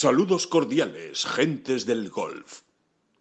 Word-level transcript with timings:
Saludos 0.00 0.46
cordiales, 0.46 1.26
gentes 1.26 1.84
del 1.84 2.08
golf. 2.08 2.60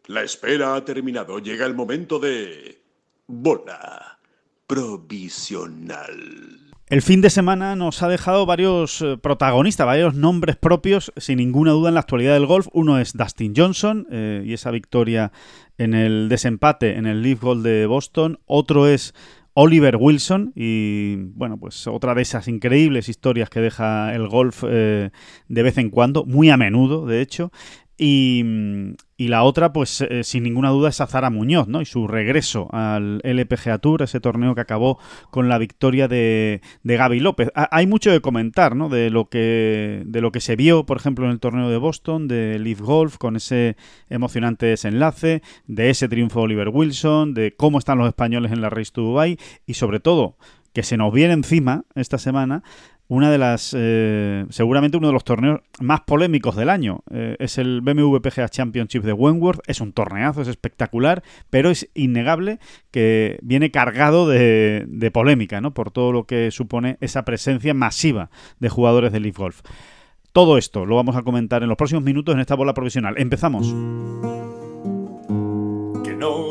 La 0.06 0.22
espera 0.22 0.76
ha 0.76 0.86
terminado. 0.86 1.40
Llega 1.40 1.66
el 1.66 1.74
momento 1.74 2.20
de... 2.20 2.84
Bola 3.26 4.20
provisional. 4.68 6.06
El 6.86 7.02
fin 7.02 7.22
de 7.22 7.32
semana 7.32 7.76
nos 7.76 8.04
ha 8.04 8.08
dejado 8.08 8.46
varios 8.46 9.02
eh, 9.02 9.18
protagonistas, 9.18 9.88
varios 9.88 10.14
nombres 10.14 10.56
propios, 10.56 11.12
sin 11.18 11.38
ninguna 11.38 11.72
duda, 11.72 11.90
en 11.90 11.96
la 11.96 12.02
actualidad 12.02 12.36
del 12.36 12.46
golf. 12.46 12.68
Uno 12.74 13.00
es 13.00 13.14
Dustin 13.14 13.56
Johnson 13.58 14.06
eh, 14.12 14.44
y 14.46 14.54
esa 14.54 14.70
victoria 14.70 15.32
en 15.80 15.96
el 15.96 16.30
desempate 16.30 16.96
en 16.96 17.08
el 17.08 17.24
Leaf 17.24 17.42
Gold 17.42 17.66
de 17.66 17.88
Boston. 17.88 18.40
Otro 18.46 18.88
es 18.88 19.16
Oliver 19.60 19.96
Wilson 20.00 20.54
y 20.56 21.16
bueno, 21.34 21.58
pues 21.58 21.88
otra 21.88 22.14
de 22.14 22.22
esas 22.22 22.48
increíbles 22.48 23.10
historias 23.10 23.50
que 23.50 23.60
deja 23.60 24.14
el 24.14 24.28
golf 24.28 24.64
eh, 24.70 25.10
de 25.48 25.64
vez 25.64 25.80
en 25.80 25.90
cuando, 25.90 26.26
muy 26.26 26.52
a 26.52 26.58
menudo, 26.58 27.08
de 27.08 27.22
hecho. 27.22 27.52
Y, 28.00 28.46
la 29.18 29.44
otra, 29.44 29.74
pues 29.74 30.02
eh, 30.02 30.24
sin 30.24 30.44
ninguna 30.44 30.70
duda, 30.70 30.90
es 30.90 31.02
Azara 31.02 31.32
Muñoz, 31.32 31.68
¿no? 31.68 31.82
Y 31.82 31.86
su 31.86 32.08
regreso 32.08 32.68
al 32.72 33.20
LPGA 33.24 33.80
Tour, 33.80 34.04
ese 34.04 34.20
torneo 34.20 34.54
que 34.54 34.62
acabó 34.62 35.00
con 35.32 35.50
la 35.50 35.58
victoria 35.58 36.08
de, 36.08 36.62
de 36.84 36.98
Gaby 36.98 37.20
López. 37.20 37.50
hay 37.56 37.88
mucho 37.88 38.12
de 38.12 38.22
comentar, 38.22 38.76
¿no? 38.76 38.90
De 38.90 39.10
lo, 39.10 39.26
que, 39.26 40.04
de 40.06 40.22
lo 40.22 40.32
que 40.32 40.40
se 40.40 40.56
vio, 40.56 40.86
por 40.86 40.98
ejemplo, 40.98 41.26
en 41.26 41.32
el 41.32 41.40
torneo 41.40 41.70
de 41.70 41.78
Boston, 41.78 42.28
de 42.28 42.60
Leaf 42.60 42.80
Golf, 42.80 43.18
con 43.18 43.36
ese 43.36 43.76
emocionante 44.10 44.68
desenlace, 44.68 45.42
de 45.66 45.90
ese 45.90 46.08
triunfo 46.08 46.40
de 46.40 46.46
Oliver 46.46 46.70
Wilson, 46.70 47.34
de 47.34 47.56
cómo 47.56 47.80
están 47.80 47.98
los 47.98 48.08
españoles 48.08 48.52
en 48.52 48.62
la 48.62 48.70
Race 48.70 48.92
to 48.92 49.02
Dubai 49.02 49.38
y 49.66 49.74
sobre 49.74 50.00
todo 50.00 50.38
que 50.74 50.84
se 50.84 50.96
nos 50.96 51.12
viene 51.12 51.34
encima 51.34 51.86
esta 51.96 52.20
semana 52.20 52.62
una 53.08 53.32
de 53.32 53.38
las, 53.38 53.74
eh, 53.78 54.46
seguramente 54.50 54.98
uno 54.98 55.08
de 55.08 55.14
los 55.14 55.24
torneos 55.24 55.62
más 55.80 56.02
polémicos 56.02 56.56
del 56.56 56.70
año. 56.70 57.04
Eh, 57.10 57.38
es 57.40 57.58
el 57.58 57.82
BMW 57.82 58.18
PGA 58.18 58.50
Championship 58.50 59.04
de 59.04 59.14
Wentworth. 59.14 59.62
Es 59.68 59.82
un 59.82 59.94
torneazo, 59.94 60.42
es 60.42 60.48
espectacular, 60.48 61.24
pero 61.50 61.70
es 61.70 61.90
innegable 61.94 62.60
que 62.92 63.40
viene 63.42 63.72
cargado 63.72 64.28
de, 64.28 65.12
polémica, 65.14 65.62
¿no? 65.62 65.74
Por 65.74 65.92
todo 65.92 66.12
lo 66.12 66.26
que 66.26 66.52
supone 66.52 66.98
esa 67.00 67.24
presencia 67.24 67.74
masiva 67.74 68.30
de 68.60 68.70
jugadores 68.70 69.14
de 69.14 69.22
Leaf 69.22 69.38
Golf. 69.38 69.62
Todo 70.34 70.58
esto 70.58 70.86
lo 70.86 70.98
vamos 70.98 71.16
a 71.16 71.24
comentar 71.24 71.64
en 71.64 71.70
los 71.70 71.78
próximos 71.78 72.04
minutos 72.04 72.36
en 72.36 72.42
esta 72.42 72.56
bola 72.56 72.74
provisional. 72.74 73.16
Empezamos 73.18 73.74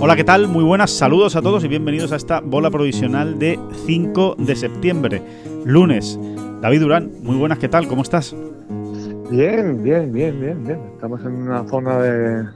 Hola, 0.00 0.14
¿qué 0.14 0.22
tal? 0.22 0.46
Muy 0.46 0.62
buenas, 0.62 0.92
saludos 0.92 1.34
a 1.34 1.42
todos 1.42 1.64
y 1.64 1.68
bienvenidos 1.68 2.12
a 2.12 2.16
esta 2.16 2.38
bola 2.38 2.70
provisional 2.70 3.36
de 3.40 3.58
5 3.84 4.36
de 4.38 4.54
septiembre, 4.54 5.20
lunes. 5.64 6.16
David 6.60 6.80
Durán, 6.80 7.10
muy 7.24 7.36
buenas, 7.36 7.58
¿qué 7.58 7.68
tal? 7.68 7.88
¿Cómo 7.88 8.02
estás? 8.02 8.32
Bien, 9.28 9.82
bien, 9.82 10.12
bien, 10.12 10.40
bien, 10.40 10.64
bien. 10.64 10.80
Estamos 10.94 11.20
en 11.22 11.32
una 11.32 11.64
zona 11.68 11.98
de, 11.98 12.46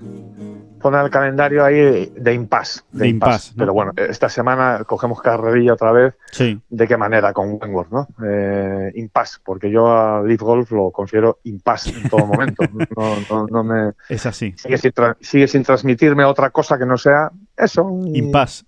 zona 0.83 1.03
del 1.03 1.11
calendario 1.11 1.65
ahí 1.65 2.13
de 2.15 2.35
impasse. 2.35 2.81
De, 2.91 3.09
impasse. 3.09 3.53
Pero 3.57 3.73
bueno, 3.73 3.93
esta 3.97 4.29
semana 4.29 4.83
cogemos 4.85 5.23
carrerilla 5.23 5.75
otra 5.75 5.93
vez. 5.93 6.15
Sí. 6.33 6.61
¿De 6.69 6.89
qué 6.89 6.97
manera? 6.97 7.33
Con 7.33 7.53
Wentworth, 7.53 7.91
¿no? 7.91 8.09
Eh, 8.27 8.93
impasse, 8.97 9.39
porque 9.45 9.71
yo 9.71 9.87
a 9.87 10.23
Leaf 10.23 10.41
Golf 10.41 10.73
lo 10.73 10.91
considero 10.91 11.39
impasse 11.45 11.91
en 11.91 12.09
todo 12.11 12.27
momento. 12.27 12.65
no, 13.31 13.47
no, 13.47 13.65
me, 13.65 13.93
es 14.09 14.27
así. 14.27 14.53
Sigue 14.57 14.77
sin, 14.77 14.93
sigue 15.21 15.49
sin, 15.49 15.63
transmitirme 15.63 16.25
otra 16.25 16.51
cosa 16.51 16.77
que 16.77 16.85
no 16.85 16.99
sea 16.99 17.31
eso. 17.65 17.85
Un, 17.85 18.15
impasse. 18.15 18.65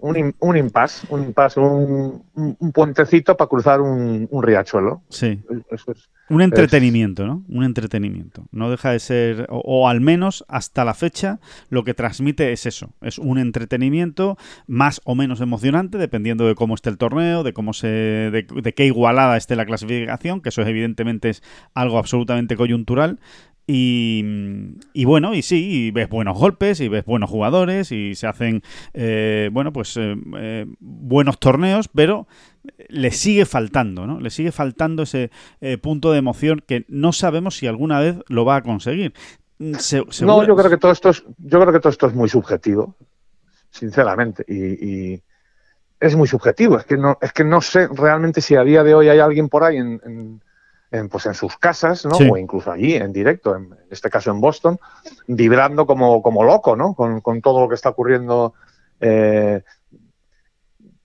un, 0.00 0.34
un 0.38 0.56
impasse, 0.56 1.06
un 1.10 1.24
impasse, 1.24 1.60
un, 1.60 2.22
un, 2.34 2.72
puentecito 2.72 3.36
para 3.36 3.48
cruzar 3.48 3.80
un, 3.80 4.28
riachuelo. 4.42 5.02
Sí. 5.08 5.40
Eso 5.70 5.92
es 5.92 6.08
un 6.28 6.42
entretenimiento, 6.42 7.26
¿no? 7.26 7.44
Un 7.48 7.62
entretenimiento. 7.62 8.46
No 8.50 8.68
deja 8.68 8.90
de 8.90 8.98
ser, 8.98 9.46
o, 9.48 9.88
al 9.88 10.00
menos 10.00 10.44
hasta 10.48 10.84
la 10.84 10.94
fecha, 10.94 11.38
lo 11.70 11.84
que 11.84 11.94
transmite 11.94 12.52
es 12.52 12.66
eso. 12.66 12.90
Es 13.00 13.18
un 13.18 13.38
entretenimiento 13.38 14.36
más 14.66 15.00
o 15.04 15.14
menos 15.14 15.40
emocionante, 15.40 15.98
dependiendo 15.98 16.46
de 16.46 16.56
cómo 16.56 16.74
esté 16.74 16.90
el 16.90 16.98
torneo, 16.98 17.44
de 17.44 17.52
cómo 17.52 17.72
se, 17.72 17.86
de, 17.86 18.74
qué 18.74 18.86
igualada 18.86 19.36
esté 19.36 19.54
la 19.54 19.66
clasificación, 19.66 20.40
que 20.40 20.48
eso 20.48 20.62
evidentemente 20.62 21.28
es 21.30 21.42
algo 21.74 21.98
absolutamente 21.98 22.56
coyuntural. 22.56 23.20
Y, 23.66 24.24
y, 24.92 25.04
bueno, 25.06 25.34
y 25.34 25.42
sí, 25.42 25.86
y 25.86 25.90
ves 25.90 26.08
buenos 26.08 26.38
golpes, 26.38 26.80
y 26.80 26.88
ves 26.88 27.04
buenos 27.04 27.28
jugadores, 27.28 27.90
y 27.90 28.14
se 28.14 28.28
hacen, 28.28 28.62
eh, 28.94 29.50
bueno, 29.52 29.72
pues 29.72 29.96
eh, 29.96 30.14
eh, 30.38 30.66
buenos 30.78 31.40
torneos, 31.40 31.88
pero 31.88 32.28
le 32.88 33.10
sigue 33.10 33.44
faltando, 33.44 34.06
¿no? 34.06 34.20
Le 34.20 34.30
sigue 34.30 34.52
faltando 34.52 35.02
ese 35.02 35.30
eh, 35.60 35.78
punto 35.78 36.12
de 36.12 36.18
emoción 36.18 36.62
que 36.66 36.84
no 36.88 37.12
sabemos 37.12 37.56
si 37.56 37.66
alguna 37.66 38.00
vez 38.00 38.16
lo 38.28 38.44
va 38.44 38.56
a 38.56 38.62
conseguir. 38.62 39.14
Mm, 39.58 39.74
no, 40.22 40.46
yo 40.46 40.56
creo 40.56 40.70
que 40.70 40.76
todo 40.76 40.92
esto 40.92 41.10
es, 41.10 41.24
yo 41.38 41.60
creo 41.60 41.72
que 41.72 41.80
todo 41.80 41.90
esto 41.90 42.06
es 42.06 42.14
muy 42.14 42.28
subjetivo, 42.28 42.96
sinceramente, 43.70 44.44
y, 44.48 45.22
es 45.98 46.14
muy 46.14 46.28
subjetivo. 46.28 46.78
Es 46.78 46.84
que 46.84 46.98
no, 46.98 47.16
es 47.22 47.32
que 47.32 47.42
no 47.42 47.62
sé 47.62 47.88
realmente 47.88 48.42
si 48.42 48.54
a 48.54 48.62
día 48.62 48.84
de 48.84 48.94
hoy 48.94 49.08
hay 49.08 49.18
alguien 49.18 49.48
por 49.48 49.64
ahí 49.64 49.78
en, 49.78 50.42
pues 51.10 51.26
en 51.26 51.34
sus 51.34 51.56
casas, 51.56 52.04
¿no? 52.04 52.16
O 52.16 52.36
incluso 52.36 52.70
allí, 52.70 52.94
en 52.94 53.12
directo, 53.12 53.56
en, 53.56 53.76
este 53.90 54.10
caso 54.10 54.30
en 54.30 54.40
Boston, 54.40 54.78
vibrando 55.26 55.86
como, 55.86 56.22
como 56.22 56.44
loco, 56.44 56.76
¿no? 56.76 56.94
Con, 56.94 57.20
con 57.20 57.40
todo 57.40 57.60
lo 57.60 57.68
que 57.68 57.74
está 57.74 57.90
ocurriendo 57.90 58.54
eh, 59.00 59.62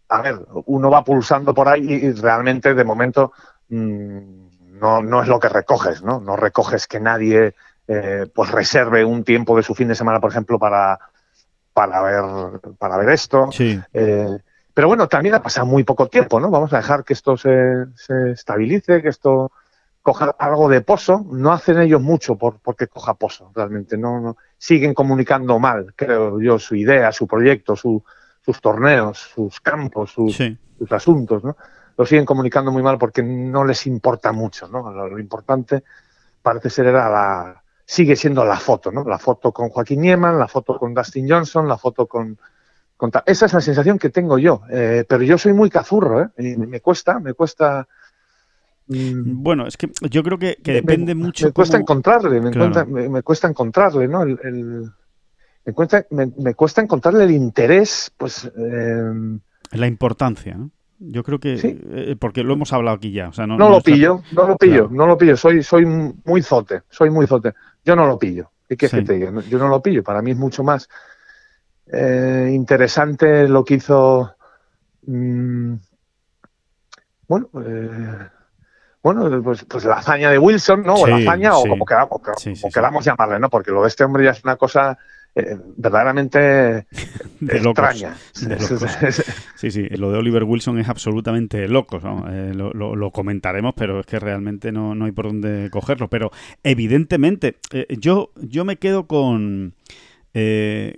a 0.10 0.22
ver, 0.22 0.40
uno 0.66 0.90
va 0.90 1.04
pulsando 1.04 1.54
por 1.54 1.68
ahí 1.70 1.94
y 1.94 2.12
realmente 2.12 2.74
de 2.74 2.84
momento 2.84 3.32
mm, 3.70 4.80
no, 4.80 5.02
no, 5.02 5.22
es 5.22 5.28
lo 5.28 5.40
que 5.40 5.50
recoges, 5.50 6.04
¿no? 6.04 6.20
No 6.20 6.36
recoges 6.36 6.88
que 6.88 7.00
nadie 7.00 7.56
eh, 7.88 8.28
pues 8.34 8.52
reserve 8.52 9.06
un 9.06 9.24
tiempo 9.24 9.56
de 9.56 9.64
su 9.64 9.74
fin 9.74 9.88
de 9.88 9.96
semana, 9.96 10.20
por 10.20 10.32
ejemplo, 10.32 10.60
para, 10.60 11.00
para, 11.74 12.02
ver, 12.02 12.60
para 12.78 12.98
ver 12.98 13.10
esto. 13.10 13.50
Eh, 13.94 14.38
pero 14.74 14.88
bueno, 14.88 15.08
también 15.08 15.36
ha 15.36 15.44
pasado 15.44 15.66
muy 15.68 15.84
poco 15.84 16.08
tiempo, 16.08 16.40
¿no? 16.40 16.50
Vamos 16.50 16.74
a 16.74 16.78
dejar 16.78 17.04
que 17.04 17.14
esto 17.14 17.38
se, 17.38 17.86
se 17.96 18.32
estabilice, 18.32 19.02
que 19.02 19.10
esto 19.10 19.52
coja 20.02 20.36
algo 20.40 20.70
de 20.70 20.82
pozo. 20.82 21.26
No 21.32 21.52
hacen 21.52 21.80
ellos 21.80 22.02
mucho 22.02 22.36
por 22.36 22.60
porque 22.60 22.88
coja 22.88 23.14
pozo, 23.14 23.52
realmente. 23.56 23.98
No, 23.98 24.20
no, 24.20 24.38
siguen 24.58 24.94
comunicando 24.94 25.60
mal, 25.60 25.94
creo 25.96 26.40
yo, 26.42 26.60
su 26.60 26.76
idea, 26.76 27.12
su 27.12 27.28
proyecto, 27.28 27.76
su, 27.76 28.04
sus 28.44 28.62
torneos, 28.62 29.18
sus 29.18 29.60
campos, 29.60 30.12
sus, 30.12 30.40
asuntos, 30.92 31.44
¿no? 31.44 31.56
Lo 31.98 32.06
siguen 32.06 32.26
comunicando 32.26 32.72
muy 32.72 32.82
mal 32.82 32.98
porque 32.98 33.22
no 33.22 33.64
les 33.64 33.86
importa 33.86 34.32
mucho, 34.32 34.68
¿no? 34.68 34.92
Lo, 34.92 35.20
importante 35.20 35.84
parece 36.42 36.70
ser 36.70 36.88
era 36.88 37.10
la 37.10 37.64
sigue 37.86 38.16
siendo 38.16 38.46
la 38.46 38.58
foto, 38.58 38.92
¿no? 38.92 39.04
La 39.04 39.20
foto 39.20 39.52
con 39.52 39.70
Joaquín 39.70 40.02
Nieman, 40.02 40.40
la 40.40 40.48
foto 40.48 40.80
con 40.80 40.94
Dustin 40.94 41.30
Johnson, 41.30 41.68
la 41.68 41.78
foto 41.78 42.08
con, 42.08 42.38
esa 43.26 43.46
es 43.46 43.54
la 43.54 43.62
sensación 43.62 44.00
que 44.00 44.10
tengo 44.10 44.38
yo, 44.38 44.62
eh, 44.70 45.06
pero 45.08 45.24
yo 45.24 45.38
soy 45.38 45.54
muy 45.54 45.70
cazurro, 45.70 46.22
¿eh? 46.22 46.30
Y 46.38 46.56
me 46.56 46.80
cuesta, 46.82 47.20
me 47.20 47.34
cuesta 47.34 47.88
bueno, 49.26 49.68
es 49.68 49.78
que 49.78 49.90
yo 50.10 50.24
creo 50.24 50.38
que, 50.38 50.58
depende 50.64 51.16
mucho. 51.16 51.48
Me 51.48 51.52
cuesta 51.54 51.78
encontrarle, 51.78 52.42
me, 52.42 53.22
cuesta 53.24 53.48
encontrarle, 53.48 54.08
¿no? 54.08 54.24
el, 54.24 54.92
me 55.66 55.74
cuesta, 55.74 56.06
me, 56.10 56.54
cuesta 56.56 56.82
encontrarle 56.82 57.24
el 57.26 57.32
interés, 57.32 58.12
pues... 58.18 58.52
Eh, 58.58 59.40
la 59.72 59.88
importancia, 59.88 60.56
¿no? 60.56 60.72
Yo 61.00 61.24
creo 61.24 61.40
que... 61.40 61.60
Eh, 61.64 62.16
porque 62.20 62.44
lo 62.44 62.54
hemos 62.54 62.74
hablado 62.74 62.98
aquí 62.98 63.12
ya. 63.12 63.32
no, 63.48 63.58
lo 63.70 63.82
pillo, 63.82 64.22
no 64.34 64.48
lo 64.48 64.58
pillo, 64.58 64.88
no 64.92 65.08
lo 65.08 65.18
pillo. 65.18 65.36
Soy, 65.36 65.64
soy 65.64 65.86
muy 65.86 66.44
zote, 66.44 66.84
soy 66.90 67.10
muy 67.10 67.26
zote. 67.26 67.54
Yo 67.84 67.96
no 67.96 68.06
lo 68.06 68.20
pillo. 68.20 68.52
¿Qué 68.68 68.78
quieres 68.78 69.00
que 69.00 69.06
te 69.06 69.14
diga? 69.14 69.32
Yo 69.50 69.58
no 69.58 69.68
lo 69.68 69.82
pillo. 69.82 70.04
Para 70.04 70.22
mí 70.22 70.32
es 70.32 70.38
mucho 70.38 70.64
más 70.64 70.88
eh, 71.92 72.52
interesante 72.54 73.48
lo 73.48 73.64
que 73.64 73.76
hizo... 73.76 74.36
Mm, 75.08 75.76
bueno, 77.28 77.50
bueno, 79.04 79.42
pues, 79.44 79.66
pues, 79.66 79.84
la 79.86 79.96
hazaña 79.96 80.30
de 80.30 80.38
Wilson, 80.38 80.84
¿no? 80.84 80.96
o 80.96 81.08
la 81.08 81.18
hazaña, 81.18 81.58
o 81.58 81.66
como 81.66 81.86
queramos, 81.86 82.22
queramos 82.74 83.04
llamarle, 83.04 83.40
¿no? 83.40 83.50
Porque 83.50 83.72
lo 83.72 83.82
de 83.82 83.88
este 83.88 84.04
hombre 84.04 84.26
ya 84.26 84.32
es 84.32 84.44
una 84.44 84.58
cosa 84.58 84.98
eh, 85.34 85.58
verdaderamente 85.78 86.88
extraña. 87.42 88.16
sí, 89.56 89.72
sí, 89.72 89.88
lo 89.90 90.12
de 90.12 90.18
Oliver 90.18 90.44
Wilson 90.44 90.78
es 90.80 90.90
absolutamente 90.90 91.68
loco. 91.70 92.00
Eh, 92.30 92.54
lo, 92.54 93.12
comentaremos, 93.12 93.74
pero 93.76 94.02
es 94.02 94.06
que 94.06 94.20
realmente 94.20 94.72
no, 94.72 94.94
no 94.94 95.06
hay 95.06 95.12
por 95.14 95.28
dónde 95.28 95.70
cogerlo. 95.72 96.10
Pero 96.10 96.32
evidentemente, 96.64 97.58
eh, 97.72 97.88
yo, 97.98 98.32
yo 98.36 98.66
me 98.66 98.76
quedo 98.76 99.08
con, 99.08 99.74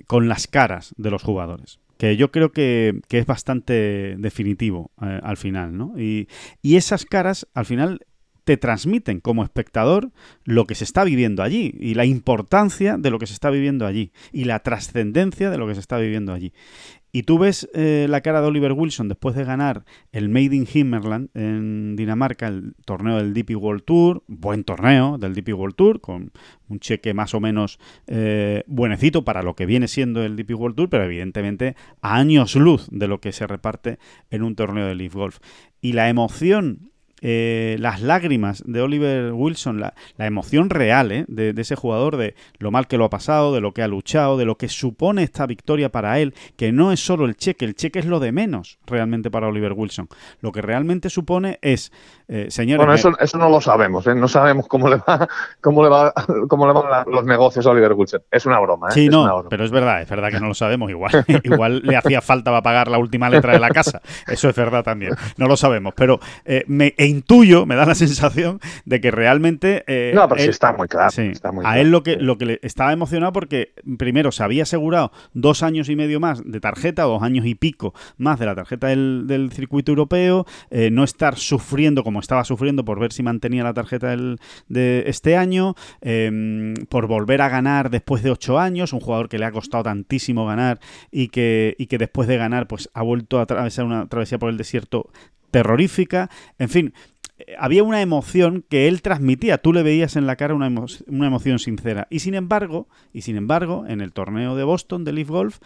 con 0.07 0.29
las 0.29 0.47
caras 0.47 0.93
de 0.97 1.11
los 1.11 1.23
jugadores 1.23 1.79
que 1.97 2.17
yo 2.17 2.31
creo 2.31 2.51
que, 2.51 3.01
es 3.09 3.25
bastante 3.25 4.15
definitivo 4.17 4.91
al 4.97 5.37
final, 5.37 5.77
¿no? 5.77 5.93
Y, 5.97 6.27
y, 6.61 6.75
esas 6.75 7.05
caras, 7.05 7.47
al 7.53 7.65
final, 7.65 7.99
te 8.43 8.57
transmiten 8.57 9.19
como 9.19 9.43
espectador 9.43 10.11
lo 10.43 10.65
que 10.65 10.75
se 10.75 10.83
está 10.83 11.03
viviendo 11.03 11.43
allí 11.43 11.73
y 11.79 11.93
la 11.93 12.05
importancia 12.05 12.97
de 12.97 13.09
lo 13.09 13.19
que 13.19 13.27
se 13.27 13.33
está 13.33 13.49
viviendo 13.49 13.85
allí 13.85 14.11
y 14.31 14.43
la 14.45 14.59
trascendencia 14.59 15.49
de 15.49 15.57
lo 15.57 15.67
que 15.67 15.75
se 15.75 15.79
está 15.79 15.97
viviendo 15.97 16.33
allí. 16.33 16.51
Y 17.15 17.23
tú 17.23 17.37
ves 17.37 17.69
eh, 17.75 18.07
la 18.09 18.21
cara 18.21 18.41
de 18.41 18.47
Oliver 18.47 18.71
Wilson 18.71 19.07
después 19.07 19.35
de 19.35 19.43
ganar 19.43 19.85
el 20.11 20.29
Made 20.29 20.55
in 20.55 20.67
Himmerland 20.71 21.29
en 21.35 21.95
Dinamarca, 21.95 22.47
el 22.47 22.73
torneo 22.85 23.17
del 23.17 23.35
DP 23.35 23.55
World 23.55 23.83
Tour, 23.83 24.23
buen 24.25 24.63
torneo 24.63 25.19
del 25.19 25.35
DP 25.35 25.49
World 25.49 25.75
Tour, 25.75 26.01
con 26.01 26.31
un 26.69 26.79
cheque 26.79 27.13
más 27.13 27.35
o 27.35 27.39
menos 27.39 27.77
eh, 28.07 28.63
buenecito 28.65 29.23
para 29.23 29.43
lo 29.43 29.55
que 29.55 29.67
viene 29.67 29.87
siendo 29.87 30.23
el 30.23 30.35
DP 30.35 30.55
World 30.55 30.75
Tour, 30.75 30.89
pero 30.89 31.03
evidentemente 31.03 31.75
a 32.01 32.15
años 32.15 32.55
luz 32.55 32.87
de 32.91 33.07
lo 33.07 33.21
que 33.21 33.31
se 33.31 33.45
reparte 33.45 33.99
en 34.31 34.41
un 34.41 34.55
torneo 34.55 34.87
de 34.87 34.95
Leaf 34.95 35.13
Golf. 35.13 35.37
Y 35.81 35.93
la 35.93 36.09
emoción 36.09 36.92
eh, 37.25 37.77
las 37.79 38.01
lágrimas 38.01 38.61
de 38.65 38.81
Oliver 38.81 39.31
Wilson, 39.31 39.79
la, 39.79 39.93
emoción 40.17 40.69
real 40.69 41.09
eh, 41.13 41.23
de, 41.29 41.53
ese 41.61 41.77
jugador, 41.77 42.17
de 42.17 42.35
lo 42.59 42.69
mal 42.69 42.87
que 42.87 42.97
lo 42.97 43.05
ha 43.05 43.09
pasado, 43.09 43.53
de 43.53 43.61
lo 43.61 43.71
que 43.73 43.81
ha 43.81 43.87
luchado, 43.87 44.37
de 44.37 44.43
lo 44.43 44.57
que 44.57 44.67
supone 44.67 45.23
esta 45.23 45.45
victoria 45.45 45.89
para 45.89 46.19
él, 46.19 46.33
que 46.57 46.73
no 46.73 46.91
es 46.91 46.99
solo 46.99 47.23
el 47.23 47.37
cheque, 47.37 47.63
el 47.63 47.75
cheque 47.75 47.99
es 47.99 48.05
lo 48.05 48.19
de 48.19 48.33
menos 48.33 48.77
realmente 48.85 49.31
para 49.31 49.47
Oliver 49.47 49.71
Wilson. 49.71 50.09
Lo 50.41 50.51
que 50.51 50.61
realmente 50.61 51.09
supone 51.09 51.59
es, 51.61 51.93
eh, 52.27 52.47
señores... 52.49 52.79
Bueno, 52.79 52.93
eso, 52.93 53.17
eso, 53.17 53.37
no 53.37 53.49
lo 53.49 53.61
sabemos, 53.61 54.05
no 54.05 54.27
sabemos 54.27 54.67
cómo 54.67 54.89
le 54.89 54.97
va, 54.97 55.25
cómo 55.61 55.81
le 55.81 55.89
va, 55.89 56.13
cómo 56.49 56.67
le 56.67 56.73
van 56.73 57.05
los 57.09 57.23
negocios 57.23 57.65
a 57.65 57.69
Oliver 57.69 57.93
Wilson. 57.93 58.21
Es 58.31 58.45
una 58.45 58.59
broma. 58.59 58.91
Sí, 58.91 59.07
no, 59.07 59.45
pero 59.49 59.63
es 59.63 59.71
verdad, 59.71 60.01
es 60.01 60.09
verdad 60.09 60.29
que 60.29 60.41
no 60.41 60.47
lo 60.49 60.53
sabemos. 60.53 60.89
Igual, 60.89 61.23
igual 61.43 61.81
le 61.85 61.95
hacía 61.95 62.19
falta 62.19 62.51
para 62.51 62.61
pagar 62.61 62.89
la 62.89 62.97
última 62.97 63.29
letra 63.29 63.53
de 63.53 63.59
la 63.59 63.69
casa. 63.69 64.01
Eso 64.27 64.49
es 64.49 64.55
verdad 64.57 64.83
también. 64.83 65.13
No 65.37 65.47
lo 65.47 65.55
sabemos, 65.55 65.93
pero 65.95 66.19
me 66.67 66.93
intuyo, 67.13 67.65
me 67.65 67.75
da 67.75 67.85
la 67.85 67.95
sensación 67.95 68.59
de 68.85 69.01
que 69.01 69.11
realmente... 69.11 69.83
Eh, 69.87 70.11
no, 70.13 70.27
pero 70.27 70.41
sí 70.41 70.49
está 70.49 70.73
muy 70.73 70.87
claro. 70.87 71.11
a 71.63 71.79
él 71.79 71.91
lo 71.91 72.03
que, 72.03 72.17
lo 72.17 72.37
que 72.37 72.45
le 72.45 72.59
estaba 72.61 72.91
emocionado 72.93 73.33
porque 73.33 73.73
primero 73.97 74.31
se 74.31 74.43
había 74.43 74.63
asegurado 74.63 75.11
dos 75.33 75.63
años 75.63 75.89
y 75.89 75.95
medio 75.95 76.19
más 76.19 76.41
de 76.43 76.59
tarjeta, 76.59 77.03
dos 77.03 77.21
años 77.23 77.45
y 77.45 77.55
pico 77.55 77.93
más 78.17 78.39
de 78.39 78.45
la 78.45 78.55
tarjeta 78.55 78.87
del, 78.87 79.49
circuito 79.53 79.91
europeo, 79.91 80.45
eh, 80.71 80.89
no 80.89 81.03
estar 81.03 81.37
sufriendo 81.37 82.03
como 82.03 82.19
estaba 82.19 82.43
sufriendo 82.43 82.85
por 82.85 82.99
ver 82.99 83.11
si 83.11 83.23
mantenía 83.23 83.63
la 83.63 83.73
tarjeta 83.73 84.15
de 84.67 85.03
este 85.05 85.37
año, 85.37 85.75
em, 86.01 86.73
por 86.89 87.07
volver 87.07 87.41
a 87.41 87.49
ganar 87.49 87.89
después 87.89 88.23
de 88.23 88.31
ocho 88.31 88.59
años, 88.59 88.93
un 88.93 88.99
jugador 88.99 89.29
que 89.29 89.37
le 89.37 89.45
ha 89.45 89.51
costado 89.51 89.83
tantísimo 89.83 90.45
ganar 90.45 90.79
y 91.11 91.27
que, 91.27 91.75
y 91.77 91.87
que 91.87 91.97
después 91.97 92.27
de 92.27 92.37
ganar 92.37 92.67
pues 92.67 92.89
ha 92.93 93.01
vuelto 93.01 93.39
a 93.39 93.43
atravesar 93.43 93.85
una 93.85 94.07
travesía 94.07 94.39
por 94.39 94.49
el 94.49 94.57
desierto 94.57 95.09
terrorífica. 95.53 96.31
En 96.57 96.69
fin, 96.69 96.93
había 97.57 97.83
una 97.83 98.01
emoción 98.01 98.65
que 98.67 98.87
él 98.87 99.01
transmitía, 99.01 99.57
tú 99.57 99.73
le 99.73 99.83
veías 99.83 100.15
en 100.15 100.27
la 100.27 100.35
cara 100.35 100.53
una, 100.53 100.67
emoción 100.67 101.59
sincera. 101.59 102.07
Y 102.09 102.19
sin 102.19 102.35
embargo, 102.35 102.87
y 103.13 103.21
sin 103.21 103.37
embargo, 103.37 103.85
en 103.87 104.01
el 104.01 104.13
torneo 104.13 104.55
de 104.55 104.63
Boston 104.63 105.03
de 105.03 105.13
Leaf 105.13 105.29
Golf, 105.29 105.59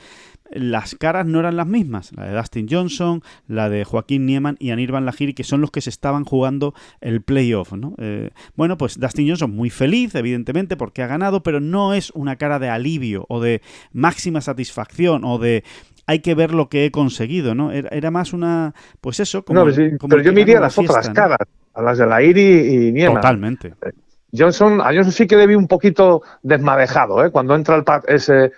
las 0.49 0.95
caras 0.95 1.25
no 1.25 1.39
eran 1.39 1.57
las 1.57 1.67
mismas, 1.67 2.13
la 2.13 2.25
de 2.25 2.35
Dustin 2.35 2.67
Johnson, 2.69 3.21
la 3.47 3.69
de 3.69 3.83
Joaquín 3.83 4.25
Nieman 4.25 4.55
y 4.59 4.71
Anirban 4.71 5.05
Lahiri, 5.05 5.33
que 5.33 5.43
son 5.43 5.61
los 5.61 5.71
que 5.71 5.81
se 5.81 5.89
estaban 5.89 6.23
jugando 6.23 6.73
el 7.01 7.21
playoff. 7.21 7.73
Eh, 7.97 8.31
bueno, 8.55 8.77
pues 8.77 8.99
Dustin 8.99 9.27
Johnson 9.27 9.51
muy 9.51 9.69
feliz, 9.69 10.15
evidentemente, 10.15 10.77
porque 10.77 11.03
ha 11.03 11.07
ganado, 11.07 11.43
pero 11.43 11.59
no 11.59 11.93
es 11.93 12.11
una 12.11 12.37
cara 12.37 12.59
de 12.59 12.69
alivio 12.69 13.25
o 13.29 13.41
de 13.41 13.61
máxima 13.91 14.41
satisfacción 14.41 15.25
o 15.25 15.37
de 15.37 15.63
hay 16.07 16.19
que 16.19 16.33
ver 16.35 16.53
lo 16.53 16.69
que 16.69 16.85
he 16.85 16.91
conseguido, 16.91 17.53
¿no? 17.53 17.71
Era, 17.71 18.09
más 18.11 18.31
una, 18.31 18.73
pues 19.01 19.19
eso, 19.19 19.43
como... 19.43 19.65
No, 19.65 19.71
pero 20.09 20.21
yo 20.23 20.31
me 20.31 20.45
las 20.45 20.77
otras 20.77 21.09
caras, 21.09 21.37
a 21.73 21.81
las 21.81 21.97
de 21.97 22.07
la 22.07 22.23
Iri 22.23 22.87
y 22.87 22.91
Niema. 22.93 23.15
Totalmente. 23.15 23.73
Eh, 23.85 23.91
Johnson, 24.35 24.79
a 24.81 24.85
Johnson 24.85 25.11
sí 25.11 25.27
que 25.27 25.35
le 25.35 25.45
vi 25.45 25.55
un 25.55 25.67
poquito 25.67 26.21
desmadejado, 26.41 27.23
¿eh? 27.25 27.29
Cuando 27.29 27.55
entra 27.55 27.75
el 27.75 27.83
ese, 28.07 28.51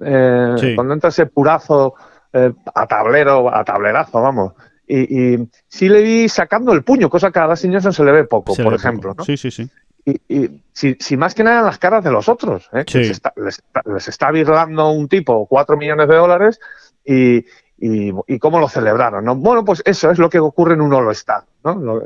eh, 0.00 0.72
cuando 0.74 0.94
entra 0.94 1.10
ese 1.10 1.26
purazo 1.26 1.94
eh, 2.32 2.52
a 2.74 2.86
tablero, 2.86 3.54
a 3.54 3.64
tablerazo, 3.64 4.20
vamos. 4.20 4.52
Y, 4.88 5.48
sí 5.68 5.88
le 5.88 6.02
vi 6.02 6.28
sacando 6.28 6.72
el 6.72 6.82
puño, 6.82 7.08
cosa 7.08 7.30
que 7.30 7.38
a 7.38 7.46
Dustin 7.46 7.72
Johnson 7.72 7.92
se 7.92 8.04
le 8.04 8.12
ve 8.12 8.24
poco, 8.24 8.54
por 8.54 8.74
ejemplo. 8.74 9.14
¿no? 9.16 9.24
Sí, 9.24 9.36
sí, 9.36 9.50
sí. 9.50 9.68
Y, 10.04 10.62
si, 10.72 11.16
más 11.16 11.34
que 11.34 11.42
nada 11.42 11.60
en 11.60 11.66
las 11.66 11.78
caras 11.78 12.04
de 12.04 12.12
los 12.12 12.28
otros, 12.28 12.68
¿eh? 12.72 12.84
les, 12.94 13.10
está, 13.10 13.32
les, 13.36 13.60
les, 13.86 14.08
está 14.08 14.30
virlando 14.30 14.90
un 14.90 15.08
tipo 15.08 15.46
cuatro 15.46 15.76
millones 15.76 16.06
de 16.06 16.14
dólares 16.14 16.60
y, 17.06 17.44
y, 17.78 18.38
cómo 18.38 18.58
lo 18.58 18.68
celebraron. 18.68 19.24
¿no? 19.24 19.36
Bueno, 19.36 19.64
pues 19.64 19.82
eso 19.84 20.10
es 20.10 20.18
lo 20.18 20.28
que 20.28 20.38
ocurre 20.38 20.74
en 20.74 20.80
un 20.80 20.92
All-Star, 20.92 21.44
¿no? 21.64 22.02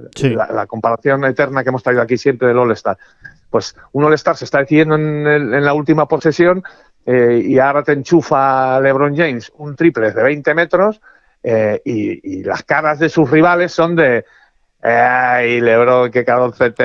La, 0.52 0.66
comparación 0.66 1.24
eterna 1.24 1.62
que 1.62 1.70
hemos 1.70 1.82
traído 1.82 2.02
aquí 2.02 2.18
siempre 2.18 2.48
del 2.48 2.58
All-Star. 2.58 2.98
Pues 3.48 3.74
un 3.92 4.04
All-Star 4.04 4.36
se 4.36 4.44
está 4.44 4.58
decidiendo 4.58 4.94
en, 4.96 5.26
en 5.26 5.64
la 5.64 5.74
última 5.74 6.06
posesión 6.06 6.62
eh, 7.06 7.42
y 7.44 7.58
ahora 7.58 7.82
te 7.82 7.92
enchufa 7.92 8.78
LeBron 8.80 9.16
James 9.16 9.50
un 9.56 9.74
triple 9.74 10.12
de 10.12 10.22
20 10.22 10.54
metros 10.54 11.00
eh, 11.42 11.80
y, 11.82 12.44
las 12.44 12.62
caras 12.62 12.98
de 12.98 13.08
sus 13.08 13.30
rivales 13.30 13.72
son 13.72 13.96
de 13.96 14.26
ay 14.82 15.62
LeBron 15.62 16.10
que 16.10 16.26
cabrón 16.26 16.52
CT 16.52 16.78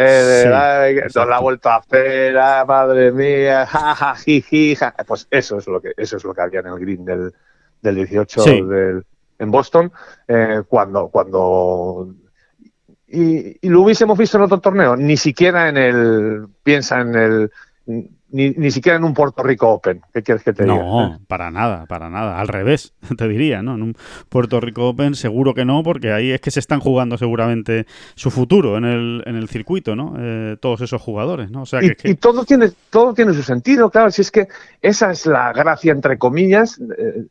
no 1.14 1.26
la 1.26 1.36
ha 1.36 1.42
vuelto 1.42 1.70
a 1.70 1.76
hacer 1.76 2.34
madre 2.34 3.12
mía 3.12 3.66
ja, 3.66 4.16
pues 5.06 5.28
eso 5.30 5.58
es 5.58 5.68
lo 5.68 5.82
que 5.82 5.92
eso 5.98 6.16
es 6.16 6.24
lo 6.24 6.34
que 6.34 6.42
había 6.42 6.62
en 6.62 6.68
el 6.68 6.80
green 6.80 7.04
del, 7.04 7.34
del 7.86 7.96
18 7.96 8.44
del, 8.44 9.06
en 9.40 9.52
Boston, 9.52 9.92
eh, 10.28 10.62
cuando, 10.68 11.08
cuando 11.08 12.14
y, 13.08 13.68
lo 13.68 13.82
hubiésemos 13.82 14.18
visto 14.18 14.38
en 14.38 14.44
otro 14.44 14.60
torneo, 14.60 14.96
ni 14.96 15.18
siquiera 15.18 15.70
en 15.70 15.78
el, 15.78 16.48
piensa 16.64 17.02
en 17.02 17.16
el, 17.16 17.52
ni, 17.86 18.50
ni, 18.50 18.72
siquiera 18.72 18.98
en 18.98 19.04
un 19.04 19.14
Puerto 19.14 19.44
Rico 19.44 19.70
Open. 19.70 20.02
¿Qué 20.14 20.24
quieres 20.24 20.44
que 20.44 20.54
te 20.54 20.64
diga? 20.64 20.76
No, 20.76 21.22
para 21.28 21.52
nada, 21.52 21.86
para 21.86 22.10
nada. 22.10 22.40
Al 22.40 22.48
revés, 22.48 22.94
te 23.18 23.28
diría, 23.28 23.62
¿no? 23.62 23.76
En 23.76 23.84
un 23.84 23.98
Puerto 24.30 24.60
Rico 24.60 24.90
Open 24.90 25.16
seguro 25.16 25.54
que 25.54 25.66
no, 25.66 25.84
porque 25.84 26.12
ahí 26.12 26.32
es 26.32 26.42
que 26.42 26.52
se 26.52 26.60
están 26.60 26.80
jugando 26.80 27.18
seguramente 27.18 27.86
su 28.16 28.32
futuro 28.32 28.78
en 28.78 28.86
el, 28.86 29.24
en 29.26 29.36
el 29.36 29.48
circuito, 29.50 29.96
¿no? 29.96 30.16
Eh, 30.18 30.58
todos 30.60 30.82
esos 30.82 31.02
jugadores, 31.02 31.52
¿no? 31.52 31.62
O 31.62 31.66
sea, 31.66 31.84
y, 31.84 31.92
y, 32.04 32.16
todo, 32.16 32.44
tiene, 32.44 32.72
todo 32.90 33.14
tiene 33.14 33.34
su 33.34 33.44
sentido, 33.44 33.90
claro. 33.90 34.10
Si 34.10 34.22
es 34.22 34.32
que 34.32 34.48
esa 34.82 35.12
es 35.12 35.26
la 35.26 35.54
gracia, 35.54 35.92
entre 35.92 36.18
comillas, 36.18 36.80
eh, 36.98 37.28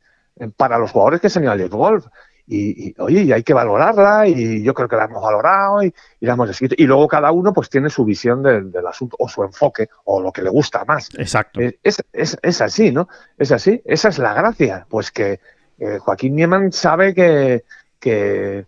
para 0.56 0.78
los 0.78 0.90
jugadores 0.90 1.20
que 1.20 1.30
se 1.30 1.38
han 1.38 1.44
ido 1.44 1.52
al 1.52 1.68
golf. 1.68 2.06
Y, 2.46 2.94
oye, 3.00 3.32
hay 3.32 3.42
que 3.42 3.54
valorarla 3.54 4.28
y 4.28 4.62
yo 4.62 4.74
creo 4.74 4.86
que 4.86 4.96
la 4.96 5.04
hemos 5.04 5.22
valorado 5.22 5.82
y, 5.82 5.94
la 6.20 6.34
hemos 6.34 6.50
escrito. 6.50 6.74
Y 6.76 6.84
luego 6.84 7.08
cada 7.08 7.32
uno 7.32 7.54
pues 7.54 7.70
tiene 7.70 7.88
su 7.88 8.04
visión 8.04 8.42
del, 8.42 8.86
asunto 8.86 9.16
o 9.18 9.28
su 9.28 9.42
enfoque 9.42 9.88
o 10.04 10.20
lo 10.20 10.30
que 10.30 10.42
le 10.42 10.50
gusta 10.50 10.84
más. 10.84 11.08
Exacto. 11.16 11.60
Eh, 11.60 11.78
es, 11.82 12.02
es, 12.12 12.36
es, 12.42 12.60
así, 12.60 12.92
¿no? 12.92 13.08
Es 13.38 13.50
así. 13.50 13.80
Esa 13.86 14.08
es 14.08 14.18
la 14.18 14.34
gracia. 14.34 14.86
Pues 14.90 15.10
que 15.10 15.40
eh, 15.78 15.98
Joaquín 15.98 16.36
Nieman 16.36 16.70
sabe 16.70 17.14
que, 17.14 17.64
que, 17.98 18.66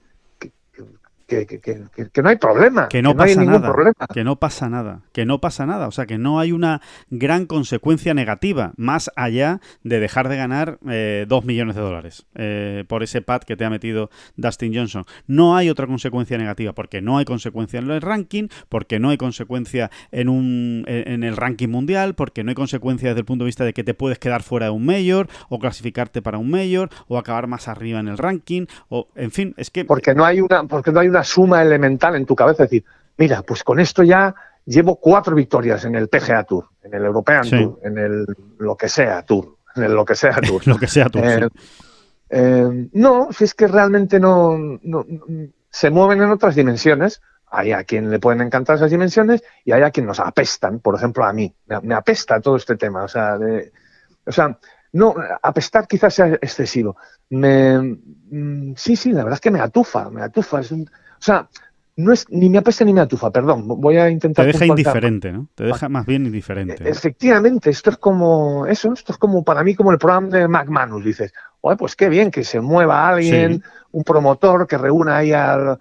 que, 1.27 2.23
no 2.23 2.29
hay 2.29 2.37
problema. 2.37 2.89
Que 2.89 3.03
no, 3.03 3.17
pasa 3.17 3.45
nada. 3.45 3.75
Que 4.13 4.25
no 4.25 4.37
pasa 4.37 4.69
nada. 4.69 5.01
Que 5.13 5.27
no 5.27 5.41
pasa 5.41 5.67
nada. 5.67 5.89
O 5.89 5.91
sea, 5.91 6.07
que 6.07 6.19
no 6.19 6.39
hay 6.39 6.53
una 6.53 6.81
gran 7.11 7.47
consecuencia 7.47 8.15
negativa 8.15 8.73
más 8.77 9.11
allá 9.17 9.61
de 9.83 9.99
dejar 9.99 10.29
de 10.29 10.37
ganar 10.37 10.79
eh, 10.89 11.27
dos 11.29 11.45
millones 11.45 11.75
de 11.75 11.83
dólares 11.83 12.27
eh, 12.35 12.85
por 12.89 13.03
ese 13.03 13.23
pad 13.23 13.43
que 13.43 13.57
te 13.57 13.65
ha 13.65 13.71
metido 13.71 14.11
Dustin 14.37 14.75
Johnson. 14.75 15.05
No 15.27 15.57
hay 15.57 15.69
otra 15.69 15.87
consecuencia 15.87 16.39
negativa 16.39 16.73
porque 16.73 17.03
no 17.03 17.19
hay 17.19 17.25
consecuencia 17.25 17.81
en 17.81 17.91
el 17.91 18.01
ranking, 18.01 18.49
porque 18.69 19.01
no 19.01 19.11
hay 19.11 19.17
consecuencia 19.17 19.91
en, 20.13 20.29
un, 20.29 20.85
en 20.87 21.25
el 21.25 21.37
ranking 21.37 21.69
mundial, 21.69 22.15
porque 22.15 22.45
no 22.45 22.51
hay 22.51 22.55
consecuencia 22.55 23.09
desde 23.09 23.21
el 23.21 23.27
punto 23.27 23.45
de 23.45 23.49
vista 23.49 23.65
de 23.65 23.73
que 23.73 23.85
te 23.85 23.95
puedes 23.95 24.19
quedar 24.19 24.43
fuera 24.43 24.67
de 24.67 24.73
un 24.73 24.87
mayor 24.87 25.29
o 25.49 25.59
clasificarte 25.59 26.23
para 26.23 26.39
un 26.39 26.51
mayor 26.51 26.91
o 27.09 27.19
acabar 27.19 27.47
más 27.47 27.69
arriba 27.69 28.01
en 28.01 28.09
el 28.09 28.19
ranking 28.19 28.67
o 28.89 29.09
en 29.15 29.31
fin, 29.31 29.55
es 29.57 29.71
que 29.71 29.85
porque 29.85 30.15
no 30.15 30.25
hay 30.25 30.41
una 30.41 30.65
porque 30.65 30.93
no 30.93 31.01
hay 31.01 31.09
una 31.09 31.16
suma 31.25 31.63
elemental 31.63 32.17
en 32.17 32.27
tu 32.27 32.35
cabeza, 32.35 32.65
decir, 32.65 32.85
mira, 33.17 33.43
pues 33.43 33.63
con 33.65 33.81
esto 33.81 34.03
ya 34.03 34.35
llevo 34.65 34.97
cuatro 34.97 35.35
victorias 35.35 35.85
en 35.85 35.95
el 35.95 36.09
PGA 36.09 36.45
Tour, 36.45 36.69
en 36.83 36.95
el 36.95 37.05
European 37.05 37.49
Tour, 37.49 37.79
en 37.83 37.99
el 37.99 38.27
lo 38.59 38.77
que 38.77 38.89
sea 38.89 39.23
Tour, 39.23 39.57
en 39.77 39.85
el 39.85 39.95
lo 39.95 40.05
que 40.05 40.15
sea 40.15 40.41
Tour. 40.41 40.67
lo 40.67 40.77
que 40.77 40.89
sea 40.89 41.09
Tour. 41.09 41.25
Eh, 41.25 41.49
eh, 42.29 42.89
no, 42.93 43.29
si 43.33 43.45
es 43.45 43.55
que 43.55 43.69
realmente 43.69 44.19
no, 44.19 44.59
se 45.71 45.91
mueven 45.91 46.23
en 46.23 46.31
otras 46.31 46.55
dimensiones. 46.55 47.23
Hay 47.49 47.71
a 47.71 47.85
quien 47.85 48.11
le 48.11 48.19
pueden 48.19 48.41
encantar 48.41 48.77
esas 48.77 48.91
dimensiones 48.91 49.43
y 49.65 49.71
hay 49.71 49.83
a 49.83 49.93
quien 49.93 50.05
nos 50.05 50.19
apestan, 50.19 50.81
por 50.81 50.97
ejemplo 50.97 51.25
a 51.25 51.33
mí. 51.33 51.55
Me, 51.83 51.95
apesta 51.95 52.41
todo 52.41 52.57
este 52.57 52.77
tema. 52.77 53.05
O 53.05 53.09
sea, 53.09 53.39
O 54.27 54.33
sea, 54.33 54.59
no, 54.93 55.15
apestar 55.43 55.87
quizás 55.87 56.13
sea 56.13 56.27
excesivo. 56.27 56.97
Me, 57.31 57.79
mm, 57.79 58.75
sí, 58.77 58.97
sí, 58.97 59.13
la 59.13 59.23
verdad 59.23 59.35
es 59.35 59.41
que 59.41 59.53
me 59.53 59.61
atufa, 59.61 60.11
me 60.11 60.23
atufa. 60.23 60.61
Es 60.61 60.75
o 61.19 61.23
sea, 61.23 61.49
no 61.97 62.13
es 62.13 62.27
ni 62.29 62.51
me 62.51 62.59
apesta 62.59 62.85
ni 62.85 62.93
me 62.93 63.01
atufa, 63.01 63.31
perdón. 63.31 63.67
Voy 63.67 63.97
a 63.97 64.11
intentar. 64.11 64.45
Te 64.45 64.53
deja 64.53 64.67
indiferente, 64.67 65.33
¿no? 65.33 65.49
Te 65.55 65.65
deja 65.65 65.89
más 65.89 66.05
bien 66.05 66.27
indiferente. 66.27 66.89
Efectivamente, 66.89 67.71
esto 67.71 67.91
es 67.91 67.97
como 67.97 68.67
eso, 68.67 68.93
esto 68.93 69.13
es 69.13 69.19
como 69.19 69.43
para 69.43 69.65
mí 69.65 69.75
como 69.75 69.93
el 69.93 69.99
programa 69.99 70.29
de 70.29 70.47
McManus. 70.47 71.05
Dices, 71.05 71.33
oye, 71.63 71.77
pues 71.77 71.97
qué 71.97 72.09
bien 72.09 72.31
que 72.31 72.45
se 72.45 72.61
mueva 72.61 73.09
alguien, 73.09 73.63
un 73.93 74.05
promotor 74.05 74.67
que 74.67 74.77
reúna 74.77 75.17
ahí 75.19 75.33
a 75.33 75.79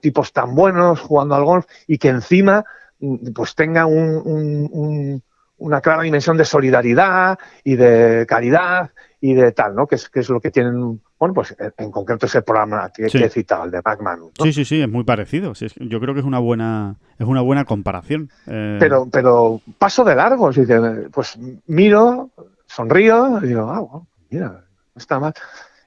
tipos 0.00 0.32
tan 0.32 0.54
buenos 0.54 1.00
jugando 1.00 1.34
al 1.34 1.44
golf 1.44 1.66
y 1.86 1.98
que 1.98 2.08
encima 2.08 2.64
mm, 2.98 3.32
pues 3.32 3.54
tenga 3.54 3.86
un, 3.86 5.22
una 5.58 5.80
clara 5.80 6.02
dimensión 6.02 6.36
de 6.36 6.44
solidaridad 6.44 7.38
y 7.64 7.76
de 7.76 8.26
caridad 8.28 8.90
y 9.20 9.34
de 9.34 9.52
tal, 9.52 9.74
¿no? 9.74 9.86
Que 9.86 9.94
es, 9.94 10.08
que 10.08 10.20
es 10.20 10.28
lo 10.28 10.40
que 10.40 10.50
tienen, 10.50 11.00
bueno, 11.18 11.34
pues 11.34 11.56
en, 11.78 11.90
concreto 11.90 12.26
ese 12.26 12.42
programa 12.42 12.90
que, 12.90 13.06
he 13.06 13.28
citado, 13.30 13.64
el 13.64 13.70
de 13.70 13.80
McManus. 13.84 14.32
Sí, 14.42 14.52
sí, 14.52 14.64
sí, 14.64 14.82
es 14.82 14.88
muy 14.88 15.04
parecido. 15.04 15.52
yo 15.54 16.00
creo 16.00 16.14
que 16.14 16.20
es 16.20 16.26
una 16.26 16.38
buena, 16.38 16.96
es 17.18 17.26
una 17.26 17.40
buena 17.40 17.64
comparación. 17.64 18.30
Eh. 18.46 18.76
Pero, 18.78 19.08
pero 19.10 19.60
paso 19.78 20.04
de 20.04 20.14
largo, 20.14 20.50
pues 21.12 21.38
miro, 21.66 22.30
sonrío 22.66 23.38
y 23.42 23.48
digo, 23.48 23.70
ah, 23.70 23.80
bueno, 23.80 24.06
mira, 24.30 24.46
no 24.48 24.98
está 24.98 25.18
mal. 25.18 25.32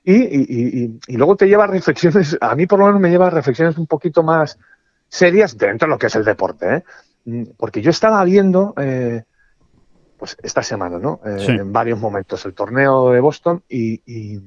Y, 0.03 0.15
y, 0.15 0.99
y, 1.07 1.17
luego 1.17 1.35
te 1.35 1.47
lleva 1.47 1.65
a 1.65 1.67
reflexiones, 1.67 2.37
a 2.41 2.55
mí 2.55 2.65
por 2.65 2.79
lo 2.79 2.87
menos 2.87 3.01
me 3.01 3.11
lleva 3.11 3.27
a 3.27 3.31
reflexiones 3.31 3.77
un 3.77 3.85
poquito 3.85 4.23
más 4.23 4.57
serias 5.07 5.57
dentro 5.57 5.87
de 5.87 5.91
lo 5.91 5.99
que 5.99 6.07
es 6.07 6.15
el 6.15 6.23
deporte, 6.23 6.75
¿eh? 6.77 6.83
Mm, 7.25 7.43
Porque 7.57 7.81
yo 7.81 7.89
estaba 7.89 8.23
viendo 8.23 8.73
eh, 8.77 9.23
pues 10.19 10.37
esta 10.43 10.61
semana, 10.61 10.99
¿no? 10.99 11.21
Eh, 11.25 11.45
en 11.47 11.73
varios 11.73 11.99
momentos, 11.99 12.45
el 12.45 12.53
torneo 12.53 13.11
de 13.11 13.19
Boston 13.21 13.63
y, 13.69 14.01
y, 14.05 14.39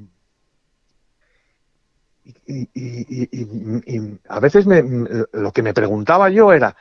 a 4.28 4.38
veces 4.38 4.66
lo 4.66 5.52
que 5.52 5.62
me 5.62 5.74
preguntaba 5.74 6.30
yo 6.30 6.52
era, 6.52 6.76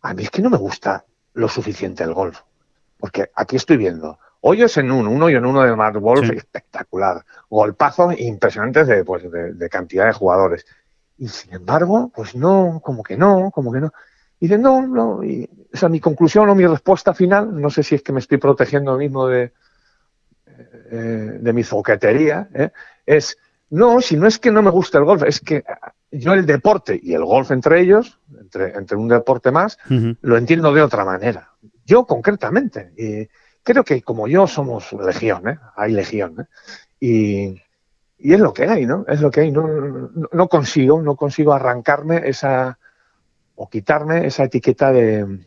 a 0.00 0.14
mí 0.14 0.24
es 0.24 0.30
que 0.30 0.42
no 0.42 0.50
me 0.50 0.56
gusta 0.56 1.04
lo 1.34 1.48
suficiente 1.48 2.02
el 2.02 2.14
golf, 2.14 2.40
porque 2.98 3.30
aquí 3.36 3.56
estoy 3.56 3.76
viendo 3.76 4.18
hoyos 4.40 4.76
en 4.78 4.90
uno, 4.90 5.10
uno 5.10 5.30
y 5.30 5.34
en 5.34 5.44
uno 5.44 5.62
de 5.62 5.76
Mark 5.76 5.98
Wolf, 6.00 6.30
espectacular, 6.30 7.24
golpazos 7.48 8.18
impresionantes 8.18 8.86
de, 8.86 9.04
pues, 9.04 9.30
de, 9.30 9.68
cantidad 9.68 10.06
de 10.06 10.12
jugadores. 10.12 10.66
Y 11.18 11.28
sin 11.28 11.54
embargo, 11.54 12.10
pues 12.14 12.34
no, 12.34 12.80
como 12.82 13.02
que 13.02 13.16
no, 13.16 13.50
como 13.50 13.72
que 13.72 13.80
no. 13.80 13.92
Y 14.40 14.46
dice, 14.46 14.58
no, 14.58 14.86
no, 14.86 15.22
y, 15.22 15.48
o 15.72 15.76
sea, 15.76 15.88
mi 15.88 16.00
conclusión 16.00 16.48
o 16.48 16.54
mi 16.54 16.66
respuesta 16.66 17.14
final, 17.14 17.60
no 17.60 17.70
sé 17.70 17.82
si 17.82 17.94
es 17.94 18.02
que 18.02 18.12
me 18.12 18.20
estoy 18.20 18.38
protegiendo 18.38 18.96
mismo 18.96 19.28
de, 19.28 19.52
eh, 20.90 21.38
de 21.40 21.52
mi 21.52 21.62
zoquetería, 21.62 22.48
¿eh? 22.54 22.70
es, 23.06 23.36
no, 23.70 24.00
si 24.00 24.16
no 24.16 24.26
es 24.26 24.38
que 24.38 24.50
no 24.50 24.62
me 24.62 24.70
gusta 24.70 24.98
el 24.98 25.04
golf, 25.04 25.22
es 25.22 25.40
que 25.40 25.62
yo 26.10 26.32
el 26.32 26.44
deporte 26.44 26.98
y 27.00 27.14
el 27.14 27.24
golf 27.24 27.52
entre 27.52 27.80
ellos, 27.80 28.18
entre, 28.36 28.76
entre 28.76 28.96
un 28.96 29.06
deporte 29.06 29.52
más, 29.52 29.78
lo 30.22 30.36
entiendo 30.36 30.72
de 30.72 30.82
otra 30.82 31.04
manera. 31.04 31.50
Yo 31.86 32.04
concretamente, 32.04 32.92
y 32.96 33.28
creo 33.62 33.84
que 33.84 34.02
como 34.02 34.26
yo 34.26 34.48
somos 34.48 34.92
legión, 34.92 35.48
¿eh? 35.48 35.58
hay 35.76 35.92
legión, 35.92 36.40
¿eh? 36.40 36.44
y, 36.98 37.62
y, 38.18 38.32
es 38.32 38.40
lo 38.40 38.52
que 38.52 38.64
hay, 38.64 38.86
¿no? 38.86 39.04
Es 39.06 39.20
lo 39.20 39.30
que 39.30 39.42
hay. 39.42 39.52
No, 39.52 39.68
no, 39.68 40.10
no 40.32 40.48
consigo, 40.48 41.00
no 41.00 41.14
consigo 41.14 41.52
arrancarme 41.52 42.28
esa 42.28 42.79
o 43.62 43.68
quitarme 43.68 44.26
esa 44.26 44.44
etiqueta 44.44 44.90
de 44.90 45.44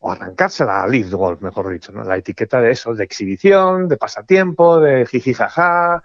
o 0.00 0.12
arrancársela 0.12 0.82
a 0.82 0.86
Leaf 0.86 1.10
Golf, 1.10 1.40
mejor 1.40 1.72
dicho, 1.72 1.92
¿no? 1.92 2.04
La 2.04 2.18
etiqueta 2.18 2.60
de 2.60 2.72
eso, 2.72 2.94
de 2.94 3.04
exhibición, 3.04 3.88
de 3.88 3.96
pasatiempo, 3.96 4.80
de 4.80 5.06
jijijaja 5.06 6.04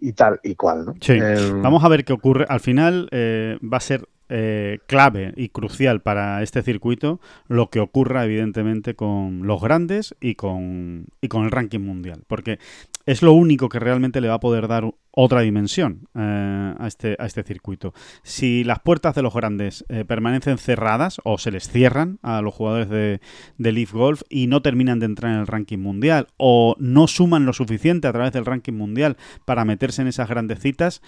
y 0.00 0.12
tal 0.12 0.38
y 0.44 0.54
cual, 0.54 0.84
¿no? 0.84 0.94
Sí. 1.00 1.18
Vamos 1.62 1.82
a 1.82 1.88
ver 1.88 2.04
qué 2.04 2.12
ocurre. 2.12 2.46
Al 2.48 2.60
final 2.60 3.08
eh, 3.10 3.58
va 3.60 3.78
a 3.78 3.80
ser 3.80 4.08
eh, 4.30 4.78
clave 4.86 5.34
y 5.36 5.48
crucial 5.48 6.00
para 6.00 6.42
este 6.42 6.62
circuito 6.62 7.20
lo 7.48 7.68
que 7.68 7.80
ocurra 7.80 8.24
evidentemente 8.24 8.94
con 8.94 9.46
los 9.46 9.60
grandes 9.60 10.14
y 10.20 10.36
con, 10.36 11.06
y 11.20 11.28
con 11.28 11.44
el 11.44 11.50
ranking 11.50 11.80
mundial, 11.80 12.22
porque 12.28 12.60
es 13.06 13.22
lo 13.22 13.32
único 13.32 13.68
que 13.68 13.80
realmente 13.80 14.20
le 14.20 14.28
va 14.28 14.34
a 14.34 14.40
poder 14.40 14.68
dar 14.68 14.84
otra 15.12 15.40
dimensión 15.40 16.06
eh, 16.14 16.74
a, 16.78 16.86
este, 16.86 17.16
a 17.18 17.26
este 17.26 17.42
circuito. 17.42 17.92
Si 18.22 18.62
las 18.62 18.78
puertas 18.78 19.14
de 19.16 19.22
los 19.22 19.34
grandes 19.34 19.84
eh, 19.88 20.04
permanecen 20.04 20.58
cerradas 20.58 21.20
o 21.24 21.36
se 21.38 21.50
les 21.50 21.68
cierran 21.68 22.18
a 22.22 22.40
los 22.40 22.54
jugadores 22.54 22.88
de, 22.88 23.20
de 23.58 23.72
Leaf 23.72 23.92
Golf 23.92 24.22
y 24.28 24.46
no 24.46 24.62
terminan 24.62 25.00
de 25.00 25.06
entrar 25.06 25.32
en 25.32 25.40
el 25.40 25.46
ranking 25.48 25.78
mundial 25.78 26.28
o 26.36 26.76
no 26.78 27.08
suman 27.08 27.46
lo 27.46 27.52
suficiente 27.52 28.06
a 28.06 28.12
través 28.12 28.32
del 28.32 28.46
ranking 28.46 28.74
mundial 28.74 29.16
para 29.44 29.64
meterse 29.64 30.02
en 30.02 30.08
esas 30.08 30.28
grandes 30.28 30.60
citas, 30.60 31.02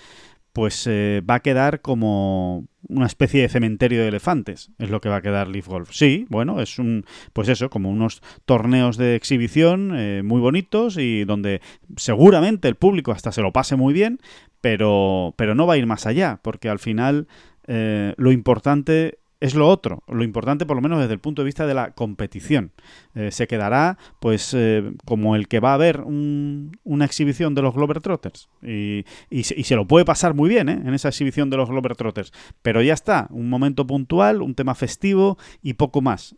pues 0.52 0.87
eh, 0.87 1.23
va 1.28 1.37
a 1.37 1.40
quedar 1.40 1.80
como 1.80 2.66
una 2.88 3.06
especie 3.06 3.42
de 3.42 3.49
cementerio 3.49 4.02
de 4.02 4.09
elefantes, 4.09 4.71
es 4.78 4.90
lo 4.90 5.00
que 5.00 5.09
va 5.09 5.16
a 5.16 5.23
quedar 5.23 5.49
Leaf 5.49 5.66
Golf. 5.66 5.90
Sí, 5.92 6.26
bueno, 6.28 6.61
es 6.61 6.78
un, 6.78 7.06
pues 7.32 7.49
eso, 7.49 7.71
como 7.71 7.90
unos 7.90 8.23
torneos 8.44 8.97
de 8.97 9.14
exhibición 9.14 9.92
eh, 9.97 10.23
muy 10.23 10.40
bonitos 10.40 10.99
y 10.99 11.25
donde 11.25 11.62
seguramente 11.97 12.68
el 12.68 12.75
público 12.75 13.12
hasta 13.12 13.32
se 13.32 13.40
lo 13.40 13.52
pase 13.52 13.76
muy 13.76 13.94
bien, 13.94 14.18
pero, 14.61 15.35
pero 15.37 15.54
no 15.54 15.66
va 15.66 15.75
a 15.75 15.78
ir 15.78 15.87
más 15.87 16.06
allá, 16.06 16.40
porque 16.42 16.68
al 16.68 16.78
final 16.78 17.28
eh, 17.66 18.14
lo 18.16 18.32
importante 18.32 19.18
es 19.43 19.57
lo 19.57 19.69
otro, 19.69 20.05
lo 20.07 20.23
importante 20.23 20.67
por 20.67 20.77
lo 20.77 20.83
menos 20.83 21.01
desde 21.01 21.15
el 21.15 21.19
punto 21.19 21.43
de 21.43 21.47
vista 21.47 21.67
de 21.67 21.75
la 21.75 21.91
competición. 21.91 22.71
Eh, 23.17 23.33
se 23.33 23.49
quedará 23.49 23.99
pues 24.21 24.55
eh, 24.55 24.93
como 25.05 25.35
el 25.35 25.49
que 25.49 25.59
va 25.59 25.75
a 25.75 25.79
ver 25.79 26.01
una 26.05 27.05
exhibición 27.05 27.57
de 27.57 27.63
los 27.63 27.75
Globetrotters 27.75 28.49
y, 28.63 29.05
y, 29.31 29.43
se, 29.43 29.75
lo 29.75 29.89
puede 29.89 30.05
pasar 30.05 30.35
muy 30.35 30.49
bien 30.49 30.69
¿eh? 30.69 30.81
en 30.85 30.95
esa 30.95 31.09
exhibición 31.09 31.51
de 31.51 31.57
los 31.57 31.69
Globetrotters, 31.69 32.33
pero 32.63 32.83
ya 32.83 32.95
está, 32.95 33.27
un 33.31 33.51
momento 33.51 33.85
puntual, 33.85 34.43
un 34.43 34.55
tema 34.55 34.77
festivo 34.77 35.37
y 35.61 35.75
poco 35.75 36.03
más. 36.03 36.37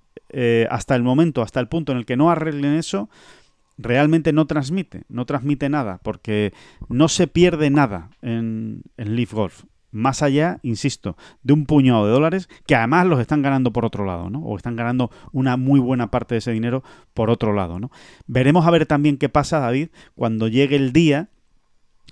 hasta 0.71 0.97
el 0.97 1.03
momento, 1.03 1.43
hasta 1.43 1.61
el 1.61 1.69
punto 1.69 1.93
en 1.93 1.99
el 1.99 2.07
que 2.07 2.17
no 2.17 2.31
arreglen 2.31 2.75
eso, 2.75 3.11
realmente 3.77 4.33
no 4.33 4.47
transmite, 4.47 5.03
no 5.11 5.27
transmite 5.27 5.69
nada, 5.69 6.01
porque 6.03 6.55
no 6.89 7.09
se 7.09 7.27
pierde 7.27 7.69
nada 7.69 8.09
en, 8.23 8.83
en 8.97 9.15
Leaf 9.15 9.35
Golf 9.35 9.65
más 9.95 10.23
allá, 10.23 10.59
insisto, 10.63 11.17
de 11.43 11.53
un 11.53 11.67
puñado 11.67 12.05
de 12.05 12.13
dólares 12.13 12.49
que 12.67 12.75
además 12.75 13.07
los 13.07 13.21
están 13.21 13.43
ganando 13.43 13.73
por 13.73 13.85
otro 13.85 14.05
lado, 14.05 14.29
¿no? 14.29 14.41
O 14.41 14.57
están 14.57 14.75
ganando 14.75 15.11
una 15.33 15.57
muy 15.57 15.79
buena 15.79 16.11
parte 16.11 16.35
de 16.35 16.41
ese 16.41 16.51
dinero 16.51 16.83
por 17.15 17.31
otro 17.31 17.53
lado, 17.53 17.79
¿no? 17.79 17.91
Veremos 18.27 18.67
a 18.67 18.71
ver 18.71 18.87
también 18.87 19.17
qué 19.17 19.29
pasa, 19.29 19.61
David, 19.61 19.89
cuando 20.17 20.49
llegue 20.49 20.77
el 20.77 20.93
día 20.93 21.29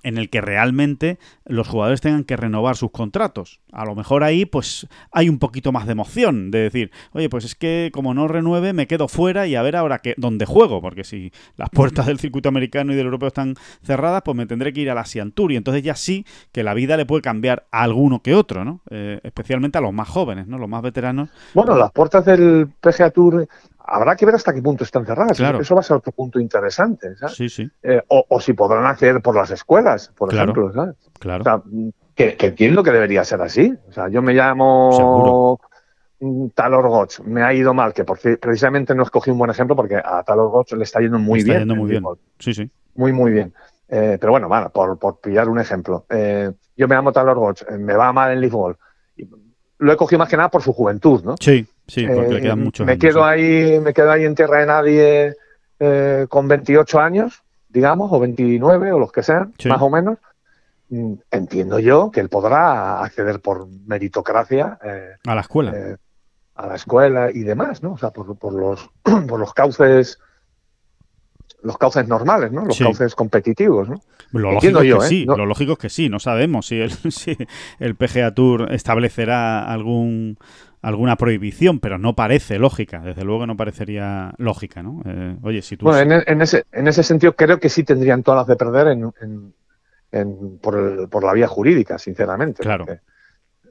en 0.03 0.17
el 0.17 0.29
que 0.29 0.41
realmente 0.41 1.17
los 1.45 1.67
jugadores 1.67 2.01
tengan 2.01 2.23
que 2.23 2.37
renovar 2.37 2.75
sus 2.75 2.91
contratos. 2.91 3.61
A 3.71 3.85
lo 3.85 3.95
mejor 3.95 4.23
ahí 4.23 4.45
pues 4.45 4.87
hay 5.11 5.29
un 5.29 5.39
poquito 5.39 5.71
más 5.71 5.85
de 5.85 5.93
emoción 5.93 6.51
de 6.51 6.59
decir, 6.59 6.91
oye, 7.13 7.29
pues 7.29 7.45
es 7.45 7.55
que 7.55 7.89
como 7.93 8.13
no 8.13 8.27
renueve 8.27 8.73
me 8.73 8.87
quedo 8.87 9.07
fuera 9.07 9.47
y 9.47 9.55
a 9.55 9.61
ver 9.61 9.75
ahora 9.75 9.99
que, 9.99 10.13
dónde 10.17 10.45
juego, 10.45 10.81
porque 10.81 11.03
si 11.03 11.31
las 11.57 11.69
puertas 11.69 12.05
del 12.05 12.19
circuito 12.19 12.49
americano 12.49 12.93
y 12.93 12.95
del 12.95 13.05
europeo 13.05 13.27
están 13.27 13.55
cerradas, 13.81 14.21
pues 14.23 14.37
me 14.37 14.45
tendré 14.45 14.73
que 14.73 14.81
ir 14.81 14.89
a 14.89 14.95
la 14.95 15.01
Asian 15.01 15.31
Tour 15.31 15.51
y 15.51 15.55
entonces 15.55 15.83
ya 15.83 15.95
sí 15.95 16.25
que 16.51 16.63
la 16.63 16.73
vida 16.73 16.97
le 16.97 17.05
puede 17.05 17.21
cambiar 17.21 17.65
a 17.71 17.83
alguno 17.83 18.21
que 18.21 18.35
otro, 18.35 18.65
¿no? 18.65 18.81
Eh, 18.89 19.19
especialmente 19.23 19.77
a 19.77 19.81
los 19.81 19.93
más 19.93 20.09
jóvenes, 20.09 20.47
¿no? 20.47 20.57
Los 20.57 20.69
más 20.69 20.81
veteranos. 20.81 21.29
Bueno, 21.53 21.77
las 21.77 21.91
puertas 21.91 22.25
del 22.25 22.67
PGA 22.81 23.09
Tour 23.11 23.47
habrá 23.85 24.15
que 24.15 24.25
ver 24.25 24.35
hasta 24.35 24.53
qué 24.53 24.61
punto 24.61 24.83
están 24.83 25.05
cerradas. 25.05 25.39
Eso 25.39 25.75
va 25.75 25.81
a 25.81 25.83
ser 25.83 25.97
otro 25.97 26.11
punto 26.11 26.39
interesante. 26.39 27.15
¿sabes? 27.15 27.35
Sí, 27.35 27.49
sí. 27.49 27.69
Eh, 27.81 28.01
o, 28.07 28.39
si 28.39 28.53
podrán 28.53 28.85
hacer 28.85 29.21
por 29.21 29.35
las 29.35 29.51
escuelas, 29.51 30.11
por 30.15 30.33
ejemplo. 30.33 30.71
¿sabes? 30.73 30.95
Claro. 31.19 31.41
O 31.41 31.43
sea, 31.43 31.61
que, 32.15 32.37
entiendo 32.39 32.83
que 32.83 32.91
debería 32.91 33.23
ser 33.23 33.41
así. 33.41 33.73
O 33.89 33.91
sea, 33.91 34.09
yo 34.09 34.21
me 34.21 34.33
llamo 34.33 35.59
Talor 36.55 36.87
Gotch, 36.87 37.19
me 37.21 37.43
ha 37.43 37.53
ido 37.53 37.73
mal, 37.73 37.93
que 37.93 38.05
por, 38.05 38.19
precisamente 38.39 38.95
no 38.95 39.03
escogí 39.03 39.31
un 39.31 39.37
buen 39.37 39.51
ejemplo 39.51 39.75
porque 39.75 39.97
a 39.97 40.23
Talor 40.23 40.49
Gotch 40.49 40.73
le 40.73 40.83
está 40.83 40.99
yendo 41.01 41.19
muy 41.19 41.39
está 41.39 41.53
bien. 41.53 41.59
Yendo 41.61 41.75
muy 41.75 41.89
bien. 41.89 42.03
Sí, 42.39 42.53
sí. 42.53 42.69
Muy, 42.95 43.11
muy 43.11 43.31
bien. 43.31 43.53
Eh, 43.89 44.17
pero 44.19 44.31
bueno, 44.31 44.47
bueno 44.47 44.69
por, 44.69 44.97
por 44.97 45.19
pillar 45.19 45.49
un 45.49 45.59
ejemplo. 45.59 46.05
Eh, 46.09 46.51
yo 46.77 46.87
me 46.87 46.95
llamo 46.95 47.11
Talor 47.11 47.37
Gotch, 47.37 47.69
me 47.71 47.93
va 47.95 48.13
mal 48.13 48.31
en 48.31 48.41
Leaf 48.41 48.53
Lo 49.79 49.91
he 49.91 49.97
cogido 49.97 50.19
más 50.19 50.29
que 50.29 50.37
nada 50.37 50.49
por 50.49 50.61
su 50.61 50.71
juventud, 50.71 51.23
¿no? 51.23 51.35
Sí. 51.39 51.67
Sí, 51.87 52.07
porque 52.07 52.33
le 52.33 52.41
quedan 52.41 52.59
eh, 52.59 52.63
muchos 52.63 52.87
me 52.87 52.97
quedo 52.97 53.25
ahí 53.25 53.79
Me 53.79 53.93
quedo 53.93 54.11
ahí 54.11 54.23
en 54.23 54.35
tierra 54.35 54.59
de 54.59 54.65
nadie 54.65 55.35
eh, 55.79 56.27
con 56.29 56.47
28 56.47 56.99
años, 56.99 57.43
digamos, 57.67 58.11
o 58.11 58.19
29, 58.19 58.91
o 58.91 58.99
los 58.99 59.11
que 59.11 59.23
sean, 59.23 59.53
más 59.65 59.81
o 59.81 59.89
menos. 59.89 60.17
Mm, 60.89 61.13
entiendo 61.31 61.79
yo 61.79 62.11
que 62.11 62.19
él 62.21 62.29
podrá 62.29 63.03
acceder 63.03 63.41
por 63.41 63.67
meritocracia 63.85 64.79
eh, 64.83 65.15
a 65.25 65.35
la 65.35 65.41
escuela. 65.41 65.97
a 66.55 66.67
la 66.67 66.75
escuela 66.75 67.31
y 67.31 67.41
demás, 67.41 67.83
¿no? 67.83 67.93
O 67.93 67.97
sea, 67.97 68.11
por, 68.11 68.37
por 68.37 68.53
los, 68.53 68.89
por 69.27 69.39
los 69.39 69.53
cauces 69.53 70.19
los 71.63 71.77
cauces 71.77 72.07
normales, 72.07 72.51
¿no? 72.51 72.65
Los 72.65 72.77
cauces 72.77 73.15
competitivos, 73.15 73.89
¿no? 73.89 74.01
Lo 74.31 74.51
lógico, 74.51 74.81
es 74.81 74.93
que 74.93 75.07
sí, 75.07 75.25
lo 75.25 75.45
lógico 75.45 75.73
es 75.73 75.77
que 75.77 75.89
sí, 75.89 76.09
no 76.09 76.19
sabemos 76.19 76.67
si 76.67 76.81
el, 76.81 76.91
si 77.11 77.37
el 77.79 77.95
PGA 77.95 78.33
Tour 78.33 78.71
establecerá 78.71 79.65
algún 79.65 80.37
alguna 80.83 81.15
prohibición, 81.15 81.79
pero 81.79 81.97
no 81.97 82.13
parece 82.13 82.59
lógica. 82.59 82.99
Desde 82.99 83.23
luego 83.23 83.47
no 83.47 83.55
parecería 83.55 84.33
lógica, 84.37 84.83
¿no? 84.83 85.01
Eh, 85.05 85.37
oye, 85.41 85.61
si 85.61 85.77
tú... 85.77 85.85
Bueno, 85.85 86.21
en, 86.25 86.41
ese, 86.41 86.65
en 86.73 86.87
ese 86.87 87.03
sentido 87.03 87.35
creo 87.35 87.57
que 87.59 87.69
sí 87.69 87.83
tendrían 87.83 88.21
todas 88.21 88.41
las 88.41 88.47
de 88.47 88.55
perder 88.57 88.87
en, 88.89 90.59
por, 90.59 91.09
por, 91.09 91.23
la 91.23 91.33
vía 91.33 91.47
jurídica, 91.47 91.97
sinceramente. 91.97 92.61
Claro. 92.61 92.85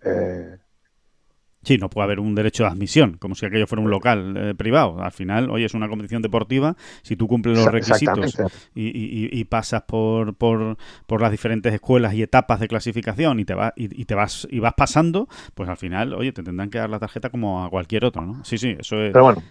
eh, 0.03 0.57
Sí, 1.65 1.79
no 1.79 1.89
puede 1.89 2.05
haber 2.05 2.21
un 2.21 2.35
derecho 2.35 2.65
de 2.65 2.71
admisión, 2.71 3.17
como 3.19 3.37
si 3.37 3.47
aquello 3.47 3.69
fuera 3.69 3.83
un 3.83 3.91
local 3.91 4.35
eh, 4.37 4.55
privado. 4.55 5.01
Al 5.01 5.13
final, 5.13 5.49
oye, 5.49 5.65
es 5.65 5.75
una 5.75 5.89
competición 5.89 6.21
deportiva. 6.21 6.77
Si 7.03 7.15
tú 7.15 7.29
cumples 7.29 7.57
los 7.57 7.67
requisitos 7.67 8.37
y, 8.75 9.45
pasas 9.45 9.83
por, 9.83 10.35
por, 10.35 10.77
las 11.21 11.31
diferentes 11.31 11.73
escuelas 11.73 12.15
y 12.15 12.23
etapas 12.23 12.59
de 12.59 12.69
clasificación 12.69 13.39
y 13.39 13.45
te, 13.45 13.55
vas 13.55 13.73
y, 13.77 14.05
te 14.05 14.15
vas 14.15 14.49
y 14.51 14.59
vas 14.59 14.75
pasando, 14.75 15.29
pues 15.55 15.69
al 15.69 15.77
final, 15.77 16.15
oye, 16.15 16.33
te 16.33 16.43
tendrán 16.43 16.69
que 16.69 16.79
dar 16.79 16.91
la 16.91 16.99
tarjeta 16.99 17.31
como 17.31 17.65
a 17.65 17.71
cualquier 17.71 18.05
otro, 18.05 18.23
¿no? 18.23 18.45
Sí, 18.45 18.59
sí, 18.59 18.77
eso 18.79 18.97
es. 19.01 19.13
Pero 19.13 19.25
bueno, 19.25 19.43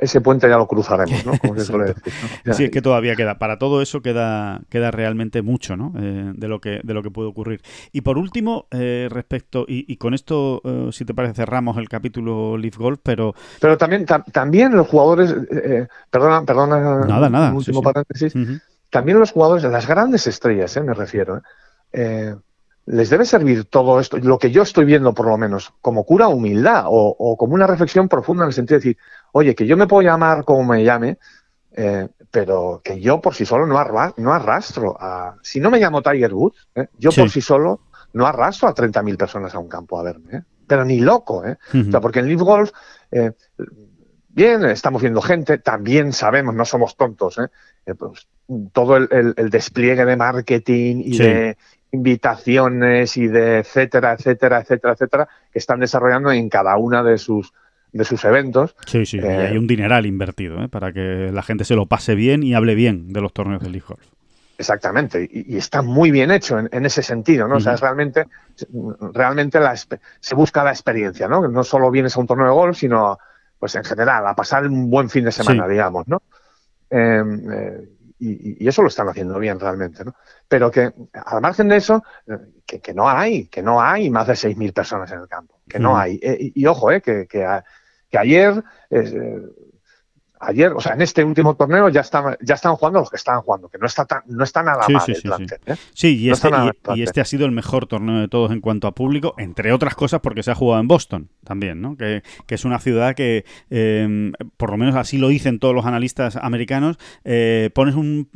ese 0.00 0.20
puente 0.20 0.48
ya 0.48 0.58
lo 0.58 0.66
cruzaremos, 0.68 1.26
¿no? 1.26 1.36
Como 1.38 1.56
se 1.58 1.64
suele 1.64 1.86
decir, 1.86 2.12
Sí, 2.52 2.64
es 2.64 2.70
que 2.70 2.82
todavía 2.82 3.16
queda. 3.16 3.38
Para 3.38 3.58
todo 3.58 3.82
eso 3.82 4.02
queda, 4.02 4.60
queda 4.68 4.90
realmente 4.90 5.42
mucho, 5.42 5.76
¿no? 5.76 5.92
Eh, 5.98 6.32
de, 6.34 6.48
lo 6.48 6.60
que, 6.60 6.80
de 6.82 6.94
lo 6.94 7.02
que 7.02 7.10
puede 7.10 7.28
ocurrir. 7.28 7.60
Y 7.92 8.02
por 8.02 8.18
último, 8.18 8.66
eh, 8.70 9.08
respecto, 9.10 9.64
y, 9.66 9.96
con 9.96 10.14
esto, 10.14 10.62
si 10.92 11.04
te 11.04 11.14
parece, 11.14 11.34
cerrar 11.34 11.55
el 11.78 11.88
capítulo 11.88 12.56
Leaf 12.56 12.76
Golf, 12.76 13.00
pero... 13.02 13.34
Pero 13.60 13.78
también, 13.78 14.06
también 14.32 14.76
los 14.76 14.86
jugadores, 14.88 15.30
eh, 15.30 15.46
eh, 15.50 15.88
perdona, 16.10 16.44
perdona, 16.44 17.04
nada, 17.06 17.30
nada, 17.30 17.52
último 17.52 17.82
paréntesis, 17.82 18.34
también 18.90 19.18
los 19.18 19.32
jugadores, 19.32 19.64
las 19.64 19.86
grandes 19.86 20.26
estrellas, 20.26 20.76
eh, 20.76 20.82
me 20.82 20.94
refiero, 20.94 21.42
les 21.92 23.10
debe 23.10 23.24
servir 23.24 23.64
todo 23.64 23.98
esto, 23.98 24.18
lo 24.18 24.38
que 24.38 24.50
yo 24.50 24.62
estoy 24.62 24.84
viendo 24.84 25.14
por 25.14 25.26
lo 25.26 25.38
menos, 25.38 25.72
como 25.80 26.04
cura 26.04 26.28
humildad 26.28 26.84
o, 26.86 27.36
como 27.36 27.54
una 27.54 27.66
reflexión 27.66 28.08
profunda 28.08 28.44
en 28.44 28.48
el 28.48 28.54
sentido 28.54 28.78
de 28.78 28.84
decir, 28.84 28.98
oye, 29.32 29.54
que 29.54 29.66
yo 29.66 29.76
me 29.76 29.86
puedo 29.86 30.02
llamar 30.02 30.44
como 30.44 30.64
me 30.64 30.84
llame, 30.84 31.18
pero 32.30 32.80
que 32.84 33.00
yo 33.00 33.20
por 33.20 33.34
sí 33.34 33.44
solo 33.44 33.66
no, 33.66 33.82
no 34.16 34.32
arrastro 34.32 34.96
a... 35.00 35.36
Si 35.42 35.58
no 35.58 35.70
me 35.70 35.80
llamo 35.80 36.02
Tiger 36.02 36.32
Woods, 36.32 36.68
yo 36.98 37.10
por 37.10 37.30
sí. 37.30 37.40
solo 37.40 37.80
no 38.12 38.26
arrastro 38.26 38.68
a 38.68 38.74
30.000 38.74 39.16
personas 39.16 39.54
a 39.54 39.58
un 39.58 39.68
campo 39.68 39.98
a 39.98 40.02
verme 40.02 40.44
pero 40.66 40.84
ni 40.84 41.00
loco, 41.00 41.44
¿eh? 41.44 41.56
O 41.74 41.90
sea, 41.90 42.00
porque 42.00 42.20
en 42.20 42.28
Leaf 42.28 42.40
Golf, 42.40 42.70
eh, 43.10 43.32
bien, 44.28 44.64
estamos 44.64 45.00
viendo 45.00 45.22
gente, 45.22 45.58
también 45.58 46.12
sabemos, 46.12 46.54
no 46.54 46.64
somos 46.64 46.96
tontos, 46.96 47.38
¿eh? 47.38 47.48
eh 47.86 47.94
pues, 47.94 48.28
todo 48.72 48.96
el, 48.96 49.34
despliegue 49.50 50.04
de 50.04 50.16
marketing 50.16 51.02
y 51.04 51.18
de 51.18 51.56
invitaciones 51.92 53.16
y 53.16 53.28
de 53.28 53.58
etcétera, 53.58 54.12
etcétera, 54.12 54.60
etcétera, 54.60 54.92
etcétera, 54.92 55.28
que 55.52 55.58
están 55.58 55.80
desarrollando 55.80 56.30
en 56.30 56.48
cada 56.48 56.76
una 56.76 57.02
de 57.02 57.18
sus 57.18 57.52
de 57.92 58.04
sus 58.04 58.24
eventos. 58.24 58.76
Sí, 58.86 59.06
sí, 59.06 59.18
y 59.18 59.20
hay 59.20 59.54
eh, 59.54 59.58
un 59.58 59.66
dineral 59.66 60.06
invertido 60.06 60.62
¿eh? 60.62 60.68
para 60.68 60.92
que 60.92 61.30
la 61.32 61.42
gente 61.42 61.64
se 61.64 61.74
lo 61.74 61.86
pase 61.86 62.14
bien 62.14 62.42
y 62.42 62.54
hable 62.54 62.74
bien 62.74 63.12
de 63.12 63.20
los 63.20 63.32
torneos 63.32 63.62
de 63.62 63.70
Leaf 63.70 63.88
Golf. 63.88 64.06
Exactamente, 64.58 65.28
y, 65.30 65.56
está 65.56 65.82
muy 65.82 66.10
bien 66.10 66.30
hecho 66.30 66.58
en, 66.58 66.86
ese 66.86 67.02
sentido, 67.02 67.46
¿no? 67.46 67.56
O 67.56 67.60
sea, 67.60 67.74
es 67.74 67.80
realmente, 67.80 68.26
realmente 69.12 69.60
la, 69.60 69.76
se 69.76 70.34
busca 70.34 70.64
la 70.64 70.70
experiencia, 70.70 71.28
¿no? 71.28 71.46
No 71.46 71.62
solo 71.62 71.90
vienes 71.90 72.16
a 72.16 72.20
un 72.20 72.26
torneo 72.26 72.46
de 72.46 72.52
golf, 72.52 72.78
sino, 72.78 73.18
pues 73.58 73.74
en 73.74 73.84
general, 73.84 74.26
a 74.26 74.34
pasar 74.34 74.66
un 74.66 74.88
buen 74.88 75.10
fin 75.10 75.26
de 75.26 75.32
semana, 75.32 75.68
digamos, 75.68 76.08
¿no? 76.08 76.22
Em, 76.88 77.52
eh, 77.52 77.88
y, 78.18 78.66
eso 78.66 78.80
lo 78.80 78.88
están 78.88 79.08
haciendo 79.08 79.38
bien 79.38 79.60
realmente, 79.60 80.04
¿no? 80.04 80.14
Pero 80.48 80.70
que, 80.70 80.90
al 81.12 81.42
margen 81.42 81.68
de 81.68 81.76
eso, 81.76 82.02
que, 82.64 82.80
que 82.80 82.94
no 82.94 83.08
hay, 83.10 83.48
que 83.48 83.62
no 83.62 83.82
hay 83.82 84.08
más 84.08 84.26
de 84.26 84.34
6.000 84.34 84.72
personas 84.72 85.12
en 85.12 85.20
el 85.20 85.28
campo, 85.28 85.60
que 85.68 85.78
no 85.78 85.98
hay. 85.98 86.18
Eh, 86.22 86.52
y, 86.54 86.66
ojo, 86.66 86.90
eh, 86.90 87.02
que, 87.02 87.26
que, 87.26 87.46
ayer... 88.18 88.64
Eh, 88.88 89.42
ayer, 90.40 90.72
o 90.72 90.80
sea, 90.80 90.94
en 90.94 91.02
este 91.02 91.24
último 91.24 91.54
torneo 91.54 91.88
ya 91.88 92.00
están, 92.00 92.36
ya 92.40 92.54
están 92.54 92.76
jugando 92.76 93.00
los 93.00 93.10
que 93.10 93.16
estaban 93.16 93.42
jugando, 93.42 93.68
que 93.68 93.78
no 93.78 93.86
está 93.86 94.04
tan, 94.04 94.22
no 94.26 94.44
está 94.44 94.62
nada 94.62 94.86
mal 94.88 95.02
sí, 95.04 95.12
el 95.12 95.22
plantel, 95.22 95.58
sí, 95.94 96.16
y, 96.18 96.30
este, 96.30 96.50
y, 96.94 97.02
este, 97.02 97.20
ha 97.20 97.24
sido 97.24 97.46
el 97.46 97.52
mejor 97.52 97.86
torneo 97.86 98.20
de 98.20 98.28
todos 98.28 98.50
en 98.52 98.60
cuanto 98.60 98.86
a 98.86 98.94
público, 98.94 99.34
entre 99.38 99.72
otras 99.72 99.94
cosas 99.94 100.20
porque 100.20 100.42
se 100.42 100.50
ha 100.50 100.54
jugado 100.54 100.80
en 100.80 100.88
Boston 100.88 101.30
también, 101.44 101.80
¿no? 101.80 101.96
Que, 101.96 102.22
es 102.48 102.64
una 102.64 102.78
ciudad 102.78 103.14
que, 103.14 103.44
em, 103.68 104.32
por 104.56 104.70
lo 104.70 104.78
menos 104.78 104.94
así 104.94 105.18
lo 105.18 105.28
dicen 105.28 105.58
todos 105.58 105.74
los 105.74 105.84
analistas 105.84 106.36
americanos, 106.36 106.96
eh, 107.24 107.70
pones 107.74 107.94
un, 107.94 108.28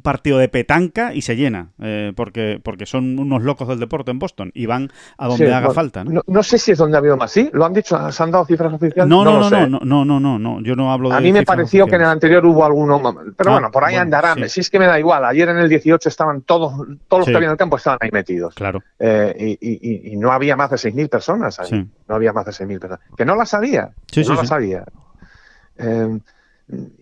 partido 0.00 0.38
de 0.38 0.48
petanca 0.48 1.12
y 1.14 1.22
se 1.22 1.34
llena, 1.34 1.70
eh, 1.80 2.12
porque, 2.14 2.60
porque 2.62 2.86
son 2.86 3.18
unos 3.18 3.42
locos 3.42 3.66
del 3.66 3.80
deporte 3.80 4.10
en 4.10 4.18
Boston 4.18 4.52
y 4.54 4.66
van 4.66 4.90
a 5.18 5.26
donde 5.26 5.52
haga 5.52 5.70
falta, 5.70 6.04
¿no? 6.04 6.22
¿no? 6.26 6.42
sé 6.42 6.58
si 6.58 6.72
es 6.72 6.78
donde 6.78 6.96
ha 6.96 7.00
habido 7.00 7.16
más, 7.16 7.32
¿sí? 7.32 7.50
¿Lo 7.52 7.64
han 7.64 7.72
dicho? 7.72 8.12
¿Se 8.12 8.22
han 8.22 8.30
dado 8.30 8.44
cifras 8.44 8.72
oficiales? 8.72 9.08
No, 9.08 9.24
no, 9.24 9.40
no, 9.40 9.50
no, 9.50 9.66
no, 9.66 9.80
no, 9.84 10.04
no, 10.04 10.20
no, 10.20 10.38
no, 10.38 10.60
yo 10.62 10.76
no 10.76 10.90
a 10.92 11.20
mí 11.20 11.32
me 11.32 11.44
pareció 11.44 11.86
que 11.86 11.96
en 11.96 12.02
el 12.02 12.08
anterior 12.08 12.44
hubo 12.44 12.64
alguno, 12.64 13.00
pero 13.36 13.50
ah, 13.50 13.54
bueno, 13.54 13.70
por 13.70 13.84
ahí 13.84 13.96
andarán. 13.96 14.48
Si 14.48 14.60
es 14.60 14.70
que 14.70 14.78
me 14.78 14.86
da 14.86 14.98
igual. 14.98 15.24
Ayer 15.24 15.48
en 15.48 15.58
el 15.58 15.68
18 15.68 16.08
estaban 16.08 16.42
todos, 16.42 16.72
todos 17.08 17.20
los 17.20 17.26
que 17.26 17.36
había 17.36 17.46
en 17.46 17.52
el 17.52 17.58
campo 17.58 17.76
estaban 17.76 17.98
ahí 18.00 18.10
metidos. 18.12 18.54
Claro. 18.54 18.82
Eh, 18.98 19.56
y, 19.60 20.16
no 20.16 20.32
había 20.32 20.56
más 20.56 20.70
de 20.70 20.76
6.000 20.76 21.08
personas 21.08 21.60
ahí. 21.60 21.88
No 22.08 22.14
había 22.14 22.32
más 22.32 22.44
de 22.44 22.52
6.000 22.52 22.80
personas. 22.80 23.00
Que 23.16 23.24
no 23.24 23.36
las 23.36 23.54
había. 23.54 23.90
no 24.16 24.34
las 24.34 24.52
había. 24.52 24.84
Eh, 25.78 26.18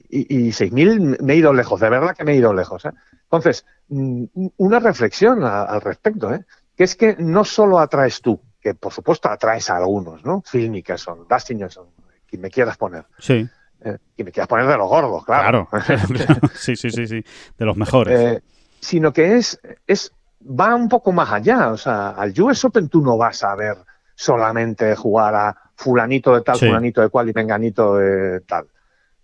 y, 0.09 0.49
6.000 0.49 1.21
me 1.21 1.33
he 1.33 1.37
ido 1.37 1.53
lejos, 1.53 1.81
de 1.81 1.90
verdad 1.90 2.16
que 2.16 2.25
me 2.25 2.33
he 2.33 2.37
ido 2.37 2.53
lejos. 2.55 2.85
¿eh? 2.85 2.92
Entonces, 3.25 3.66
mm, 3.88 4.25
una 4.57 4.79
reflexión 4.79 5.44
al 5.44 5.81
respecto, 5.81 6.33
¿eh? 6.33 6.44
que 6.77 6.85
es 6.85 6.97
que 6.97 7.16
no 7.18 7.44
solo 7.44 7.79
atraes 7.79 8.23
tú, 8.23 8.40
que 8.61 8.75
por 8.75 8.92
supuesto 8.92 9.29
atraes 9.29 9.68
a 9.71 9.77
algunos, 9.77 10.25
¿no? 10.25 10.42
Phil 10.51 10.71
Mickelson, 10.71 11.27
Dustin 11.29 11.61
Johnson, 11.61 11.87
quien 12.27 12.42
me 12.42 12.51
quieras 12.51 12.77
poner. 12.77 13.05
Sí. 13.18 13.49
Eh, 13.81 13.99
y 14.16 14.25
me 14.25 14.33
quieras 14.33 14.49
poner 14.49 14.66
de 14.66 14.77
los 14.77 14.88
gordos, 14.88 15.25
claro. 15.25 15.68
Claro, 15.71 16.40
sí, 16.55 16.77
sí, 16.77 16.90
sí, 16.90 17.07
sí, 17.07 17.25
de 17.57 17.64
los 17.64 17.77
mejores. 17.77 18.21
Eh, 18.21 18.42
sino 18.81 19.12
que 19.12 19.37
es, 19.37 19.61
es, 19.87 20.12
va 20.42 20.75
un 20.75 20.88
poco 20.88 21.12
más 21.12 21.33
allá. 21.33 21.71
O 21.71 21.77
sea, 21.77 22.11
al 22.11 22.38
US 22.40 22.64
Open 22.64 22.88
tú 22.88 23.01
no 23.01 23.16
vas 23.16 23.42
a 23.44 23.55
ver 23.55 23.77
solamente 24.14 24.97
jugar 24.97 25.35
a 25.35 25.57
fulanito 25.77 26.35
de 26.35 26.40
tal, 26.40 26.59
fulanito 26.59 27.01
de 27.01 27.09
cual 27.09 27.29
y 27.29 27.33
menganito 27.33 27.97
de 27.97 28.40
tal. 28.40 28.66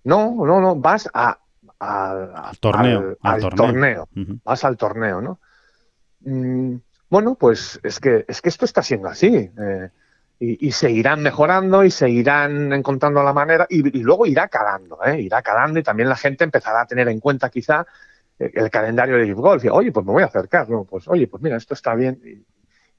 No, 0.05 0.35
no, 0.47 0.61
no, 0.61 0.77
vas 0.77 1.09
a, 1.13 1.39
al 1.79 2.59
torneo. 2.59 3.17
Al, 3.23 3.41
torneo. 3.51 4.09
Vas 4.45 4.65
al 4.65 4.77
torneo, 4.77 5.21
¿no? 5.21 5.41
Mm, 6.21 6.77
bueno, 7.09 7.35
pues 7.35 7.81
es 7.83 8.01
que, 8.01 8.25
es 8.29 8.41
que 8.41 8.49
esto 8.49 8.65
está 8.65 8.83
siendo 8.83 9.09
así. 9.09 9.51
Eh, 9.59 9.91
y, 10.41 10.73
seguirán 10.73 11.23
mejorando 11.23 11.85
y 11.85 11.91
seguirán 11.91 12.73
encontrando 12.73 13.23
la 13.23 13.33
manera 13.33 13.67
y, 13.71 13.83
luego 14.03 14.27
irá 14.27 14.49
calando, 14.49 14.99
¿eh? 15.05 15.21
irá 15.21 15.41
calando 15.43 15.79
y 15.79 15.83
también 15.83 16.09
la 16.09 16.17
gente 16.17 16.45
empezará 16.45 16.83
a 16.83 16.87
tener 16.87 17.09
en 17.09 17.21
cuenta 17.21 17.49
quizá 17.49 17.87
el, 18.39 18.69
calendario 18.69 19.17
de 19.17 19.33
golf 19.33 19.65
y 19.65 19.69
oye, 19.69 19.93
pues 19.93 20.05
me 20.05 20.13
voy 20.13 20.23
a 20.23 20.27
acercar, 20.27 20.69
¿no? 20.69 20.85
Pues 20.85 21.07
oye, 21.09 21.29
pues 21.29 21.43
mira, 21.43 21.57
esto 21.57 21.73
está 21.73 21.95
bien 21.95 22.21
y, 22.25 22.45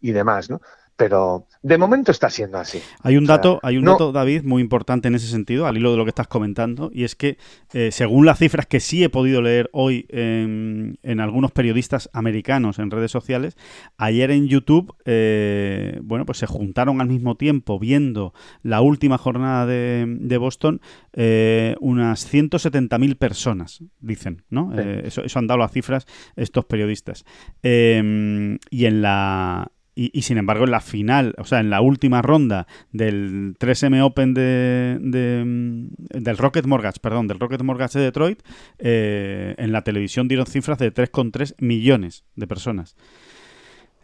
y 0.09 0.11
demás, 0.11 0.49
¿no? 0.49 0.61
Pero 0.97 1.45
de 1.61 1.77
momento 1.77 2.11
está 2.11 2.29
siendo 2.29 2.57
así. 2.57 2.79
Hay 3.01 3.17
un 3.17 3.25
dato, 3.25 3.59
hay 3.63 3.77
un 3.77 3.85
dato, 3.85 4.11
David, 4.11 4.43
muy 4.43 4.61
importante 4.61 5.09
en 5.09 5.15
ese 5.15 5.27
sentido, 5.27 5.67
al 5.67 5.77
hilo 5.77 5.91
de 5.91 5.97
lo 5.97 6.05
que 6.05 6.09
estás 6.09 6.27
comentando, 6.27 6.89
y 6.93 7.03
es 7.03 7.15
que 7.15 7.37
eh, 7.73 7.91
según 7.91 8.25
las 8.25 8.39
cifras 8.39 8.65
que 8.65 8.79
sí 8.79 9.03
he 9.03 9.09
podido 9.09 9.41
leer 9.41 9.69
hoy 9.73 10.05
en, 10.09 10.97
algunos 11.19 11.51
periodistas 11.51 12.09
americanos 12.13 12.79
en 12.79 12.91
redes 12.91 13.11
sociales, 13.11 13.57
ayer 13.97 14.31
en 14.31 14.47
YouTube, 14.47 14.95
eh, 15.05 15.99
bueno, 16.03 16.25
pues 16.25 16.37
se 16.37 16.45
juntaron 16.45 17.01
al 17.01 17.07
mismo 17.07 17.35
tiempo 17.35 17.77
viendo 17.77 18.33
la 18.63 18.81
última 18.81 19.17
jornada 19.17 19.65
de, 19.65 20.37
Boston 20.37 20.81
eh, 21.13 21.75
unas 21.79 22.31
170.000 22.31 23.17
personas, 23.17 23.83
dicen, 23.99 24.43
¿no? 24.49 24.73
eso, 24.77 25.23
eso 25.23 25.39
han 25.39 25.47
dado 25.47 25.59
las 25.59 25.71
cifras 25.71 26.05
estos 26.35 26.65
periodistas. 26.65 27.25
y 27.63 28.85
en 28.85 29.01
la 29.01 29.71
y, 29.95 30.21
sin 30.23 30.37
embargo, 30.37 30.65
en 30.65 30.71
la 30.71 30.81
final, 30.81 31.35
o 31.37 31.45
sea, 31.45 31.61
en 31.61 31.69
la 31.69 31.79
última 31.79 32.21
ronda 32.21 32.67
del 32.91 33.55
3M 33.57 34.01
Open 34.01 34.33
de, 34.33 34.99
mm, 35.45 36.19
del 36.19 36.37
Rocket 36.37 36.65
Mortgage, 36.65 36.99
perdón, 36.99 37.27
del 37.27 37.39
Rocket 37.39 37.61
Mortgage 37.61 37.99
de 37.99 38.05
Detroit, 38.05 38.41
eh, 38.77 39.55
en 39.57 39.71
la 39.71 39.83
televisión 39.83 40.27
dieron 40.27 40.47
cifras 40.47 40.79
de 40.79 40.91
3,3 40.91 41.55
millones 41.59 42.25
de 42.35 42.45
personas. 42.45 42.97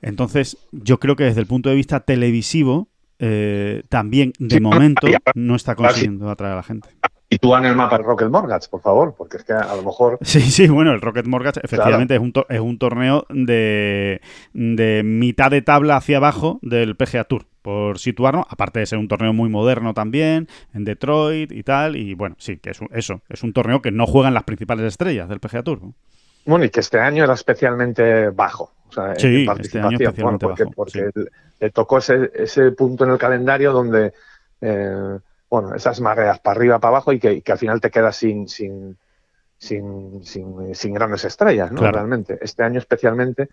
Entonces, 0.02 0.58
yo 0.72 1.00
creo 1.00 1.18
que 1.18 1.26
desde 1.26 1.42
el 1.42 1.48
punto 1.48 1.70
de 1.70 1.76
vista 1.76 2.00
televisivo, 2.00 2.90
eh, 3.20 3.84
también 3.90 4.32
de 4.40 4.62
momento 4.62 5.08
no 5.36 5.56
está 5.56 5.76
consiguiendo 5.76 6.30
atraer 6.30 6.54
a 6.54 6.58
la 6.58 6.64
gente. 6.64 6.90
Y 7.34 7.38
tú 7.38 7.56
en 7.56 7.64
el 7.64 7.78
mapa 7.78 7.96
el 7.96 8.04
Rocket 8.04 8.28
Mortgage, 8.28 8.68
por 8.70 8.82
favor, 8.82 9.16
porque 9.18 9.38
es 9.38 9.46
que 9.46 9.54
a 9.54 9.74
lo 9.74 9.84
mejor... 9.84 10.20
Sí, 10.22 10.42
sí, 10.42 10.68
bueno, 10.68 10.92
el 10.92 11.00
Rocket 11.00 11.26
Mortgage 11.26 11.62
efectivamente 11.64 12.14
es, 12.14 12.20
un 12.20 12.34
es 12.50 12.60
un 12.60 12.78
torneo 12.78 13.26
de, 13.30 14.20
de 14.52 15.02
mitad 15.06 15.50
de 15.50 15.62
tabla 15.62 15.96
hacia 15.96 16.18
abajo 16.18 16.60
del 16.62 16.98
PGA 16.98 17.24
Tour, 17.24 17.46
por 17.62 18.00
situarnos, 18.00 18.46
aparte 18.50 18.82
de 18.82 18.86
ser 18.86 19.00
un 19.00 19.08
torneo 19.08 19.32
muy 19.32 19.48
moderno 19.48 19.94
también, 19.94 20.50
en 20.74 20.84
Detroit 20.84 21.54
y 21.54 21.64
tal, 21.64 21.96
y 21.96 22.16
bueno, 22.16 22.36
sí, 22.38 22.58
que 22.58 22.72
es 22.72 22.82
eso, 22.92 23.22
es 23.30 23.44
un 23.44 23.54
torneo 23.54 23.82
que 23.82 23.92
no 23.92 24.08
juegan 24.08 24.34
las 24.34 24.44
principales 24.44 24.86
estrellas 24.86 25.30
del 25.30 25.40
PGA 25.40 25.64
Tour. 25.64 25.80
Bueno, 26.46 26.66
y 26.66 26.70
que 26.70 26.82
este 26.82 27.00
año 27.00 27.24
era 27.24 27.34
especialmente 27.34 28.30
bajo. 28.32 28.74
O 28.90 28.92
sea, 28.92 29.16
sí, 29.16 29.48
este 29.58 29.80
año 29.80 29.92
especialmente 29.92 30.44
porque, 30.44 30.64
bajo. 30.66 30.76
Porque 30.76 31.10
le, 31.62 31.70
tocó 31.70 32.00
ese, 32.00 32.30
ese 32.36 32.72
punto 32.72 33.06
en 33.06 33.12
el 33.12 33.18
calendario 33.18 33.72
donde 33.72 34.12
eh, 34.60 35.18
bueno, 35.52 35.76
esas 35.76 36.00
mareas 36.00 36.40
para 36.40 36.58
arriba, 36.58 36.80
para 36.80 36.96
abajo 36.96 37.12
y 37.12 37.20
que, 37.20 37.44
al 37.46 37.58
final 37.58 37.82
te 37.82 37.92
quedas 37.92 38.16
sin, 38.16 38.48
sin, 38.48 38.98
sin, 39.58 40.24
sin, 40.24 40.94
grandes 40.94 41.26
estrellas, 41.26 41.74
¿no? 41.74 41.82
Realmente. 41.82 42.40
Este 42.42 42.64
año 42.64 42.80
especialmente 42.80 43.50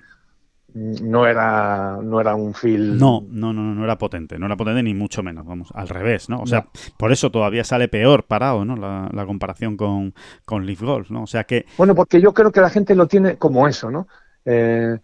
no 0.74 1.26
era, 1.26 1.98
no 2.00 2.20
era 2.20 2.37
un 2.37 2.54
feel... 2.54 2.96
No, 2.98 3.26
no, 3.28 3.52
no, 3.52 3.74
no 3.74 3.82
era 3.82 3.98
potente, 3.98 4.38
no 4.38 4.46
era 4.46 4.56
potente 4.56 4.80
ni 4.84 4.94
mucho 4.94 5.24
menos, 5.24 5.44
vamos, 5.44 5.70
al 5.74 5.88
revés, 5.88 6.28
¿no? 6.28 6.40
O 6.40 6.46
sea, 6.46 6.68
por 6.96 7.11
eso 7.11 7.32
todavía 7.32 7.64
sale 7.64 7.88
peor 7.88 8.26
parado, 8.26 8.64
¿no? 8.64 8.76
La, 8.76 9.26
comparación 9.26 9.76
con, 9.76 10.14
con 10.44 10.66
Leaf 10.66 10.80
Golf, 10.80 11.11
¿no? 11.11 11.24
O 11.24 11.26
sea 11.26 11.44
que... 11.44 11.66
Bueno, 11.76 11.96
porque 11.96 12.20
yo 12.20 12.32
creo 12.32 12.52
que 12.52 12.61
la 12.61 12.70
gente 12.70 12.94
lo 12.94 13.08
tiene 13.08 13.38
como 13.38 13.66
eso, 13.66 13.90
¿no? 13.90 14.06
Eh, 14.44 14.98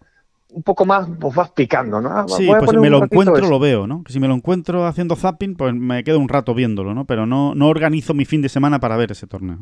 un 0.55 0.63
poco 0.63 0.85
más, 0.85 1.07
pues 1.19 1.35
vas 1.35 1.51
picando, 1.51 1.99
¿no? 1.99 2.09
Ah, 2.09 2.25
sí, 2.29 2.47
pues 2.47 2.69
si 2.69 2.77
me 2.77 2.89
lo 2.89 3.03
encuentro 3.03 3.49
lo 3.49 3.59
veo, 3.59 3.85
¿no? 3.87 4.03
si 4.07 4.21
me 4.21 4.27
lo 4.29 4.33
encuentro 4.33 4.87
haciendo 4.87 5.17
zapping, 5.17 5.55
pues 5.55 5.73
me 5.73 6.03
quedo 6.05 6.17
un 6.17 6.29
rato 6.29 6.53
viéndolo, 6.53 6.93
¿no? 6.93 7.03
Pero 7.03 7.25
no, 7.25 7.53
no 7.53 7.67
organizo 7.67 8.13
mi 8.13 8.23
fin 8.23 8.41
de 8.41 8.47
semana 8.47 8.79
para 8.79 8.95
ver 8.95 9.11
ese 9.11 9.27
torneo. 9.27 9.59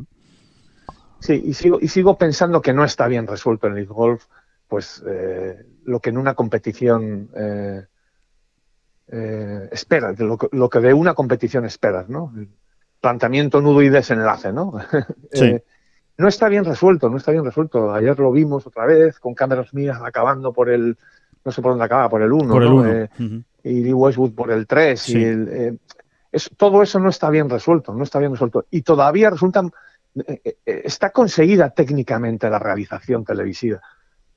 Sí, 1.19 1.41
y 1.43 1.53
sigo, 1.55 1.79
y 1.81 1.87
sigo 1.87 2.17
pensando 2.17 2.61
que 2.61 2.73
no 2.73 2.83
está 2.83 3.07
bien 3.07 3.25
resuelto 3.25 3.65
en 3.67 3.77
el 3.77 3.87
golf, 3.87 4.25
pues 4.67 5.03
eh, 5.07 5.65
lo 5.83 5.99
que 5.99 6.11
en 6.11 6.17
una 6.17 6.35
competición 6.35 7.29
eh, 7.35 7.85
eh, 9.07 9.69
esperas, 9.71 10.19
lo, 10.19 10.37
lo, 10.51 10.69
que 10.69 10.79
de 10.79 10.93
una 10.93 11.15
competición 11.15 11.65
esperas, 11.65 12.07
¿no? 12.07 12.31
planteamiento, 13.01 13.61
nudo 13.61 13.81
y 13.81 13.89
desenlace, 13.89 14.53
¿no? 14.53 14.73
Sí. 15.33 15.57
No 16.17 16.27
está 16.27 16.47
bien 16.49 16.65
resuelto, 16.65 17.09
no 17.09 17.17
está 17.17 17.31
bien 17.31 17.45
resuelto. 17.45 17.93
Ayer 17.93 18.17
lo 18.19 18.31
vimos 18.31 18.65
otra 18.67 18.85
vez 18.85 19.19
con 19.19 19.33
cámaras 19.33 19.73
mías 19.73 19.99
acabando 20.03 20.53
por 20.53 20.69
el, 20.69 20.97
no 21.43 21.51
sé 21.51 21.61
por 21.61 21.71
dónde 21.71 21.85
acaba, 21.85 22.09
por 22.09 22.21
el 22.21 22.31
1, 22.31 22.53
por 22.53 22.63
el 22.63 23.09
¿no? 23.19 23.43
y 23.63 23.81
Lee 23.81 23.93
Westwood 23.93 24.33
por 24.33 24.51
el 24.51 24.67
3. 24.67 25.09
Y 25.09 25.23
el, 25.23 25.79
es, 26.31 26.49
todo 26.57 26.81
eso 26.83 26.99
no 26.99 27.09
está 27.09 27.29
bien 27.29 27.49
resuelto, 27.49 27.93
no 27.93 28.03
está 28.03 28.19
bien 28.19 28.31
resuelto. 28.31 28.65
Y 28.71 28.81
todavía 28.81 29.29
resultan 29.29 29.71
eh, 30.15 30.41
eh, 30.43 30.57
eh, 30.65 30.81
está 30.85 31.09
conseguida 31.11 31.71
técnicamente 31.71 32.49
la 32.49 32.59
realización 32.59 33.25
televisiva. 33.25 33.81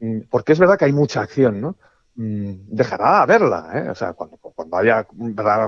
Mm, 0.01 0.21
porque 0.31 0.53
es 0.53 0.59
verdad 0.59 0.79
que 0.79 0.87
hay 0.87 0.93
mucha 0.93 1.21
acción, 1.21 1.61
¿no? 1.61 1.77
Mm, 2.15 2.69
dejará 2.69 3.21
de 3.21 3.27
verla, 3.27 3.89
O 3.91 3.95
sea, 3.95 4.15
cuando, 4.15 4.39
haya 4.77 5.07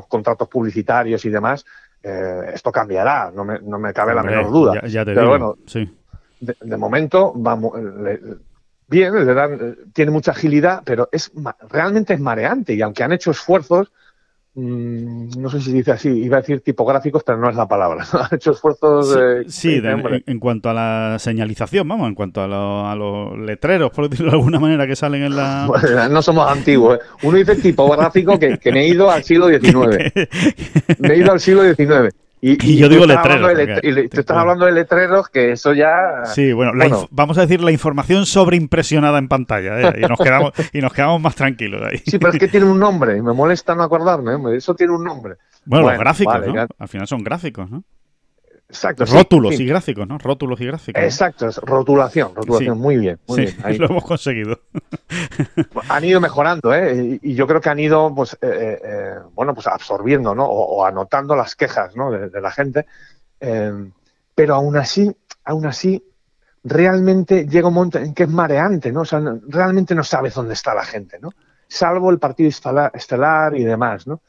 contratos 0.08 0.48
publicitarios 0.48 1.24
y 1.24 1.30
demás, 1.30 1.64
esto 2.00 2.72
cambiará, 2.72 3.30
no 3.34 3.44
me, 3.44 3.58
no 3.60 3.78
me 3.78 3.92
cabe 3.92 4.14
la 4.14 4.22
menor 4.22 4.50
duda. 4.50 4.80
Pero 4.80 5.28
bueno, 5.28 5.56
de, 6.40 6.76
momento, 6.76 7.32
vamos, 7.34 7.72
bien, 8.86 9.12
tiene 9.92 10.10
mucha 10.10 10.32
agilidad, 10.32 10.82
pero 10.84 11.08
es 11.12 11.32
realmente 11.68 12.14
es 12.14 12.20
mareante 12.20 12.74
y 12.74 12.82
aunque 12.82 13.02
han 13.02 13.12
hecho 13.12 13.30
esfuerzos, 13.30 13.90
Mm, 14.60 15.28
no 15.38 15.48
sé 15.50 15.60
si 15.60 15.72
dice 15.72 15.92
así, 15.92 16.08
iba 16.08 16.38
a 16.38 16.40
decir 16.40 16.62
tipográficos, 16.62 17.22
pero 17.22 17.38
no 17.38 17.48
es 17.48 17.54
la 17.54 17.68
palabra. 17.68 18.04
Ha 18.30 18.34
hecho 18.34 18.50
esfuerzos. 18.50 19.16
Sí, 19.46 19.80
en, 19.80 20.40
cuanto 20.40 20.68
a 20.68 20.74
la 20.74 21.16
señalización, 21.20 21.86
vamos, 21.86 22.08
en 22.08 22.16
cuanto 22.16 22.42
a, 22.42 22.94
los 22.96 23.38
letreros, 23.38 23.92
por 23.92 24.08
decirlo 24.08 24.32
de 24.32 24.38
alguna 24.38 24.58
manera, 24.58 24.86
que 24.86 24.96
salen 24.96 25.22
en 25.22 25.36
la... 25.36 26.08
no 26.10 26.22
somos 26.22 26.50
antiguos. 26.50 26.98
¿eh? 26.98 27.00
Uno 27.22 27.38
dice 27.38 27.54
tipográfico 27.54 28.36
que, 28.36 28.58
que 28.58 28.72
me 28.72 28.80
he 28.80 28.88
ido 28.88 29.08
al 29.08 29.22
siglo 29.22 29.48
XIX. 29.48 30.12
me 30.98 31.14
he 31.14 31.18
ido 31.18 31.30
al 31.30 31.38
siglo 31.38 31.62
XIX. 31.62 32.12
Y, 32.68 32.76
yo 32.76 32.88
digo 32.88 33.04
letreros. 33.04 33.52
y 33.82 34.08
tú 34.08 34.20
estás 34.20 34.36
hablando 34.36 34.66
de 34.66 34.72
letreros, 34.72 35.28
que 35.28 35.52
eso 35.52 35.72
ya. 35.72 36.24
Sí, 36.24 36.52
bueno, 36.52 36.72
vamos 37.10 37.36
a 37.38 37.42
decir 37.42 37.60
la 37.60 37.72
información 37.72 38.26
sobreimpresionada 38.26 39.18
en 39.18 39.28
pantalla, 39.28 39.80
¿eh? 39.80 39.94
y, 39.98 40.00
nos 40.02 40.18
quedamos, 40.18 40.52
y 40.72 40.80
nos 40.80 40.92
quedamos 40.92 41.20
más 41.20 41.34
tranquilos 41.34 41.82
ahí. 41.82 41.98
Sí, 41.98 42.18
pero 42.18 42.32
es 42.32 42.38
que 42.38 42.48
tiene 42.48 42.66
un 42.66 42.78
nombre, 42.78 43.16
y 43.16 43.22
me 43.22 43.32
molesta 43.32 43.74
no 43.74 43.82
acordarme, 43.82 44.36
eso 44.56 44.74
tiene 44.74 44.92
un 44.92 45.04
nombre. 45.04 45.34
Bueno, 45.64 45.90
los 45.90 45.98
gráficos, 45.98 46.46
¿no? 46.46 46.66
Al 46.78 46.88
final 46.88 47.06
son 47.06 47.24
gráficos, 47.24 47.70
¿no? 47.70 47.82
Exacto. 48.68 49.06
Rótulos 49.06 49.58
y 49.58 49.64
gráficos, 49.64 50.06
¿no? 50.06 50.18
Rótulos 50.18 50.60
y 50.60 50.66
gráficos. 50.66 51.02
Exacto, 51.02 51.48
rotulación, 51.62 52.34
rotulación, 52.34 52.78
muy 52.78 52.98
bien, 52.98 53.18
muy 53.26 53.40
bien. 53.40 53.56
Ahí. 53.62 53.78
Lo 53.78 53.86
hemos 53.86 54.04
conseguido. 54.04 54.60
Han 55.88 56.04
ido 56.04 56.20
mejorando, 56.20 56.74
¿eh? 56.74 57.18
Y 57.22 57.34
yo 57.34 57.46
creo 57.46 57.62
que 57.62 57.70
han 57.70 57.78
ido, 57.78 58.14
pues, 58.14 58.34
eh, 58.34 58.46
eh, 58.46 58.80
eh, 58.84 59.14
bueno, 59.32 59.54
pues 59.54 59.66
absorbiendo, 59.66 60.34
¿no? 60.34 60.44
O, 60.44 60.84
anotando 60.84 61.34
las 61.34 61.56
quejas, 61.56 61.96
¿no? 61.96 62.10
De, 62.10 62.40
la 62.40 62.50
gente. 62.50 62.84
pero 64.34 64.54
aún 64.54 64.76
así, 64.76 65.10
aún 65.44 65.64
así, 65.64 66.04
realmente 66.62 67.46
llega 67.46 67.68
un 67.68 67.74
momento 67.74 67.98
en 67.98 68.12
que 68.12 68.24
es 68.24 68.28
mareante, 68.28 68.92
¿no? 68.92 69.00
O 69.00 69.04
sea, 69.06 69.22
realmente 69.46 69.94
no 69.94 70.04
sabes 70.04 70.34
dónde 70.34 70.52
está 70.52 70.74
la 70.74 70.84
gente, 70.84 71.18
¿no? 71.18 71.30
Salvo 71.68 72.10
el 72.10 72.18
partido 72.18 72.50
estelar 72.50 73.56
y 73.56 73.64
demás, 73.64 74.06
¿no? 74.06 74.20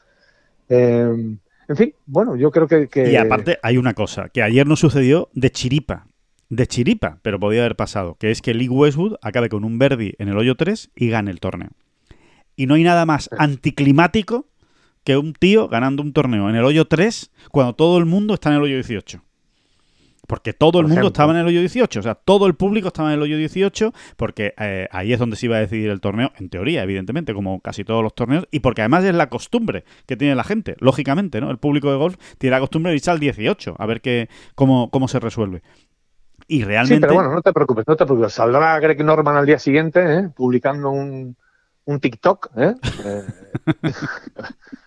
En 1.70 1.76
fin, 1.76 1.94
bueno, 2.04 2.34
yo 2.34 2.50
creo 2.50 2.66
que, 2.66 3.12
Y 3.12 3.14
aparte 3.14 3.60
hay 3.62 3.76
una 3.76 3.94
cosa, 3.94 4.28
que 4.28 4.42
ayer 4.42 4.66
no 4.66 4.74
sucedió 4.74 5.30
de 5.34 5.52
chiripa, 5.52 6.08
de 6.48 6.66
chiripa, 6.66 7.20
pero 7.22 7.38
podía 7.38 7.60
haber 7.60 7.76
pasado, 7.76 8.16
que 8.18 8.32
es 8.32 8.42
que 8.42 8.54
Lee 8.54 8.68
Westwood 8.68 9.18
acabe 9.22 9.48
con 9.48 9.62
un 9.62 9.78
Verdi 9.78 10.16
en 10.18 10.26
el 10.26 10.36
hoyo 10.36 10.56
3 10.56 10.90
y 10.96 11.10
gane 11.10 11.30
el 11.30 11.38
torneo. 11.38 11.70
Y 12.56 12.66
no 12.66 12.74
hay 12.74 12.82
nada 12.82 13.06
más 13.06 13.30
anticlimático 13.38 14.48
que 15.04 15.16
un 15.16 15.32
tío 15.32 15.68
ganando 15.68 16.02
un 16.02 16.12
torneo 16.12 16.50
en 16.50 16.56
el 16.56 16.64
hoyo 16.64 16.86
3 16.86 17.30
cuando 17.52 17.76
todo 17.76 17.98
el 17.98 18.04
mundo 18.04 18.34
está 18.34 18.48
en 18.48 18.56
el 18.56 18.62
hoyo 18.62 18.74
18 18.74 19.22
porque 20.30 20.52
todo 20.52 20.78
el 20.78 20.86
mundo 20.86 21.08
estaba 21.08 21.32
en 21.32 21.40
el 21.40 21.46
hoyo 21.48 21.58
18, 21.58 21.98
o 21.98 22.02
sea, 22.04 22.14
todo 22.14 22.46
el 22.46 22.54
público 22.54 22.86
estaba 22.86 23.08
en 23.08 23.14
el 23.14 23.22
hoyo 23.22 23.36
18, 23.36 23.92
porque 24.16 24.54
eh, 24.58 24.86
ahí 24.92 25.12
es 25.12 25.18
donde 25.18 25.34
se 25.34 25.46
iba 25.46 25.56
a 25.56 25.58
decidir 25.58 25.90
el 25.90 26.00
torneo, 26.00 26.30
en 26.38 26.48
teoría, 26.48 26.84
evidentemente, 26.84 27.34
como 27.34 27.58
casi 27.58 27.82
todos 27.82 28.00
los 28.00 28.14
torneos, 28.14 28.46
y 28.52 28.60
porque 28.60 28.82
además 28.82 29.02
es 29.02 29.12
la 29.12 29.28
costumbre 29.28 29.82
que 30.06 30.16
tiene 30.16 30.36
la 30.36 30.44
gente, 30.44 30.76
lógicamente, 30.78 31.40
¿no? 31.40 31.50
El 31.50 31.58
público 31.58 31.90
de 31.90 31.96
golf 31.96 32.16
tiene 32.38 32.54
la 32.54 32.60
costumbre 32.60 32.90
de 32.90 32.96
irse 32.98 33.10
al 33.10 33.18
18, 33.18 33.74
a 33.76 33.86
ver 33.86 34.00
qué, 34.00 34.28
cómo, 34.54 34.88
cómo 34.92 35.08
se 35.08 35.18
resuelve. 35.18 35.64
Y 36.46 36.62
realmente... 36.62 36.94
Sí, 36.94 37.00
pero 37.00 37.14
bueno, 37.14 37.34
no 37.34 37.42
te 37.42 37.52
preocupes, 37.52 37.88
no 37.88 37.96
te 37.96 38.06
preocupes. 38.06 38.32
Saldrá 38.32 38.78
Greg 38.78 39.04
Norman 39.04 39.34
al 39.34 39.46
día 39.46 39.58
siguiente, 39.58 40.14
¿eh? 40.14 40.28
publicando 40.28 40.90
un, 40.90 41.36
un 41.86 41.98
TikTok, 41.98 42.50
¿eh? 42.56 42.74
eh 43.04 43.92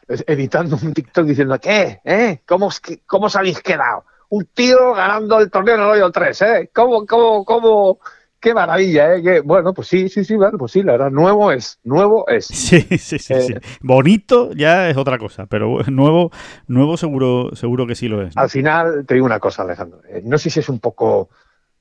editando 0.27 0.77
un 0.81 0.93
TikTok 0.93 1.25
diciendo, 1.25 1.59
¿qué? 1.59 1.99
¿Eh? 2.05 2.39
¿Cómo, 2.45 2.69
¿Cómo 3.05 3.25
os 3.25 3.35
habéis 3.35 3.61
quedado? 3.61 4.05
Un 4.33 4.45
tío 4.45 4.93
ganando 4.95 5.39
el 5.39 5.51
torneo 5.51 5.75
en 5.75 5.81
el 5.81 5.87
hoyo 5.87 6.11
3, 6.11 6.41
¿eh? 6.41 6.69
¿Cómo, 6.73 7.05
cómo, 7.05 7.45
cómo? 7.45 7.99
Qué 8.39 8.51
maravilla, 8.51 9.15
¿eh? 9.15 9.41
bueno, 9.41 9.75
pues 9.75 9.87
sí, 9.87 10.09
sí, 10.09 10.25
sí, 10.25 10.35
bueno, 10.35 10.57
pues 10.57 10.71
sí, 10.71 10.81
la 10.81 10.93
verdad, 10.93 11.11
nuevo 11.11 11.51
es, 11.51 11.79
nuevo 11.83 12.27
es. 12.27 12.47
Sí, 12.51 12.81
sí, 12.81 12.97
sí, 12.97 13.19
sí. 13.19 13.33
Eh, 13.53 13.61
Bonito 13.81 14.51
ya 14.53 14.89
es 14.89 14.97
otra 14.97 15.19
cosa, 15.19 15.45
pero 15.45 15.83
nuevo, 15.87 16.31
nuevo 16.65 16.97
seguro, 16.97 17.55
seguro 17.55 17.85
que 17.85 17.93
sí 17.93 18.07
lo 18.07 18.23
es. 18.23 18.35
Al 18.35 18.49
final, 18.49 19.05
te 19.05 19.13
digo 19.13 19.27
una 19.27 19.39
cosa, 19.39 19.61
Alejandro, 19.61 20.01
eh, 20.09 20.21
no 20.25 20.39
sé 20.39 20.49
si 20.49 20.59
es 20.59 20.67
un 20.67 20.79
poco 20.79 21.29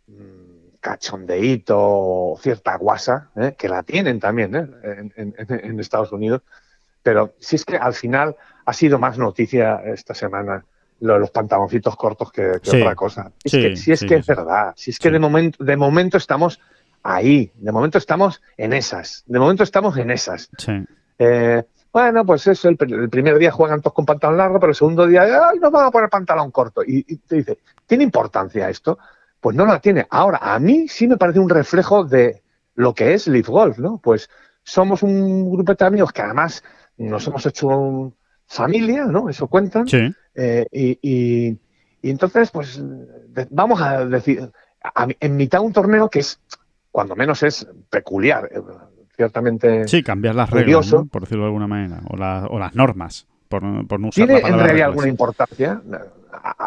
mm, 0.09 0.77
cachondeíto 0.79 1.75
o 1.79 2.39
cierta 2.39 2.77
guasa, 2.77 3.31
¿eh? 3.35 3.55
que 3.59 3.69
la 3.71 3.83
tienen 3.83 4.21
también 4.21 4.55
en, 4.55 5.13
en, 5.17 5.81
Estados 5.81 6.13
Unidos, 6.13 6.43
pero 7.03 7.33
si 7.39 7.57
es 7.57 7.65
que 7.65 7.79
al 7.79 7.95
final 7.95 8.37
ha 8.67 8.73
sido 8.75 8.99
más 8.99 9.17
noticia 9.17 9.83
esta 9.87 10.15
semana 10.15 10.67
los 11.03 11.31
pantaloncitos 11.31 11.97
cortos 11.97 12.31
que, 12.31 12.53
otra 12.53 12.95
cosa. 12.95 13.33
Es 13.43 13.53
que, 13.53 13.77
si 13.77 13.93
es 13.93 14.05
que 14.05 14.17
es 14.17 14.27
verdad, 14.27 14.73
si 14.77 14.91
es 14.91 14.99
que 14.99 15.11
de 15.11 15.19
momento, 15.19 15.63
de 15.63 15.77
momento 15.77 16.17
estamos 16.17 16.61
ahí, 17.03 17.53
de 17.57 17.73
momento 17.73 17.99
estamos 17.99 18.41
en 18.57 18.73
esas, 18.73 19.25
de 19.27 19.39
momento 19.39 19.65
estamos 19.65 19.97
en 19.97 20.11
esas. 20.11 20.49
Eh, 21.19 21.63
bueno, 21.93 22.25
pues 22.25 22.47
eso, 22.47 22.69
el, 22.69 22.77
primer 22.77 23.39
día 23.39 23.51
juegan 23.51 23.81
todos 23.81 23.95
con 23.95 24.07
pantalón 24.07 24.39
largo, 24.39 24.61
pero 24.61 24.71
el 24.71 24.77
segundo 24.77 25.07
día, 25.07 25.23
ay, 25.23 25.59
nos 25.59 25.73
vamos 25.73 25.89
a 25.89 25.91
poner 25.91 26.09
pantalón 26.09 26.51
corto. 26.51 26.83
Y, 26.87 27.03
te 27.17 27.37
dice, 27.37 27.59
¿tiene 27.87 28.05
importancia 28.05 28.71
esto? 28.71 28.99
Pues 29.41 29.57
no 29.57 29.67
la 29.67 29.81
tiene. 29.81 30.07
Ahora, 30.09 30.39
a 30.41 30.59
mí 30.61 30.87
sí 30.89 31.09
me 31.09 31.17
parece 31.17 31.41
un 31.41 31.49
reflejo 31.49 32.05
de 32.05 32.43
lo 32.77 32.95
que 32.95 33.13
es 33.13 33.27
Leaf 33.27 33.49
Golf, 33.49 33.79
¿no? 33.79 33.99
Pues 33.99 34.31
somos 34.63 35.03
un 35.03 35.51
grupo 35.51 35.75
de 35.75 35.85
amigos 35.85 36.13
que 36.13 36.23
además 36.23 36.63
nos 36.97 37.27
hemos 37.27 37.45
hecho 37.45 37.67
un, 37.67 38.15
familia, 38.53 39.07
¿no? 39.07 39.29
Eso 39.29 39.47
cuentan. 39.49 39.89
Sí. 39.89 40.15
Eh, 40.35 40.67
y, 40.71 41.59
entonces, 42.03 42.51
pues, 42.51 42.83
vamos 43.51 43.81
a 43.81 44.05
decir, 44.05 44.51
en 45.21 45.37
mitad 45.37 45.61
de 45.61 45.67
un 45.67 45.73
torneo 45.73 46.09
que 46.09 46.21
es, 46.21 46.41
cuando 46.91 47.17
menos 47.17 47.43
es 47.43 47.67
peculiar, 47.89 48.49
eh, 48.53 48.61
ciertamente. 49.17 49.89
Sí, 49.89 50.03
cambiar 50.03 50.35
las 50.35 50.51
reglas, 50.51 50.95
por 51.11 51.23
decirlo 51.23 51.45
de 51.45 51.49
alguna 51.49 51.67
manera, 51.67 52.01
o, 52.09 52.15
o 52.15 52.59
las 52.59 52.75
normas, 52.75 53.27
por, 53.49 53.63
por 53.87 54.01
no 54.01 54.09
usar 54.09 54.27
¿Tiene 54.27 54.41
en 54.47 54.59
realidad 54.59 54.89
alguna 54.89 55.09
importancia? 55.09 55.81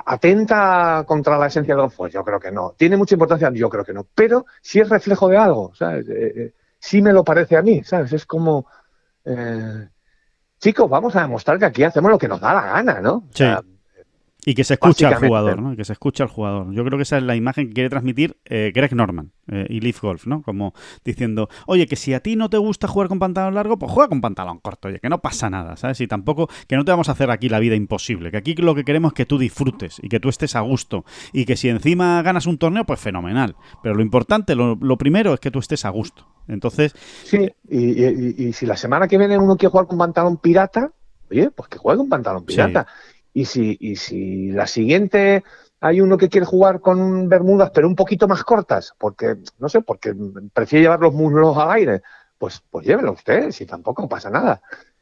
¿Atenta 0.05 1.03
contra 1.05 1.37
la 1.37 1.47
esencia 1.47 1.75
del 1.75 1.89
Pues 1.95 2.13
yo 2.13 2.23
creo 2.23 2.39
que 2.39 2.51
no. 2.51 2.73
¿Tiene 2.77 2.97
mucha 2.97 3.15
importancia? 3.15 3.51
Yo 3.53 3.69
creo 3.69 3.83
que 3.83 3.93
no. 3.93 4.05
Pero 4.15 4.45
si 4.61 4.79
es 4.79 4.89
reflejo 4.89 5.27
de 5.27 5.37
algo, 5.37 5.73
¿sabes? 5.75 6.07
Eh, 6.07 6.53
sí 6.79 7.01
me 7.01 7.11
lo 7.11 7.23
parece 7.23 7.57
a 7.57 7.61
mí, 7.61 7.83
¿sabes? 7.83 8.13
Es 8.13 8.25
como 8.25 8.67
chicos, 10.65 10.89
vamos 10.89 11.15
a 11.15 11.21
demostrar 11.21 11.59
que 11.59 11.65
aquí 11.65 11.83
hacemos 11.83 12.09
lo 12.09 12.17
que 12.17 12.27
nos 12.27 12.41
da 12.41 12.51
la 12.55 12.65
gana, 12.65 12.99
¿no? 12.99 13.27
Sí. 13.35 13.45
Y 14.47 14.55
que 14.55 14.63
se 14.63 14.73
escucha 14.75 15.09
al 15.09 15.15
jugador, 15.15 15.61
¿no? 15.61 15.73
Y 15.73 15.75
que 15.75 15.85
se 15.85 15.93
escucha 15.93 16.23
al 16.23 16.29
jugador. 16.29 16.71
Yo 16.71 16.83
creo 16.83 16.97
que 16.97 17.03
esa 17.03 17.17
es 17.17 17.23
la 17.23 17.35
imagen 17.35 17.67
que 17.67 17.73
quiere 17.73 17.89
transmitir 17.89 18.37
eh, 18.45 18.71
Greg 18.73 18.95
Norman 18.95 19.31
eh, 19.51 19.67
y 19.69 19.79
Leaf 19.79 20.01
Golf, 20.01 20.25
¿no? 20.25 20.41
Como 20.41 20.73
diciendo, 21.03 21.49
oye, 21.67 21.85
que 21.85 21.95
si 21.95 22.15
a 22.15 22.19
ti 22.19 22.35
no 22.35 22.49
te 22.49 22.57
gusta 22.57 22.87
jugar 22.87 23.09
con 23.09 23.19
pantalón 23.19 23.53
largo, 23.53 23.77
pues 23.77 23.91
juega 23.91 24.09
con 24.09 24.21
pantalón 24.21 24.59
corto, 24.59 24.87
oye, 24.87 24.99
que 24.99 25.09
no 25.09 25.19
pasa 25.19 25.51
nada, 25.51 25.77
¿sabes? 25.77 26.01
Y 26.01 26.07
tampoco, 26.07 26.47
que 26.67 26.77
no 26.77 26.85
te 26.85 26.91
vamos 26.91 27.09
a 27.09 27.11
hacer 27.11 27.29
aquí 27.29 27.47
la 27.47 27.59
vida 27.59 27.75
imposible, 27.75 28.31
que 28.31 28.37
aquí 28.37 28.55
lo 28.55 28.73
que 28.73 28.83
queremos 28.83 29.11
es 29.11 29.15
que 29.15 29.25
tú 29.25 29.37
disfrutes 29.37 29.99
y 30.01 30.09
que 30.09 30.19
tú 30.19 30.29
estés 30.29 30.55
a 30.55 30.61
gusto 30.61 31.05
y 31.31 31.45
que 31.45 31.57
si 31.57 31.69
encima 31.69 32.21
ganas 32.23 32.47
un 32.47 32.57
torneo, 32.57 32.85
pues 32.85 32.99
fenomenal. 32.99 33.55
Pero 33.83 33.93
lo 33.93 34.01
importante, 34.01 34.55
lo, 34.55 34.97
primero 34.97 35.33
es 35.35 35.39
que 35.39 35.51
tú 35.51 35.59
estés 35.59 35.85
a 35.85 35.89
gusto. 35.89 36.27
Entonces... 36.47 36.93
Sí, 37.23 37.51
y, 37.69 38.53
si 38.53 38.65
la 38.65 38.77
semana 38.77 39.07
que 39.07 39.17
viene 39.17 39.37
uno 39.37 39.57
quiere 39.57 39.71
jugar 39.71 39.87
con 39.87 39.97
pantalón 39.97 40.37
pirata, 40.37 40.91
oye, 41.29 41.51
pues 41.51 41.69
que 41.69 41.77
juegue 41.77 41.97
con 41.97 42.09
pantalón 42.09 42.45
pirata. 42.45 42.87
Y 43.33 43.45
si, 43.45 43.77
y 43.79 43.95
si 43.97 44.51
la 44.51 44.67
siguiente 44.67 45.43
hay 45.81 46.01
uno 46.01 46.17
que 46.17 46.29
quiere 46.29 46.45
jugar 46.45 46.79
con 46.79 47.29
bermudas, 47.29 47.71
pero 47.71 47.87
un 47.87 47.95
poquito 47.95 48.27
más 48.27 48.43
cortas, 48.43 48.93
porque, 48.97 49.35
no 49.59 49.69
sé, 49.69 49.81
porque 49.81 50.15
prefiere 50.53 50.83
llevar 50.83 50.99
los 50.99 51.13
muslos 51.13 51.55
al 51.57 51.71
aire, 51.71 52.01
pues, 52.37 52.63
pues 52.69 52.87
llévelo 52.87 53.11
usted, 53.11 53.51
si 53.51 53.65
tampoco 53.65 54.07
pasa 54.07 54.29
nada. 54.29 54.61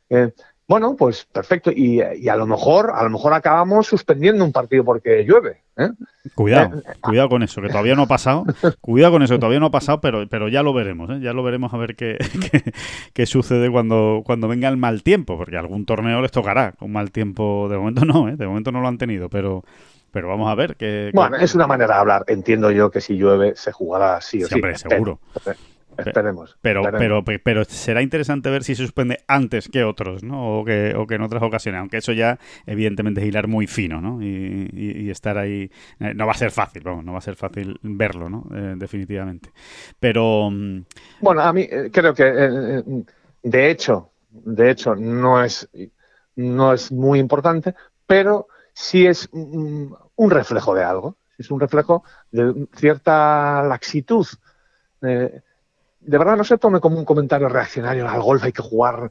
Eh, 0.10 0.34
bueno, 0.67 0.95
pues 0.95 1.26
perfecto. 1.26 1.71
Y, 1.71 1.99
a 2.02 2.36
lo 2.36 2.47
mejor, 2.47 2.91
a 2.95 3.04
lo 3.04 3.10
mejor 3.10 3.34
acabamos 3.34 3.88
suspendiendo 3.88 4.45
un 4.45 4.52
partido 4.52 4.86
porque 4.86 5.23
llueve. 5.26 5.62
¿eh? 5.78 5.89
Cuidado, 6.36 6.80
eh, 6.80 6.84
cuidado 7.02 7.30
con 7.30 7.43
eso, 7.43 7.62
que 7.62 7.67
todavía 7.67 7.95
no 7.95 8.04
ha 8.04 8.08
pasado. 8.08 8.45
Cuidado 8.82 9.13
con 9.13 9.23
eso, 9.23 9.34
que 9.34 9.39
todavía 9.39 9.60
no 9.60 9.67
ha 9.67 9.71
pasado, 9.71 9.99
pero, 9.99 10.28
pero 10.30 10.47
ya 10.47 10.63
lo 10.63 10.73
veremos, 10.73 11.10
¿eh? 11.10 11.19
ya 11.21 11.34
lo 11.34 11.43
veremos 11.43 11.73
a 11.73 11.78
ver 11.78 11.95
qué, 11.97 12.17
qué, 13.13 13.26
sucede 13.26 13.69
cuando, 13.69 14.21
cuando 14.26 14.47
venga 14.47 14.69
el 14.69 14.78
mal 14.78 15.04
tiempo, 15.04 15.38
porque 15.38 15.58
algún 15.58 15.86
torneo 15.86 16.21
les 16.21 16.32
tocará 16.32 16.71
con 16.73 16.91
mal 16.91 17.12
tiempo. 17.12 17.67
De 17.69 17.78
momento 17.78 18.06
no, 18.06 18.36
de 18.36 18.47
momento 18.47 18.71
no 18.71 18.82
lo 18.82 18.88
han 18.88 18.97
tenido, 18.97 19.30
pero, 19.30 19.63
pero 20.12 20.30
vamos 20.30 20.49
a 20.49 20.56
ver. 20.56 20.78
Que, 20.78 21.12
Bueno, 21.13 21.36
es 21.38 21.56
una 21.56 21.67
manera 21.67 21.95
de 21.95 21.99
hablar. 21.99 22.23
Entiendo 22.28 22.71
yo 22.71 22.89
que 22.89 23.02
si 23.02 23.17
llueve 23.17 23.56
se 23.56 23.73
jugará 23.73 24.21
sí 24.21 24.43
o 24.43 24.47
sí. 24.47 24.56
Hombre, 24.56 24.78
seguro. 24.78 25.19
Esperemos. 25.98 26.58
Pero, 26.62 26.84
pero, 26.98 27.24
pero 27.24 27.64
será 27.66 28.02
interesante 28.02 28.50
ver 28.50 28.64
si 28.64 28.76
se 28.76 28.84
suspende 28.84 29.20
antes 29.28 29.70
que 29.70 29.84
otros, 29.84 30.24
¿no? 30.24 30.60
O 30.60 30.66
que, 30.66 30.94
o 30.96 31.08
que 31.08 31.16
en 31.16 31.22
otras 31.22 31.44
ocasiones. 31.44 31.80
Aunque 31.80 31.98
eso 31.98 32.12
ya, 32.14 32.40
evidentemente, 32.66 33.22
es 33.22 33.28
hilar 33.28 33.48
muy 33.48 33.68
fino, 33.68 34.02
¿no? 34.02 34.22
Y, 34.22 34.70
y, 34.74 35.10
estar 35.10 35.38
ahí. 35.38 35.70
Eh, 36.00 36.14
no 36.14 36.26
va 36.26 36.32
a 36.32 36.36
ser 36.36 36.52
fácil, 36.52 36.84
vamos, 36.84 37.04
no 37.04 37.14
va 37.14 37.20
a 37.20 37.22
ser 37.22 37.36
fácil 37.36 37.80
verlo, 37.82 38.30
¿no? 38.30 38.48
Eh, 38.54 38.76
definitivamente. 38.78 39.52
Pero. 40.00 40.50
Mm, 40.52 40.86
bueno, 41.22 41.42
a 41.42 41.54
mí 41.54 41.68
eh, 41.70 41.90
creo 41.92 42.14
que, 42.14 42.24
de 43.44 43.70
hecho, 43.70 44.12
de 44.32 44.72
hecho, 44.72 44.96
no 44.96 45.44
es, 45.44 45.70
no 46.36 46.74
es 46.74 46.92
muy 46.92 47.20
importante, 47.20 47.76
pero 48.06 48.48
sí 48.74 49.06
es 49.06 49.30
un, 49.32 49.96
un 50.16 50.32
reflejo 50.32 50.74
de 50.76 50.84
algo. 50.84 51.18
Es 51.38 51.52
un 51.52 51.60
reflejo 51.60 52.04
de 52.32 52.68
cierta 52.76 53.64
laxitud. 53.64 54.26
Eh, 55.02 55.42
de 56.06 56.18
verdad 56.18 56.38
no 56.38 56.44
se 56.44 56.58
tome 56.58 56.80
como 56.80 56.98
un 56.98 57.06
comentario 57.06 57.50
reaccionario 57.50 58.08
al 58.08 58.22
golf 58.22 58.44
hay 58.44 58.52
que 58.52 58.62
jugar 58.62 59.10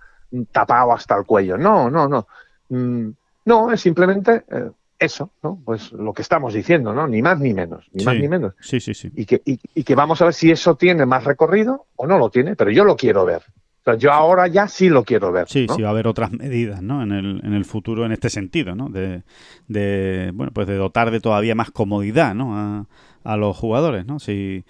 tapado 0.51 0.93
hasta 0.93 1.17
el 1.17 1.25
cuello. 1.25 1.59
No, 1.59 1.91
no, 1.91 2.09
no. 2.09 2.27
Mm, 2.69 3.11
no, 3.45 3.73
es 3.73 3.81
simplemente 3.81 4.45
eh, 4.51 4.71
eso, 4.99 5.31
¿no? 5.43 5.61
Pues 5.65 5.93
lo 5.93 6.13
que 6.13 6.23
estamos 6.23 6.55
diciendo, 6.55 6.95
¿no? 6.95 7.07
Ni 7.07 7.23
más 7.23 7.39
ni 7.39 7.53
menos, 7.53 7.87
ni 7.93 8.05
más 8.05 8.17
ni 8.17 8.29
menos. 8.29 8.55
Sí, 8.61 8.81
sí, 8.81 8.95
sí. 8.95 9.11
Y 9.15 9.27
que, 9.27 9.43
y, 9.45 9.85
que 9.85 9.95
vamos 9.95 10.23
a 10.23 10.27
ver 10.27 10.35
si 10.35 10.51
eso 10.51 10.77
tiene 10.77 11.05
más 11.07 11.25
recorrido 11.25 11.87
o 11.97 12.07
no 12.07 12.19
lo 12.19 12.31
tiene, 12.31 12.57
pero 12.57 12.71
yo 12.71 12.85
lo 12.85 12.97
quiero 12.97 13.25
ver. 13.25 13.43
O 13.81 13.85
sea, 13.85 13.95
yo 13.97 14.13
ahora 14.13 14.47
ya 14.47 14.69
sí 14.69 14.89
lo 14.89 15.03
quiero 15.03 15.33
ver. 15.33 15.49
Sí, 15.49 15.67
sí 15.75 15.83
va 15.83 15.89
a 15.89 15.91
haber 15.91 16.07
otras 16.07 16.31
medidas, 16.31 16.83
¿no? 16.83 17.03
En 17.03 17.11
el, 17.11 17.41
en 17.45 17.53
el 17.53 17.65
futuro 17.65 18.07
en 18.07 18.13
este 18.13 18.31
sentido, 18.31 18.77
¿no? 18.77 18.89
De, 18.89 19.25
de, 19.67 20.31
bueno, 20.35 20.53
pues 20.55 20.69
de 20.69 20.77
dotar 20.77 21.11
de 21.11 21.21
todavía 21.21 21.57
más 21.57 21.73
comodidad, 21.73 22.33
¿no? 22.33 22.57
A, 22.57 22.87
a 23.25 23.37
los 23.37 23.57
jugadores, 23.57 24.07
¿no? 24.07 24.21
Si 24.21 24.65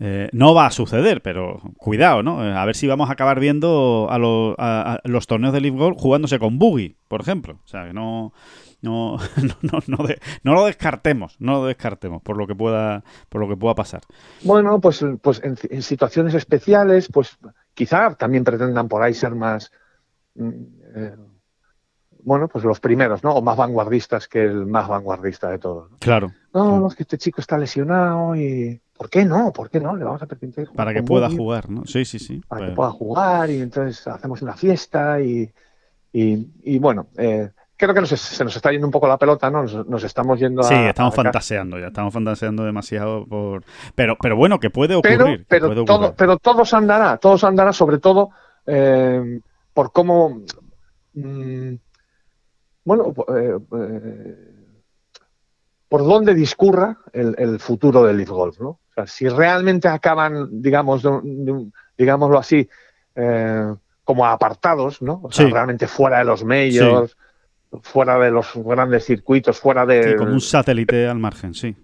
eh, 0.00 0.28
no 0.32 0.54
va 0.54 0.66
a 0.66 0.70
suceder, 0.70 1.22
pero 1.22 1.60
cuidado, 1.76 2.22
¿no? 2.22 2.44
Eh, 2.44 2.52
a 2.52 2.64
ver 2.64 2.74
si 2.74 2.86
vamos 2.86 3.08
a 3.08 3.12
acabar 3.12 3.38
viendo 3.38 4.08
a, 4.10 4.98
los 5.04 5.26
torneos 5.26 5.52
de 5.52 5.60
League 5.60 5.78
Golf 5.78 5.98
jugándose 6.00 6.38
con 6.38 6.58
buggy, 6.58 6.96
por 7.06 7.20
ejemplo. 7.20 7.60
O 7.64 7.68
sea, 7.68 7.86
que 7.86 7.92
no, 7.92 8.32
no, 8.82 9.16
no, 9.62 9.98
no, 10.42 10.54
lo 10.54 10.66
descartemos, 10.66 11.36
no 11.38 11.52
lo 11.52 11.66
descartemos 11.66 12.22
por 12.22 12.36
lo 12.36 12.46
que 12.46 12.56
pueda, 12.56 13.04
por 13.28 13.40
lo 13.40 13.48
que 13.48 13.56
pueda 13.56 13.74
pasar. 13.74 14.02
Bueno, 14.42 14.80
pues, 14.80 15.04
pues 15.22 15.40
en, 15.44 15.82
situaciones 15.82 16.34
especiales, 16.34 17.08
pues 17.12 17.38
quizá 17.74 18.14
también 18.16 18.42
pretendan 18.42 18.88
por 18.88 19.02
ahí 19.02 19.14
ser 19.14 19.36
más, 19.36 19.70
mm, 20.34 20.50
eh, 20.96 21.16
bueno, 22.24 22.48
pues 22.48 22.64
los 22.64 22.80
primeros, 22.80 23.22
¿no? 23.22 23.34
O 23.34 23.42
más 23.42 23.56
vanguardistas 23.56 24.28
que 24.28 24.42
el 24.42 24.66
más 24.66 24.88
vanguardista 24.88 25.50
de 25.50 25.58
todos. 25.58 25.90
Claro. 26.00 26.32
No, 26.52 26.88
es 26.88 26.94
que 26.94 27.02
este 27.04 27.18
chico 27.18 27.40
está 27.40 27.58
lesionado 27.58 28.34
y 28.34 28.80
¿Por 28.96 29.10
qué 29.10 29.24
no? 29.24 29.52
¿Por 29.52 29.70
qué 29.70 29.80
no? 29.80 29.96
Le 29.96 30.04
vamos 30.04 30.22
a 30.22 30.26
permitir 30.26 30.68
Para 30.70 30.94
que 30.94 31.02
pueda 31.02 31.28
jugar, 31.28 31.68
¿no? 31.68 31.84
Sí, 31.84 32.04
sí, 32.04 32.18
sí. 32.18 32.40
Para 32.46 32.68
que 32.68 32.72
pueda 32.72 32.90
jugar 32.90 33.50
y 33.50 33.60
entonces 33.60 34.06
hacemos 34.06 34.40
una 34.40 34.54
fiesta 34.54 35.20
y, 35.20 35.50
y, 36.12 36.78
bueno, 36.78 37.08
eh, 37.18 37.50
creo 37.76 37.92
que 37.92 38.06
se 38.06 38.44
nos 38.44 38.54
está 38.54 38.70
yendo 38.70 38.86
un 38.86 38.92
poco 38.92 39.08
la 39.08 39.18
pelota, 39.18 39.50
¿no? 39.50 39.64
Nos, 39.64 40.04
estamos 40.04 40.38
yendo 40.38 40.62
a... 40.62 40.64
Sí, 40.64 40.74
estamos 40.74 41.12
fantaseando 41.12 41.78
ya, 41.78 41.88
estamos 41.88 42.14
fantaseando 42.14 42.64
demasiado 42.64 43.26
por... 43.26 43.64
Pero, 43.96 44.16
pero 44.20 44.36
bueno, 44.36 44.60
que 44.60 44.70
puede 44.70 44.94
ocurrir. 44.94 45.44
Pero, 45.48 45.84
Todo, 45.84 46.14
pero 46.14 46.36
todo 46.38 46.64
se 46.64 46.76
andará, 46.76 47.16
todo 47.18 47.36
se 47.36 47.46
andará 47.46 47.72
sobre 47.72 47.98
todo 47.98 48.30
eh, 48.66 49.40
por 49.72 49.90
cómo... 49.90 50.40
Mm, 51.14 51.74
bueno, 52.84 53.14
eh, 53.36 53.58
por 55.88 56.04
dónde 56.04 56.34
discurra 56.34 56.98
el, 57.12 57.34
el 57.38 57.58
futuro 57.60 58.04
del 58.04 58.16
Leaf 58.16 58.30
Golf, 58.30 58.60
¿no? 58.60 58.80
si 59.06 59.28
realmente 59.28 59.88
acaban, 59.88 60.62
digamos, 60.62 61.02
digámoslo 61.96 62.38
así, 62.38 62.68
eh, 63.14 63.74
como 64.04 64.26
apartados, 64.26 65.02
¿no? 65.02 65.20
O 65.24 65.32
sea, 65.32 65.48
realmente 65.48 65.86
fuera 65.86 66.18
de 66.18 66.24
los 66.24 66.44
medios, 66.44 67.16
fuera 67.82 68.18
de 68.18 68.30
los 68.30 68.52
grandes 68.54 69.04
circuitos, 69.04 69.58
fuera 69.58 69.86
de... 69.86 70.16
como 70.16 70.32
un 70.32 70.40
satélite 70.40 71.08
al 71.08 71.18
margen, 71.18 71.54
sí. 71.54 71.74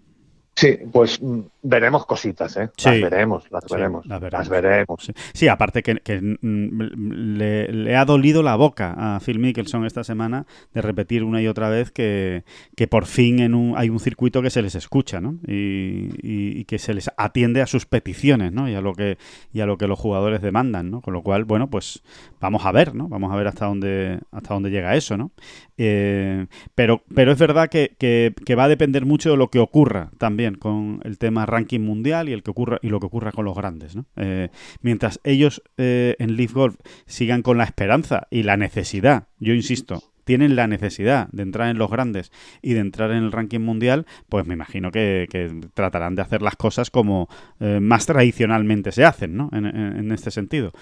Sí, 0.55 0.79
pues 0.93 1.21
veremos 1.63 2.07
cositas, 2.07 2.57
¿eh? 2.57 2.71
Las 2.85 3.01
veremos, 3.01 3.45
las 3.51 3.65
veremos. 3.69 4.07
las 4.07 4.49
veremos. 4.49 5.13
Sí. 5.33 5.49
aparte 5.49 5.83
que, 5.83 6.39
mm, 6.41 7.37
le, 7.37 7.97
ha 7.97 8.05
dolido 8.05 8.43
la 8.43 8.57
boca 8.57 8.95
a 8.97 9.21
Phil 9.21 9.39
Mickelson 9.39 9.85
esta 9.85 10.05
semana 10.05 10.47
de 10.73 10.83
repetir 10.83 11.25
una 11.25 11.43
y 11.43 11.49
otra 11.49 11.69
vez 11.69 11.91
que, 11.91 12.45
por 12.89 13.07
fin 13.07 13.41
en 13.41 13.55
un, 13.55 13.75
hay 13.77 13.91
un 13.91 14.01
circuito 14.01 14.43
que 14.43 14.51
se 14.51 14.63
les 14.63 14.75
escucha, 14.75 15.21
¿no? 15.21 15.39
Y, 15.47 16.65
que 16.65 16.79
se 16.79 16.95
les 16.95 17.11
atiende 17.17 17.63
a 17.63 17.67
sus 17.67 17.85
peticiones, 17.85 18.53
¿no? 18.53 18.69
Y 18.69 18.75
a 18.75 18.81
lo 18.81 18.95
que 18.95 19.19
y 19.53 19.61
a 19.61 19.67
lo 19.67 19.77
que 19.77 19.89
los 19.89 19.99
jugadores 19.99 20.41
demandan, 20.41 20.91
¿no? 20.91 21.01
Con 21.01 21.15
lo 21.15 21.23
cual, 21.23 21.45
bueno, 21.45 21.69
pues 21.69 22.03
vamos 22.41 22.65
a 22.65 22.71
ver, 22.71 22.95
¿no? 22.95 23.09
Vamos 23.09 23.33
a 23.33 23.37
ver 23.37 23.49
hasta 23.49 23.67
dónde 23.67 24.21
hasta 24.31 24.55
dónde 24.55 24.71
llega 24.71 24.95
eso, 24.95 25.17
¿no? 25.17 25.33
Eh, 25.79 26.47
pero 26.75 27.03
pero 27.13 27.33
es 27.33 27.39
verdad 27.39 27.69
que, 27.69 27.97
que 27.99 28.55
va 28.55 28.65
a 28.65 28.69
depender 28.69 29.05
mucho 29.05 29.31
de 29.31 29.37
lo 29.37 29.49
que 29.49 29.59
ocurra 29.59 30.11
también 30.19 30.55
con 30.55 31.01
el 31.05 31.19
tema 31.19 31.47
ranking 31.51 31.81
mundial 31.81 32.29
y, 32.29 32.33
el 32.33 32.43
que 32.43 32.51
ocurra, 32.51 32.79
y 32.83 32.89
lo 32.89 33.01
que 33.01 33.07
ocurra 33.07 33.33
con 33.33 33.45
los 33.45 33.57
grandes. 33.57 33.97
Eh, 34.17 34.49
mientras 34.81 35.21
ellos 35.25 35.63
eh, 35.77 36.17
en 36.19 36.37
Leaf 36.37 36.53
Golf 36.53 36.77
sigan 37.07 37.43
con 37.43 37.59
la 37.59 37.65
esperanza 37.65 38.27
y 38.31 38.43
la 38.43 38.57
necesidad, 38.57 39.29
yo 39.39 39.55
insisto, 39.55 40.03
tienen 40.25 40.55
la 40.55 40.67
necesidad 40.67 41.29
de 41.33 41.43
entrar 41.43 41.71
en 41.71 41.79
los 41.79 41.91
grandes 41.91 42.31
y 42.63 42.75
de 42.75 42.81
entrar 42.81 43.11
en 43.11 43.25
el 43.25 43.33
ranking 43.33 43.61
mundial, 43.61 44.07
pues 44.29 44.47
me 44.47 44.55
imagino 44.55 44.93
que, 44.93 45.27
tratarán 45.75 46.15
de 46.15 46.23
hacer 46.23 46.41
las 46.43 46.57
cosas 46.57 46.91
como 46.91 47.29
eh, 47.59 47.81
más 47.81 48.07
tradicionalmente 48.07 48.93
se 48.93 49.05
hacen, 49.05 49.37
¿no? 49.37 49.51
en, 49.53 50.13
este 50.13 50.31
sentido. 50.31 50.73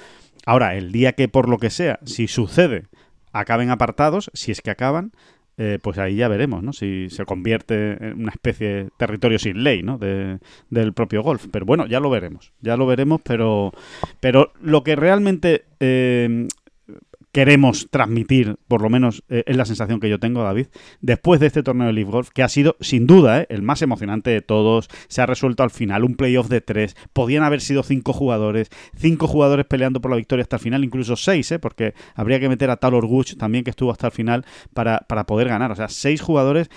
Ahora, 0.44 0.76
el 0.76 0.92
día 0.92 1.12
que 1.12 1.28
por 1.28 1.48
lo 1.48 1.58
que 1.58 1.70
sea, 1.70 1.98
si 2.04 2.28
sucede, 2.28 2.84
acaben 3.32 3.70
apartados, 3.70 4.30
si 4.34 4.52
es 4.52 4.60
que 4.60 4.70
acaban, 4.70 5.12
eh, 5.58 5.78
pues 5.82 5.98
ahí 5.98 6.16
ya 6.16 6.28
veremos, 6.28 6.62
¿no? 6.62 6.72
Si 6.72 7.10
se 7.10 7.24
convierte 7.24 7.92
en 8.00 8.22
una 8.22 8.30
especie 8.30 8.68
de 8.68 8.88
territorio 8.96 9.38
sin 9.38 9.64
ley, 9.64 9.82
¿no? 9.82 9.98
De, 9.98 10.38
del 10.70 10.92
propio 10.92 11.22
golf. 11.22 11.46
Pero 11.50 11.66
bueno, 11.66 11.86
ya 11.86 12.00
lo 12.00 12.10
veremos, 12.10 12.52
ya 12.60 12.76
lo 12.76 12.86
veremos, 12.86 13.20
pero, 13.22 13.72
pero 14.20 14.52
lo 14.62 14.84
que 14.84 14.94
realmente 14.96 15.64
eh, 15.80 16.46
queremos 17.38 17.86
transmitir, 17.92 18.56
por 18.66 18.82
lo 18.82 18.90
menos 18.90 19.22
eh, 19.28 19.44
es 19.46 19.56
la 19.56 19.64
sensación 19.64 20.00
que 20.00 20.08
yo 20.08 20.18
tengo, 20.18 20.42
David, 20.42 20.66
después 21.00 21.38
de 21.38 21.46
este 21.46 21.62
torneo 21.62 21.86
de 21.86 21.92
Leaf 21.92 22.08
Golf, 22.08 22.30
que 22.30 22.42
ha 22.42 22.48
sido 22.48 22.74
sin 22.80 23.06
duda 23.06 23.42
eh, 23.42 23.46
el 23.50 23.62
más 23.62 23.80
emocionante 23.80 24.30
de 24.30 24.42
todos, 24.42 24.88
se 25.06 25.22
ha 25.22 25.26
resuelto 25.26 25.62
al 25.62 25.70
final 25.70 26.02
un 26.02 26.16
playoff 26.16 26.48
de 26.48 26.60
tres, 26.60 26.96
podían 27.12 27.44
haber 27.44 27.60
sido 27.60 27.84
cinco 27.84 28.12
jugadores, 28.12 28.70
cinco 28.96 29.28
jugadores 29.28 29.66
peleando 29.66 30.00
por 30.00 30.10
la 30.10 30.16
victoria 30.16 30.42
hasta 30.42 30.56
el 30.56 30.62
final, 30.62 30.82
incluso 30.82 31.14
seis, 31.14 31.52
eh, 31.52 31.60
porque 31.60 31.94
habría 32.16 32.40
que 32.40 32.48
meter 32.48 32.70
a 32.70 32.76
Talor 32.76 33.06
Guch 33.06 33.36
también, 33.36 33.62
que 33.62 33.70
estuvo 33.70 33.92
hasta 33.92 34.08
el 34.08 34.12
final, 34.12 34.44
para, 34.74 35.06
para 35.08 35.24
poder 35.24 35.46
ganar, 35.46 35.70
o 35.70 35.76
sea, 35.76 35.88
seis 35.88 36.20
jugadores 36.20 36.70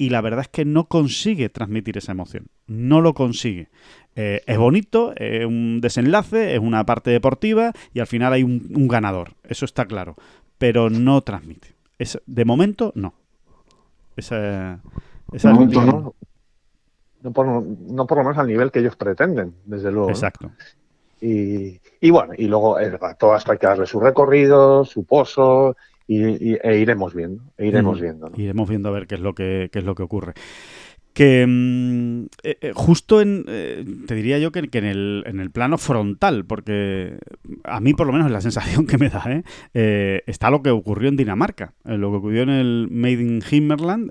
y 0.00 0.08
la 0.08 0.22
verdad 0.22 0.40
es 0.40 0.48
que 0.48 0.64
no 0.64 0.88
consigue 0.88 1.50
transmitir 1.50 1.98
esa 1.98 2.12
emoción. 2.12 2.46
No 2.66 3.02
lo 3.02 3.12
consigue. 3.12 3.68
Eh, 4.16 4.42
es 4.46 4.58
bonito, 4.58 5.12
es 5.16 5.46
un 5.46 5.80
desenlace, 5.80 6.54
es 6.54 6.60
una 6.60 6.84
parte 6.84 7.10
deportiva 7.10 7.72
y 7.94 8.00
al 8.00 8.06
final 8.06 8.32
hay 8.32 8.42
un, 8.42 8.88
ganador. 8.88 9.32
Eso 9.44 9.64
está 9.64 9.86
claro. 9.86 10.16
Pero 10.58 10.90
no 10.90 11.20
transmite. 11.22 11.74
Es, 11.98 12.20
de 12.26 12.44
momento, 12.44 12.92
no. 12.94 13.14
esa, 14.16 14.80
no, 15.44 16.12
no, 17.22 17.32
por, 17.32 17.46
no 17.46 18.06
por 18.06 18.18
lo 18.18 18.24
menos 18.24 18.38
al 18.38 18.46
nivel 18.46 18.70
que 18.70 18.80
ellos 18.80 18.96
pretenden, 18.96 19.54
desde 19.64 19.90
luego. 19.90 20.10
Exacto. 20.10 20.50
Y, 21.20 21.80
y, 22.00 22.10
bueno, 22.10 22.32
y 22.36 22.46
luego 22.46 22.78
a 22.78 23.14
todo 23.14 23.36
esto 23.36 23.52
hay 23.52 23.58
que 23.58 23.66
darle 23.66 23.86
su 23.86 24.00
recorrido, 24.00 24.84
su 24.84 25.04
pozo, 25.04 25.76
y, 26.06 26.56
e 26.56 26.78
iremos 26.78 27.14
viendo, 27.14 27.42
e 27.56 27.66
iremos 27.66 28.00
viendo. 28.00 28.32
Iremos 28.34 28.68
viendo 28.68 28.88
a 28.88 28.92
ver 28.92 29.06
qué 29.06 29.14
es 29.14 29.20
lo 29.20 29.34
que, 29.34 29.68
qué 29.70 29.78
es 29.78 29.84
lo 29.84 29.94
que 29.94 30.02
ocurre 30.02 30.34
que 31.12 31.44
mm, 31.46 32.22
eh, 32.42 32.58
eh, 32.60 32.72
justo 32.74 33.20
en, 33.20 33.44
eh, 33.48 33.84
te 34.06 34.14
diría 34.14 34.38
yo 34.38 34.52
que, 34.52 34.60
en, 34.60 34.84
el, 34.84 35.24
en, 35.26 35.40
el, 35.40 35.50
plano 35.50 35.78
frontal, 35.78 36.44
porque 36.44 37.18
a 37.64 37.80
mí 37.80 37.94
por 37.94 38.06
lo 38.06 38.12
menos 38.12 38.26
es 38.26 38.32
la 38.32 38.40
sensación 38.50 38.86
que 38.86 38.98
me 38.98 39.08
da, 39.08 39.42
está 39.72 40.50
lo 40.50 40.62
que 40.62 40.70
ocurrió 40.70 41.08
en 41.08 41.16
Dinamarca, 41.16 41.74
lo 41.84 42.10
que 42.10 42.16
ocurrió 42.16 42.42
en 42.42 42.50
el 42.50 42.88
Made 42.90 43.12
in 43.12 43.42
Himmerland, 43.48 44.10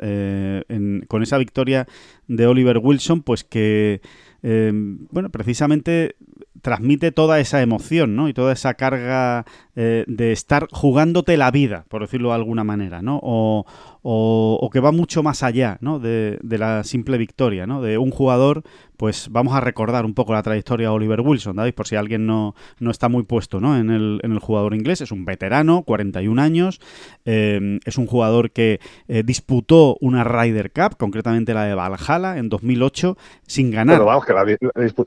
con 1.07 1.23
esa 1.23 1.37
victoria 1.37 1.87
de 2.27 2.47
Oliver 2.47 2.79
Wilson, 2.81 3.21
pues 3.21 3.43
que, 3.43 4.01
bueno, 4.41 5.29
precisamente 5.29 6.15
transmite 6.61 7.11
toda 7.11 7.39
esa 7.39 7.61
emoción, 7.61 8.15
¿no? 8.17 8.27
Y 8.27 8.33
toda 8.33 8.51
esa 8.51 8.73
carga 8.73 9.45
de 9.75 10.31
estar 10.31 10.67
jugándote 10.71 11.37
la 11.37 11.51
vida, 11.51 11.85
por 11.87 12.01
decirlo 12.01 12.29
de 12.29 12.35
alguna 12.35 12.63
manera, 12.63 13.01
¿no? 13.01 13.19
O, 13.23 13.65
o, 14.01 14.69
que 14.71 14.79
va 14.79 14.91
mucho 14.91 15.23
más 15.23 15.43
allá 15.43 15.77
¿no? 15.81 15.99
de, 15.99 16.39
la 16.41 16.83
simple 16.83 17.17
victoria, 17.17 17.67
¿no? 17.67 17.81
de 17.81 17.97
un 17.97 18.11
jugador, 18.11 18.63
pues 18.97 19.27
vamos 19.29 19.53
a 19.55 19.61
recordar 19.61 20.05
un 20.05 20.13
poco 20.13 20.33
la 20.33 20.43
trayectoria 20.43 20.87
de 20.87 20.93
Oliver 20.93 21.21
Wilson, 21.21 21.55
David, 21.55 21.73
por 21.73 21.87
si 21.87 21.95
alguien 21.95 22.25
no, 22.25 22.55
no 22.79 22.91
está 22.91 23.09
muy 23.09 23.23
puesto 23.23 23.59
¿no? 23.59 23.77
en, 23.77 23.89
el, 23.89 24.19
en 24.23 24.31
el 24.31 24.39
jugador 24.39 24.73
inglés, 24.73 25.01
es 25.01 25.11
un 25.11 25.25
veterano, 25.25 25.83
41 25.83 26.41
años, 26.41 26.79
eh, 27.25 27.79
es 27.85 27.97
un 27.97 28.07
jugador 28.07 28.51
que 28.51 28.79
eh, 29.07 29.23
disputó 29.23 29.97
una 29.99 30.23
Ryder 30.23 30.71
Cup, 30.71 30.97
concretamente 30.97 31.53
la 31.53 31.65
de 31.65 31.75
Valhalla 31.75 32.37
en 32.37 32.49
2008, 32.49 33.17
sin 33.45 33.71
ganar. 33.71 33.95
Pero 33.95 34.05
vamos, 34.05 34.25
que 34.25 34.33
la, 34.33 34.45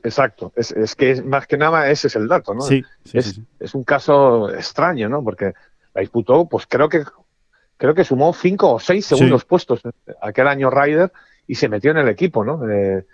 exacto, 0.03 0.51
es, 0.55 0.71
es, 0.71 0.95
que 0.95 1.21
más 1.23 1.47
que 1.47 1.57
nada 1.57 1.89
ese 1.89 2.07
es 2.07 2.15
el 2.15 2.27
dato, 2.27 2.53
¿no? 2.53 2.61
Sí, 2.61 2.83
es, 3.11 3.39
es 3.59 3.75
un 3.75 3.83
caso 3.83 4.53
extraño, 4.53 5.09
¿no? 5.09 5.23
Porque 5.23 5.53
la 5.93 6.01
disputó, 6.01 6.47
pues 6.47 6.65
creo 6.67 6.89
que 6.89 7.03
creo 7.83 7.95
que 7.95 8.05
sumó 8.05 8.31
cinco 8.31 8.75
o 8.75 8.79
seis 8.79 9.05
segundos 9.05 9.43
puestos 9.43 9.81
aquel 10.21 10.47
año 10.47 10.69
Ryder 10.69 11.11
y 11.45 11.55
se 11.55 11.67
metió 11.67 11.91
en 11.91 11.97
el 11.97 12.07
equipo, 12.07 12.45
¿no? 12.45 12.61
Eh, 12.69 13.05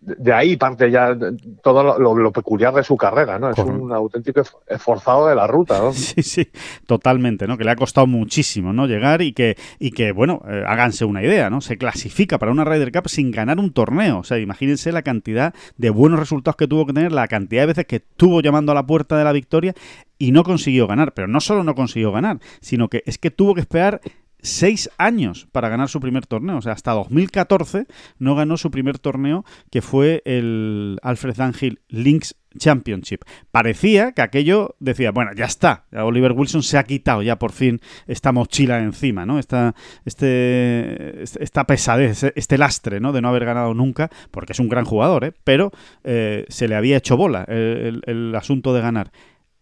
de 0.00 0.32
ahí 0.32 0.56
parte 0.56 0.90
ya 0.90 1.16
todo 1.62 1.98
lo, 1.98 2.32
peculiar 2.32 2.72
de 2.72 2.84
su 2.84 2.96
carrera, 2.96 3.38
¿no? 3.38 3.50
Es 3.50 3.58
un 3.58 3.92
auténtico 3.92 4.42
esforzado 4.66 5.26
de 5.26 5.34
la 5.34 5.46
ruta, 5.46 5.78
¿no? 5.80 5.92
Sí, 5.98 6.22
sí, 6.22 6.48
totalmente, 6.86 7.46
¿no? 7.46 7.58
Que 7.58 7.64
le 7.64 7.72
ha 7.72 7.76
costado 7.76 8.06
muchísimo, 8.06 8.72
¿no? 8.72 8.86
Llegar 8.86 9.22
y 9.22 9.32
que, 9.32 9.56
y 9.78 9.90
que 9.90 10.12
bueno, 10.12 10.42
eh, 10.48 10.62
háganse 10.66 11.04
una 11.04 11.22
idea, 11.22 11.50
¿no? 11.50 11.60
Se 11.60 11.76
clasifica 11.76 12.38
para 12.38 12.52
una 12.52 12.64
Ryder 12.64 12.92
Cup 12.92 13.08
sin 13.08 13.30
ganar 13.30 13.58
un 13.58 13.72
torneo. 13.72 14.18
O 14.18 14.24
sea, 14.24 14.38
imagínense 14.38 14.92
la 14.92 15.02
cantidad 15.02 15.52
de 15.76 15.90
buenos 15.90 16.20
resultados 16.20 16.56
que 16.56 16.68
tuvo 16.68 16.86
que 16.86 16.92
tener, 16.92 17.12
la 17.12 17.26
cantidad 17.26 17.62
de 17.62 17.66
veces 17.66 17.86
que 17.86 17.96
estuvo 17.96 18.40
llamando 18.40 18.72
a 18.72 18.74
la 18.74 18.86
puerta 18.86 19.18
de 19.18 19.24
la 19.24 19.32
victoria 19.32 19.74
y 20.18 20.32
no 20.32 20.44
consiguió 20.44 20.86
ganar. 20.86 21.12
Pero 21.12 21.28
no 21.28 21.40
solo 21.40 21.64
no 21.64 21.74
consiguió 21.74 22.12
ganar, 22.12 22.38
sino 22.60 22.88
que 22.88 23.02
es 23.04 23.18
que 23.18 23.30
tuvo 23.30 23.54
que 23.54 23.60
esperar 23.60 24.00
seis 24.40 24.90
años 24.98 25.48
para 25.52 25.68
ganar 25.68 25.88
su 25.88 26.00
primer 26.00 26.26
torneo. 26.26 26.58
O 26.58 26.62
sea, 26.62 26.72
hasta 26.72 26.92
2014 26.92 27.86
no 28.18 28.34
ganó 28.34 28.56
su 28.56 28.70
primer 28.70 28.98
torneo, 28.98 29.44
que 29.70 29.82
fue 29.82 30.22
el 30.24 30.98
Alfred 31.02 31.40
Angel 31.40 31.80
Links 31.88 32.36
Championship. 32.56 33.22
Parecía 33.50 34.12
que 34.12 34.22
aquello 34.22 34.76
decía, 34.80 35.10
bueno, 35.10 35.32
ya 35.36 35.44
está, 35.44 35.84
Oliver 35.92 36.32
Wilson 36.32 36.62
se 36.62 36.78
ha 36.78 36.84
quitado 36.84 37.22
ya 37.22 37.38
por 37.38 37.52
fin 37.52 37.80
esta 38.06 38.32
mochila 38.32 38.80
encima, 38.80 39.26
¿no? 39.26 39.38
Esta, 39.38 39.74
este, 40.04 41.22
esta 41.22 41.64
pesadez, 41.64 42.24
este 42.34 42.58
lastre, 42.58 43.00
¿no? 43.00 43.12
De 43.12 43.20
no 43.20 43.28
haber 43.28 43.44
ganado 43.44 43.74
nunca, 43.74 44.10
porque 44.30 44.52
es 44.52 44.60
un 44.60 44.68
gran 44.68 44.84
jugador, 44.84 45.24
¿eh? 45.24 45.32
Pero 45.44 45.70
eh, 46.04 46.46
se 46.48 46.68
le 46.68 46.74
había 46.74 46.96
hecho 46.96 47.16
bola 47.16 47.44
el 47.44 48.34
asunto 48.34 48.74
de 48.74 48.80
ganar. 48.80 49.12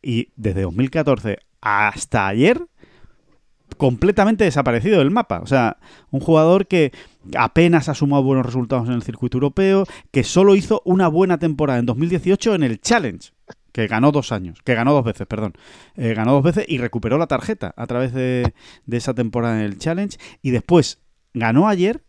Y 0.03 0.29
desde 0.37 0.63
2014 0.63 1.39
hasta 1.61 2.29
ayer 2.29 2.63
completamente 3.77 4.45
desaparecido 4.45 4.99
del 4.99 5.11
mapa. 5.11 5.41
O 5.41 5.47
sea, 5.47 5.79
un 6.11 6.21
jugador 6.21 6.67
que 6.67 6.93
apenas 7.37 7.89
ha 7.89 7.95
sumado 7.95 8.23
buenos 8.23 8.47
resultados 8.47 8.89
en 8.89 8.95
el 8.95 9.03
circuito 9.03 9.37
europeo, 9.37 9.85
que 10.11 10.25
solo 10.25 10.55
hizo 10.55 10.83
una 10.85 11.09
buena 11.09 11.39
temporada 11.39 11.79
en 11.79 11.87
2018 11.87 12.55
en 12.55 12.63
el 12.63 12.81
Challenge, 12.81 13.31
que 13.73 13.87
ganó 13.87 14.13
dos 14.13 14.33
años, 14.33 14.61
que 14.65 14.75
ganó 14.75 14.93
dos 14.93 15.05
veces, 15.05 15.27
perdón. 15.27 15.55
Eh, 15.97 16.15
ganó 16.15 16.33
dos 16.33 16.43
veces 16.43 16.65
y 16.69 16.79
recuperó 16.79 17.19
la 17.19 17.27
tarjeta 17.27 17.75
a 17.77 17.87
través 17.87 18.13
de, 18.13 18.55
de 18.87 18.97
esa 18.97 19.15
temporada 19.15 19.59
en 19.59 19.67
el 19.67 19.79
Challenge. 19.79 20.17
Y 20.43 20.51
después 20.51 21.01
ganó 21.35 21.69
ayer 21.69 22.03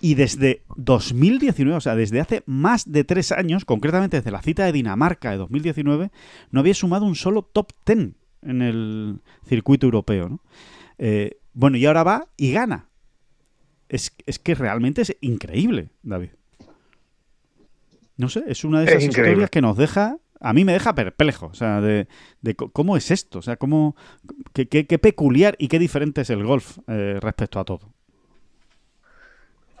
y 0.00 0.14
desde 0.14 0.62
2019, 0.76 1.76
o 1.76 1.80
sea, 1.80 1.94
desde 1.94 2.20
hace 2.20 2.42
más 2.46 2.90
de 2.90 3.04
tres 3.04 3.32
años, 3.32 3.64
concretamente 3.64 4.16
desde 4.16 4.30
la 4.30 4.40
cita 4.40 4.64
de 4.64 4.72
Dinamarca 4.72 5.30
de 5.30 5.36
2019, 5.36 6.10
no 6.50 6.60
había 6.60 6.74
sumado 6.74 7.04
un 7.04 7.14
solo 7.14 7.42
top 7.42 7.72
ten 7.84 8.16
en 8.42 8.62
el 8.62 9.20
circuito 9.46 9.86
europeo. 9.86 10.28
¿no? 10.28 10.40
Eh, 11.02 11.38
bueno, 11.54 11.78
y 11.78 11.86
ahora 11.86 12.04
va 12.04 12.28
y 12.36 12.52
gana. 12.52 12.86
Es, 13.88 14.10
que 14.10 14.54
realmente 14.54 15.02
es 15.02 15.16
increíble, 15.20 15.88
David. 16.02 16.28
No 18.16 18.28
sé, 18.28 18.44
es 18.46 18.64
una 18.64 18.80
de 18.80 18.86
esas 18.86 19.02
historias 19.02 19.50
que 19.50 19.62
nos 19.62 19.76
deja, 19.76 20.18
a 20.38 20.52
mí 20.52 20.64
me 20.64 20.74
deja 20.74 20.94
perplejo, 20.94 21.46
o 21.46 21.54
sea, 21.54 21.80
de, 21.80 22.06
cómo 22.72 22.96
es 22.98 23.10
esto, 23.10 23.38
o 23.38 23.42
sea, 23.42 23.56
cómo, 23.56 23.96
qué, 24.52 24.98
peculiar 24.98 25.56
y 25.58 25.68
qué 25.68 25.78
diferente 25.78 26.20
es 26.20 26.30
el 26.30 26.44
golf 26.44 26.78
eh, 26.86 27.18
respecto 27.20 27.58
a 27.58 27.64
todo. 27.64 27.94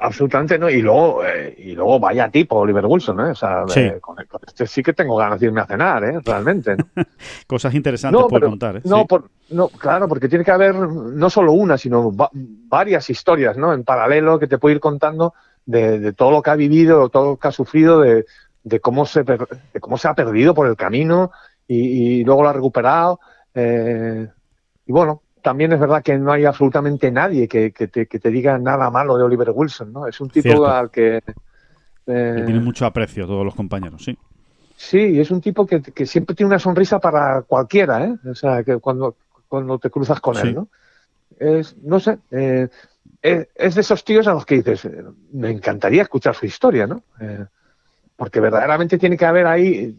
Absolutamente 0.02 0.58
no. 0.58 0.70
Y 0.70 0.80
luego, 0.80 1.24
eh, 1.24 1.54
y 1.58 1.72
luego 1.72 2.00
vaya 2.00 2.30
tipo 2.30 2.56
Oliver 2.56 2.86
Wilson, 2.86 3.20
¿eh? 3.20 3.30
O 3.30 3.34
sea, 3.34 3.64
eh, 3.76 3.98
con, 4.00 4.16
este 4.46 4.66
sí 4.66 4.82
que 4.82 4.94
tengo 4.94 5.14
ganas 5.16 5.38
de 5.38 5.46
irme 5.46 5.60
a 5.60 5.66
cenar, 5.66 6.02
¿eh? 6.04 6.18
Realmente. 6.24 6.74
Cosas 7.46 7.74
interesantes 7.74 8.22
por 8.28 8.40
contar, 8.40 8.76
¿eh? 8.76 8.82
No, 8.84 9.06
no, 9.50 9.68
claro, 9.68 10.08
porque 10.08 10.28
tiene 10.28 10.44
que 10.44 10.50
haber 10.50 10.74
no 10.74 11.28
solo 11.28 11.52
una, 11.52 11.76
sino 11.76 12.12
varias 12.32 13.10
historias, 13.10 13.58
¿no? 13.58 13.74
En 13.74 13.84
paralelo 13.84 14.38
que 14.38 14.46
te 14.46 14.56
puedo 14.56 14.74
ir 14.74 14.80
contando 14.80 15.34
de, 15.66 16.14
todo 16.14 16.30
lo 16.30 16.42
que 16.42 16.50
ha 16.50 16.56
vivido, 16.56 17.10
todo 17.10 17.32
lo 17.32 17.36
que 17.36 17.48
ha 17.48 17.52
sufrido, 17.52 18.00
de, 18.00 18.24
cómo, 18.80 19.04
se, 19.04 19.22
de 19.22 19.80
cómo 19.80 19.98
se 19.98 20.08
ha 20.08 20.14
perdido 20.14 20.54
por 20.54 20.66
el 20.66 20.76
camino 20.76 21.30
y, 21.68 22.20
y 22.20 22.24
luego 22.24 22.42
lo 22.42 22.48
ha 22.48 22.54
recuperado. 22.54 23.20
Eh, 23.54 24.28
y 24.86 24.92
bueno, 24.92 25.22
también 25.42 25.72
es 25.72 25.80
verdad 25.80 26.02
que 26.02 26.18
no 26.18 26.32
hay 26.32 26.44
absolutamente 26.44 27.10
nadie 27.10 27.48
que, 27.48 27.70
te, 27.70 28.30
diga 28.30 28.58
nada 28.58 28.90
malo 28.90 29.16
de 29.16 29.24
Oliver 29.24 29.50
Wilson, 29.52 29.92
¿no? 29.92 30.06
Es 30.06 30.20
un 30.20 30.28
tipo 30.28 30.66
al 30.66 30.90
que... 30.90 31.22
Eh, 32.06 32.42
tiene 32.44 32.60
mucho 32.60 32.86
aprecio 32.86 33.26
todos 33.26 33.44
los 33.44 33.54
compañeros, 33.54 34.04
sí. 34.04 34.16
Sí, 34.76 35.20
es 35.20 35.30
un 35.30 35.40
tipo 35.40 35.66
que, 35.66 36.06
siempre 36.06 36.34
tiene 36.34 36.48
una 36.48 36.58
sonrisa 36.58 36.98
para 36.98 37.42
cualquiera, 37.42 38.04
¿eh? 38.04 38.14
O 38.30 38.34
sea, 38.34 38.62
que 38.62 38.78
cuando, 38.78 39.16
cuando 39.46 39.78
te 39.78 39.90
cruzas 39.90 40.20
con 40.20 40.36
él, 40.38 40.54
¿no? 40.54 40.68
Es, 41.38 41.76
no 41.82 42.00
sé, 42.00 42.18
eh, 42.30 42.68
es, 43.22 43.74
de 43.74 43.80
esos 43.80 44.04
tíos 44.04 44.26
a 44.26 44.32
los 44.32 44.46
que 44.46 44.56
dices, 44.56 44.88
me 45.32 45.50
encantaría 45.50 46.02
escuchar 46.02 46.34
su 46.34 46.46
historia, 46.46 46.86
¿no? 46.86 47.02
Eh, 47.20 47.44
porque 48.16 48.40
verdaderamente 48.40 48.98
tiene 48.98 49.16
que 49.16 49.26
haber 49.26 49.46
ahí 49.46 49.96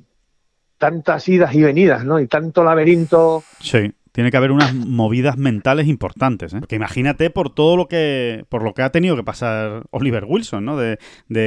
tantas 0.78 1.28
idas 1.30 1.54
y 1.54 1.62
venidas, 1.62 2.04
¿no? 2.04 2.20
Y 2.20 2.28
tanto 2.28 2.64
laberinto. 2.64 3.44
Sí 3.60 3.94
tiene 4.12 4.30
que 4.30 4.38
haber 4.38 4.52
unas 4.52 4.74
movidas 4.74 5.38
mentales 5.38 5.88
importantes, 5.88 6.54
¿eh? 6.54 6.60
Porque 6.60 6.76
imagínate 6.76 7.30
por 7.30 7.54
todo 7.54 7.78
lo 7.78 7.88
que 7.88 8.46
por 8.50 8.64
lo 8.64 8.74
que 8.74 8.82
ha 8.82 8.92
tenido 8.92 9.16
que 9.16 9.24
pasar 9.24 9.84
Oliver 9.92 10.26
Wilson, 10.28 10.66
¿no? 10.66 10.78
De, 10.78 10.98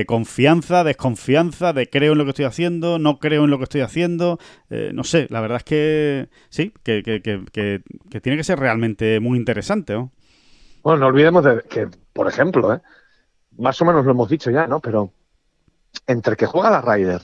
confianza, 0.06 0.84
desconfianza, 0.84 1.72
de 1.72 1.88
creo 1.88 2.12
en 2.12 2.18
lo 2.18 2.24
que 2.24 2.30
estoy 2.30 2.46
haciendo, 2.46 2.98
no 2.98 3.18
creo 3.18 3.44
en 3.44 3.50
lo 3.50 3.58
que 3.58 3.64
estoy 3.64 3.82
haciendo, 3.82 4.38
eh, 4.70 4.90
no 4.94 5.04
sé, 5.04 5.26
la 5.30 5.40
verdad 5.40 5.58
es 5.58 5.64
que 5.64 6.28
sí, 6.48 6.72
que, 6.82 7.02
que, 7.02 7.20
que, 7.22 8.20
tiene 8.20 8.36
que 8.36 8.44
ser 8.44 8.58
realmente 8.58 9.20
muy 9.20 9.38
interesante, 9.38 9.94
¿no? 9.94 10.12
Bueno, 10.82 11.00
no 11.00 11.06
olvidemos 11.06 11.44
de 11.44 11.62
que, 11.68 11.88
por 12.12 12.28
ejemplo, 12.28 12.74
¿eh? 12.74 12.80
más 13.58 13.80
o 13.80 13.84
menos 13.84 14.04
lo 14.04 14.10
hemos 14.10 14.28
dicho 14.28 14.50
ya, 14.50 14.66
¿no? 14.66 14.80
Pero 14.80 15.12
entre 16.06 16.36
que 16.36 16.46
juega 16.46 16.70
la 16.70 16.80
Ryder 16.80 17.22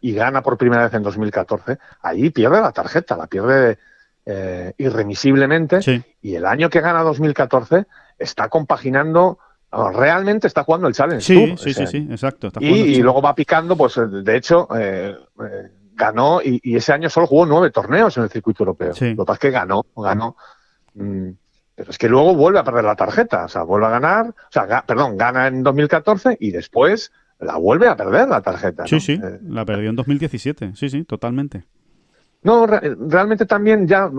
y 0.00 0.14
gana 0.14 0.42
por 0.42 0.56
primera 0.56 0.84
vez 0.84 0.94
en 0.94 1.02
2014, 1.02 1.78
ahí 2.02 2.30
pierde 2.30 2.60
la 2.60 2.72
tarjeta, 2.72 3.16
la 3.16 3.26
pierde 3.26 3.78
eh, 4.26 4.72
irremisiblemente. 4.78 5.80
Y 6.20 6.34
el 6.34 6.46
año 6.46 6.70
que 6.70 6.80
gana 6.80 7.02
2014 7.02 7.86
está 8.18 8.48
compaginando 8.48 9.38
realmente 9.72 10.46
está 10.46 10.64
jugando 10.64 10.86
el 10.86 10.94
Challenge 10.94 11.24
sí, 11.24 11.54
Sí, 11.56 11.72
sí, 11.72 11.86
sí, 11.86 12.06
exacto. 12.10 12.50
y, 12.60 13.00
luego 13.00 13.22
va 13.22 13.34
picando, 13.34 13.76
pues 13.76 13.94
de 13.96 14.36
hecho, 14.36 14.68
eh, 14.76 15.16
eh, 15.40 15.70
ganó 15.94 16.40
y, 16.44 16.76
ese 16.76 16.92
año 16.92 17.08
solo 17.08 17.26
jugó 17.26 17.46
nueve 17.46 17.70
torneos 17.70 18.16
en 18.18 18.24
el 18.24 18.30
circuito 18.30 18.64
europeo. 18.64 18.90
Lo 18.90 18.94
que 18.94 19.16
pasa 19.16 19.32
es 19.32 19.38
que 19.38 19.50
ganó, 19.50 19.86
ganó. 19.96 20.36
Mm, 20.94 21.30
pero 21.74 21.90
es 21.90 21.96
que 21.96 22.08
luego 22.08 22.34
vuelve 22.34 22.58
a 22.58 22.64
perder 22.64 22.84
la 22.84 22.96
tarjeta, 22.96 23.46
o 23.46 23.48
sea, 23.48 23.62
vuelve 23.62 23.86
a 23.86 23.90
ganar, 23.90 24.26
o 24.28 24.50
sea, 24.50 24.84
perdón, 24.86 25.16
gana 25.16 25.46
en 25.46 25.62
2014 25.62 26.36
y 26.38 26.50
después 26.50 27.10
la 27.40 27.56
vuelve 27.56 27.88
a 27.88 27.96
perder 27.96 28.28
la 28.28 28.42
tarjeta. 28.42 28.86
Sí, 28.86 29.00
sí, 29.00 29.18
la 29.48 29.64
perdió 29.64 29.88
en 29.88 29.96
2017, 29.96 30.72
sí, 30.76 30.90
sí, 30.90 31.04
totalmente. 31.04 31.64
No, 32.42 32.66
realmente 32.66 33.46
también 33.46 33.86
ya 33.86 34.10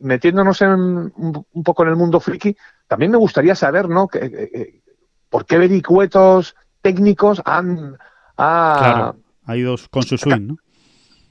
metiéndonos 0.00 0.62
en, 0.62 0.70
un, 0.70 1.62
poco 1.64 1.82
en 1.82 1.90
el 1.90 1.96
mundo 1.96 2.20
friki, 2.20 2.56
también 2.86 3.10
me 3.10 3.18
gustaría 3.18 3.54
saber, 3.54 3.88
¿no? 3.88 4.08
Que, 4.08 4.80
¿Por 5.28 5.44
qué 5.44 5.58
vericuetos 5.58 6.56
técnicos 6.80 7.42
han... 7.44 7.96
Ha, 8.36 9.12
ha 9.44 9.56
ido 9.56 9.76
con 9.90 10.02
su 10.02 10.16
swing, 10.16 10.46
¿no? 10.46 10.56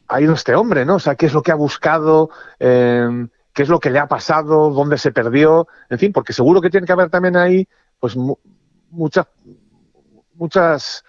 Ha 0.10 0.22
ido 0.22 0.34
este 0.34 0.56
hombre, 0.56 0.86
¿no? 0.86 0.96
O 0.96 1.00
sea, 1.00 1.16
¿qué 1.16 1.26
es 1.26 1.34
lo 1.34 1.42
que 1.42 1.52
ha 1.52 1.56
buscado? 1.56 2.30
Eh, 2.60 3.28
¿Qué 3.54 3.64
es 3.64 3.70
lo 3.70 3.80
que 3.80 3.90
le 3.90 4.00
ha 4.00 4.08
pasado? 4.08 4.70
¿Dónde 4.70 4.98
se 4.98 5.12
perdió? 5.12 5.68
En 5.90 5.98
fin, 5.98 6.14
porque 6.14 6.34
seguro 6.34 6.62
que 6.62 6.70
tiene 6.70 6.86
que 6.86 6.94
haber 6.94 7.10
también 7.10 7.36
ahí, 7.36 7.68
pues, 8.00 8.16
muchas, 8.92 9.28
muchas... 10.36 11.04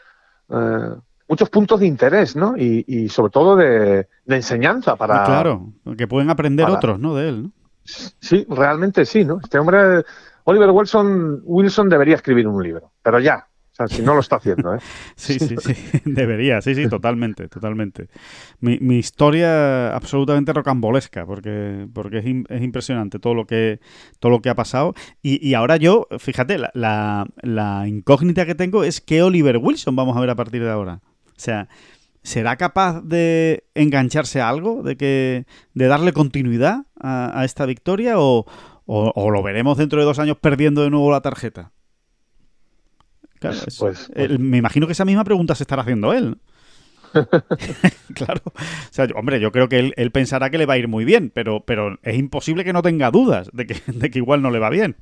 Eh, 0.49 0.95
muchos 1.29 1.51
puntos 1.51 1.81
de 1.81 1.87
interés, 1.87 2.35
¿no? 2.35 2.57
Y, 2.57 3.09
sobre 3.09 3.31
todo 3.31 3.57
de, 3.57 4.09
enseñanza 4.27 4.97
para... 4.97 5.25
claro, 5.25 5.73
que 5.97 6.09
pueden 6.09 6.31
aprender 6.31 6.69
otros, 6.69 6.99
¿no? 6.99 7.15
De 7.15 7.29
él, 7.29 7.43
¿no? 7.45 7.53
Sí, 7.85 8.47
realmente 8.51 9.07
sí, 9.07 9.25
¿no? 9.25 9.39
Este 9.43 9.59
hombre, 9.59 10.05
Oliver 10.45 10.71
Wilson, 10.71 11.41
Wilson 11.45 11.89
debería 11.89 12.17
escribir 12.17 12.47
un 12.47 12.63
libro, 12.63 12.93
pero 13.03 13.19
ya, 13.19 13.47
o 13.73 13.75
sea, 13.75 13.89
si 13.89 14.03
no 14.03 14.15
lo 14.15 14.21
está 14.21 14.37
haciendo, 14.37 14.75
¿eh? 14.75 14.79
sí, 15.17 15.39
sí, 15.39 15.57
sí, 15.57 15.75
debería, 16.05 16.61
sí, 16.61 16.75
sí, 16.75 16.89
totalmente, 16.89 17.49
totalmente. 17.49 18.09
Mi, 18.61 18.99
historia 18.99 19.95
absolutamente 19.95 20.53
rocambolesca, 20.53 21.25
porque, 21.25 21.87
porque 21.95 22.19
es, 22.19 22.63
impresionante 22.63 23.19
todo 23.19 23.35
lo 23.35 23.47
que 23.47 23.81
todo 24.19 24.31
lo 24.31 24.41
que 24.43 24.51
ha 24.51 24.55
pasado. 24.55 24.95
Y, 25.23 25.55
ahora 25.55 25.77
yo, 25.77 26.09
fíjate, 26.19 26.59
la, 26.59 27.27
la 27.43 27.89
incógnita 27.89 28.45
que 28.45 28.55
tengo 28.55 28.85
es 28.85 29.01
qué 29.01 29.23
Oliver 29.23 29.59
Wilson 29.59 29.97
vamos 29.97 30.17
a 30.17 30.21
ver 30.21 30.31
a 30.31 30.37
partir 30.37 30.63
de 30.63 30.71
ahora. 30.71 31.01
O 31.39 31.41
sea, 31.41 31.69
¿será 32.23 32.57
capaz 32.57 33.01
de 33.03 33.65
engancharse 33.75 34.41
a 34.41 34.49
algo? 34.49 34.83
¿De, 34.83 34.97
que, 34.97 35.47
de 35.75 35.87
darle 35.87 36.13
continuidad 36.13 36.87
a, 37.01 37.45
esta 37.45 37.65
victoria? 37.65 38.15
O, 38.17 38.45
lo 38.87 39.43
veremos 39.43 39.79
dentro 39.79 40.01
de 40.01 40.05
dos 40.05 40.19
años 40.19 40.37
perdiendo 40.41 40.83
de 40.83 40.91
nuevo 40.91 41.11
la 41.11 41.21
tarjeta? 41.21 41.71
Claro, 43.39 43.59
pues, 43.79 44.11
pues 44.13 44.39
me 44.39 44.57
imagino 44.57 44.87
que 44.87 44.93
esa 44.93 45.05
misma 45.05 45.23
pregunta 45.23 45.55
se 45.55 45.63
estará 45.63 45.83
haciendo 45.83 46.13
él. 46.13 46.39
claro. 48.15 48.43
O 48.45 48.91
sea, 48.91 49.07
hombre, 49.15 49.41
yo 49.41 49.53
creo 49.53 49.69
que 49.69 49.93
él, 49.95 50.11
pensará 50.11 50.51
que 50.51 50.59
le 50.59 50.67
va 50.67 50.75
a 50.75 50.79
ir 50.79 50.89
muy 50.89 51.05
bien, 51.05 51.31
pero, 51.33 51.61
pero 51.65 51.99
es 52.03 52.19
imposible 52.19 52.65
que 52.65 52.73
no 52.73 52.83
tenga 52.83 53.13
dudas 53.13 53.49
de 53.53 53.67
que, 53.67 53.81
de 53.87 54.11
que 54.11 54.19
igual 54.19 54.43
no 54.43 54.51
le 54.51 54.59
va 54.59 54.71
bien. 54.71 54.97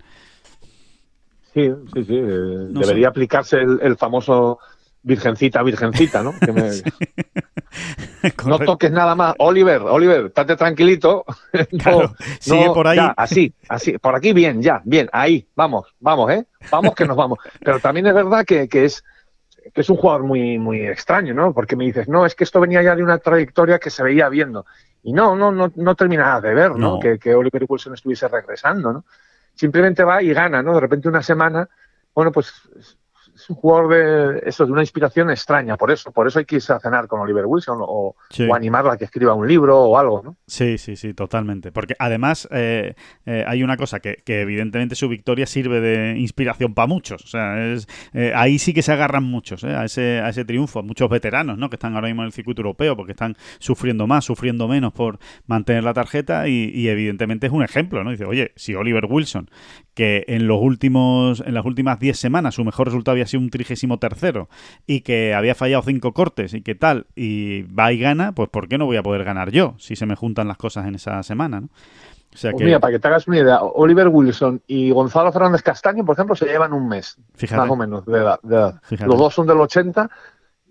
Sí, 1.57 1.70
sí, 1.95 2.05
sí. 2.05 2.14
Eh, 2.14 2.68
debería 2.68 3.09
aplicarse 3.09 3.57
el, 3.59 3.97
famoso 3.97 4.59
virgencita, 5.07 5.62
virgencita, 5.62 6.22
¿no? 6.22 6.34
no 8.46 8.59
toques 8.59 8.90
nada 8.90 9.14
más. 9.14 9.34
Oliver, 9.38 9.82
Oliver, 9.82 10.26
estate 10.26 10.57
tranquilito. 10.57 11.24
sigue 12.40 12.66
por 12.66 12.88
ahí. 12.88 12.98
así, 13.16 13.54
así, 13.68 13.96
por 13.98 14.16
aquí 14.16 14.32
bien, 14.32 14.61
ya, 14.61 14.82
bien, 14.84 15.09
ahí, 15.12 15.46
vamos, 15.54 15.94
vamos, 16.00 16.32
¿eh? 16.32 16.46
Vamos 16.70 16.94
que 16.94 17.07
nos 17.07 17.16
vamos. 17.16 17.38
Pero 17.61 17.78
también 17.78 18.09
es 18.09 18.14
verdad 18.14 18.44
que, 18.44 18.68
es 18.72 19.04
que 19.72 19.80
es 19.80 19.90
un 19.90 19.96
jugador 19.96 20.24
muy, 20.24 20.59
muy 20.59 20.84
extraño, 20.84 21.34
¿no? 21.34 21.54
Porque 21.54 21.76
me 21.76 21.84
dices, 21.84 22.09
no, 22.09 22.26
es 22.26 22.34
que 22.34 22.42
esto 22.42 22.61
venía 22.61 22.82
ya 22.82 22.96
de 22.96 23.04
una 23.04 23.18
trayectoria 23.18 23.78
que 23.78 23.90
se 23.90 24.02
veía 24.02 24.28
viendo. 24.28 24.66
Y 25.04 25.12
no, 25.12 25.36
no, 25.36 25.52
no, 25.52 25.72
no 25.76 25.94
terminaba 25.94 26.40
de 26.40 26.52
ver, 26.52 26.74
¿no? 26.74 26.98
Que, 26.98 27.16
que 27.16 27.32
Oliver 27.32 27.64
Wilson 27.68 27.94
estuviese 27.94 28.26
regresando, 28.26 28.92
¿no? 28.92 29.04
Simplemente 29.54 30.02
va 30.02 30.20
y 30.20 30.32
gana, 30.32 30.64
¿no? 30.64 30.74
De 30.74 30.80
repente 30.80 31.09
una 31.09 31.22
semana, 31.22 31.68
bueno, 32.12 32.32
pues 32.32 32.52
es 33.47 33.51
un 33.51 33.57
jugador 33.57 33.88
de 34.42 34.49
eso, 34.49 34.66
de 34.66 34.72
una 34.72 34.82
inspiración 34.82 35.30
extraña, 35.30 35.76
por 35.76 35.92
eso, 35.92 36.11
por 36.11 36.26
eso 36.26 36.40
hay 36.40 36.44
que 36.44 36.57
irse 36.57 36.72
a 36.72 36.80
cenar 36.80 37.07
con 37.07 37.20
Oliver 37.20 37.44
Wilson 37.47 37.78
o, 37.80 38.16
animarla 38.53 38.94
a 38.94 38.97
que 38.97 39.05
escriba 39.05 39.34
un 39.34 39.47
libro 39.47 39.78
o 39.78 39.99
algo, 39.99 40.22
¿no? 40.24 40.36
Sí, 40.47 40.78
sí, 40.78 40.97
sí, 40.97 41.14
totalmente. 41.14 41.70
Porque 41.70 41.94
además 41.99 42.49
eh, 42.51 42.94
eh, 43.24 43.44
hay 43.47 43.62
una 43.62 43.76
cosa 43.76 44.01
que, 44.01 44.22
evidentemente 44.26 44.97
su 44.97 45.09
victoria 45.09 45.47
sirve 45.47 45.80
de 45.80 46.18
inspiración 46.18 46.74
para 46.74 46.88
muchos. 46.88 47.24
O 47.24 47.28
sea, 47.28 47.72
es, 47.72 47.86
eh, 48.14 48.32
ahí 48.34 48.59
sí 48.59 48.74
que 48.74 48.82
se 48.82 48.92
agarran 48.92 49.22
muchos 49.22 49.62
a, 49.62 49.84
ese, 49.84 50.20
a 50.20 50.30
ese 50.30 50.44
triunfo, 50.44 50.82
muchos 50.82 51.09
veteranos, 51.09 51.57
¿no? 51.57 51.70
Que 51.70 51.76
están 51.76 51.94
ahora 51.94 52.09
mismo 52.09 52.22
en 52.22 52.26
el 52.26 52.32
circuito 52.32 52.62
europeo 52.62 52.97
porque 52.97 53.12
están 53.12 53.36
sufriendo 53.59 54.09
más, 54.09 54.24
sufriendo 54.24 54.66
menos 54.66 54.92
por 54.92 55.18
mantener 55.47 55.84
la 55.84 55.94
tarjeta 55.94 56.49
y, 56.49 56.70
y 56.74 56.88
evidentemente 56.88 57.47
es 57.47 57.53
un 57.53 57.62
ejemplo, 57.62 58.03
¿no? 58.03 58.11
Dice, 58.11 58.24
oye, 58.24 58.53
si 58.57 58.74
Oliver 58.74 59.07
Wilson, 59.09 59.49
que 59.97 60.26
en 60.28 60.47
los 60.47 60.61
últimos, 60.61 61.42
en 61.44 61.55
las 61.55 61.64
últimas 61.64 61.99
10 61.99 62.18
semanas 62.18 62.55
su 62.55 62.64
mejor 62.64 62.86
resultado 62.86 63.14
había 63.14 63.26
sido 63.26 63.42
un 63.42 63.49
trigésimo 63.49 63.99
tercero 63.99 64.51
y 64.86 65.01
que 65.01 65.34
había 65.34 65.55
fallado 65.55 65.82
cinco 65.82 66.12
cortes 66.12 66.53
y 66.53 66.61
que 66.61 66.74
tal, 66.74 67.07
y 67.16 67.62
va 67.62 67.90
y 67.94 67.99
gana, 67.99 68.32
pues 68.32 68.51
¿por 68.51 68.68
qué 68.68 68.76
no 68.76 68.84
voy 68.84 68.99
a 68.99 69.03
poder 69.03 69.24
ganar 69.24 69.51
yo 69.51 69.74
si 69.78 69.97
se 69.97 70.05
me 70.05 70.14
juntan 70.14 70.49
las 70.49 70.59
cosas 70.59 70.86
en 70.86 70.97
esa 70.97 71.22
semana? 71.22 71.62
¿no? 71.62 71.68
O 72.34 72.36
sea 72.36 72.53
pues 72.53 72.62
Mira, 72.62 72.78
para 72.78 72.92
que 72.92 72.99
te 72.99 73.09
hagas 73.09 73.26
una 73.26 73.38
idea, 73.38 73.62
Oliver 73.62 74.09
Wilson 74.09 74.61
y 74.66 74.90
Gonzalo 74.90 75.32
Fernández 75.32 75.62
Castaño, 75.62 76.05
por 76.05 76.12
ejemplo, 76.12 76.36
se 76.36 76.44
llevan 76.44 76.74
un 76.74 76.86
mes, 76.86 77.16
más 77.53 77.70
o 77.70 77.76
menos, 77.76 78.05
de 78.05 78.18
edad. 78.18 78.38
Los 78.90 79.18
dos 79.18 79.32
son 79.32 79.47
del 79.47 79.59
80 79.59 80.11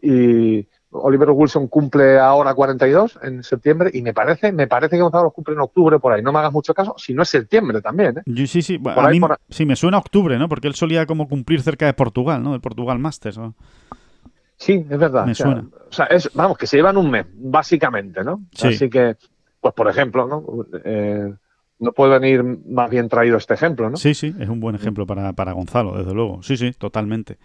y 0.04 0.68
Oliver 1.02 1.30
Wilson 1.32 1.68
cumple 1.68 2.20
ahora 2.20 2.54
42 2.54 3.20
en 3.24 3.44
septiembre 3.44 3.90
y 3.94 4.02
me 4.02 4.14
parece, 4.14 4.52
me 4.52 4.68
parece 4.68 4.96
que 4.96 5.02
Gonzalo 5.02 5.32
cumple 5.32 5.54
en 5.54 5.62
octubre 5.62 6.00
por 6.00 6.14
ahí. 6.14 6.22
No 6.22 6.32
me 6.32 6.40
hagas 6.40 6.54
mucho 6.54 6.74
caso, 6.74 6.96
si 6.98 7.14
no 7.14 7.24
es 7.24 7.30
septiembre 7.30 7.82
también. 7.82 8.20
¿eh? 8.20 8.48
sí, 8.48 8.62
sí, 8.62 8.80
a 8.86 9.10
mí, 9.10 9.20
sí, 9.50 9.66
me 9.66 9.76
suena 9.76 9.98
octubre, 9.98 10.38
¿no? 10.38 10.48
Porque 10.50 10.68
él 10.68 10.76
solía 10.76 11.06
como 11.06 11.28
cumplir 11.28 11.62
cerca 11.62 11.86
de 11.86 11.94
Portugal, 11.94 12.42
¿no? 12.44 12.52
Del 12.52 12.62
Portugal 12.62 13.00
Masters. 13.00 13.40
Sí, 14.58 14.86
es 14.90 15.00
verdad. 15.00 15.26
Me 15.26 15.36
suena. 15.36 15.66
O 15.90 15.92
sea, 15.92 16.06
es, 16.06 16.30
vamos, 16.34 16.58
que 16.58 16.68
se 16.68 16.78
llevan 16.78 16.98
un 16.98 17.12
mes, 17.12 17.26
básicamente, 17.34 18.24
¿no? 18.24 18.44
Así 18.62 18.90
que, 18.90 19.16
pues 19.60 19.74
por 19.74 19.90
ejemplo, 19.90 20.28
¿no? 20.28 20.46
Eh, 20.84 21.34
no 21.80 21.92
puede 21.92 22.20
venir 22.20 22.44
más 22.44 22.90
bien 22.90 23.10
traído 23.10 23.38
este 23.38 23.54
ejemplo, 23.54 23.90
¿no? 23.90 23.98
Sí, 23.98 24.14
sí, 24.14 24.34
es 24.40 24.48
un 24.48 24.60
buen 24.60 24.76
ejemplo 24.76 25.06
para, 25.06 25.34
para 25.34 25.52
Gonzalo, 25.52 25.98
desde 25.98 26.14
luego. 26.14 26.42
Sí, 26.42 26.58
sí, 26.58 26.72
totalmente. 26.72 27.38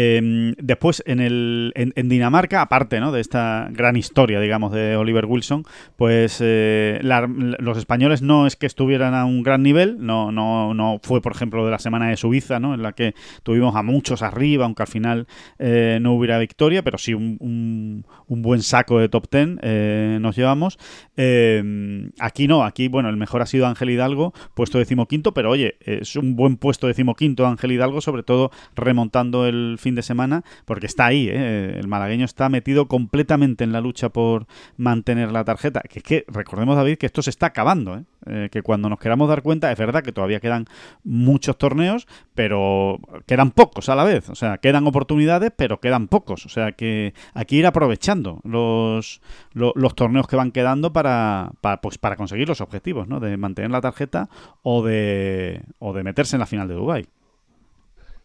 Em, 0.00 0.54
después, 0.62 1.02
en, 1.06 1.18
el, 1.18 1.72
en, 1.74 2.08
Dinamarca, 2.08 2.62
aparte 2.62 3.00
¿no? 3.00 3.10
de 3.10 3.20
esta 3.20 3.66
gran 3.72 3.96
historia, 3.96 4.38
digamos, 4.38 4.70
de 4.70 4.94
Oliver 4.94 5.26
Wilson, 5.26 5.64
pues 5.96 6.38
eh, 6.40 7.00
los 7.02 7.76
españoles 7.76 8.22
no 8.22 8.46
es 8.46 8.54
que 8.54 8.66
estuvieran 8.66 9.14
a 9.14 9.24
un 9.24 9.42
gran 9.42 9.64
nivel, 9.64 9.96
no, 9.98 10.30
no, 10.30 10.72
no 10.72 11.00
fue, 11.02 11.20
por 11.20 11.32
ejemplo, 11.32 11.64
de 11.64 11.72
la 11.72 11.80
semana 11.80 12.10
de 12.10 12.16
Suiza, 12.16 12.60
¿no? 12.60 12.74
en 12.74 12.82
la 12.84 12.92
que 12.92 13.16
tuvimos 13.42 13.74
a 13.74 13.82
muchos 13.82 14.22
arriba, 14.22 14.66
aunque 14.66 14.84
al 14.84 14.88
final 14.88 15.26
eh, 15.58 15.98
no 16.00 16.12
hubiera 16.12 16.38
victoria, 16.38 16.84
pero 16.84 16.96
sí 16.96 17.12
un, 17.14 18.04
un, 18.28 18.42
buen 18.42 18.62
saco 18.62 19.00
de 19.00 19.08
top 19.08 19.26
ten 19.26 19.58
eh, 19.62 20.18
nos 20.20 20.36
llevamos. 20.36 20.78
Em, 21.16 22.12
aquí 22.20 22.46
no, 22.46 22.62
aquí, 22.62 22.86
bueno, 22.86 23.08
el 23.08 23.16
mejor 23.16 23.42
ha 23.42 23.46
sido 23.46 23.66
Ángel 23.66 23.90
Hidalgo, 23.90 24.32
puesto 24.54 24.78
decimoquinto, 24.78 25.34
pero 25.34 25.50
oye, 25.50 25.76
es 25.80 26.14
un 26.14 26.36
buen 26.36 26.56
puesto 26.56 26.86
decimoquinto 26.86 27.48
Ángel 27.48 27.72
Hidalgo, 27.72 28.00
sobre 28.00 28.22
todo 28.22 28.52
remontando 28.76 29.44
el 29.44 29.74
fin 29.80 29.87
de 29.94 30.02
semana, 30.02 30.42
porque 30.64 30.86
está 30.86 31.06
ahí, 31.06 31.28
¿eh? 31.28 31.78
el 31.78 31.88
malagueño 31.88 32.24
está 32.24 32.48
metido 32.48 32.88
completamente 32.88 33.64
en 33.64 33.72
la 33.72 33.80
lucha 33.80 34.08
por 34.08 34.46
mantener 34.76 35.32
la 35.32 35.44
tarjeta. 35.44 35.80
Que 35.80 35.98
es 36.00 36.02
que 36.02 36.24
recordemos, 36.28 36.76
David, 36.76 36.98
que 36.98 37.06
esto 37.06 37.22
se 37.22 37.30
está 37.30 37.46
acabando, 37.46 37.96
¿eh? 37.96 38.04
Eh, 38.26 38.48
que 38.50 38.62
cuando 38.62 38.88
nos 38.88 38.98
queramos 38.98 39.28
dar 39.28 39.42
cuenta, 39.42 39.72
es 39.72 39.78
verdad 39.78 40.02
que 40.02 40.12
todavía 40.12 40.40
quedan 40.40 40.66
muchos 41.02 41.56
torneos, 41.56 42.06
pero 42.34 42.98
quedan 43.26 43.52
pocos 43.52 43.88
a 43.88 43.94
la 43.94 44.04
vez. 44.04 44.28
O 44.28 44.34
sea, 44.34 44.58
quedan 44.58 44.86
oportunidades, 44.86 45.52
pero 45.56 45.80
quedan 45.80 46.08
pocos. 46.08 46.44
O 46.44 46.48
sea, 46.48 46.72
que 46.72 47.14
aquí 47.32 47.58
ir 47.58 47.66
aprovechando 47.66 48.40
los, 48.44 49.22
los, 49.54 49.94
torneos 49.94 50.26
que 50.26 50.36
van 50.36 50.52
quedando 50.52 50.92
para, 50.92 51.52
pues, 51.80 51.98
para 51.98 52.16
conseguir 52.16 52.48
los 52.48 52.60
objetivos. 52.60 53.08
De 53.20 53.36
mantener 53.36 53.70
la 53.70 53.80
tarjeta 53.80 54.28
o 54.62 54.82
de, 54.82 55.62
o 55.78 55.92
de 55.92 56.02
meterse 56.02 56.36
en 56.36 56.40
la 56.40 56.46
final 56.46 56.68
de 56.68 56.74
Dubai 56.74 57.06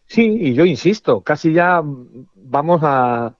Sí, 0.06 0.22
y 0.22 0.54
yo 0.54 0.64
insisto, 0.64 1.20
casi 1.22 1.52
ya 1.52 1.82
vamos 1.82 2.80
a... 2.82 3.34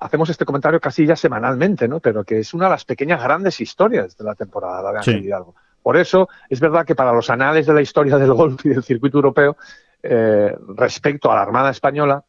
Hacemos 0.00 0.28
este 0.30 0.44
comentario 0.44 0.80
casi 0.80 1.06
ya 1.06 1.14
semanalmente, 1.14 1.86
¿no? 1.86 2.00
Pero 2.00 2.24
que 2.24 2.40
es 2.40 2.54
una 2.54 2.64
de 2.64 2.70
las 2.72 2.84
pequeñas 2.84 3.22
grandes 3.22 3.60
historias 3.60 4.16
de 4.16 4.24
la 4.24 4.34
temporada 4.34 4.90
de 4.90 4.98
Ángel 4.98 5.24
Hidalgo. 5.24 5.54
Por 5.82 5.96
eso 5.96 6.28
es 6.48 6.58
verdad 6.60 6.84
que 6.84 6.96
para 6.96 7.12
los 7.12 7.30
anales 7.30 7.66
de 7.66 7.74
la 7.74 7.80
historia 7.80 8.18
del 8.18 8.32
golf 8.32 8.64
y 8.66 8.70
del 8.70 8.82
circuito 8.82 9.18
europeo, 9.18 9.56
eh, 10.02 10.56
respecto 10.76 11.30
a 11.30 11.36
la 11.36 11.42
Armada 11.42 11.70
Española, 11.70 12.24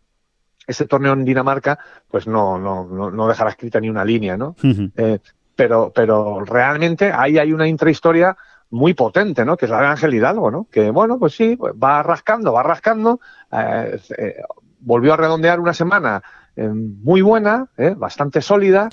ese 0.68 0.86
torneo 0.86 1.14
en 1.14 1.26
Dinamarca, 1.26 1.80
pues 2.10 2.28
no, 2.28 2.60
no, 2.60 3.12
no, 3.12 3.28
dejará 3.28 3.50
escrita 3.50 3.80
ni 3.80 3.90
una 3.90 4.06
línea, 4.06 4.38
¿no? 4.38 4.56
Eh, 4.96 5.20
pero, 5.56 5.92
pero 5.94 6.46
realmente 6.46 7.12
ahí 7.12 7.38
hay 7.38 7.52
una 7.54 7.68
intrahistoria 7.68 8.38
muy 8.72 8.93
potente, 8.93 9.45
¿no? 9.45 9.57
Que 9.57 9.65
es 9.65 9.72
la 9.72 9.82
de 9.82 9.88
Ángel 9.88 10.13
Hidalgo, 10.13 10.49
¿no? 10.49 10.67
Que, 10.72 10.89
bueno, 10.89 11.19
pues 11.19 11.36
sí, 11.36 11.57
pues 11.57 11.74
va 11.74 12.01
rascando, 12.01 12.53
va 12.53 12.63
rascando, 12.63 13.19
eh, 13.51 13.99
eh, 14.17 14.41
volvió 14.80 15.13
a 15.13 15.17
redondear 15.17 15.59
una 15.59 15.74
semana 15.74 16.24
eh, 16.55 16.67
muy 16.67 17.22
buena, 17.22 17.67
bastante 17.97 18.41
sólida, 18.41 18.89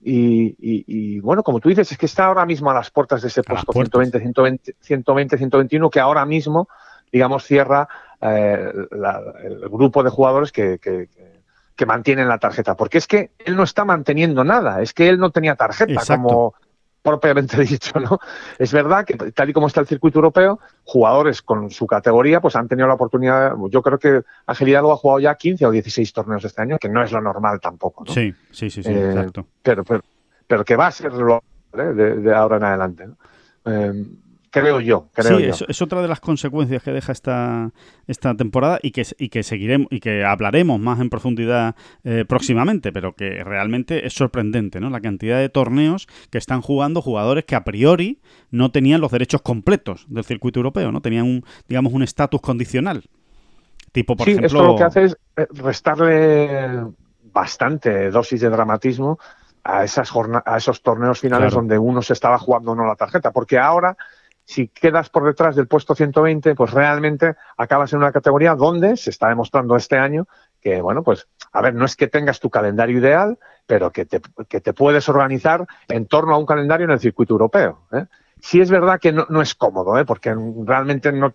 y, 0.00 1.20
bueno, 1.20 1.42
como 1.42 1.60
tú 1.60 1.68
dices, 1.68 1.90
es 1.92 1.98
que 1.98 2.06
está 2.06 2.26
ahora 2.26 2.46
mismo 2.46 2.70
a 2.70 2.74
las 2.74 2.90
puertas 2.90 3.22
de 3.22 3.28
ese 3.28 3.42
puesto 3.42 3.72
120, 3.72 4.20
120, 4.20 4.76
120, 4.80 5.36
121, 5.36 5.90
que 5.90 6.00
ahora 6.00 6.24
mismo, 6.24 6.68
digamos, 7.12 7.44
cierra 7.44 7.88
el 8.20 9.68
grupo 9.68 10.02
de 10.02 10.10
jugadores 10.10 10.52
que, 10.52 10.78
que, 10.78 11.08
que, 11.74 11.86
mantienen 11.86 12.28
la 12.28 12.38
tarjeta, 12.38 12.76
porque 12.76 12.98
es 12.98 13.06
que 13.06 13.32
él 13.38 13.56
no 13.56 13.64
está 13.64 13.84
manteniendo 13.84 14.44
nada, 14.44 14.80
es 14.80 14.92
que 14.94 15.08
él 15.08 15.18
no 15.18 15.30
tenía 15.30 15.56
tarjeta 15.56 16.02
como 16.16 16.54
propiamente 17.06 17.56
dicho, 17.64 18.00
¿no? 18.00 18.18
Es 18.58 18.72
verdad 18.72 19.04
que 19.04 19.14
tal 19.14 19.48
y 19.48 19.52
como 19.52 19.68
está 19.68 19.80
el 19.80 19.86
circuito 19.86 20.18
europeo, 20.18 20.58
jugadores 20.82 21.40
con 21.40 21.70
su 21.70 21.86
categoría 21.86 22.40
pues 22.40 22.56
han 22.56 22.66
tenido 22.66 22.88
la 22.88 22.94
oportunidad, 22.94 23.52
yo 23.70 23.80
creo 23.80 23.98
que 23.98 24.22
Ángel 24.46 24.68
Hidalgo 24.68 24.92
ha 24.92 24.96
jugado 24.96 25.20
ya 25.20 25.34
15 25.36 25.66
o 25.66 25.70
16 25.70 26.12
torneos 26.12 26.44
este 26.44 26.62
año, 26.62 26.78
que 26.78 26.88
no 26.88 27.02
es 27.02 27.12
lo 27.12 27.20
normal 27.20 27.60
tampoco, 27.60 28.04
¿no? 28.04 28.12
Sí, 28.12 28.34
sí, 28.50 28.70
sí, 28.70 28.82
sí 28.82 28.90
eh, 28.90 29.06
exacto. 29.06 29.46
Pero, 29.62 29.84
pero, 30.46 30.64
que 30.64 30.74
va 30.74 30.88
a 30.88 30.90
ser 30.90 31.12
lo 31.12 31.42
¿eh? 31.74 31.82
de, 31.82 32.16
de, 32.16 32.34
ahora 32.34 32.56
en 32.56 32.64
adelante, 32.64 33.06
¿no? 33.06 33.16
Creo 34.60 34.80
yo. 34.80 35.08
Creo 35.12 35.54
sí, 35.54 35.64
Es, 35.68 35.82
otra 35.82 36.02
de 36.02 36.08
las 36.08 36.20
consecuencias 36.20 36.82
que 36.82 36.92
deja 36.92 37.12
esta, 37.12 37.70
esta 38.06 38.34
temporada 38.34 38.78
y 38.82 38.90
que, 38.90 39.04
y 39.18 39.28
que 39.28 39.42
seguiremos 39.42 39.88
y 39.90 40.00
que 40.00 40.24
hablaremos 40.24 40.80
más 40.80 41.00
en 41.00 41.10
profundidad 41.10 41.74
eh, 42.04 42.24
próximamente, 42.26 42.92
pero 42.92 43.14
que 43.14 43.44
realmente 43.44 44.06
es 44.06 44.14
sorprendente, 44.14 44.80
¿no? 44.80 44.90
La 44.90 45.00
cantidad 45.00 45.38
de 45.38 45.48
torneos 45.48 46.06
que 46.30 46.38
están 46.38 46.62
jugando 46.62 47.02
jugadores 47.02 47.44
que 47.44 47.54
a 47.54 47.64
priori 47.64 48.20
no 48.50 48.70
tenían 48.70 49.00
los 49.00 49.12
derechos 49.12 49.42
completos 49.42 50.06
del 50.08 50.24
circuito 50.24 50.60
europeo, 50.60 50.92
¿no? 50.92 51.00
Tenían 51.00 51.24
un, 51.24 51.44
digamos, 51.68 51.92
un 51.92 52.02
estatus 52.02 52.40
condicional. 52.40 53.04
Tipo, 53.92 54.16
por 54.16 54.24
sí, 54.24 54.32
ejemplo. 54.32 54.46
Esto 54.46 54.72
lo 54.72 54.76
que 54.76 54.84
hace 54.84 55.04
es 55.04 55.16
eh, 55.36 55.46
restarle 55.50 56.86
bastante 57.32 58.10
dosis 58.10 58.40
de 58.40 58.48
dramatismo 58.48 59.18
a, 59.62 59.84
esas 59.84 60.10
a 60.44 60.56
esos 60.56 60.82
torneos 60.82 61.20
finales 61.20 61.52
donde 61.52 61.78
uno 61.78 62.00
se 62.00 62.12
estaba 62.12 62.38
jugando 62.38 62.72
o 62.72 62.74
no 62.74 62.86
la 62.86 62.96
tarjeta, 62.96 63.32
porque 63.32 63.58
ahora 63.58 63.96
si 64.46 64.68
quedas 64.68 65.10
por 65.10 65.24
detrás 65.24 65.56
del 65.56 65.66
puesto 65.66 65.96
120, 65.96 66.54
pues 66.54 66.70
realmente 66.70 67.34
acabas 67.56 67.92
en 67.92 67.98
una 67.98 68.12
categoría 68.12 68.54
donde 68.54 68.96
se 68.96 69.10
está 69.10 69.28
demostrando 69.28 69.74
este 69.74 69.98
año 69.98 70.28
que, 70.60 70.80
bueno, 70.80 71.02
pues, 71.02 71.26
a 71.52 71.60
ver, 71.60 71.74
no 71.74 71.84
es 71.84 71.96
que 71.96 72.06
tengas 72.06 72.38
tu 72.38 72.48
calendario 72.48 72.98
ideal, 72.98 73.38
pero 73.66 73.90
que 73.90 74.04
te, 74.04 74.20
que 74.48 74.60
te 74.60 74.72
puedes 74.72 75.08
organizar 75.08 75.66
en 75.88 76.06
torno 76.06 76.32
a 76.32 76.38
un 76.38 76.46
calendario 76.46 76.84
en 76.84 76.92
el 76.92 77.00
circuito 77.00 77.34
europeo. 77.34 77.88
¿eh? 77.92 78.06
Sí 78.40 78.60
es 78.60 78.70
verdad 78.70 79.00
que 79.00 79.10
no, 79.12 79.42
es 79.42 79.56
cómodo, 79.56 79.98
¿eh? 79.98 80.04
porque 80.04 80.32
realmente 80.64 81.10
no, 81.10 81.32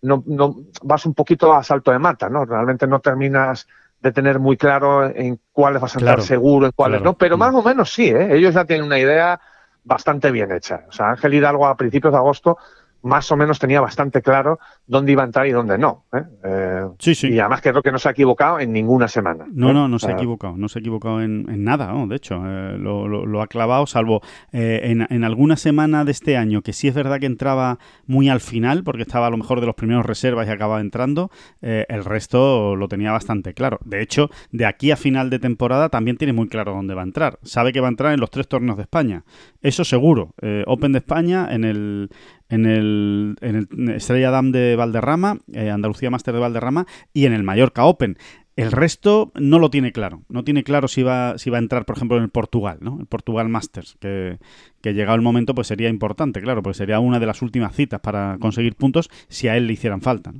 no, 0.00 0.24
no, 0.26 0.56
vas 0.82 1.04
un 1.04 1.12
poquito 1.12 1.52
a 1.52 1.62
salto 1.62 1.90
de 1.90 1.98
mata, 1.98 2.30
¿no? 2.30 2.46
Realmente 2.46 2.86
no 2.86 3.00
terminas 3.00 3.66
de 4.00 4.12
tener 4.12 4.38
muy 4.38 4.56
claro 4.56 5.04
en 5.04 5.38
cuáles 5.52 5.82
vas 5.82 5.96
a 5.96 5.98
estar 5.98 6.22
seguro, 6.22 6.66
en 6.66 6.72
cuáles 6.72 7.02
no, 7.02 7.18
pero 7.18 7.36
más 7.36 7.54
o 7.54 7.62
menos 7.62 7.92
sí, 7.92 8.08
¿eh? 8.08 8.34
ellos 8.34 8.54
ya 8.54 8.64
tienen 8.64 8.86
una 8.86 8.98
idea 8.98 9.38
bastante 9.86 10.30
bien 10.32 10.52
hecha. 10.52 10.84
O 10.88 10.92
sea, 10.92 11.10
Ángel 11.10 11.34
Hidalgo 11.34 11.66
a 11.66 11.76
principios 11.76 12.12
de 12.12 12.18
agosto 12.18 12.58
más 13.02 13.30
o 13.30 13.36
menos 13.36 13.58
tenía 13.58 13.80
bastante 13.80 14.20
claro 14.22 14.58
dónde 14.86 15.12
iba 15.12 15.22
a 15.22 15.26
entrar 15.26 15.46
y 15.46 15.52
dónde 15.52 15.78
no. 15.78 16.04
¿eh? 16.12 16.22
Eh, 16.44 16.86
sí, 16.98 17.14
sí. 17.14 17.28
Y 17.28 17.38
además 17.38 17.60
creo 17.62 17.82
que 17.82 17.92
no 17.92 17.98
se 17.98 18.08
ha 18.08 18.12
equivocado 18.12 18.58
en 18.58 18.72
ninguna 18.72 19.08
semana. 19.08 19.46
No, 19.52 19.70
¿eh? 19.70 19.74
no, 19.74 19.88
no 19.88 19.98
se 19.98 20.08
ha 20.08 20.12
equivocado. 20.12 20.56
No 20.56 20.68
se 20.68 20.78
ha 20.78 20.80
equivocado 20.80 21.22
en, 21.22 21.46
nada, 21.64 21.92
de 22.06 22.16
hecho. 22.16 22.36
Lo, 22.38 23.42
ha 23.42 23.46
clavado, 23.46 23.86
salvo 23.86 24.22
en, 24.52 25.06
en, 25.08 25.24
alguna 25.24 25.56
semana 25.56 26.04
de 26.04 26.12
este 26.12 26.36
año, 26.36 26.62
que 26.62 26.72
sí 26.72 26.88
es 26.88 26.94
verdad 26.94 27.20
que 27.20 27.26
entraba 27.26 27.78
muy 28.06 28.28
al 28.28 28.40
final, 28.40 28.82
porque 28.82 29.02
estaba 29.02 29.26
a 29.26 29.30
lo 29.30 29.36
mejor 29.36 29.60
de 29.60 29.66
los 29.66 29.74
primeros 29.74 30.04
reservas 30.04 30.48
y 30.48 30.50
acababa 30.50 30.80
entrando. 30.80 31.30
el 31.60 32.04
resto 32.04 32.76
lo 32.76 32.88
tenía 32.88 33.12
bastante 33.12 33.54
claro. 33.54 33.78
De 33.84 34.02
hecho, 34.02 34.30
de 34.50 34.66
aquí 34.66 34.90
a 34.90 34.96
final 34.96 35.30
de 35.30 35.38
temporada 35.38 35.88
también 35.88 36.16
tiene 36.16 36.32
muy 36.32 36.48
claro 36.48 36.72
dónde 36.72 36.94
va 36.94 37.02
a 37.02 37.04
entrar. 37.04 37.38
Sabe 37.42 37.72
que 37.72 37.80
va 37.80 37.88
a 37.88 37.90
entrar 37.90 38.12
en 38.12 38.20
los 38.20 38.30
tres 38.30 38.48
torneos 38.48 38.76
de 38.76 38.82
España. 38.82 39.24
Eso 39.62 39.84
seguro. 39.84 40.34
Open 40.66 40.92
de 40.92 40.98
España, 40.98 41.48
en 41.50 41.64
el 41.64 42.10
en 42.48 42.66
el, 42.66 43.36
en 43.40 43.56
el 43.56 43.90
Estrella 43.90 44.30
Dam 44.30 44.52
de 44.52 44.76
Valderrama, 44.76 45.38
eh, 45.52 45.70
Andalucía 45.70 46.10
Master 46.10 46.34
de 46.34 46.40
Valderrama 46.40 46.86
y 47.12 47.26
en 47.26 47.32
el 47.32 47.42
Mallorca 47.42 47.84
Open. 47.84 48.18
El 48.54 48.72
resto 48.72 49.32
no 49.34 49.58
lo 49.58 49.68
tiene 49.68 49.92
claro. 49.92 50.22
No 50.28 50.42
tiene 50.42 50.64
claro 50.64 50.88
si 50.88 51.02
va, 51.02 51.36
si 51.36 51.50
va 51.50 51.58
a 51.58 51.60
entrar, 51.60 51.84
por 51.84 51.96
ejemplo, 51.96 52.16
en 52.16 52.22
el 52.22 52.30
Portugal, 52.30 52.78
¿no? 52.80 52.98
El 52.98 53.06
Portugal 53.06 53.50
Masters, 53.50 53.96
que, 54.00 54.38
que 54.80 54.94
llegado 54.94 55.14
el 55.16 55.22
momento, 55.22 55.54
pues 55.54 55.66
sería 55.66 55.90
importante, 55.90 56.40
claro, 56.40 56.62
pues 56.62 56.78
sería 56.78 56.98
una 56.98 57.20
de 57.20 57.26
las 57.26 57.42
últimas 57.42 57.74
citas 57.74 58.00
para 58.00 58.38
conseguir 58.40 58.74
puntos 58.74 59.10
si 59.28 59.48
a 59.48 59.56
él 59.56 59.66
le 59.66 59.74
hicieran 59.74 60.00
falta. 60.00 60.32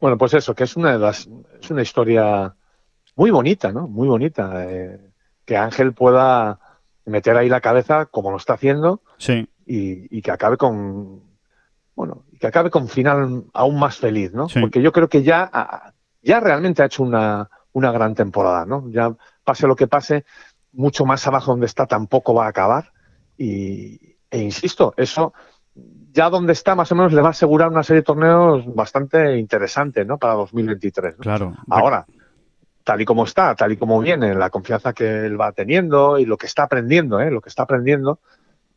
Bueno, 0.00 0.16
pues 0.16 0.32
eso, 0.32 0.54
que 0.54 0.64
es 0.64 0.76
una 0.76 0.92
de 0.92 0.98
las, 0.98 1.28
es 1.60 1.70
una 1.70 1.82
historia 1.82 2.54
muy 3.14 3.30
bonita, 3.30 3.72
¿no? 3.72 3.86
Muy 3.86 4.08
bonita. 4.08 4.64
Eh, 4.64 4.98
que 5.44 5.58
Ángel 5.58 5.92
pueda 5.92 6.60
meter 7.04 7.36
ahí 7.36 7.50
la 7.50 7.60
cabeza 7.60 8.06
como 8.06 8.30
lo 8.30 8.38
está 8.38 8.54
haciendo. 8.54 9.02
Sí 9.18 9.46
y, 9.70 10.22
que 10.22 10.30
acabe 10.32 10.56
con 10.56 11.22
bueno 11.94 12.24
y 12.32 12.38
que 12.38 12.46
acabe 12.48 12.70
con 12.70 12.88
final 12.88 13.44
aún 13.52 13.78
más 13.78 13.98
feliz, 13.98 14.32
¿no? 14.32 14.48
Porque 14.60 14.82
yo 14.82 14.92
creo 14.92 15.08
que 15.08 15.22
ya 15.22 15.92
ya 16.22 16.40
realmente 16.40 16.82
ha 16.82 16.86
hecho 16.86 17.02
una, 17.02 17.48
una 17.72 17.92
gran 17.92 18.14
temporada, 18.14 18.66
¿no? 18.66 18.88
Ya 18.90 19.14
pase 19.44 19.66
lo 19.66 19.76
que 19.76 19.86
pase, 19.86 20.24
mucho 20.72 21.06
más 21.06 21.26
abajo 21.26 21.52
donde 21.52 21.66
está 21.66 21.86
tampoco 21.86 22.34
va 22.34 22.46
a 22.46 22.48
acabar 22.48 22.92
y, 23.38 24.16
e 24.30 24.38
insisto, 24.38 24.92
eso 24.96 25.32
ya 26.12 26.28
donde 26.28 26.52
está 26.52 26.74
más 26.74 26.90
o 26.90 26.96
menos 26.96 27.12
le 27.12 27.22
va 27.22 27.28
a 27.28 27.30
asegurar 27.30 27.68
una 27.68 27.84
serie 27.84 28.00
de 28.00 28.06
torneos 28.06 28.74
bastante 28.74 29.38
interesante, 29.38 30.04
¿no? 30.04 30.18
Para 30.18 30.34
2023. 30.34 31.14
Claro. 31.20 31.54
Ahora, 31.68 32.04
tal 32.82 33.00
y 33.00 33.04
como 33.04 33.24
está, 33.24 33.54
tal 33.54 33.70
y 33.72 33.76
como 33.76 34.00
viene, 34.00 34.34
la 34.34 34.50
confianza 34.50 34.92
que 34.92 35.26
él 35.26 35.40
va 35.40 35.52
teniendo 35.52 36.18
y 36.18 36.26
lo 36.26 36.36
que 36.36 36.46
está 36.46 36.64
aprendiendo, 36.64 37.20
¿eh? 37.20 37.30
Lo 37.30 37.40
que 37.40 37.48
está 37.48 37.62
aprendiendo, 37.62 38.18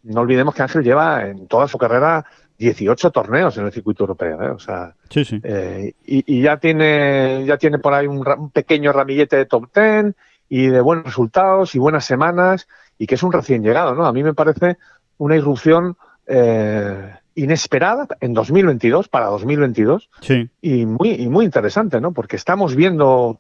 no 0.04 0.22
olvidemos 0.22 0.54
que 0.54 0.62
Ángel 0.62 0.84
lleva 0.84 1.26
en 1.26 1.48
toda 1.48 1.68
su 1.68 1.78
carrera 1.78 2.26
18 2.58 3.12
torneos 3.12 3.58
en 3.58 3.66
el 3.66 3.72
circuito 3.72 4.04
europeo, 4.04 4.42
¿eh? 4.42 4.50
o 4.50 4.60
sea, 4.60 4.96
sí, 5.10 5.26
sí. 5.26 5.40
Eh, 5.44 5.94
y, 6.06 6.42
ya 6.42 6.58
tiene 6.58 7.44
ya 7.46 7.58
tiene 7.58 7.80
por 7.80 7.94
ahí 7.94 8.08
un, 8.08 8.52
pequeño 8.52 8.92
ramillete 8.92 9.38
de 9.38 9.46
top 9.46 9.70
10 9.74 10.16
y 10.50 10.68
de 10.68 10.82
buenos 10.82 11.06
resultados 11.06 11.74
y 11.76 11.80
buenas 11.80 12.06
semanas 12.06 12.68
y 12.98 13.08
que 13.08 13.16
es 13.16 13.24
un 13.24 13.32
recién 13.32 13.64
llegado, 13.64 13.96
¿no? 13.96 14.06
A 14.06 14.14
mí 14.14 14.24
me 14.24 14.34
parece 14.34 14.78
una 15.18 15.36
irrupción 15.36 15.98
eh, 16.28 17.16
inesperada 17.36 18.08
en 18.20 18.34
2022 18.34 19.10
para 19.10 19.28
2022 19.28 20.10
sí. 20.22 20.50
y 20.62 20.86
muy 20.86 21.12
y 21.12 21.28
muy 21.28 21.46
interesante, 21.46 22.00
¿no? 22.00 22.14
Porque 22.14 22.36
estamos 22.36 22.76
viendo 22.76 23.40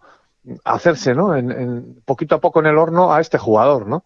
hacerse, 0.63 1.13
¿no? 1.13 1.35
En, 1.35 2.01
poquito 2.03 2.35
a 2.35 2.41
poco 2.41 2.59
en 2.59 2.65
el 2.65 2.77
horno 2.77 3.13
a 3.13 3.21
este 3.21 3.37
jugador, 3.37 3.87
¿no? 3.87 4.03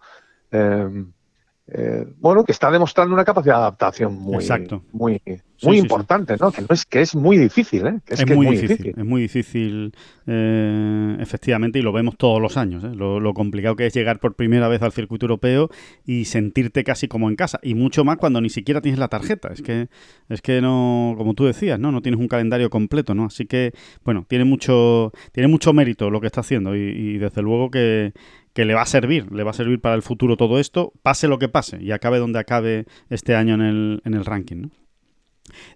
Eh, 1.69 2.05
bueno, 2.19 2.45
que 2.45 2.53
está 2.53 2.71
demostrando 2.71 3.13
una 3.13 3.25
capacidad 3.25 3.55
de 3.55 3.59
adaptación 3.59 4.13
muy, 4.15 4.45
muy, 4.93 5.21
muy 5.63 5.77
importante, 5.77 6.37
¿no? 6.39 6.49
Que, 6.49 6.63
es, 6.69 6.85
que 6.85 7.01
es 7.01 7.13
muy 7.13 7.37
difícil, 7.37 7.85
¿eh? 7.87 7.99
es, 8.07 8.25
muy, 8.25 8.47
difícil, 8.47 8.93
Es 8.95 9.05
muy 9.05 9.21
difícil, 9.23 9.93
eh, 10.27 11.17
efectivamente, 11.19 11.79
y 11.79 11.81
lo 11.81 11.91
vemos 11.91 12.15
todos 12.15 12.41
los 12.41 12.55
años, 12.55 12.85
¿eh? 12.85 12.95
lo, 12.95 13.33
complicado 13.33 13.75
que 13.75 13.87
es 13.87 13.93
llegar 13.93 14.19
por 14.19 14.35
primera 14.35 14.69
vez 14.69 14.81
al 14.81 14.93
circuito 14.93 15.25
europeo 15.25 15.69
y 16.05 16.25
sentirte 16.25 16.85
casi 16.85 17.09
como 17.09 17.27
en 17.27 17.35
casa, 17.35 17.59
y 17.61 17.75
mucho 17.75 18.05
más 18.05 18.15
cuando 18.15 18.39
ni 18.39 18.49
siquiera 18.49 18.79
tienes 18.79 18.97
la 18.97 19.09
tarjeta. 19.09 19.49
Es 19.49 19.61
que, 19.61 19.89
es 20.29 20.41
que 20.41 20.61
no, 20.61 21.15
como 21.17 21.33
tú 21.33 21.45
decías, 21.45 21.77
¿no? 21.77 21.91
No 21.91 22.01
tienes 22.01 22.21
un 22.21 22.29
calendario 22.29 22.69
completo, 22.69 23.13
¿no? 23.13 23.25
Así 23.25 23.45
que, 23.45 23.73
bueno, 24.05 24.25
tiene 24.29 24.45
mucho, 24.45 25.11
tiene 25.33 25.49
mucho 25.49 25.73
mérito 25.73 26.09
lo 26.09 26.21
que 26.21 26.27
está 26.27 26.39
haciendo 26.41 26.77
y 26.77 27.17
desde 27.17 27.41
luego 27.41 27.69
que 27.71 28.13
que 28.57 28.65
le 28.65 28.73
va 28.73 28.81
a 28.81 28.87
servir, 28.87 29.31
le 29.31 29.43
va 29.43 29.51
a 29.51 29.53
servir 29.53 29.79
para 29.79 29.93
el 29.93 30.01
futuro 30.01 30.35
todo 30.35 30.57
esto, 30.57 30.91
pase 31.03 31.27
lo 31.27 31.37
que 31.37 31.47
pase 31.47 31.77
y 31.79 31.91
acabe 31.91 32.17
donde 32.17 32.39
acabe 32.39 32.87
este 33.07 33.35
año 33.35 33.53
en 33.53 33.61
el, 33.61 34.01
en 34.03 34.15
el 34.15 34.25
ranking. 34.25 34.69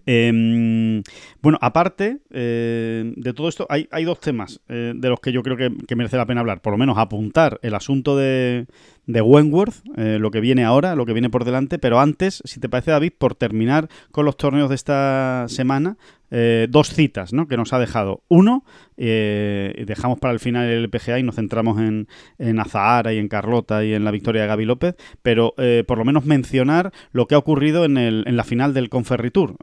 Em, 0.08 1.04
bueno, 1.44 1.60
aparte 1.62 2.22
eh, 2.32 3.14
de 3.16 3.34
todo 3.34 3.50
esto, 3.50 3.68
hay, 3.70 4.04
dos 4.04 4.20
temas 4.20 4.62
eh, 4.68 4.94
de 4.96 5.10
los 5.10 5.20
que 5.20 5.32
yo 5.32 5.44
creo 5.44 5.58
que, 5.58 5.96
merece 5.96 6.18
la 6.18 6.26
pena 6.26 6.42
hablar. 6.42 6.64
Por 6.64 6.74
lo 6.74 6.80
menos 6.80 6.98
apuntar 6.98 7.60
el 7.62 7.76
asunto 7.76 8.18
de, 8.18 8.66
de 9.12 9.22
Wentworth, 9.22 9.76
eh, 9.98 10.18
lo 10.20 10.32
que 10.32 10.40
viene 10.40 10.64
ahora, 10.64 10.96
lo 10.96 11.06
que 11.06 11.14
viene 11.14 11.30
por 11.30 11.46
delante. 11.46 11.80
Pero 11.80 12.00
antes, 12.00 12.42
si 12.46 12.60
te 12.60 12.70
parece, 12.70 12.92
David, 12.92 13.14
por 13.18 13.36
terminar 13.36 13.90
con 14.12 14.26
los 14.26 14.38
torneos 14.38 14.70
de 14.70 14.76
esta 14.76 15.46
semana, 15.48 15.98
eh, 16.34 16.68
dos 16.70 16.94
citas 16.94 17.34
¿no? 17.34 17.48
que 17.50 17.58
nos 17.58 17.74
ha 17.74 17.80
dejado. 17.80 18.24
Uno, 18.30 18.64
eh, 18.96 19.84
dejamos 19.86 20.18
para 20.18 20.34
el 20.34 20.40
final 20.40 20.66
el 20.66 20.90
PGA 20.90 21.20
y 21.20 21.24
nos 21.24 21.36
centramos 21.36 21.78
en, 21.82 22.08
en 22.38 22.60
Azahara 22.60 23.12
y 23.12 23.18
en 23.18 23.28
Carlota 23.28 23.84
y 23.84 23.94
en 23.94 24.06
la 24.06 24.12
victoria 24.12 24.44
de 24.44 24.48
Gaby 24.48 24.64
López, 24.64 24.96
pero 25.22 25.54
por 25.88 25.98
lo 25.98 26.06
menos 26.06 26.24
mencionar 26.26 26.94
lo 27.12 27.28
que 27.28 27.36
ha 27.36 27.38
ocurrido 27.38 27.84
en, 27.84 27.98
el, 27.98 28.24
en 28.28 28.38
la 28.38 28.46
final 28.46 28.74
del 28.74 28.90
Conferritour. 28.90 29.58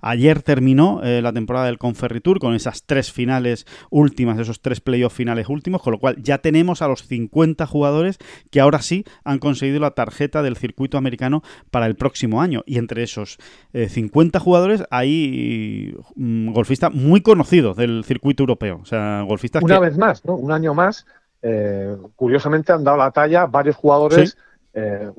ayer 0.00 0.42
terminó 0.42 1.00
la 1.02 1.32
temporada 1.32 1.66
del 1.66 1.78
Conferritour 1.78 2.38
con 2.38 2.54
esas 2.54 2.84
tres 2.84 3.10
finales 3.10 3.66
últimas, 3.90 4.38
esos 4.38 4.60
tres 4.60 4.80
playoffs 4.80 5.16
finales 5.16 5.48
últimos, 5.48 5.82
con 5.82 5.92
lo 5.92 5.98
cual 5.98 6.22
ya 6.22 6.38
tenemos 6.38 6.80
a 6.80 6.88
los 6.88 7.06
50 7.08 7.66
jugadores 7.66 8.18
que 8.50 8.60
ahora 8.60 8.67
sí 8.80 9.04
han 9.24 9.38
conseguido 9.38 9.80
la 9.80 9.92
tarjeta 9.92 10.42
del 10.42 10.56
circuito 10.56 10.98
americano 10.98 11.42
para 11.70 11.86
el 11.86 11.96
próximo 11.96 12.42
año. 12.42 12.62
Y 12.66 12.78
entre 12.78 13.02
esos 13.02 13.38
50 13.72 14.38
jugadores 14.40 14.84
hay 14.90 15.94
Mm, 16.16 16.52
golfista 16.52 16.90
muy 16.90 17.20
conocido 17.20 17.74
del 17.74 18.04
circuito 18.04 18.42
europeo. 18.42 18.80
O 18.82 18.84
sea, 18.84 19.22
golfistas 19.22 19.62
Una 19.62 19.78
vez 19.78 19.96
más, 19.96 20.24
¿no? 20.24 20.34
Un 20.34 20.52
año 20.52 20.74
más. 20.74 21.06
Eh, 21.42 21.96
curiosamente 22.16 22.72
han 22.72 22.84
dado 22.84 22.96
la 22.96 23.10
talla 23.10 23.46
varios 23.46 23.76
jugadores, 23.76 24.36
eh, 24.74 25.10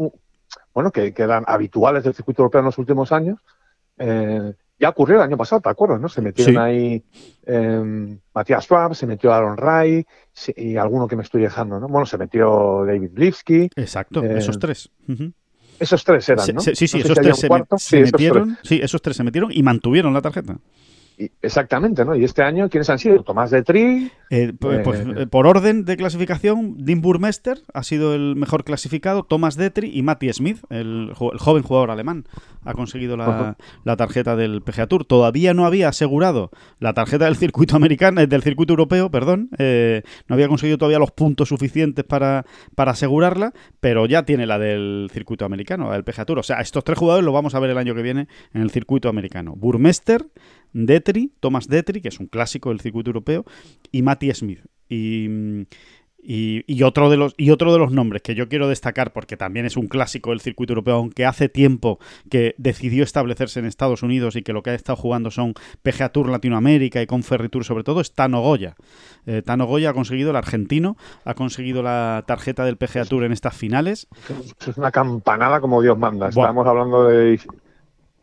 bueno, 0.73 0.91
que, 0.91 1.13
eran 1.15 1.45
habituales 1.47 2.03
del 2.03 2.13
circuito 2.13 2.41
europeo 2.41 2.59
en 2.59 2.65
los 2.65 2.77
últimos 2.77 3.11
años. 3.11 3.39
Eh, 3.97 4.53
ya 4.79 4.89
ocurrió 4.89 5.17
el 5.17 5.23
año 5.23 5.37
pasado, 5.37 5.61
¿te 5.61 5.69
acuerdas? 5.69 5.99
¿no? 5.99 6.07
Se 6.07 6.21
metieron 6.21 6.57
ahí 6.57 7.03
em, 7.45 8.17
Matías 8.33 8.63
Schwab, 8.63 8.95
se 8.95 9.05
metió 9.05 9.33
Aaron 9.33 9.57
Ray 9.57 10.05
y 10.55 10.77
alguno 10.77 11.07
que 11.07 11.15
me 11.15 11.23
estoy 11.23 11.41
dejando, 11.41 11.79
¿no? 11.79 11.87
Bueno, 11.87 12.05
se 12.05 12.17
metió 12.17 12.85
David 12.85 13.11
Lipsky. 13.15 13.69
Exacto, 13.75 14.23
esos 14.23 14.57
tres. 14.57 14.89
esos 15.79 16.03
tres 16.03 16.29
eran, 16.29 16.47
¿no? 16.55 16.61
Sí, 16.61 16.75
sí, 16.75 16.99
esos 16.99 17.17
tres 17.17 17.37
se, 17.77 18.01
metieron. 18.01 18.57
Sí, 18.63 18.79
esos 18.81 19.01
tres 19.01 19.17
se 19.17 19.23
metieron 19.23 19.51
y 19.51 19.61
mantuvieron 19.63 20.13
la 20.13 20.21
tarjeta 20.21 20.57
exactamente, 21.41 22.05
¿no? 22.05 22.15
Y 22.15 22.23
este 22.23 22.43
año, 22.43 22.69
¿quiénes 22.69 22.89
han 22.89 22.99
sido? 22.99 23.23
Tomás 23.23 23.51
de 23.51 23.63
Tri. 23.63 24.11
Eh, 24.29 24.53
pues, 24.57 24.85
eh, 24.85 25.27
por 25.27 25.47
orden 25.47 25.83
de 25.85 25.97
clasificación, 25.97 26.75
Dean 26.77 27.01
Burmester 27.01 27.61
ha 27.73 27.83
sido 27.83 28.13
el 28.15 28.35
mejor 28.35 28.63
clasificado, 28.63 29.23
Tomás 29.23 29.55
Detri 29.55 29.91
y 29.93 30.01
Matty 30.03 30.31
Smith, 30.31 30.59
el, 30.69 31.11
joven 31.13 31.63
jugador 31.63 31.91
alemán, 31.91 32.25
ha 32.63 32.73
conseguido 32.73 33.17
la, 33.17 33.55
tarjeta 33.97 34.35
del 34.35 34.61
PGA 34.61 34.87
Tour. 34.87 35.05
Todavía 35.05 35.53
no 35.53 35.65
había 35.65 35.89
asegurado 35.89 36.51
la 36.79 36.93
tarjeta 36.93 37.25
del 37.25 37.35
circuito 37.35 37.75
americano, 37.75 38.21
eh, 38.21 38.27
del 38.27 38.43
circuito 38.43 38.73
europeo, 38.73 39.11
perdón. 39.11 39.49
no 39.57 40.33
había 40.33 40.47
conseguido 40.47 40.77
todavía 40.77 40.99
los 40.99 41.11
puntos 41.11 41.49
suficientes 41.49 42.05
para, 42.05 42.45
para 42.75 42.91
asegurarla, 42.91 43.53
pero 43.79 44.05
ya 44.05 44.23
tiene 44.23 44.45
la 44.45 44.59
del 44.59 45.09
circuito 45.11 45.45
americano, 45.45 45.87
la 45.87 45.93
del 45.93 46.03
PGA 46.03 46.25
Tour. 46.25 46.39
O 46.39 46.43
sea, 46.43 46.61
estos 46.61 46.83
tres 46.83 46.97
jugadores 46.97 47.25
los 47.25 47.33
vamos 47.33 47.55
a 47.55 47.59
ver 47.59 47.71
el 47.71 47.77
año 47.77 47.95
que 47.95 48.03
viene 48.03 48.27
en 48.53 48.61
el 48.61 48.69
circuito 48.69 49.09
americano. 49.09 49.55
Burmester, 49.55 50.25
Detri, 50.71 51.08
Thomas 51.39 51.67
Detri, 51.67 52.01
que 52.01 52.09
es 52.09 52.19
un 52.19 52.27
clásico 52.27 52.69
del 52.69 52.81
circuito 52.81 53.09
europeo, 53.09 53.45
y 53.91 54.01
Matty 54.01 54.33
Smith. 54.33 54.61
Y, 54.87 55.27
y, 56.21 56.83
otro 56.83 57.09
de 57.09 57.17
los, 57.17 57.33
y 57.37 57.49
otro 57.51 57.71
de 57.71 57.79
los 57.79 57.91
nombres 57.91 58.21
que 58.21 58.35
yo 58.35 58.49
quiero 58.49 58.67
destacar, 58.67 59.13
porque 59.13 59.37
también 59.37 59.65
es 59.65 59.77
un 59.77 59.87
clásico 59.87 60.31
del 60.31 60.41
circuito 60.41 60.73
europeo, 60.73 60.95
aunque 60.95 61.25
hace 61.25 61.49
tiempo 61.49 61.99
que 62.29 62.55
decidió 62.57 63.03
establecerse 63.03 63.59
en 63.59 63.65
Estados 63.65 64.03
Unidos 64.03 64.35
y 64.35 64.43
que 64.43 64.53
lo 64.53 64.61
que 64.61 64.71
ha 64.71 64.73
estado 64.73 64.95
jugando 64.95 65.31
son 65.31 65.53
PGA 65.81 66.09
Tour 66.09 66.29
Latinoamérica 66.29 67.01
y 67.01 67.07
Conferry 67.07 67.49
Tour 67.49 67.63
sobre 67.63 67.83
todo, 67.83 68.01
es 68.01 68.13
Tano 68.13 68.41
Goya. 68.41 68.75
Eh, 69.25 69.41
Tano 69.43 69.65
Goya 69.65 69.91
ha 69.91 69.93
conseguido, 69.93 70.31
el 70.31 70.35
argentino, 70.35 70.97
ha 71.23 71.33
conseguido 71.35 71.81
la 71.83 72.23
tarjeta 72.27 72.65
del 72.65 72.77
PGA 72.77 73.05
Tour 73.05 73.23
en 73.23 73.31
estas 73.31 73.55
finales. 73.55 74.07
Es 74.67 74.77
una 74.77 74.91
campanada 74.91 75.61
como 75.61 75.81
Dios 75.81 75.97
manda. 75.97 76.29
Estamos 76.29 76.67
hablando 76.67 77.07
de 77.07 77.39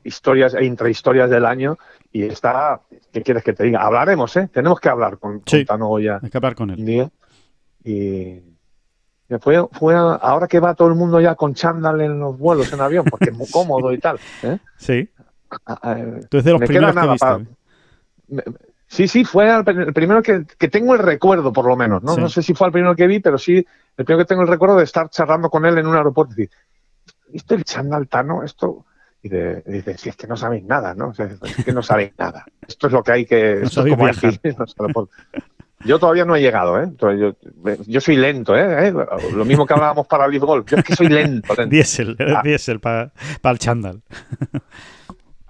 historias 0.06 0.54
e 0.54 0.64
intrahistorias 0.64 1.28
del 1.28 1.44
año 1.44 1.78
y 2.12 2.24
está, 2.24 2.80
¿qué 3.12 3.22
quieres 3.22 3.44
que 3.44 3.52
te 3.52 3.64
diga? 3.64 3.82
Hablaremos, 3.82 4.36
¿eh? 4.36 4.48
Tenemos 4.52 4.80
que 4.80 4.88
hablar 4.88 5.18
con, 5.18 5.42
Tano 5.42 5.88
Goya. 5.88 6.20
Hay 6.22 6.30
que 6.30 6.38
hablar 6.38 6.54
con 6.54 6.70
él. 6.70 7.10
Y 7.84 8.42
fue, 9.40 9.66
fue 9.72 9.94
ahora 9.94 10.46
que 10.46 10.60
va 10.60 10.74
todo 10.74 10.88
el 10.88 10.94
mundo 10.94 11.20
ya 11.20 11.34
con 11.34 11.54
chándal 11.54 12.00
en 12.00 12.18
los 12.18 12.38
vuelos 12.38 12.72
en 12.72 12.80
avión, 12.80 13.04
porque 13.10 13.30
es 13.30 13.36
muy 13.36 13.46
cómodo 13.50 13.92
y 13.92 13.98
tal. 13.98 14.18
¿eh? 14.42 14.58
Sí. 14.76 15.08
Tú 16.30 16.42
de 16.42 16.52
los 16.52 16.60
primeros 16.60 16.94
que 16.94 17.08
viste. 17.08 18.54
sí, 18.86 19.08
sí, 19.08 19.24
fue 19.24 19.48
el, 19.54 19.92
primero 19.92 20.22
que, 20.22 20.44
tengo 20.68 20.94
el 20.94 21.00
recuerdo, 21.00 21.52
por 21.52 21.66
lo 21.66 21.76
menos. 21.76 22.02
¿no? 22.02 22.16
no 22.16 22.28
sé 22.28 22.42
si 22.42 22.54
fue 22.54 22.68
el 22.68 22.72
primero 22.72 22.94
que 22.94 23.06
vi, 23.06 23.20
pero 23.20 23.36
sí, 23.36 23.56
el 23.96 24.04
primero 24.04 24.24
que 24.24 24.28
tengo 24.28 24.42
el 24.42 24.48
recuerdo 24.48 24.76
de 24.76 24.84
estar 24.84 25.10
charlando 25.10 25.50
con 25.50 25.66
él 25.66 25.76
en 25.78 25.86
un 25.86 25.96
aeropuerto 25.96 26.32
y 26.34 26.36
decir, 26.36 26.50
¿viste 27.28 27.54
el 27.54 27.64
chándal 27.64 28.08
Tano? 28.08 28.42
Esto 28.42 28.84
y, 29.22 29.28
dice, 29.28 29.98
si 29.98 30.08
es 30.08 30.16
que 30.16 30.26
no 30.26 30.36
sabéis 30.36 30.64
nada, 30.64 30.94
¿no? 30.94 31.12
es 31.12 31.64
que 31.64 31.72
no 31.72 31.82
sabéis 31.82 32.12
nada. 32.18 32.44
Esto 32.66 32.86
es 32.86 32.92
lo 32.92 33.02
que 33.02 33.12
hay 33.12 33.26
que... 33.26 33.62
yo 35.84 35.98
todavía 35.98 36.24
no 36.24 36.36
he 36.36 36.40
llegado, 36.40 36.80
¿eh? 36.80 36.90
Yo, 37.86 38.00
soy 38.00 38.16
lento, 38.16 38.56
¿eh? 38.56 38.92
Lo 39.34 39.44
mismo 39.44 39.66
que 39.66 39.74
hablábamos 39.74 40.06
para 40.06 40.26
el 40.26 40.38
Golf. 40.38 40.70
Yo 40.70 40.76
es 40.76 40.84
que 40.84 40.94
soy 40.94 41.08
lento. 41.08 41.54
lento. 41.54 41.74
Diésel, 41.74 42.16
ah. 42.20 42.40
diésel 42.44 42.80
para 42.80 43.12
el 43.42 43.58
chándal. 43.58 44.02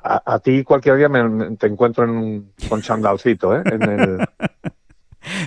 A, 0.02 0.38
ti 0.38 0.62
cualquier 0.62 0.96
día 0.96 1.10
te 1.58 1.66
encuentro 1.66 2.04
en 2.04 2.52
con 2.68 2.80
chandalcito, 2.80 3.56
¿eh? 3.56 3.62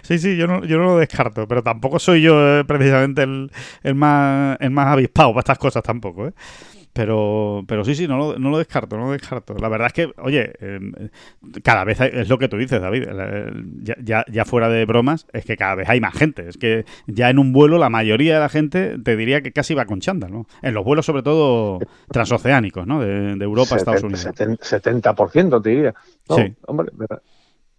Sí, 0.04 0.20
sí, 0.20 0.36
yo 0.36 0.46
no, 0.46 0.66
yo 0.66 0.78
no 0.78 0.86
lo 0.86 0.98
descarto, 0.98 1.48
pero 1.48 1.64
tampoco 1.64 2.00
soy 2.00 2.22
yo 2.22 2.60
eh, 2.60 2.66
precisamente 2.66 3.24
el, 3.24 3.52
el, 3.84 3.96
más, 3.96 4.58
el 4.60 4.72
más 4.72 4.88
avispado 4.88 5.30
para 5.30 5.40
estas 5.40 5.58
cosas 5.58 5.84
tampoco, 5.84 6.28
¿eh? 6.28 6.34
Pero, 6.94 7.64
pero 7.68 7.86
sí, 7.86 7.96
sí, 7.96 8.08
no 8.08 8.18
lo, 8.18 8.40
no 8.40 8.50
lo 8.50 8.58
descarto, 8.58 8.98
no 8.98 9.06
lo 9.06 9.12
descarto. 9.12 9.54
La 9.56 9.70
verdad 9.70 9.88
es 9.88 9.94
que, 9.94 10.12
oye, 10.18 10.54
em, 10.60 10.92
cada 11.64 11.84
vez 11.84 12.02
es 12.02 12.30
lo 12.30 12.38
que 12.38 12.48
tú 12.48 12.58
dices, 12.58 12.82
David, 12.82 13.08
ya, 14.04 14.26
ya, 14.28 14.46
fuera 14.46 14.70
de 14.70 14.86
bromas, 14.86 15.28
es 15.32 15.46
que 15.46 15.56
cada 15.56 15.76
vez 15.76 15.88
hay 15.88 16.02
más 16.02 16.16
gente. 16.16 16.50
Es 16.50 16.58
que 16.58 16.86
ya 17.08 17.30
en 17.30 17.40
un 17.40 17.54
vuelo 17.54 17.78
la 17.78 17.90
mayoría 17.90 18.36
de 18.36 18.40
la 18.40 18.50
gente 18.50 18.98
te 19.04 19.16
diría 19.16 19.42
que 19.42 19.52
casi 19.52 19.74
va 19.74 19.86
con 19.86 20.00
chándal, 20.00 20.32
¿no? 20.32 20.48
En 20.62 20.74
los 20.74 20.84
vuelos 20.84 21.06
sobre 21.06 21.22
todo 21.22 21.80
transoceánicos, 22.12 22.88
¿no? 22.88 23.00
De, 23.00 23.34
Europa 23.44 23.76
a 23.76 23.78
Estados 23.78 24.04
Unidos. 24.04 24.26
70% 24.26 25.62
te 25.62 25.70
diría. 25.70 25.94
sí. 26.28 26.56
hombre, 26.66 26.92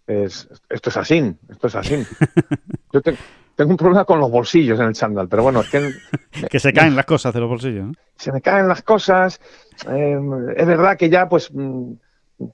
esto 0.07 0.91
es 0.91 0.97
así, 0.97 1.37
esto 1.49 1.67
es 1.67 1.75
así. 1.75 2.05
Yo 2.93 3.01
tengo 3.01 3.19
tengo 3.61 3.73
un 3.73 3.77
problema 3.77 4.07
con 4.07 4.19
los 4.19 4.31
bolsillos 4.31 4.81
en 4.81 4.87
el 4.87 4.95
chándal, 4.95 5.29
pero 5.29 5.43
bueno, 5.43 5.61
es 5.61 5.69
que... 5.69 5.93
que 6.51 6.59
se 6.59 6.73
caen 6.73 6.97
las 6.97 7.05
cosas 7.05 7.35
de 7.35 7.41
los 7.41 7.49
bolsillos, 7.51 7.89
¿no? 7.89 7.93
Se 8.17 8.33
me 8.33 8.41
caen 8.41 8.67
las 8.67 8.81
cosas. 8.81 9.39
Em, 9.87 10.49
es 10.57 10.67
verdad 10.67 10.97
que 10.97 11.11
ya, 11.11 11.29
pues, 11.29 11.51
mm, 11.53 11.93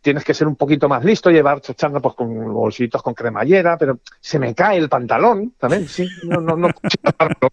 tienes 0.02 0.24
que 0.24 0.34
ser 0.34 0.48
un 0.48 0.56
poquito 0.56 0.88
más 0.88 1.04
listo, 1.04 1.30
llevar 1.30 1.60
chándal 1.60 2.02
pues, 2.02 2.16
con 2.16 2.52
bolsillitos 2.52 3.04
con 3.04 3.14
cremallera, 3.14 3.78
pero 3.78 4.00
se 4.20 4.40
me 4.40 4.52
cae 4.52 4.78
el 4.78 4.88
pantalón 4.88 5.52
también, 5.60 5.86
sí. 5.86 6.08
No, 6.24 6.40
no, 6.40 6.56
no 6.56 6.70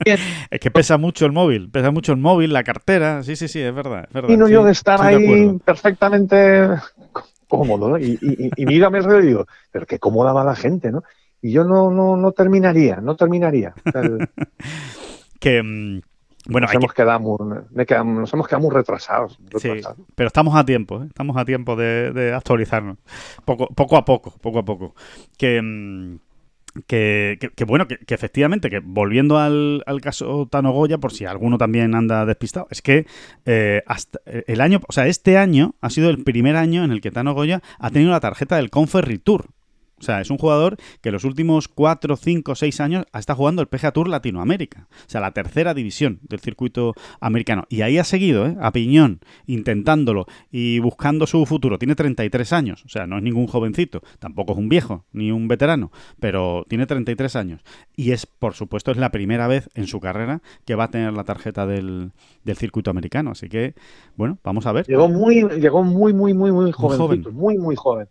bien. 0.04 0.18
Es 0.50 0.60
que 0.60 0.72
pesa 0.72 0.98
mucho 0.98 1.28
el 1.28 1.32
móvil, 1.32 1.70
pesa 1.70 1.92
mucho 1.92 2.12
el 2.12 2.18
móvil, 2.18 2.54
la 2.54 2.64
cartera, 2.64 3.22
sí, 3.22 3.36
sí, 3.36 3.48
sí, 3.48 3.62
es 3.62 3.76
verdad. 3.76 4.06
Es 4.08 4.14
verdad 4.14 4.30
y 4.30 4.38
no 4.38 4.48
yo 4.48 4.64
de 4.64 4.72
estar 4.72 5.00
ahí 5.00 5.60
perfectamente 5.64 6.70
cómodo, 7.48 7.88
¿no? 7.88 8.00
Y, 8.00 8.18
y, 8.20 8.50
y, 8.56 8.66
mírame 8.66 8.98
alrededor 8.98 9.24
y 9.24 9.28
digo, 9.28 9.48
pero 9.72 9.86
qué 9.86 10.00
cómoda 10.00 10.34
va 10.34 10.44
la 10.44 10.56
gente, 10.56 10.92
¿no? 10.92 11.04
Y 11.44 11.52
yo 11.52 11.66
no, 11.66 11.92
no, 11.92 12.16
no 12.16 12.32
terminaría, 12.32 13.02
no 13.02 13.18
terminaría. 13.18 13.74
que 15.42 15.62
mm, 15.62 16.00
bueno, 16.48 16.68
nos, 16.68 16.76
hemos 16.76 16.94
quedado 16.94 17.20
muy, 17.20 17.38
nos 18.06 18.34
hemos 18.34 18.48
quedado 18.48 18.64
muy 18.64 18.74
retrasados. 18.74 19.38
Sí, 19.58 19.70
pero 20.16 20.28
estamos 20.28 20.56
a 20.56 20.64
tiempo, 20.64 21.04
¿eh? 21.04 21.08
estamos 21.08 21.36
a 21.36 21.44
tiempo 21.44 21.76
de, 21.76 22.34
actualizarnos. 22.34 22.98
Poco, 23.44 23.68
poco 23.68 23.98
a 23.98 24.06
poco, 24.06 24.34
poco 24.42 24.60
a 24.60 24.64
poco. 24.64 24.96
Que, 25.38 25.62
mm, 25.62 26.16
que, 26.88 27.38
que, 27.56 27.66
bueno, 27.66 27.88
que, 27.90 28.00
efectivamente, 28.08 28.70
que 28.70 28.80
volviendo 28.80 29.38
al, 29.38 29.84
al, 29.86 30.00
caso 30.00 30.48
Tano 30.50 30.72
Goya, 30.72 30.98
por 30.98 31.12
si 31.12 31.26
alguno 31.26 31.58
también 31.58 31.94
anda 31.94 32.26
despistado, 32.26 32.68
es 32.72 32.82
que 32.82 33.06
eh, 33.46 33.84
hasta 33.86 34.20
el 34.26 34.62
año, 34.62 34.80
o 34.88 34.94
sea, 34.94 35.08
este 35.08 35.38
año 35.38 35.76
ha 35.82 35.90
sido 35.90 36.10
el 36.10 36.24
primer 36.24 36.56
año 36.56 36.86
en 36.86 36.94
el 36.94 37.02
que 37.02 37.12
Tano 37.12 37.34
Goya 37.34 37.62
ha 37.80 37.90
tenido 37.90 38.12
la 38.12 38.22
tarjeta 38.22 38.56
del 38.56 38.70
Conferry 38.70 39.18
Tour. 39.18 39.48
O 40.04 40.06
sea, 40.06 40.20
es 40.20 40.30
un 40.30 40.38
jugador 40.38 40.76
que 41.00 41.12
los 41.12 41.24
últimos 41.24 41.70
4, 41.70 42.18
5, 42.18 42.56
6 42.56 42.80
años 42.82 43.06
está 43.14 43.36
jugando 43.36 43.62
el 43.62 43.70
PGA 43.70 43.94
Tour 43.94 44.10
Latinoamérica. 44.10 44.90
O 44.92 45.10
sea, 45.10 45.22
la 45.22 45.32
tercera 45.32 45.74
división 45.74 46.20
del 46.24 46.42
circuito 46.42 46.94
americano. 47.22 47.64
Y 47.70 47.84
ahí 47.84 47.98
ha 47.98 48.04
seguido, 48.04 48.46
¿eh? 48.46 48.58
a 48.60 48.74
piñón, 48.74 49.22
intentándolo 49.48 50.26
y 50.52 50.80
buscando 50.80 51.26
su 51.26 51.46
futuro. 51.46 51.80
Tiene 51.80 51.96
33 51.96 52.52
años. 52.52 52.84
O 52.86 52.90
sea, 52.90 53.08
no 53.08 53.16
es 53.16 53.24
ningún 53.24 53.48
jovencito. 53.48 54.02
Tampoco 54.20 54.52
es 54.52 54.60
un 54.60 54.68
viejo, 54.68 55.06
ni 55.14 55.32
un 55.32 55.48
veterano. 55.48 55.90
Pero 56.20 56.66
tiene 56.68 56.86
33 56.86 57.38
años. 57.38 57.62
Y 57.96 58.12
es, 58.12 58.26
por 58.26 58.56
supuesto, 58.56 58.92
es 58.92 58.98
la 58.98 59.10
primera 59.10 59.48
vez 59.48 59.70
en 59.74 59.88
su 59.88 60.02
carrera 60.02 60.42
que 60.66 60.76
va 60.76 60.86
a 60.86 60.92
tener 60.92 61.14
la 61.14 61.24
tarjeta 61.24 61.66
del, 61.66 62.12
circuito 62.58 62.92
americano. 62.92 63.32
Así 63.32 63.48
que, 63.48 63.74
bueno, 64.18 64.38
vamos 64.44 64.66
a 64.66 64.74
ver. 64.74 64.86
Llegó 64.86 65.08
muy, 65.08 65.48
llegó 65.62 65.82
muy, 65.82 66.12
muy, 66.12 66.34
muy, 66.34 66.52
muy 66.52 66.74
jovencito. 66.74 67.32
Muy, 67.32 67.58
muy 67.58 67.78
joven. 67.78 68.10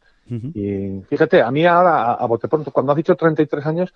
Y 0.54 1.02
fíjate, 1.08 1.42
a 1.42 1.50
mí 1.50 1.66
ahora, 1.66 2.14
a, 2.14 2.26
bote 2.26 2.48
pronto, 2.48 2.70
cuando 2.70 2.92
has 2.92 2.96
dicho 2.96 3.14
33 3.14 3.66
años, 3.66 3.94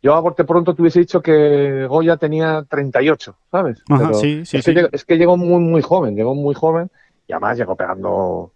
yo 0.00 0.14
a 0.14 0.20
bote 0.20 0.44
pronto 0.44 0.74
te 0.74 0.82
hubiese 0.82 1.00
dicho 1.00 1.20
que 1.20 1.86
Goya 1.86 2.16
tenía 2.16 2.64
38, 2.68 3.36
¿sabes? 3.50 3.82
sí, 4.12 4.44
sí, 4.44 4.58
es, 4.58 4.64
Que 4.64 4.72
llegó, 4.72 4.88
es, 4.92 5.04
que 5.04 5.16
llegó, 5.16 5.36
muy, 5.36 5.60
muy 5.60 5.82
joven, 5.82 6.14
llegó 6.14 6.34
muy 6.34 6.54
joven 6.54 6.90
y 7.26 7.32
además 7.32 7.58
llegó 7.58 7.74
pegando, 7.76 8.52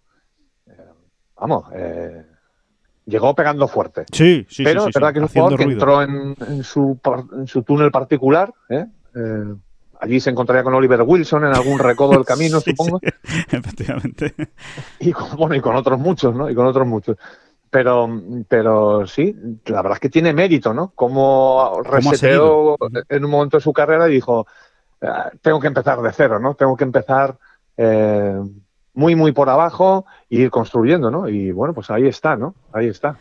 eh, 0.67 0.71
vamos, 1.37 1.65
eh, 1.73 2.25
llegó 3.05 3.35
pegando 3.35 3.67
fuerte. 3.67 4.05
Sí, 4.11 4.45
sí, 4.49 4.63
Pero 4.63 4.83
sí, 4.83 4.89
es 4.89 4.93
verdad 4.95 5.13
que 5.13 5.19
es 5.19 5.23
un 5.23 5.29
jugador 5.29 5.57
que 5.57 5.63
entró 5.63 6.01
en, 6.01 6.35
en, 6.47 6.63
su, 6.63 6.99
en 7.33 7.47
su 7.47 7.63
túnel 7.63 7.91
particular, 7.91 8.53
¿eh? 8.69 8.85
eh 9.15 9.55
Allí 9.99 10.19
se 10.19 10.29
encontraría 10.29 10.63
con 10.63 10.73
Oliver 10.73 11.01
Wilson 11.01 11.45
en 11.45 11.53
algún 11.53 11.79
recodo 11.79 12.11
del 12.11 12.25
camino, 12.25 12.59
supongo. 12.59 12.99
efectivamente. 13.51 14.33
Y 14.99 15.11
con, 15.11 15.35
bueno, 15.37 15.55
y 15.55 15.61
con 15.61 15.75
otros 15.75 15.99
muchos, 15.99 16.35
¿no? 16.35 16.49
Y 16.49 16.55
con 16.55 16.65
otros 16.65 16.87
muchos. 16.87 17.17
Pero, 17.69 18.09
pero 18.47 19.05
sí, 19.07 19.35
la 19.65 19.81
verdad 19.81 19.93
es 19.93 19.99
que 19.99 20.09
tiene 20.09 20.33
mérito, 20.33 20.73
¿no? 20.73 20.91
Como 20.95 21.81
reseteó 21.83 22.77
en 23.09 23.25
un 23.25 23.31
momento 23.31 23.57
de 23.57 23.61
su 23.61 23.73
carrera 23.73 24.07
y 24.07 24.13
dijo, 24.13 24.47
ah, 25.01 25.29
tengo 25.41 25.59
que 25.59 25.67
empezar 25.67 26.01
de 26.01 26.13
cero, 26.13 26.39
¿no? 26.39 26.53
Tengo 26.55 26.77
que 26.77 26.85
empezar 26.85 27.37
eh, 27.75 28.39
muy, 28.93 29.15
muy 29.15 29.31
por 29.33 29.49
abajo 29.49 30.05
e 30.29 30.37
ir 30.37 30.49
construyendo, 30.49 31.11
¿no? 31.11 31.27
Y 31.27 31.51
bueno, 31.51 31.73
pues 31.73 31.91
ahí 31.91 32.07
está, 32.07 32.37
¿no? 32.37 32.55
Ahí 32.71 32.87
está. 32.87 33.17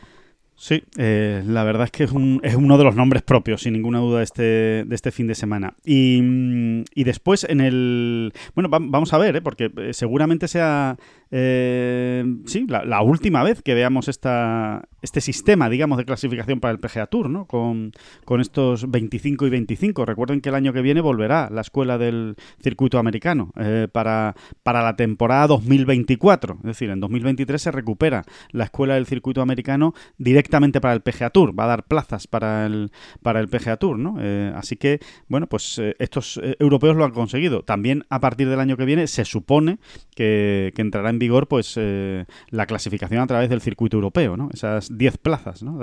Sí, 0.58 0.82
eh, 0.96 1.42
la 1.46 1.64
verdad 1.64 1.84
es 1.84 1.90
que 1.90 2.04
es, 2.04 2.12
un, 2.12 2.40
es, 2.42 2.54
uno 2.54 2.78
de 2.78 2.84
los 2.84 2.96
nombres 2.96 3.22
propios, 3.22 3.60
sin 3.60 3.74
ninguna 3.74 3.98
duda, 3.98 4.18
de 4.18 4.24
este, 4.24 4.42
de 4.86 4.94
este 4.94 5.12
fin 5.12 5.26
de 5.26 5.34
semana. 5.34 5.74
Y, 5.84 6.82
y 6.94 7.04
después 7.04 7.44
en 7.44 7.60
el... 7.60 8.32
Bueno, 8.54 8.70
vamos 8.70 9.12
a 9.12 9.18
ver, 9.18 9.36
¿eh? 9.36 9.42
porque 9.42 9.70
eh, 9.76 9.92
seguramente 9.92 10.48
sea 10.48 10.96
eh, 11.30 12.24
sí, 12.46 12.66
la, 12.68 13.02
última 13.02 13.42
vez 13.42 13.60
que 13.62 13.74
veamos 13.74 14.08
esta, 14.08 14.88
este 15.02 15.20
sistema, 15.20 15.68
digamos, 15.68 15.98
de 15.98 16.04
clasificación 16.04 16.60
para 16.60 16.72
el 16.72 16.78
PGA 16.78 17.06
Tour, 17.06 17.28
¿no? 17.30 17.46
Con, 17.46 17.92
estos 18.40 18.90
25 18.90 19.46
y 19.46 19.50
25. 19.50 20.04
Recuerden 20.04 20.40
que 20.40 20.50
el 20.50 20.54
año 20.54 20.72
que 20.72 20.82
viene 20.82 21.00
volverá 21.00 21.48
la 21.50 21.62
escuela 21.62 21.98
del 21.98 22.36
circuito 22.62 22.98
americano 22.98 23.52
eh, 23.56 23.88
para, 23.90 24.36
para 24.62 24.82
la 24.82 24.94
temporada 24.94 25.48
2024. 25.48 26.58
Es 26.58 26.64
decir, 26.64 26.90
en 26.90 27.00
2023 27.00 27.60
se 27.60 27.70
recupera 27.72 28.24
la 28.52 28.64
escuela 28.64 28.94
del 28.94 29.06
circuito 29.06 29.42
americano 29.42 29.94
directamente 30.18 30.80
para 30.80 30.94
el 30.94 31.00
PGA 31.00 31.30
Tour. 31.30 31.58
Va 31.58 31.64
a 31.64 31.68
dar 31.68 31.84
plazas 31.84 32.26
para 32.26 32.66
el, 32.66 32.92
para 33.22 33.40
el 33.40 33.48
PGA 33.48 33.78
Tour, 33.78 33.98
¿no? 33.98 34.16
Eh, 34.20 34.52
así 34.54 34.76
que, 34.76 35.00
bueno, 35.28 35.48
pues 35.48 35.80
estos 35.98 36.40
europeos 36.60 36.96
lo 36.96 37.04
han 37.04 37.12
conseguido. 37.12 37.62
También 37.62 38.04
a 38.10 38.20
partir 38.20 38.48
del 38.48 38.60
año 38.60 38.76
que 38.76 38.84
viene 38.84 39.06
se 39.06 39.24
supone 39.24 39.78
que, 40.14 40.72
que 40.74 40.82
entrará 40.82 41.10
en 41.10 41.15
vigor 41.18 41.48
pues 41.48 41.74
eh, 41.76 42.24
la 42.50 42.66
clasificación 42.66 43.20
a 43.20 43.26
través 43.26 43.48
del 43.48 43.60
circuito 43.60 43.96
europeo, 43.96 44.36
¿no? 44.36 44.48
Esas 44.52 44.96
10 44.96 45.18
plazas, 45.18 45.62
¿no? 45.62 45.78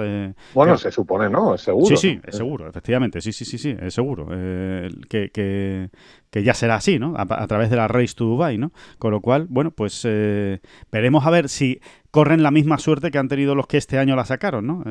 bueno, 0.54 0.78
se 0.78 0.92
supone, 0.92 1.30
¿no? 1.30 1.56
Es 1.56 1.62
seguro. 1.62 1.88
Sí, 1.88 1.98
sí, 1.98 2.20
es 2.26 2.36
seguro, 2.36 2.68
efectivamente, 2.68 3.22
sí, 3.22 3.32
sí, 3.32 3.46
sí, 3.46 3.58
sí, 3.58 3.76
es 3.80 3.94
seguro. 3.94 4.28
Eh, 4.32 4.90
que, 5.10 5.30
que, 5.32 6.44
ya 6.44 6.54
será 6.54 6.76
así, 6.76 7.00
¿no? 7.00 7.14
A, 7.16 7.48
través 7.48 7.70
de 7.70 7.76
la 7.76 7.88
Race 7.88 8.14
to 8.16 8.26
Dubai, 8.26 8.58
¿no? 8.58 8.72
Con 8.98 9.12
lo 9.12 9.22
cual, 9.22 9.48
bueno, 9.50 9.72
pues 9.72 10.02
eh, 10.06 10.60
veremos 10.92 11.26
a 11.26 11.30
ver 11.30 11.50
si 11.50 11.80
corren 12.12 12.44
la 12.44 12.52
misma 12.52 12.78
suerte 12.78 13.12
que 13.12 13.18
han 13.18 13.28
tenido 13.28 13.56
los 13.56 13.68
que 13.68 13.78
este 13.78 14.00
año 14.00 14.16
la 14.16 14.26
sacaron, 14.26 14.66
¿no? 14.66 14.84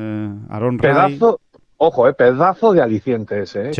Aaron 0.49 0.77
Pedazo, 0.77 1.41
Ojo, 1.85 2.07
eh, 2.07 2.13
pedazo 2.13 2.71
de 2.71 2.81
alicientes, 2.81 3.57
eh, 3.57 3.71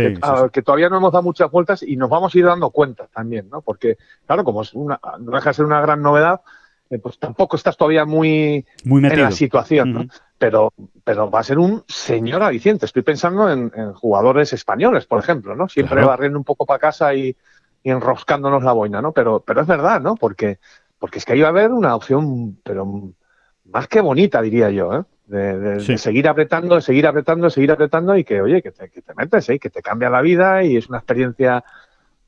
que, 0.52 0.62
todavía 0.62 0.90
no 0.90 0.98
hemos 0.98 1.14
dado 1.14 1.24
muchas 1.24 1.50
vueltas 1.50 1.84
y 1.84 1.96
nos 1.96 2.10
vamos 2.10 2.36
a 2.36 2.38
ir 2.38 2.44
dando 2.44 2.70
cuenta 2.70 3.08
también, 3.08 3.48
¿no? 3.50 3.62
Porque, 3.62 3.98
claro, 4.26 4.44
como 4.44 4.64
es 4.64 4.74
una, 4.74 5.00
no 5.20 5.32
deja 5.32 5.52
de 5.52 5.54
ser 5.54 5.64
una 5.64 5.80
gran 5.80 6.02
novedad, 6.02 6.42
eh, 6.90 7.00
pues 7.00 7.18
tampoco 7.18 7.56
estás 7.56 7.78
todavía 7.78 8.04
muy, 8.04 8.66
muy 8.84 9.06
en 9.06 9.22
la 9.22 9.32
situación, 9.32 9.94
¿no? 9.94 10.06
Pero, 10.38 10.74
pero 11.06 11.32
va 11.32 11.40
a 11.40 11.44
ser 11.44 11.60
un 11.60 11.86
señor 11.88 12.44
aliciente. 12.44 12.86
Estoy 12.86 13.04
pensando 13.04 13.50
en, 13.50 13.72
jugadores 13.94 14.52
españoles, 14.52 15.06
por 15.06 15.20
ejemplo, 15.20 15.56
¿no? 15.56 15.70
Siempre 15.70 16.04
barriendo 16.04 16.38
un 16.38 16.44
poco 16.44 16.66
para 16.66 16.80
casa 16.80 17.14
y, 17.14 17.38
enroscándonos 17.86 18.64
la 18.64 18.74
boina, 18.74 19.02
¿no? 19.02 19.14
Pero, 19.14 19.40
pero 19.48 19.62
es 19.62 19.68
verdad, 19.68 20.02
¿no? 20.02 20.16
Porque, 20.16 20.60
porque 21.00 21.20
es 21.20 21.26
que 21.26 21.32
ahí 21.32 21.40
va 21.40 21.48
a 21.48 21.52
haber 21.52 21.72
una 21.72 21.96
opción, 21.96 22.58
pero 22.66 23.14
más 23.64 23.88
que 23.88 24.02
bonita, 24.02 24.42
diría 24.42 24.70
yo, 24.72 24.94
¿eh? 24.94 25.04
De, 25.26 25.98
seguir 25.98 26.28
apretando, 26.28 26.76
de 26.76 26.82
seguir 26.82 27.08
apretando, 27.08 27.46
de 27.46 27.52
seguir 27.52 27.72
apretando 27.72 28.16
y 28.16 28.24
que, 28.24 28.42
oye, 28.42 28.62
que 28.62 28.72
te, 28.72 28.90
que 28.90 29.02
te 29.02 29.14
metes, 29.16 29.50
¿eh? 29.50 29.60
que 29.60 29.70
te 29.70 29.82
cambia 29.82 30.10
la 30.10 30.22
vida 30.22 30.64
y 30.64 30.78
es 30.78 30.90
una 30.90 30.98
experiencia 30.98 31.64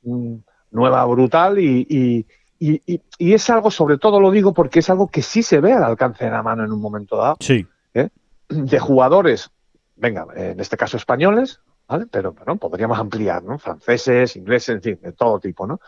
mm, 0.03 0.35
nueva, 0.71 1.05
brutal 1.05 1.59
y, 1.59 1.85
y, 1.89 2.25
y, 2.59 3.01
y, 3.17 3.33
es 3.33 3.49
algo, 3.49 3.69
sobre 3.69 3.97
todo 3.97 4.19
lo 4.19 4.31
digo 4.31 4.53
porque 4.53 4.79
es 4.79 4.89
algo 4.89 5.07
que 5.07 5.21
sí 5.21 5.43
se 5.43 5.59
ve 5.59 5.73
al 5.73 5.83
alcance 5.83 6.25
de 6.25 6.31
la 6.31 6.43
mano 6.43 6.63
en 6.63 6.71
un 6.71 6.81
momento 6.81 7.17
dado. 7.17 7.37
Sí. 7.39 7.67
¿eh? 7.93 8.09
De 8.49 8.79
jugadores, 8.79 9.51
venga, 9.95 10.25
en 10.35 10.59
este 10.59 10.77
caso 10.77 10.97
españoles, 10.97 11.59
¿vale? 11.87 12.05
Pero 12.09 12.33
bueno, 12.33 12.55
podríamos 12.57 12.97
ampliar, 12.97 13.43
¿no? 13.43 13.59
Franceses, 13.59 14.35
ingleses, 14.35 14.75
en 14.75 14.81
fin, 14.81 14.99
de 15.01 15.11
todo 15.11 15.39
tipo, 15.39 15.67
¿no? 15.67 15.79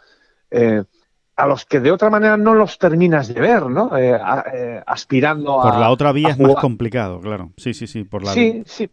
Eh, 0.52 0.84
a 1.38 1.46
los 1.46 1.66
que 1.66 1.80
de 1.80 1.92
otra 1.92 2.10
manera 2.10 2.36
no 2.36 2.56
los 2.56 2.80
terminas 2.80 3.32
de 3.32 3.40
ver, 3.40 3.68
¿no? 3.68 3.96
Eh, 3.96 4.20
eh, 4.54 4.84
aspirando 4.86 5.62
a. 5.62 5.72
Por 5.72 5.80
la 5.80 5.92
otra 5.92 6.12
vía 6.12 6.30
es 6.30 6.40
más 6.40 6.56
complicado, 6.56 7.22
claro. 7.22 7.52
Sí, 7.58 7.76
sí, 7.76 7.86
sí. 7.86 8.04
Por 8.04 8.24
la 8.24 8.34
sí, 8.34 8.64
sí. 8.66 8.90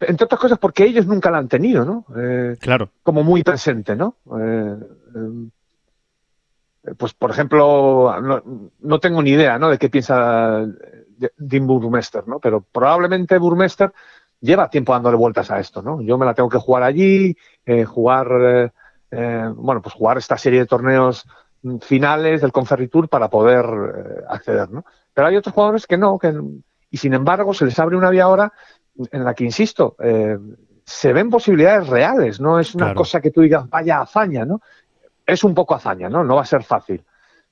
Entre 0.00 0.24
otras 0.24 0.40
cosas 0.40 0.58
porque 0.58 0.84
ellos 0.84 1.06
nunca 1.06 1.30
la 1.30 1.38
han 1.38 1.48
tenido, 1.48 1.84
¿no? 1.84 2.04
Eh, 2.16 2.56
claro. 2.60 2.90
Como 3.02 3.22
muy 3.22 3.42
presente, 3.42 3.94
¿no? 3.96 4.16
pues, 6.98 7.14
por 7.14 7.30
ejemplo, 7.30 8.14
no, 8.80 9.00
tengo 9.00 9.22
ni 9.22 9.30
idea, 9.30 9.58
¿no? 9.58 9.70
De 9.70 9.78
qué 9.78 9.88
piensa 9.88 10.66
Dean 11.36 11.66
Burmester, 11.66 12.28
¿no? 12.28 12.38
Pero 12.40 12.60
probablemente 12.60 13.38
Burmester 13.38 13.92
lleva 14.40 14.70
tiempo 14.70 14.92
dándole 14.92 15.16
vueltas 15.16 15.50
a 15.50 15.58
esto, 15.58 15.82
¿no? 15.82 16.00
Yo 16.02 16.18
me 16.18 16.26
la 16.26 16.34
tengo 16.34 16.48
que 16.48 16.58
jugar 16.58 16.82
allí, 16.84 17.36
jugar, 17.86 18.72
bueno, 19.10 19.82
pues 19.82 19.94
jugar 19.94 20.18
esta 20.18 20.36
serie 20.36 20.60
de 20.60 20.66
torneos 20.66 21.26
finales 21.80 22.40
del 22.40 22.52
Conferritur 22.52 23.08
para 23.08 23.28
poder 23.28 23.64
eh, 23.64 24.24
acceder, 24.28 24.70
¿no? 24.70 24.84
Pero 25.12 25.28
hay 25.28 25.36
otros 25.36 25.54
jugadores 25.54 25.86
que 25.86 25.96
no, 25.96 26.18
que, 26.18 26.34
y 26.90 26.96
sin 26.96 27.14
embargo 27.14 27.54
se 27.54 27.64
les 27.64 27.78
abre 27.78 27.96
una 27.96 28.10
vía 28.10 28.24
ahora 28.24 28.52
en 29.10 29.24
la 29.24 29.34
que, 29.34 29.44
insisto, 29.44 29.96
eh, 29.98 30.38
se 30.84 31.12
ven 31.12 31.30
posibilidades 31.30 31.88
reales, 31.88 32.40
no 32.40 32.60
es 32.60 32.74
una 32.74 32.94
cosa 32.94 33.20
que 33.20 33.30
tú 33.30 33.40
digas, 33.40 33.68
vaya 33.68 34.00
hazaña, 34.00 34.44
¿no? 34.44 34.60
Es 35.24 35.42
un 35.42 35.54
poco 35.54 35.74
hazaña, 35.74 36.08
¿no? 36.08 36.22
No 36.22 36.36
va 36.36 36.42
a 36.42 36.46
ser 36.46 36.62
fácil. 36.62 37.04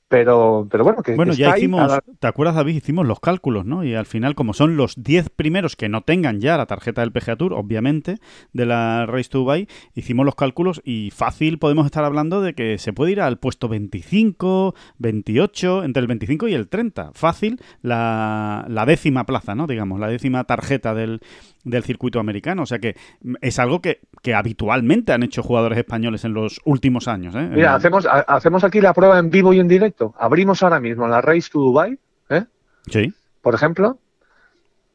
Pero, 0.09 0.69
pero 0.71 0.85
bueno, 0.85 1.03
que. 1.03 1.15
Bueno, 1.15 1.33
ya 1.33 1.57
hicimos, 1.57 1.91
¿te 2.21 2.27
acuerdas, 2.27 2.57
David? 2.57 2.77
Hicimos 2.77 3.07
los 3.07 3.21
cálculos, 3.21 3.65
¿no? 3.65 3.85
Y 3.85 3.95
al 3.95 4.05
final, 4.07 4.35
como 4.35 4.53
son 4.53 4.77
los 4.77 5.03
10 5.03 5.31
primeros 5.31 5.77
que 5.77 5.89
no 5.89 6.03
tengan 6.03 6.41
ya 6.41 6.59
la 6.59 6.67
tarjeta 6.67 7.01
del 7.01 7.11
PGA 7.11 7.37
Tour, 7.37 7.55
obviamente, 7.55 8.19
de 8.53 8.67
la 8.67 9.07
Race 9.07 9.31
to 9.31 9.39
Dubai, 9.39 9.67
hicimos 9.95 10.27
los 10.27 10.35
cálculos 10.35 10.83
y 10.85 11.11
fácil 11.11 11.59
podemos 11.59 11.87
estar 11.87 12.05
hablando 12.05 12.43
de 12.43 12.55
que 12.55 12.79
se 12.79 12.93
puede 12.93 13.13
ir 13.13 13.21
al 13.21 13.39
puesto 13.39 13.69
25, 13.69 14.75
28, 14.99 15.85
entre 15.85 16.01
el 16.03 16.07
25 16.07 16.49
y 16.49 16.55
el 16.55 16.69
30. 16.69 17.13
Fácil 17.15 17.61
la, 17.81 18.67
la 18.69 18.85
décima 18.85 19.25
plaza, 19.25 19.55
¿no? 19.55 19.67
Digamos, 19.67 20.01
la 20.01 20.09
décima 20.09 20.45
tarjeta 20.45 20.95
del, 20.95 21.23
del 21.65 21.83
circuito 21.83 22.21
americano. 22.21 22.63
O 22.63 22.67
sea 22.67 22.79
que 22.79 22.97
es 23.41 23.59
algo 23.59 23.81
que, 23.81 24.01
habitualmente 24.35 25.13
han 25.13 25.23
hecho 25.23 25.43
jugadores 25.43 25.79
españoles 25.79 26.25
en 26.25 26.35
los 26.35 26.61
últimos 26.65 27.09
años. 27.09 27.35
¿eh? 27.35 27.49
Mira, 27.53 27.75
hacemos, 27.75 28.07
hacemos 28.07 28.65
aquí 28.65 28.81
la 28.81 28.95
prueba 28.95 29.19
en 29.19 29.31
vivo 29.31 29.53
y 29.53 29.61
en 29.61 29.69
directo. 29.69 30.15
Abrimos 30.19 30.63
ahora 30.63 30.81
mismo 30.81 31.09
la 31.09 31.21
Race 31.21 31.49
to 31.51 31.61
Dubai. 31.61 31.99
¿eh? 32.31 32.45
Sí. 32.89 33.13
Por 33.43 33.55
ejemplo. 33.55 33.99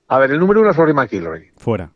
A 0.07 0.17
ver, 0.17 0.31
el 0.31 0.39
número 0.39 0.61
uno 0.61 0.71
es 0.71 0.75
Rory 0.75 0.93
McIlroy. 0.93 1.51
Fuera 1.57 1.91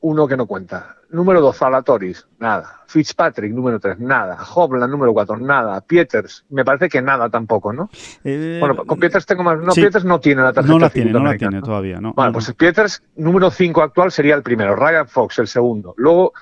uno 0.00 0.28
que 0.28 0.36
no 0.36 0.46
cuenta. 0.46 0.96
Número 1.10 1.40
2, 1.40 1.56
Zalatoris, 1.56 2.26
nada. 2.38 2.82
Fitzpatrick, 2.86 3.52
número 3.52 3.80
3, 3.80 3.98
nada. 3.98 4.38
Hobland, 4.54 4.90
número 4.90 5.12
4, 5.12 5.38
nada. 5.38 5.80
Pieters, 5.80 6.44
me 6.50 6.64
parece 6.64 6.88
que 6.88 7.00
nada 7.00 7.30
tampoco, 7.30 7.72
¿no? 7.72 7.88
Eh, 8.24 8.58
bueno, 8.60 8.84
con 8.84 8.98
Pieters 8.98 9.24
tengo 9.24 9.42
más. 9.42 9.58
No, 9.58 9.72
Pieters 9.72 10.04
no 10.04 10.20
tiene 10.20 10.42
la 10.42 10.52
tarjeta. 10.52 10.72
No 10.72 10.78
la 10.78 10.90
tiene, 10.90 11.12
no 11.12 11.24
la 11.24 11.36
tiene 11.36 11.62
todavía, 11.62 12.00
¿no? 12.00 12.12
Bueno, 12.12 12.32
pues 12.32 12.52
Pieters, 12.52 13.02
número 13.16 13.50
5 13.50 13.82
actual 13.82 14.12
sería 14.12 14.34
el 14.34 14.42
primero. 14.42 14.76
Ryan 14.76 15.08
Fox, 15.08 15.38
el 15.38 15.48
segundo. 15.48 15.94
Luego 15.96 16.32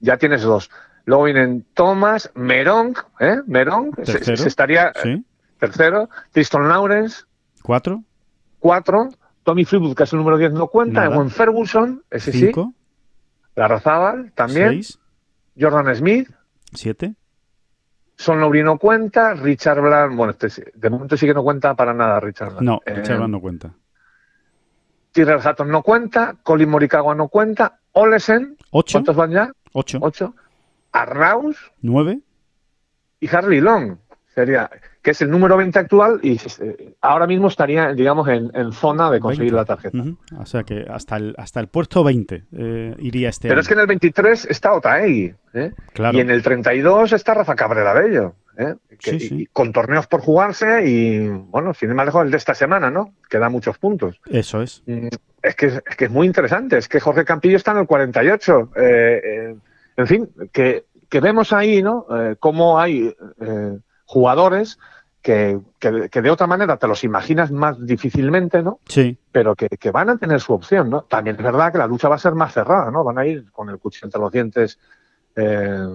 ya 0.00 0.16
tienes 0.18 0.42
dos. 0.42 0.70
Luego 1.04 1.24
vienen 1.24 1.64
Thomas, 1.74 2.30
Merong, 2.34 2.94
¿eh? 3.18 3.38
Merong, 3.46 3.92
se, 4.04 4.32
estaría 4.34 4.92
¿Sí? 5.02 5.24
tercero. 5.58 6.08
Tristan 6.30 6.68
Lawrence. 6.68 7.24
Cuatro. 7.62 8.02
Cuatro. 8.58 9.08
Tommy 9.42 9.64
Fleetwood, 9.64 9.96
que 9.96 10.04
es 10.04 10.12
el 10.12 10.18
número 10.18 10.38
10, 10.38 10.52
no 10.52 10.68
cuenta. 10.68 11.10
Ferguson, 11.30 12.02
ese 12.10 12.30
Cinco. 12.30 12.72
sí. 12.72 12.81
Larrazábal 13.54 14.32
también. 14.32 14.80
Jordan 15.58 15.94
Smith. 15.94 16.30
Siete. 16.72 17.14
Son 18.16 18.40
Lowry 18.40 18.62
no 18.62 18.78
cuenta. 18.78 19.34
Richard 19.34 19.80
Bland, 19.80 20.16
bueno, 20.16 20.34
este, 20.38 20.72
de 20.74 20.90
momento 20.90 21.16
sí 21.16 21.26
que 21.26 21.34
no 21.34 21.42
cuenta 21.42 21.74
para 21.74 21.92
nada 21.92 22.20
Richard 22.20 22.50
Bland. 22.50 22.66
No, 22.66 22.80
eh, 22.86 22.94
Richard 22.94 23.16
Bland 23.16 23.32
no 23.32 23.40
cuenta. 23.40 23.74
Tyrrell 25.12 25.40
Hatton 25.42 25.68
no 25.70 25.82
cuenta. 25.82 26.36
Colin 26.42 26.68
Morikawa 26.68 27.14
no 27.14 27.28
cuenta. 27.28 27.80
Olesen. 27.92 28.56
Ocho. 28.70 28.98
¿Cuántos 28.98 29.16
van 29.16 29.30
ya? 29.30 29.52
Ocho. 29.72 29.98
Ocho. 30.00 30.34
Arraus. 30.92 31.56
Nueve. 31.80 32.20
Y 33.20 33.34
Harley 33.34 33.60
Long. 33.60 33.98
Sería, 34.34 34.70
que 35.02 35.10
es 35.10 35.20
el 35.20 35.30
número 35.30 35.56
20 35.56 35.78
actual 35.80 36.20
y 36.22 36.38
eh, 36.60 36.94
ahora 37.00 37.26
mismo 37.26 37.48
estaría, 37.48 37.92
digamos, 37.92 38.28
en, 38.28 38.72
zona 38.72 39.10
de 39.10 39.18
conseguir 39.18 39.52
la 39.52 39.64
tarjeta. 39.64 39.98
O 40.38 40.46
sea 40.46 40.62
que 40.62 40.86
hasta 40.88 41.16
el, 41.16 41.34
hasta 41.36 41.58
el 41.58 41.66
puesto 41.66 42.04
20 42.04 42.44
eh, 42.52 42.94
iría 42.98 43.28
este 43.28 43.48
Pero 43.48 43.60
es 43.60 43.66
que 43.66 43.74
en 43.74 43.80
el 43.80 43.86
23 43.88 44.46
está 44.48 44.72
Otaegui, 44.72 45.34
¿eh? 45.54 45.72
Claro. 45.92 46.16
y 46.16 46.20
en 46.20 46.30
el 46.30 46.42
32 46.42 47.12
está 47.12 47.34
Rafa 47.34 47.56
Cabrera 47.56 47.92
Bello. 47.92 48.34
¿eh? 48.56 48.74
con 49.52 49.72
torneos 49.72 50.06
por 50.06 50.20
jugarse 50.20 50.86
y, 50.86 51.26
bueno, 51.26 51.72
sin 51.72 51.88
ir 51.88 51.94
más 51.94 52.04
lejos 52.04 52.22
el 52.24 52.30
de 52.30 52.36
esta 52.36 52.54
semana, 52.54 52.90
¿no? 52.90 53.14
Que 53.28 53.38
da 53.38 53.48
muchos 53.48 53.78
puntos. 53.78 54.20
Eso 54.26 54.60
es. 54.60 54.82
Mm, 54.86 55.08
es 55.42 55.56
que 55.56 55.66
es, 55.66 55.80
que 55.96 56.04
es 56.04 56.10
muy 56.10 56.26
interesante, 56.26 56.76
es 56.76 56.86
que 56.86 57.00
Jorge 57.00 57.24
Campillo 57.24 57.56
está 57.56 57.72
en 57.72 57.78
el 57.78 57.86
48. 57.86 58.70
en 58.76 60.06
fin, 60.06 60.28
que, 60.52 60.84
que 61.08 61.20
vemos 61.20 61.52
ahí, 61.52 61.82
¿no? 61.82 62.06
cómo 62.38 62.78
hay 62.78 63.12
jugadores 64.04 64.78
que, 65.22 65.60
que, 65.78 66.22
de 66.22 66.30
otra 66.30 66.48
manera 66.48 66.76
te 66.76 66.88
los 66.88 67.04
imaginas 67.04 67.52
más 67.52 67.84
difícilmente, 67.86 68.62
¿no? 68.62 68.80
Sí. 68.86 69.16
Pero 69.30 69.54
que, 69.54 69.68
que, 69.68 69.90
van 69.92 70.10
a 70.10 70.18
tener 70.18 70.40
su 70.40 70.52
opción, 70.52 70.90
¿no? 70.90 71.02
También 71.02 71.36
es 71.36 71.42
verdad 71.42 71.70
que 71.70 71.78
la 71.78 71.86
lucha 71.86 72.08
va 72.08 72.16
a 72.16 72.18
ser 72.18 72.34
más 72.34 72.52
cerrada, 72.52 72.90
¿no? 72.90 73.04
Van 73.04 73.18
a 73.18 73.26
ir 73.26 73.50
con 73.52 73.70
el 73.70 73.78
cuchillo 73.78 74.08
entre 74.08 74.20
los 74.20 74.32
dientes 74.32 74.78
eh, 75.36 75.86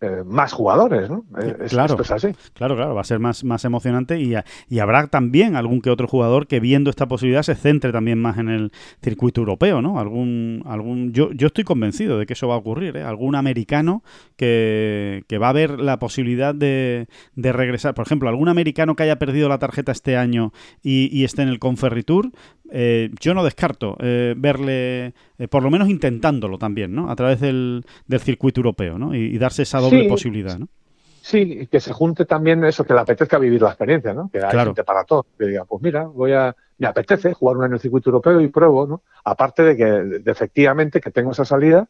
eh, 0.00 0.22
más 0.26 0.52
jugadores, 0.52 1.08
¿no? 1.08 1.24
claro, 1.68 1.96
así. 2.10 2.28
Claro, 2.52 2.76
claro, 2.76 2.94
va 2.94 3.00
a 3.00 3.04
ser 3.04 3.20
más, 3.20 3.44
más 3.44 3.64
emocionante 3.64 4.20
y, 4.20 4.34
y, 4.68 4.78
habrá 4.80 5.06
también 5.06 5.56
algún 5.56 5.80
que 5.80 5.88
otro 5.88 6.08
jugador 6.08 6.46
que 6.46 6.60
viendo 6.60 6.90
esta 6.90 7.06
posibilidad 7.06 7.42
se 7.42 7.54
centre 7.54 7.92
también 7.92 8.20
más 8.20 8.36
en 8.38 8.48
el 8.48 8.72
circuito 9.02 9.40
europeo, 9.40 9.80
¿no? 9.80 9.98
Algún, 9.98 10.62
algún, 10.66 11.12
yo, 11.12 11.30
yo 11.32 11.46
estoy 11.46 11.64
convencido 11.64 12.18
de 12.18 12.26
que 12.26 12.34
eso 12.34 12.48
va 12.48 12.54
a 12.54 12.58
ocurrir, 12.58 12.96
¿eh? 12.96 13.02
Algún 13.02 13.36
americano 13.36 14.02
que, 14.36 15.24
que 15.28 15.38
va 15.38 15.48
a 15.48 15.52
ver 15.52 15.80
la 15.80 15.98
posibilidad 15.98 16.54
de, 16.54 17.06
de, 17.36 17.52
regresar. 17.52 17.94
Por 17.94 18.04
ejemplo, 18.04 18.28
algún 18.28 18.48
americano 18.48 18.96
que 18.96 19.04
haya 19.04 19.18
perdido 19.18 19.48
la 19.48 19.58
tarjeta 19.58 19.92
este 19.92 20.16
año 20.16 20.52
y, 20.82 21.08
y 21.16 21.24
esté 21.24 21.42
en 21.42 21.48
el 21.48 21.60
Conferritour, 21.60 22.30
eh, 22.76 23.10
yo 23.20 23.34
no 23.34 23.44
descarto 23.44 23.96
eh, 24.00 24.34
verle, 24.36 25.14
eh, 25.38 25.46
por 25.48 25.62
lo 25.62 25.70
menos 25.70 25.88
intentándolo 25.88 26.58
también, 26.58 26.92
¿no? 26.92 27.08
A 27.08 27.14
través 27.14 27.38
del, 27.40 27.84
del 28.08 28.20
circuito 28.20 28.58
europeo, 28.58 28.98
¿no? 28.98 29.14
Y, 29.14 29.38
darse 29.38 29.62
esa 29.62 29.78
doble 29.78 30.08
posibilidad, 30.08 30.58
¿no? 30.58 30.66
Sí, 31.22 31.68
que 31.70 31.78
se 31.78 31.92
junte 31.92 32.24
también 32.24 32.64
eso, 32.64 32.82
que 32.84 32.92
le 32.92 32.98
apetezca 32.98 33.38
vivir 33.38 33.62
la 33.62 33.68
experiencia, 33.68 34.12
¿no? 34.12 34.28
Que 34.28 34.44
hay 34.44 34.58
gente 34.58 34.82
para 34.82 35.04
todo. 35.04 35.24
Que 35.38 35.46
diga, 35.46 35.64
pues 35.64 35.84
mira, 35.84 36.04
voy 36.04 36.32
a, 36.32 36.54
me 36.78 36.88
apetece 36.88 37.32
jugar 37.32 37.58
un 37.58 37.62
año 37.62 37.68
en 37.68 37.74
el 37.74 37.80
circuito 37.80 38.10
europeo 38.10 38.40
y 38.40 38.48
pruebo, 38.48 38.88
¿no? 38.88 39.02
Aparte 39.22 39.62
de 39.62 39.76
que 39.76 40.22
efectivamente 40.28 41.00
que 41.00 41.12
tengo 41.12 41.30
esa 41.30 41.44
salida, 41.44 41.88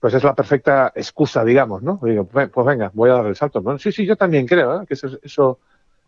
pues 0.00 0.14
es 0.14 0.24
la 0.24 0.34
perfecta 0.34 0.92
excusa, 0.94 1.44
digamos, 1.44 1.82
¿no? 1.82 2.00
Digo, 2.02 2.24
pues 2.24 2.66
venga, 2.66 2.90
voy 2.94 3.10
a 3.10 3.14
dar 3.14 3.26
el 3.26 3.36
salto. 3.36 3.60
¿no? 3.60 3.78
Sí, 3.78 3.92
sí, 3.92 4.06
yo 4.06 4.16
también 4.16 4.46
creo 4.46 4.80
¿eh? 4.80 4.86
que 4.86 4.94
eso, 4.94 5.10
eso 5.22 5.58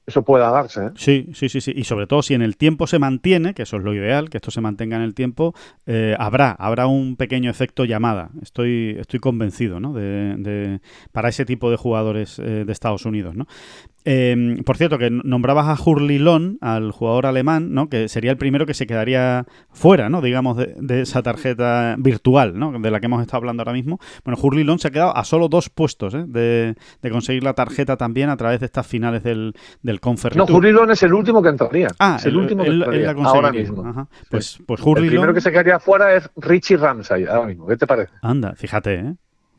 eso 0.08 0.22
pueda 0.22 0.50
darse. 0.50 0.86
¿eh? 0.86 0.90
Sí, 0.96 1.28
sí, 1.34 1.50
sí, 1.50 1.60
sí. 1.60 1.72
Y 1.76 1.84
sobre 1.84 2.06
todo 2.06 2.22
si 2.22 2.32
en 2.32 2.40
el 2.40 2.56
tiempo 2.56 2.86
se 2.86 2.98
mantiene, 2.98 3.52
que 3.52 3.62
eso 3.62 3.76
es 3.76 3.82
lo 3.84 3.94
ideal, 3.94 4.30
que 4.30 4.38
esto 4.38 4.50
se 4.50 4.62
mantenga 4.62 4.96
en 4.96 5.02
el 5.02 5.14
tiempo, 5.14 5.54
eh, 5.86 6.16
habrá, 6.18 6.52
habrá 6.52 6.86
un 6.86 7.16
pequeño 7.16 7.50
efecto 7.50 7.84
llamada. 7.84 8.30
Estoy, 8.40 8.96
estoy 8.98 9.20
convencido, 9.20 9.80
¿no? 9.80 9.92
De, 9.92 10.80
para 11.12 11.28
ese 11.28 11.44
tipo 11.44 11.70
de 11.70 11.76
jugadores 11.76 12.38
eh, 12.38 12.64
de 12.64 12.72
Estados 12.72 13.04
Unidos, 13.04 13.36
¿no? 13.36 13.46
Em, 14.10 14.64
por 14.64 14.78
cierto, 14.78 14.96
que 14.96 15.10
nombrabas 15.10 15.66
a 15.68 15.76
Hurlilon, 15.78 16.56
al 16.62 16.92
jugador 16.92 17.26
alemán, 17.26 17.74
¿no? 17.74 17.90
que 17.90 18.08
sería 18.08 18.30
el 18.30 18.38
primero 18.38 18.64
que 18.64 18.72
se 18.72 18.86
quedaría 18.86 19.44
fuera, 19.70 20.08
¿no? 20.08 20.22
digamos, 20.22 20.56
de, 20.56 21.02
esa 21.02 21.22
tarjeta 21.22 21.94
virtual 21.98 22.58
¿no? 22.58 22.72
de 22.80 22.90
la 22.90 23.00
que 23.00 23.06
hemos 23.06 23.20
estado 23.20 23.36
hablando 23.36 23.60
ahora 23.60 23.74
mismo. 23.74 23.98
Bueno, 24.24 24.40
Hurlilon 24.42 24.78
se 24.78 24.88
ha 24.88 24.90
quedado 24.92 25.14
a 25.14 25.24
solo 25.24 25.50
dos 25.50 25.68
puestos 25.68 26.14
¿eh? 26.14 26.24
de, 26.26 26.74
conseguir 27.10 27.44
la 27.44 27.52
tarjeta 27.52 27.98
también 27.98 28.30
a 28.30 28.38
través 28.38 28.60
de 28.60 28.66
estas 28.66 28.86
finales 28.86 29.22
del, 29.22 29.52
del 29.82 30.00
No, 30.36 30.44
Hurlilon 30.44 30.90
es 30.90 31.02
el 31.02 31.12
último 31.12 31.42
que 31.42 31.50
entraría. 31.50 31.88
Ah, 31.98 32.16
es 32.18 32.24
el, 32.24 32.38
último 32.38 32.64
que 32.64 32.70
entraría 32.70 33.10
ahora 33.10 33.52
mismo. 33.52 34.08
Pues, 34.30 34.58
pues 34.66 34.80
El 34.86 35.06
primero 35.06 35.34
que 35.34 35.42
se 35.42 35.50
quedaría 35.50 35.78
fuera 35.80 36.14
es 36.14 36.30
Richie 36.34 36.78
Ramsay 36.78 37.26
ahora 37.26 37.46
mismo. 37.46 37.66
¿Qué 37.66 37.76
te 37.76 37.86
parece? 37.86 38.14
Anda, 38.22 38.54
fíjate, 38.54 38.94
¿eh? 38.94 39.14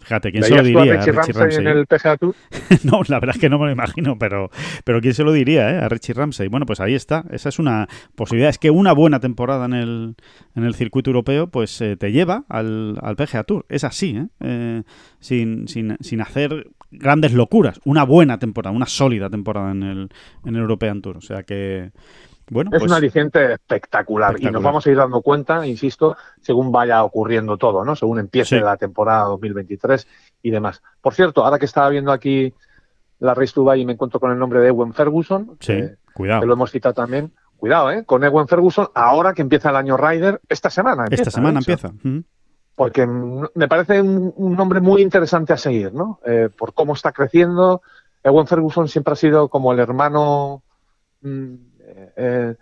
Fíjate, 0.10 0.32
¿quién 0.32 0.44
se 0.44 0.56
lo 0.56 0.64
diría? 0.64 0.94
a 0.96 1.06
Richie, 1.06 1.12
Ramsey, 1.12 1.60
en 1.60 1.68
el 1.68 1.86
PGA 1.86 2.18
Tour? 2.18 2.34
no, 2.84 3.02
la 3.08 3.20
verdad 3.20 3.36
es 3.36 3.40
que 3.40 3.48
no 3.48 3.60
me 3.60 3.68
lo 3.68 3.72
imagino, 3.72 4.18
pero, 4.18 4.50
pero 4.84 5.02
¿quién 5.02 5.14
se 5.14 5.24
lo 5.24 5.32
diría 5.32 5.70
eh? 5.70 5.78
a 5.78 5.88
Richie 5.88 6.16
Ramsey? 6.16 6.48
Bueno, 6.48 6.66
pues 6.66 6.80
ahí 6.80 6.96
está. 6.96 7.26
Esa 7.30 7.50
es 7.50 7.60
una 7.60 7.88
posibilidad. 8.16 8.50
Es 8.50 8.58
que 8.58 8.72
una 8.72 8.92
buena 8.94 9.20
temporada 9.20 9.66
en 9.66 9.74
el, 9.74 10.16
en 10.56 10.64
el 10.64 10.74
circuito 10.74 11.12
europeo 11.12 11.52
pues 11.52 11.80
eh, 11.82 11.96
te 11.96 12.12
lleva 12.12 12.44
al, 12.50 12.98
al, 13.04 13.16
PGA 13.18 13.44
Tour. 13.44 13.68
Es 13.70 13.84
así, 13.84 14.18
¿eh? 14.18 14.28
eh 14.40 14.82
sin, 15.20 15.68
sin, 15.68 15.96
sin 16.00 16.22
hacer 16.22 16.72
grandes 16.90 17.34
locuras. 17.34 17.80
Una 17.86 18.04
buena 18.04 18.40
temporada, 18.40 18.76
una 18.76 18.88
sólida 18.88 19.30
temporada 19.30 19.70
en 19.70 19.84
el, 19.84 20.10
en 20.44 20.56
el 20.56 20.62
European 20.62 21.04
Tour. 21.04 21.18
O 21.18 21.22
sea 21.22 21.44
que 21.44 21.92
bueno, 22.50 22.70
es 22.74 22.82
un 22.82 22.88
pues 22.88 22.98
aliciente 22.98 23.54
espectacular, 23.54 24.36
y 24.40 24.46
nos 24.46 24.64
vamos 24.64 24.86
a 24.86 24.90
ir 24.90 24.98
dando 24.98 25.22
cuenta, 25.22 25.66
insisto, 25.66 26.18
según 26.42 26.72
vaya 26.72 27.04
ocurriendo 27.04 27.58
todo, 27.58 27.86
¿no? 27.86 27.96
Según 27.96 28.20
empiece 28.20 28.60
la 28.60 28.78
temporada 28.78 29.26
2023 29.26 30.08
y 30.44 30.52
demás. 30.52 30.82
Por 31.02 31.14
cierto, 31.14 31.46
ahora 31.46 31.60
que 31.60 31.66
estaba 31.66 31.90
viendo 31.90 32.12
aquí 32.12 32.54
la 33.20 33.34
Race 33.34 33.54
to 33.54 33.62
Dubai 33.62 33.82
y 33.82 33.86
me 33.86 33.94
encuentro 33.94 34.20
con 34.20 34.32
el 34.32 34.40
nombre 34.40 34.62
de 34.62 34.70
Ewen 34.70 34.94
Ferguson, 34.94 35.58
sí, 35.60 35.82
cuidado. 36.14 36.42
que 36.42 36.48
lo 36.48 36.54
hemos 36.54 36.72
citado 36.72 36.94
también, 36.94 37.32
cuidado, 37.58 37.92
¿eh? 37.92 38.04
Con 38.06 38.24
Ewen 38.24 38.48
Ferguson, 38.48 38.88
ahora 38.96 39.34
que 39.34 39.42
empieza 39.42 39.70
el 39.70 39.76
año 39.76 39.98
Ryder, 39.98 40.42
esta 40.50 40.70
semana. 40.70 41.06
esta 41.12 41.30
semana 41.30 41.60
empieza. 41.60 41.92
Porque 42.76 43.06
me 43.06 43.68
parece 43.68 44.02
un, 44.02 44.56
nombre 44.56 44.80
muy 44.80 45.02
interesante 45.02 45.52
a 45.52 45.58
seguir, 45.58 45.94
¿no? 45.94 46.20
Eh, 46.26 46.50
por 46.56 46.74
cómo 46.74 46.94
está 46.94 47.12
creciendo. 47.12 47.82
Ewen 48.24 48.48
Ferguson 48.48 48.88
siempre 48.88 49.14
ha 49.14 49.18
sido 49.18 49.50
como 49.50 49.74
el 49.74 49.80
hermano 49.80 50.64
mm, 51.22 51.56
eh, 52.16 52.56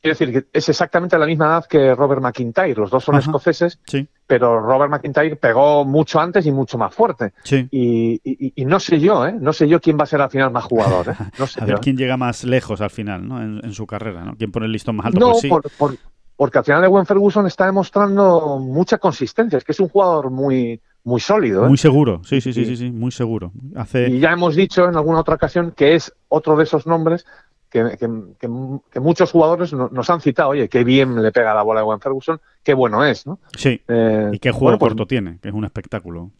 quiero 0.00 0.18
decir 0.18 0.32
que 0.32 0.58
es 0.58 0.68
exactamente 0.68 1.18
la 1.18 1.26
misma 1.26 1.46
edad 1.46 1.66
que 1.66 1.94
Robert 1.94 2.22
McIntyre. 2.22 2.74
Los 2.74 2.90
dos 2.90 3.04
son 3.04 3.16
escoceses, 3.16 3.80
pero 4.26 4.60
Robert 4.60 4.90
McIntyre 4.90 5.36
pegó 5.36 5.84
mucho 5.84 6.20
antes 6.20 6.46
y 6.46 6.52
mucho 6.52 6.78
más 6.78 6.94
fuerte. 6.94 7.32
Y, 7.70 8.64
no 8.64 8.80
sé 8.80 8.98
yo, 9.00 9.26
¿eh? 9.26 9.34
No 9.38 9.52
sé 9.52 9.68
yo 9.68 9.80
quién 9.80 9.98
va 9.98 10.04
a 10.04 10.06
ser 10.06 10.20
al 10.20 10.30
final 10.30 10.50
más 10.50 10.64
jugador. 10.64 11.08
¿eh? 11.08 11.14
No 11.38 11.46
sé 11.46 11.60
a 11.60 11.64
ver 11.64 11.80
quién 11.80 11.96
llega 11.96 12.16
más 12.16 12.44
lejos 12.44 12.80
al 12.80 12.90
final, 12.90 13.26
¿no? 13.26 13.42
En, 13.42 13.72
su 13.72 13.86
carrera, 13.86 14.24
¿no? 14.24 14.36
¿Quién 14.36 14.50
pone 14.50 14.66
el 14.66 14.72
listón 14.72 14.96
más 14.96 15.06
alto? 15.06 15.20
No, 15.20 15.60
pues 15.78 15.98
porque 16.36 16.56
al 16.56 16.64
final 16.64 16.82
Ewen 16.84 17.04
Ferguson 17.04 17.46
está 17.46 17.66
demostrando 17.66 18.58
mucha 18.58 18.96
consistencia. 18.96 19.58
Es 19.58 19.64
que 19.64 19.72
es 19.72 19.80
un 19.80 19.90
jugador 19.90 20.30
muy, 20.30 20.80
muy 21.04 21.20
sólido. 21.20 21.66
¿eh? 21.66 21.68
Muy 21.68 21.76
seguro, 21.76 22.22
sí, 22.24 22.40
sí, 22.40 22.54
sí, 22.54 22.64
sí, 22.64 22.76
sí, 22.76 22.90
muy 22.90 23.12
seguro. 23.12 23.52
Hace... 23.76 24.08
Y 24.08 24.20
ya 24.20 24.32
hemos 24.32 24.56
dicho 24.56 24.88
en 24.88 24.96
alguna 24.96 25.20
otra 25.20 25.34
ocasión 25.34 25.72
que 25.72 25.96
es 25.96 26.14
otro 26.28 26.56
de 26.56 26.64
esos 26.64 26.86
nombres 26.86 27.26
que, 27.70 29.00
muchos 29.00 29.30
jugadores 29.30 29.72
nos 29.72 30.10
han 30.10 30.20
citado, 30.20 30.50
oye, 30.50 30.68
qué 30.68 30.84
bien 30.84 31.22
le 31.22 31.32
pega 31.32 31.54
la 31.54 31.62
bola 31.62 31.80
a 31.80 31.84
Juan 31.84 32.00
Ferguson, 32.00 32.40
qué 32.62 32.74
bueno 32.74 33.04
es, 33.04 33.26
¿no? 33.26 33.38
Sí, 33.56 33.80
eh, 33.88 34.30
y 34.32 34.38
qué 34.38 34.50
juego 34.50 34.78
pues 34.78 34.90
corto 34.90 35.06
tiene, 35.06 35.38
que 35.40 35.48
es 35.48 35.54
un 35.54 35.64
espectáculo. 35.64 36.30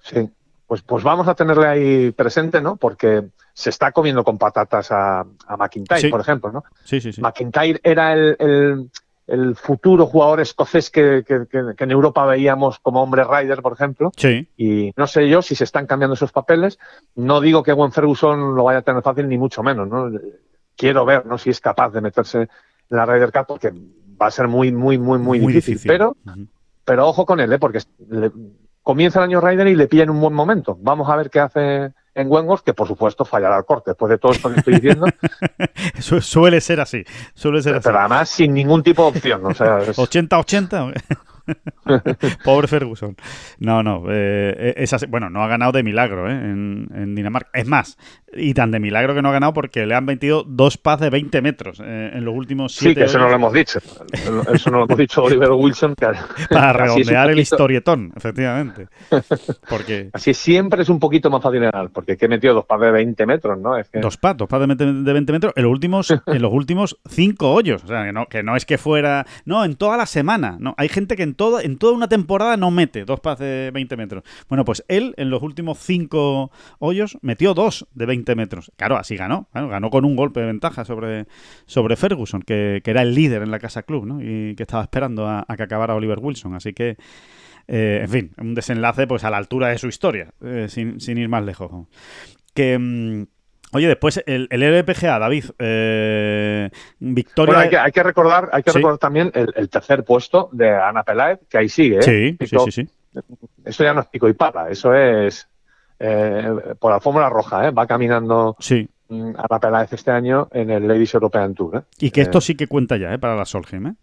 Sí, 0.00 0.28
pues, 0.66 0.82
pues 0.82 1.04
vamos 1.04 1.28
a 1.28 1.34
tenerle 1.34 1.66
ahí 1.66 2.10
presente, 2.10 2.60
¿no? 2.60 2.76
Porque 2.76 3.24
se 3.52 3.70
está 3.70 3.92
comiendo 3.92 4.24
con 4.24 4.36
patatas 4.36 4.90
a, 4.90 5.20
a 5.20 5.56
McIntyre, 5.56 6.10
por 6.10 6.20
ejemplo, 6.20 6.50
¿no? 6.50 6.64
Sí, 6.84 7.00
sí, 7.00 7.12
sí. 7.12 7.20
McIntyre 7.20 7.80
era 7.84 8.12
el, 8.12 8.90
el, 9.26 9.54
futuro 9.54 10.06
jugador 10.06 10.40
escocés 10.40 10.90
que, 10.90 11.24
que, 11.26 11.46
en 11.78 11.90
Europa 11.90 12.26
veíamos 12.26 12.80
como 12.80 13.02
hombre 13.02 13.22
rider, 13.24 13.62
por 13.62 13.72
ejemplo. 13.74 14.10
Sí. 14.16 14.48
Y 14.56 14.92
no 14.96 15.06
sé 15.06 15.28
yo 15.28 15.42
si 15.42 15.54
se 15.54 15.64
están 15.64 15.86
cambiando 15.86 16.14
esos 16.14 16.32
papeles. 16.32 16.78
No 17.14 17.40
digo 17.40 17.62
que 17.62 17.72
Juan 17.72 17.92
Ferguson 17.92 18.56
lo 18.56 18.64
vaya 18.64 18.80
a 18.80 18.82
tener 18.82 19.02
fácil, 19.02 19.28
ni 19.28 19.38
mucho 19.38 19.62
menos, 19.62 19.88
¿no? 19.88 20.10
Quiero 20.76 21.04
ver 21.04 21.26
¿no? 21.26 21.38
si 21.38 21.50
es 21.50 21.60
capaz 21.60 21.90
de 21.90 22.00
meterse 22.00 22.42
en 22.42 22.48
la 22.90 23.06
Ryder 23.06 23.32
Cup, 23.32 23.46
porque 23.46 23.72
va 24.20 24.26
a 24.26 24.30
ser 24.30 24.48
muy, 24.48 24.72
muy, 24.72 24.98
muy, 24.98 25.18
muy, 25.18 25.38
difícil. 25.52 25.88
Pero, 25.88 26.16
pero 26.84 27.08
ojo 27.08 27.26
con 27.26 27.40
él, 27.40 27.52
¿eh? 27.52 27.58
porque 27.58 27.80
comienza 28.82 29.18
el 29.18 29.24
año 29.24 29.40
Ryder 29.40 29.68
y 29.68 29.74
le 29.74 29.88
pilla 29.88 30.04
en 30.04 30.10
un 30.10 30.20
buen 30.20 30.34
momento. 30.34 30.76
Vamos 30.80 31.08
a 31.08 31.16
ver 31.16 31.30
qué 31.30 31.40
hace 31.40 31.92
en 32.14 32.30
Wengos, 32.30 32.62
que 32.62 32.74
por 32.74 32.86
supuesto 32.86 33.24
fallará 33.24 33.56
al 33.56 33.64
corte, 33.64 33.90
después 33.90 34.10
de 34.10 34.18
todo 34.18 34.32
esto 34.32 34.52
que 34.52 34.60
estoy 34.60 34.74
diciendo. 34.74 35.06
suele 36.20 36.60
ser 36.60 36.80
así, 36.80 37.04
suele 37.34 37.62
ser 37.62 37.80
pero, 37.82 37.98
además 37.98 38.28
sin 38.28 38.54
ningún 38.54 38.82
tipo 38.82 39.02
de 39.02 39.08
opción. 39.08 39.44
O 39.46 39.54
sea, 39.54 39.80
80-80. 39.80 41.02
Pobre 42.44 42.68
Ferguson. 42.68 43.16
No, 43.58 43.82
no. 43.82 44.04
Eh, 44.08 44.84
bueno, 45.08 45.30
no 45.30 45.42
ha 45.42 45.48
ganado 45.48 45.72
de 45.72 45.82
milagro 45.82 46.30
¿eh? 46.30 46.34
en, 46.34 47.14
Dinamarca. 47.14 47.50
Es 47.52 47.66
más, 47.66 47.98
y 48.32 48.54
tan 48.54 48.70
de 48.70 48.80
milagro 48.80 49.14
que 49.14 49.22
no 49.22 49.28
ha 49.28 49.32
ganado 49.32 49.52
porque 49.52 49.86
le 49.86 49.94
han 49.94 50.04
metido 50.04 50.44
dos 50.44 50.76
paz 50.76 51.00
de 51.00 51.10
20 51.10 51.42
metros 51.42 51.80
eh, 51.84 52.12
en 52.14 52.24
los 52.24 52.34
últimos 52.34 52.74
siete 52.74 52.94
Sí, 52.94 52.94
que 52.94 53.04
eso 53.04 53.18
no 53.18 53.28
lo 53.28 53.34
hemos 53.34 53.52
dicho. 53.52 53.78
Eso 54.52 54.70
no 54.70 54.78
lo 54.78 54.84
hemos 54.84 54.98
dicho 54.98 55.22
Oliver 55.22 55.50
Wilson. 55.50 55.94
Para 56.50 56.72
redondear 56.72 57.30
el 57.30 57.38
historietón, 57.38 58.12
efectivamente. 58.16 58.88
Porque... 59.68 60.10
Así 60.12 60.34
siempre 60.34 60.82
es 60.82 60.88
un 60.88 60.98
poquito 60.98 61.30
más 61.30 61.42
fácil 61.42 61.60
ganar, 61.60 61.90
porque 61.90 62.16
que 62.16 62.26
he 62.26 62.28
metido 62.28 62.54
dos 62.54 62.66
paz 62.66 62.80
de 62.80 62.90
20 62.90 63.26
metros, 63.26 63.58
¿no? 63.58 63.74
Dos 63.94 64.16
paz, 64.16 64.36
dos 64.36 64.48
paz 64.48 64.60
de 64.60 64.66
20, 65.12 65.32
metros 65.32 65.52
en 65.56 65.62
los 65.62 65.72
últimos, 65.72 66.10
en 66.10 66.42
los 66.42 66.52
últimos 66.52 66.98
cinco 67.08 67.52
hoyos. 67.52 67.84
O 67.84 67.86
sea, 67.86 68.04
que 68.04 68.12
no, 68.12 68.26
que 68.26 68.42
no 68.42 68.56
es 68.56 68.64
que 68.64 68.78
fuera. 68.78 69.26
No, 69.44 69.64
en 69.64 69.76
toda 69.76 69.96
la 69.96 70.06
semana. 70.06 70.56
No, 70.58 70.74
hay 70.76 70.88
gente 70.88 71.16
que 71.16 71.22
en 71.22 71.33
en 71.62 71.78
toda 71.78 71.92
una 71.92 72.08
temporada 72.08 72.56
no 72.56 72.70
mete 72.70 73.04
dos 73.04 73.20
pases 73.20 73.46
de 73.46 73.70
20 73.72 73.96
metros. 73.96 74.24
Bueno, 74.48 74.64
pues 74.64 74.84
él 74.88 75.14
en 75.16 75.30
los 75.30 75.42
últimos 75.42 75.78
cinco 75.78 76.50
hoyos 76.78 77.18
metió 77.22 77.54
dos 77.54 77.86
de 77.94 78.06
20 78.06 78.34
metros. 78.34 78.72
Claro, 78.76 78.96
así 78.96 79.16
ganó. 79.16 79.48
ganó 79.52 79.90
con 79.90 80.04
un 80.04 80.16
golpe 80.16 80.40
de 80.40 80.46
ventaja 80.46 80.84
sobre, 80.84 81.26
sobre 81.66 81.96
Ferguson, 81.96 82.42
que, 82.42 82.82
era 82.84 83.02
el 83.02 83.14
líder 83.14 83.42
en 83.42 83.50
la 83.50 83.58
Casa 83.58 83.82
Club, 83.82 84.06
¿no? 84.06 84.20
Y 84.20 84.54
que 84.54 84.62
estaba 84.62 84.82
esperando 84.82 85.28
a, 85.28 85.44
que 85.56 85.62
acabara 85.62 85.94
Oliver 85.94 86.18
Wilson. 86.20 86.54
Así 86.54 86.72
que, 86.72 86.96
eh, 87.68 88.00
en 88.02 88.08
fin, 88.08 88.30
un 88.38 88.54
desenlace 88.54 89.06
pues 89.06 89.24
a 89.24 89.30
la 89.30 89.36
altura 89.36 89.68
de 89.68 89.78
su 89.78 89.88
historia, 89.88 90.32
eh, 90.42 90.66
sin, 90.68 91.18
ir 91.18 91.28
más 91.28 91.44
lejos. 91.44 91.88
Que... 92.54 92.78
Mm, 92.78 93.33
Oye, 93.74 93.88
después 93.88 94.22
el, 94.26 94.46
el 94.50 94.62
LPGA, 94.62 95.18
David, 95.18 95.44
eh, 95.58 96.70
victoria. 97.00 97.54
Bueno, 97.54 97.80
hay, 97.82 97.92
que, 97.92 98.02
recordar, 98.02 98.48
hay 98.52 98.62
que 98.62 98.70
recordar 98.70 98.98
también 98.98 99.32
el, 99.34 99.68
tercer 99.68 100.04
puesto 100.04 100.48
de 100.52 100.70
Ana 100.70 101.02
Peláez, 101.02 101.40
que 101.48 101.58
ahí 101.58 101.68
sigue. 101.68 101.98
¿eh? 101.98 102.02
Sí, 102.02 102.38
sí, 102.46 102.56
sí, 102.70 102.88
Eso 103.64 103.82
ya 103.82 103.92
no 103.92 104.00
es 104.02 104.06
pico 104.06 104.28
y 104.28 104.34
pala, 104.34 104.68
eso 104.70 104.94
es 104.94 105.48
eh, 105.98 106.54
por 106.78 106.92
la 106.92 107.00
fórmula 107.00 107.28
roja, 107.28 107.66
¿eh? 107.66 107.70
va 107.72 107.86
caminando 107.86 108.56
sí. 108.60 108.88
Mm, 109.08 109.30
Ana 109.36 109.58
Peláez 109.60 109.92
este 109.92 110.10
año 110.10 110.48
en 110.52 110.70
el 110.70 110.86
Ladies 110.86 111.14
European 111.14 111.54
Tour. 111.54 111.76
¿eh? 111.76 111.82
Y 111.98 112.10
que 112.10 112.20
esto 112.20 112.40
sí 112.40 112.54
que 112.54 112.66
cuenta 112.66 112.96
ya 112.96 113.12
¿eh? 113.12 113.18
para 113.18 113.36
la 113.36 113.44
Solheim, 113.44 113.86
¿eh? 113.86 113.94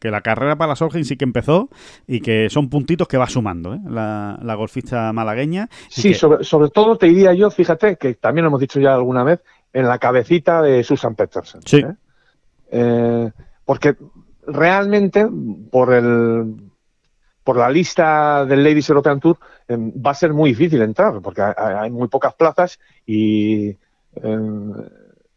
que, 0.00 0.10
la 0.10 0.20
carrera 0.20 0.56
para 0.56 0.70
la 0.70 0.76
Solheim 0.76 1.04
sí 1.04 1.16
que 1.16 1.24
empezó 1.24 1.68
y 2.06 2.20
que 2.20 2.48
son 2.50 2.68
puntitos 2.68 3.08
que 3.08 3.18
va 3.18 3.26
sumando 3.26 3.74
¿eh? 3.74 3.80
la, 3.88 4.54
golfista 4.56 5.12
malagueña. 5.12 5.68
Sí, 5.88 6.14
sobre, 6.14 6.44
sobre, 6.44 6.70
todo 6.70 6.96
te 6.96 7.06
diría 7.06 7.32
yo, 7.34 7.50
fíjate, 7.50 7.96
que 7.96 8.14
también 8.14 8.44
lo 8.44 8.48
hemos 8.48 8.60
dicho 8.60 8.80
ya 8.80 8.94
alguna 8.94 9.24
vez, 9.24 9.40
en 9.72 9.86
la 9.86 9.98
cabecita 9.98 10.62
de 10.62 10.82
Susan 10.82 11.14
Peterson. 11.14 11.60
Sí. 11.64 11.84
porque 13.64 13.96
realmente, 14.46 15.26
por 15.70 15.92
el 15.92 16.68
por 17.48 17.56
la 17.56 17.70
lista 17.70 18.44
del 18.44 18.62
Ladies 18.62 18.90
European 18.90 19.20
Tour 19.20 19.38
em, 19.68 19.90
va 19.90 20.10
a 20.10 20.14
ser 20.14 20.34
muy 20.34 20.50
difícil 20.50 20.82
entrar 20.82 21.18
porque 21.22 21.40
hay, 21.40 21.90
muy 21.90 22.06
pocas 22.08 22.34
plazas 22.34 22.78
y, 23.06 23.74
em, 24.22 24.72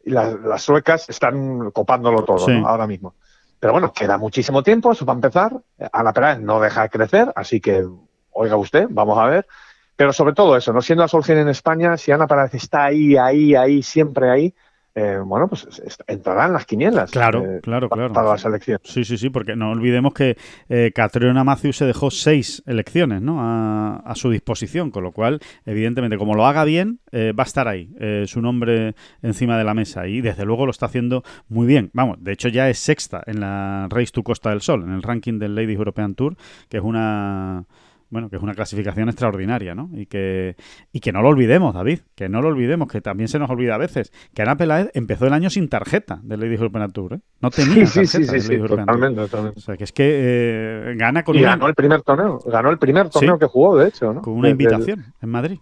las, 0.06 0.62
suecas 0.62 1.10
están 1.10 1.72
copándolo 1.72 2.24
todo 2.24 2.46
ahora 2.66 2.88
mismo. 2.88 3.16
Pero 3.60 3.74
bueno, 3.74 3.94
queda 3.94 4.18
muchísimo 4.18 4.64
tiempo, 4.64 4.92
eso 4.92 5.06
va 5.06 5.14
a 5.14 5.16
empezar. 5.16 5.56
Ana 5.92 6.14
Peláez 6.14 6.40
no 6.40 6.60
deja 6.60 6.84
de 6.84 6.90
crecer, 6.90 7.32
así 7.36 7.62
que 7.62 7.86
oiga 8.32 8.56
usted, 8.56 8.88
vamos 8.90 9.20
a 9.20 9.26
ver. 9.26 9.48
Pero 9.96 10.14
sobre 10.14 10.34
todo 10.34 10.58
eso, 10.58 10.74
no 10.74 10.82
siendo 10.82 11.04
la 11.04 11.08
Solgen 11.08 11.38
en 11.38 11.50
España, 11.50 11.96
si 11.96 12.12
Ana 12.12 12.26
Peláez 12.26 12.56
está 12.56 12.86
ahí, 12.86 13.18
ahí, 13.18 13.54
ahí, 13.54 13.84
siempre 13.84 14.32
ahí, 14.32 14.56
eh, 14.94 15.20
bueno, 15.24 15.48
pues 15.48 15.82
entrarán 16.08 16.52
las 16.54 16.66
quinielas. 16.66 17.12
Claro, 17.12 17.46
eh, 17.46 17.60
claro, 17.62 17.90
claro. 17.90 18.12
Para 18.14 18.30
las 18.30 18.44
elecciones. 18.44 18.82
Sí, 18.84 19.06
sí, 19.06 19.18
sí, 19.18 19.30
porque 19.30 19.56
no 19.56 19.72
olvidemos 19.72 20.14
que 20.14 20.38
eh, 20.68 20.92
Catriona 20.94 21.44
Matthews 21.44 21.78
se 21.78 21.86
dejó 21.86 22.12
seis 22.12 22.62
elecciones 22.66 23.22
¿no? 23.22 23.38
a, 23.40 24.14
su 24.16 24.30
disposición, 24.30 24.92
con 24.92 25.04
lo 25.04 25.14
cual, 25.14 25.40
evidentemente, 25.66 26.18
como 26.18 26.36
lo 26.36 26.46
haga 26.46 26.66
bien, 26.66 27.00
va 27.14 27.44
a 27.44 27.46
estar 27.46 27.68
ahí, 27.68 27.90
su 28.26 28.42
nombre 28.42 28.94
encima 29.22 29.58
de 29.58 29.64
la 29.64 29.74
mesa 29.74 30.06
y 30.08 30.22
desde 30.22 30.46
luego 30.46 30.66
lo 30.66 30.72
está 30.72 30.88
haciendo 30.88 31.24
muy 31.48 31.66
bien. 31.66 31.90
Vamos, 31.94 32.18
de 32.22 32.34
hecho 32.34 32.50
ya 32.50 32.70
es 32.70 32.78
sexta 32.78 33.24
en 33.26 33.40
la 33.40 33.88
Race 33.90 34.12
to 34.12 34.22
Costa 34.22 34.50
del 34.50 34.62
Sol, 34.62 34.84
en 34.84 34.92
el 34.92 35.02
ranking 35.02 35.40
del 35.40 35.56
Ladies 35.56 35.78
European 35.78 36.14
Tour, 36.14 36.36
que 36.70 36.78
es 36.78 36.84
una 36.84 37.66
bueno, 38.12 38.30
que 38.30 38.36
es 38.36 38.44
una 38.44 38.54
clasificación 38.54 39.08
extraordinaria, 39.08 39.74
¿no? 39.74 39.90
Y 39.94 40.06
que, 40.06 40.58
y 40.92 41.00
que 41.00 41.14
no 41.14 41.22
lo 41.22 41.30
olvidemos, 41.30 41.74
David, 41.74 42.02
que 42.14 42.28
no 42.28 42.42
lo 42.42 42.50
olvidemos, 42.50 42.90
que 42.90 43.00
también 43.00 43.30
se 43.30 43.40
nos 43.40 43.50
olvida 43.50 43.76
a 43.76 43.78
veces, 43.78 44.12
que 44.36 44.42
Ana 44.42 44.58
Peláez 44.58 44.92
empezó 44.94 45.28
el 45.28 45.34
año 45.34 45.50
sin 45.50 45.70
tarjeta 45.70 46.20
del 46.22 46.42
Ladies 46.42 46.60
European 46.60 46.92
Tour, 46.92 47.14
¿eh? 47.14 47.20
No 47.40 47.50
tenía 47.52 47.86
sí, 47.86 48.06
sí, 48.06 48.26
sí, 48.26 48.40
sí, 48.42 48.58
totalmente, 48.58 49.22
totalmente. 49.22 49.60
O 49.60 49.62
sea, 49.62 49.78
que 49.78 49.86
es 49.86 49.94
que 49.94 50.04
eh, 50.04 50.96
gana 50.98 51.24
con 51.24 51.38
y 51.38 51.42
ganó 51.42 51.68
el 51.68 51.74
primer 51.74 52.02
torneo, 52.02 52.40
ganó 52.46 52.70
el 52.70 52.78
primer 52.78 53.10
torneo 53.10 53.40
que 53.40 53.46
jugó, 53.46 53.78
de 53.78 53.88
hecho, 53.88 54.14
¿no? 54.14 54.22
Con 54.22 54.34
una 54.34 54.50
invitación 54.50 55.06
en 55.22 55.30
Madrid. 55.30 55.60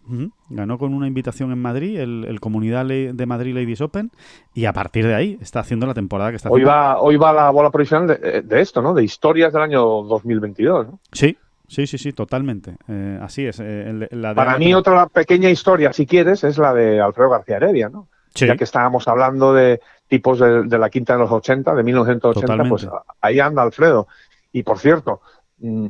Ganó 0.50 0.80
con 0.80 0.96
una 0.96 1.06
invitación 1.06 1.52
en 1.52 1.60
Madrid, 1.60 2.00
el, 2.00 2.40
Comunidad 2.40 2.86
de 2.86 3.26
Madrid 3.28 3.54
Ladies 3.54 3.82
Open, 3.82 4.10
y 4.56 4.66
a 4.66 4.74
partir 4.74 5.06
de 5.06 5.14
ahí 5.14 5.38
está 5.40 5.60
haciendo 5.60 5.86
la 5.86 5.94
temporada 5.94 6.32
que 6.32 6.38
está 6.38 6.50
hoy 6.50 6.62
haciendo. 6.62 6.72
Va, 6.72 7.00
hoy 7.00 7.18
va 7.18 7.32
la 7.32 7.52
bola 7.52 7.70
provisional 7.70 8.08
de, 8.08 8.42
de 8.42 8.62
esto, 8.62 8.82
¿no? 8.82 8.96
De 8.96 9.04
historias 9.04 9.54
del 9.54 9.62
año 9.62 9.82
2022, 9.82 10.88
¿no? 10.88 11.00
Sí, 11.12 11.38
Sí, 11.70 11.86
sí, 11.86 12.00
sí, 12.00 12.14
totalmente. 12.14 12.76
Eh, 12.88 13.20
así 13.22 13.46
es. 13.46 13.60
Eh, 13.62 14.10
Para 14.36 14.58
mí 14.58 14.74
otra 14.74 15.06
pequeña 15.08 15.52
historia, 15.52 15.94
si 15.94 16.08
quieres, 16.08 16.44
es 16.44 16.58
la 16.58 16.74
de 16.74 17.00
Alfredo 17.00 17.30
García 17.30 17.58
Heredia, 17.58 17.90
¿no? 17.90 18.08
Ya 18.34 18.56
que 18.56 18.64
estábamos 18.64 19.08
hablando 19.08 19.54
de 19.54 19.80
tipos 20.08 20.40
de, 20.40 20.78
la 20.78 20.90
quinta 20.90 21.14
de 21.14 21.20
los 21.20 21.32
80, 21.32 21.76
de 21.76 21.84
1980, 21.84 22.64
pues 22.70 22.88
ahí 23.22 23.40
anda 23.40 23.62
Alfredo. 23.62 24.08
Y 24.52 24.64
por 24.64 24.80
cierto, 24.80 25.22
mm, 25.60 25.88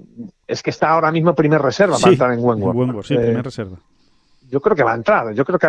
es 0.47 0.63
que 0.63 0.69
está 0.69 0.89
ahora 0.89 1.11
mismo 1.11 1.33
primer 1.33 1.61
reserva 1.61 1.97
para 1.97 2.11
entrar 2.11 2.33
en 2.33 2.43
Wentworth. 2.43 3.05
sí, 3.05 3.15
primer 3.15 3.45
reserva. 3.45 3.77
Yo 4.49 4.61
creo 4.61 4.75
que 4.75 4.83
va 4.83 4.93
a 4.93 4.95
entrar. 4.95 5.33
Yo 5.33 5.45
creo 5.45 5.59
que 5.59 5.67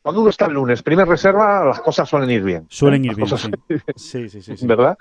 cuando 0.00 0.22
uno 0.22 0.30
está 0.30 0.46
el 0.46 0.54
lunes, 0.54 0.82
primer 0.82 1.06
reserva, 1.06 1.66
las 1.66 1.80
cosas 1.80 2.08
suelen 2.08 2.30
ir 2.30 2.42
bien. 2.42 2.66
Suelen 2.68 3.04
ir 3.04 3.14
bien, 3.14 3.28
sí. 3.28 3.50
Sí, 3.94 4.28
sí, 4.28 4.56
sí. 4.56 4.66
¿Verdad? 4.66 4.96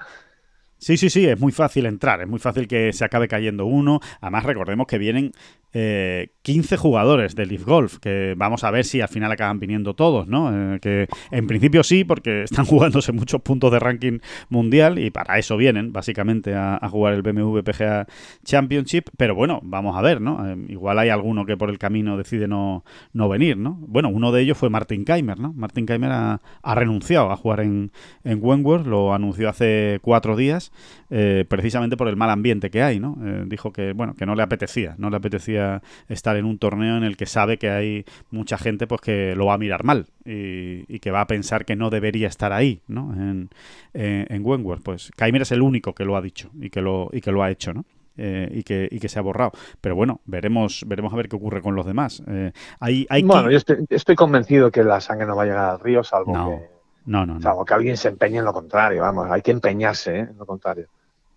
Sí, 0.79 0.95
sí, 0.95 1.09
sí, 1.09 1.25
es 1.27 1.37
muy 1.37 1.51
fácil 1.51 1.85
entrar, 1.85 2.21
es 2.21 2.27
muy 2.27 2.39
fácil 2.39 2.65
que 2.65 2.93
se 2.93 3.03
acabe 3.03 3.27
cayendo 3.27 3.65
uno. 3.65 3.99
Además, 4.21 4.45
recordemos 4.45 4.87
que 4.87 4.97
vienen 4.97 5.33
eh, 5.73 6.29
15 6.41 6.77
jugadores 6.77 7.35
de 7.35 7.45
Leaf 7.45 7.63
Golf, 7.63 7.97
que 7.99 8.33
vamos 8.35 8.63
a 8.63 8.71
ver 8.71 8.85
si 8.85 9.01
al 9.01 9.07
final 9.07 9.31
acaban 9.31 9.59
viniendo 9.59 9.93
todos, 9.93 10.27
¿no? 10.27 10.73
Eh, 10.73 10.79
que 10.79 11.07
en 11.31 11.45
principio 11.45 11.83
sí, 11.83 12.03
porque 12.03 12.43
están 12.49 12.65
jugándose 12.65 13.11
muchos 13.11 13.41
puntos 13.41 13.71
de 13.71 13.79
ranking 13.79 14.19
mundial 14.49 14.97
y 14.97 15.11
para 15.11 15.37
eso 15.37 15.57
vienen, 15.57 15.93
básicamente, 15.93 16.55
a, 16.55 16.79
jugar 16.89 17.13
el 17.13 17.21
BMW 17.21 17.59
PGA 17.59 18.07
Championship. 18.43 19.09
Pero 19.15 19.35
bueno, 19.35 19.59
vamos 19.61 19.95
a 19.95 20.01
ver, 20.01 20.21
¿no? 20.21 20.47
Eh, 20.47 20.57
igual 20.69 20.97
hay 20.97 21.09
alguno 21.09 21.45
que 21.45 21.55
por 21.55 21.69
el 21.69 21.77
camino 21.77 22.17
decide 22.17 22.47
no, 22.47 22.83
no 23.13 23.29
venir, 23.29 23.57
¿no? 23.57 23.77
Bueno, 23.87 24.09
uno 24.09 24.31
de 24.31 24.41
ellos 24.41 24.57
fue 24.57 24.69
Martin 24.69 25.05
Keimer, 25.05 25.39
¿no? 25.39 25.53
Martin 25.53 25.85
Keimer 25.85 26.11
ha, 26.11 26.39
renunciado 26.73 27.31
a 27.31 27.35
jugar 27.35 27.59
en, 27.59 27.91
en 28.23 28.39
Wentworth, 28.41 28.87
lo 28.87 29.13
anunció 29.13 29.49
hace 29.49 29.99
cuatro 30.01 30.35
días, 30.35 30.71
eh, 31.09 31.45
precisamente 31.47 31.97
por 31.97 32.07
el 32.07 32.15
mal 32.15 32.29
ambiente 32.29 32.69
que 32.69 32.83
hay, 32.83 32.99
¿no? 32.99 33.17
dijo 33.45 33.71
que, 33.71 33.93
bueno, 33.93 34.13
que 34.15 34.25
no 34.25 34.35
le 34.35 34.43
apetecía, 34.43 34.95
no 34.97 35.09
le 35.09 35.17
apetecía 35.17 35.81
estar 36.07 36.37
en 36.37 36.45
un 36.45 36.57
torneo 36.57 36.97
en 36.97 37.03
el 37.03 37.17
que 37.17 37.25
sabe 37.25 37.57
que 37.57 37.69
hay 37.69 38.05
mucha 38.31 38.57
gente 38.57 38.87
pues 38.87 39.01
que 39.01 39.35
lo 39.35 39.47
va 39.47 39.55
a 39.55 39.57
mirar 39.57 39.83
mal 39.83 40.07
y, 40.25 40.99
que 40.99 41.11
va 41.11 41.21
a 41.21 41.27
pensar 41.27 41.65
que 41.65 41.75
no 41.75 41.89
debería 41.89 42.27
estar 42.27 42.51
ahí, 42.53 42.81
¿no? 42.87 43.13
En, 43.13 43.49
eh, 43.93 44.25
en 44.29 44.45
Wentworth. 44.45 44.83
Pues 44.83 45.11
Kaimer 45.15 45.41
es 45.41 45.51
el 45.51 45.61
único 45.61 45.93
que 45.93 46.05
lo 46.05 46.15
ha 46.15 46.21
dicho 46.21 46.49
y 46.59 46.69
que 46.69 46.81
lo, 46.81 47.09
y 47.11 47.21
que 47.21 47.31
lo 47.31 47.43
ha 47.43 47.51
hecho, 47.51 47.73
¿no? 47.73 47.85
Eh, 48.17 48.49
y, 48.53 48.63
que, 48.63 48.87
y 48.91 48.99
que 48.99 49.07
se 49.07 49.17
ha 49.17 49.21
borrado. 49.21 49.51
Pero 49.79 49.95
bueno, 49.95 50.19
veremos 50.25 50.83
veremos 50.85 51.13
a 51.13 51.15
ver 51.15 51.29
qué 51.29 51.37
ocurre 51.37 51.61
con 51.61 51.75
los 51.75 51.85
demás. 51.85 52.21
Eh, 52.27 52.51
hay, 52.79 53.07
hay 53.09 53.23
bueno, 53.23 53.49
yo 53.49 53.59
estoy, 53.89 54.15
convencido 54.15 54.71
que 54.71 54.83
la 54.83 54.99
sangre 54.99 55.25
no 55.25 55.37
va 55.37 55.43
a 55.43 55.45
llegar 55.45 55.69
al 55.69 55.79
río, 55.79 56.03
salvo 56.03 56.33
que... 56.33 56.79
No, 57.05 57.25
no, 57.25 57.41
Salvo 57.41 57.65
que 57.65 57.73
alguien 57.73 57.97
se 57.97 58.09
empeñe 58.09 58.39
en 58.39 58.45
lo 58.45 58.53
contrario, 58.53 59.01
vamos, 59.01 59.31
hay 59.31 59.41
que 59.41 59.51
empeñarse 59.51 60.19
en 60.19 60.37
lo 60.37 60.45
contrario. 60.45 60.87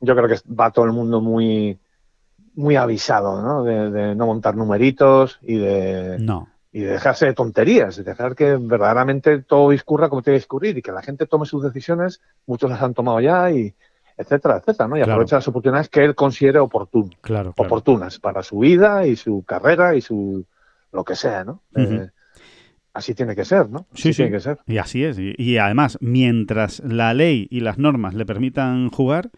Yo 0.03 0.14
creo 0.14 0.28
que 0.28 0.36
va 0.53 0.70
todo 0.70 0.84
el 0.84 0.92
mundo 0.92 1.20
muy, 1.20 1.78
muy 2.55 2.76
avisado, 2.76 3.40
¿no? 3.40 3.64
De, 3.64 4.14
no 4.14 4.26
montar 4.26 4.57
numeritos 4.57 5.38
y 5.42 5.57
de, 5.57 6.18
no. 6.18 6.48
y 6.72 6.80
de 6.80 6.92
dejarse 6.92 7.26
de 7.26 7.34
tonterías, 7.34 7.96
de 7.96 8.03
dejar 8.03 8.34
que 8.34 8.57
verdaderamente 8.57 9.42
todo 9.42 9.70
discurra 9.70 10.09
como 10.09 10.22
tiene 10.22 10.36
que 10.36 10.42
discurrir 10.42 10.76
y 10.76 10.82
que 10.82 10.92
la 10.92 11.03
gente 11.03 11.26
tome 11.26 11.46
sus 11.46 11.62
decisiones, 11.62 12.20
muchos 12.46 12.68
las 12.68 12.82
han 12.82 12.94
tomado 12.94 13.20
ya 13.20 13.50
y 13.50 13.74
etcétera, 14.16 14.59
etcétera, 14.59 14.88
¿no? 14.88 14.98
Y 14.98 15.00
aprovecha 15.00 15.36
las 15.36 15.48
oportunidades 15.48 15.88
que 15.88 16.05
él 16.05 16.14
considere 16.14 16.59
oportunas, 16.59 17.16
claro, 17.22 17.55
oportunas 17.57 18.18
para 18.18 18.42
su 18.42 18.59
vida 18.59 19.07
y 19.07 19.16
su 19.16 19.42
carrera 19.44 19.94
y 19.94 20.03
su 20.03 20.44
lo 20.92 21.05
que 21.05 21.16
sea, 21.16 21.44
¿no? 21.44 21.62
Eh, 21.74 22.09
así 22.92 23.14
tiene 23.14 23.34
que 23.34 23.44
ser, 23.44 23.70
¿no? 23.70 23.86
sí, 23.94 24.12
sí. 24.12 24.16
Tiene 24.16 24.32
que 24.32 24.40
ser. 24.40 24.59
Y 24.66 24.78
así 24.78 25.05
es. 25.05 25.16
y, 25.18 25.59
además, 25.59 25.96
mientras 26.00 26.80
la 26.80 27.14
ley 27.14 27.48
y 27.50 27.61
las 27.61 27.78
normas 27.78 28.14
le 28.14 28.26
permitan 28.26 28.90
jugar, 28.90 29.30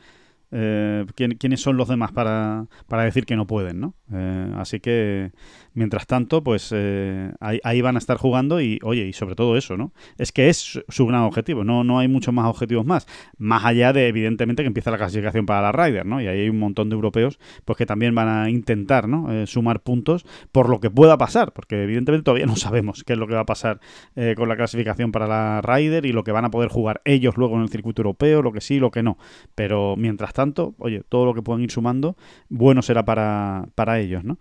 eh, 0.56 1.04
quiénes 1.14 1.60
son 1.60 1.76
los 1.76 1.88
demás 1.88 2.12
para, 2.12 2.66
para 2.86 3.02
decir 3.02 3.26
que 3.26 3.34
no 3.34 3.46
pueden, 3.46 3.80
¿no? 3.80 3.94
Eh, 4.12 4.52
así 4.56 4.78
que 4.78 5.32
Mientras 5.74 6.06
tanto, 6.06 6.44
pues 6.44 6.70
eh, 6.72 7.32
ahí, 7.40 7.80
van 7.82 7.96
a 7.96 7.98
estar 7.98 8.16
jugando 8.16 8.60
y, 8.60 8.78
oye, 8.84 9.06
y 9.06 9.12
sobre 9.12 9.34
todo 9.34 9.56
eso, 9.56 9.76
¿no? 9.76 9.92
Es 10.18 10.30
que 10.30 10.48
es 10.48 10.80
su 10.88 11.06
gran 11.06 11.22
objetivo, 11.22 11.64
no, 11.64 11.82
no 11.82 11.98
hay 11.98 12.06
muchos 12.06 12.32
más 12.32 12.46
objetivos 12.46 12.86
más. 12.86 13.06
Más 13.38 13.64
allá 13.64 13.92
de, 13.92 14.06
evidentemente, 14.06 14.62
que 14.62 14.68
empieza 14.68 14.92
la 14.92 14.98
clasificación 14.98 15.46
para 15.46 15.62
la 15.62 15.72
Ryder, 15.72 16.06
¿no? 16.06 16.20
Y 16.20 16.28
ahí 16.28 16.42
hay 16.42 16.48
un 16.48 16.60
montón 16.60 16.90
de 16.90 16.94
europeos 16.94 17.40
pues 17.64 17.76
que 17.76 17.86
también 17.86 18.14
van 18.14 18.28
a 18.28 18.50
intentar, 18.50 19.08
¿no? 19.08 19.32
Eh, 19.32 19.48
sumar 19.48 19.80
puntos 19.80 20.24
por 20.52 20.68
lo 20.68 20.78
que 20.78 20.90
pueda 20.90 21.18
pasar, 21.18 21.52
porque 21.52 21.82
evidentemente 21.82 22.24
todavía 22.24 22.46
no 22.46 22.56
sabemos 22.56 23.02
qué 23.04 23.14
es 23.14 23.18
lo 23.18 23.26
que 23.26 23.34
va 23.34 23.40
a 23.40 23.46
pasar 23.46 23.80
eh, 24.14 24.34
con 24.36 24.48
la 24.48 24.56
clasificación 24.56 25.10
para 25.10 25.26
la 25.26 25.60
Ryder 25.60 26.06
y 26.06 26.12
lo 26.12 26.22
que 26.22 26.30
van 26.30 26.44
a 26.44 26.50
poder 26.50 26.68
jugar 26.68 27.02
ellos 27.04 27.36
luego 27.36 27.56
en 27.56 27.62
el 27.62 27.68
circuito 27.68 28.02
europeo, 28.02 28.42
lo 28.42 28.52
que 28.52 28.60
sí, 28.60 28.78
lo 28.78 28.92
que 28.92 29.02
no. 29.02 29.18
Pero 29.56 29.96
mientras 29.96 30.32
tanto, 30.32 30.74
oye, 30.78 31.02
todo 31.08 31.26
lo 31.26 31.34
que 31.34 31.42
puedan 31.42 31.62
ir 31.62 31.72
sumando, 31.72 32.16
bueno 32.48 32.82
será 32.82 33.04
para, 33.04 33.66
para 33.74 33.98
ellos, 33.98 34.22
¿no? 34.22 34.38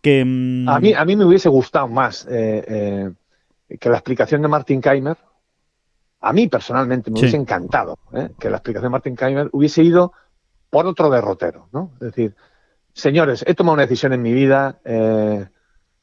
Que, 0.00 0.24
mm, 0.24 0.68
a, 0.68 0.80
mí, 0.80 0.92
a 0.94 1.04
mí 1.04 1.16
me 1.16 1.24
hubiese 1.24 1.48
gustado 1.48 1.88
más 1.88 2.26
eh, 2.30 2.64
eh, 3.68 3.76
que 3.78 3.88
la 3.88 3.96
explicación 3.96 4.42
de 4.42 4.48
Martin 4.48 4.80
Keimer. 4.80 5.16
A 6.20 6.32
mí 6.32 6.48
personalmente 6.48 7.10
me 7.10 7.20
hubiese 7.20 7.36
encantado 7.36 7.98
eh, 8.12 8.30
que 8.38 8.50
la 8.50 8.56
explicación 8.56 8.90
de 8.90 8.92
Martin 8.92 9.16
Keimer 9.16 9.48
hubiese 9.52 9.82
ido 9.82 10.12
por 10.70 10.86
otro 10.86 11.10
derrotero, 11.10 11.68
¿no? 11.72 11.92
Es 11.94 12.00
decir, 12.00 12.36
señores, 12.92 13.44
he 13.46 13.54
tomado 13.54 13.74
una 13.74 13.82
decisión 13.82 14.12
en 14.12 14.22
mi 14.22 14.32
vida, 14.32 14.80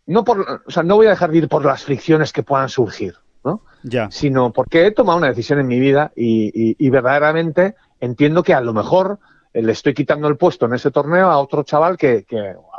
no 0.07 0.23
por, 0.23 0.63
o 0.65 0.71
sea, 0.71 0.83
no 0.83 0.95
voy 0.95 1.07
a 1.07 1.11
dejar 1.11 1.31
de 1.31 1.39
ir 1.39 1.49
por 1.49 1.65
las 1.65 1.83
fricciones 1.83 2.31
que 2.31 2.43
puedan 2.43 2.69
surgir, 2.69 3.15
¿no? 3.43 3.61
Ya. 3.83 4.09
Sino 4.09 4.51
porque 4.53 4.87
he 4.87 4.91
tomado 4.91 5.17
una 5.17 5.27
decisión 5.27 5.59
en 5.59 5.67
mi 5.67 5.79
vida 5.79 6.11
y, 6.15 6.75
y 6.83 6.89
verdaderamente 6.89 7.75
entiendo 7.99 8.41
que 8.41 8.53
a 8.53 8.61
lo 8.61 8.73
mejor 8.73 9.19
le 9.61 9.71
estoy 9.71 9.93
quitando 9.93 10.27
el 10.27 10.37
puesto 10.37 10.65
en 10.65 10.73
ese 10.73 10.91
torneo 10.91 11.29
a 11.29 11.37
otro 11.37 11.63
chaval 11.63 11.97
que, 11.97 12.25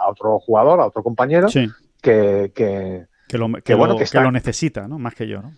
a 0.07 0.11
otro 0.11 0.38
jugador, 0.38 0.80
a 0.80 0.86
otro 0.86 1.02
compañero 1.02 1.48
que, 2.00 2.52
que, 2.54 3.07
lo, 3.36 3.52
que, 3.62 3.74
bueno, 3.74 3.96
que, 3.96 4.04
está, 4.04 4.22
lo 4.22 4.32
necesita, 4.32 4.86
¿no? 4.86 4.98
Más 4.98 5.14
que 5.14 5.26
yo, 5.26 5.42
¿no? 5.42 5.52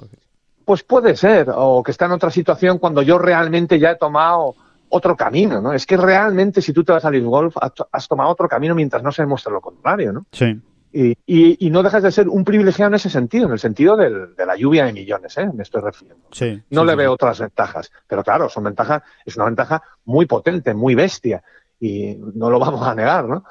Pues 0.64 0.82
puede 0.82 1.16
ser, 1.16 1.49
o 1.55 1.82
que 1.82 1.90
está 1.90 2.07
en 2.07 2.12
otra 2.12 2.30
situación 2.30 2.78
cuando 2.78 3.03
yo 3.03 3.18
realmente 3.18 3.78
ya 3.78 3.92
he 3.92 3.96
tomado 3.96 4.55
otro 4.90 5.16
camino, 5.16 5.61
¿no? 5.61 5.72
Es 5.72 5.86
que 5.86 5.96
realmente 5.96 6.62
si 6.62 6.72
tú 6.72 6.84
te 6.84 6.92
vas 6.92 7.05
a 7.05 7.11
Leaf 7.11 7.24
Golf 7.24 7.57
has 7.92 8.09
tomado 8.09 8.30
otro 8.30 8.49
camino 8.49 8.74
mientras 8.74 9.03
no 9.03 9.12
se 9.12 9.22
demuestre 9.22 9.53
lo 9.53 9.61
contrario, 9.61 10.12
¿no? 10.12 10.26
Sí. 10.32 10.61
Y, 10.90 11.70
no 11.70 11.82
dejas 11.82 12.03
de 12.03 12.11
ser 12.11 12.28
un 12.28 12.44
privilegiado 12.44 12.88
en 12.88 12.94
ese 12.94 13.11
sentido, 13.11 13.46
en 13.46 13.53
el 13.53 13.59
sentido 13.59 13.96
de 13.96 14.46
la 14.46 14.57
lluvia 14.57 14.86
de 14.86 14.92
millones, 14.92 15.36
¿eh? 15.36 15.49
me 15.53 15.62
estoy 15.62 15.82
refiriendo. 15.82 16.24
no 16.70 16.84
le 16.84 16.94
veo 16.94 17.12
otras 17.12 17.40
ventajas, 17.40 17.90
pero 18.07 18.24
claro, 18.24 18.49
son 18.49 18.64
ventajas, 18.64 19.03
es 19.24 19.36
una 19.36 19.44
ventaja 19.44 19.82
muy 20.07 20.26
potente, 20.26 20.72
muy 20.72 20.94
bestia, 20.94 21.42
y 21.78 22.16
no 22.34 22.51
lo 22.51 22.59
vamos 22.59 22.82
a 22.86 22.94
negar, 22.94 23.26
¿no? 23.26 23.44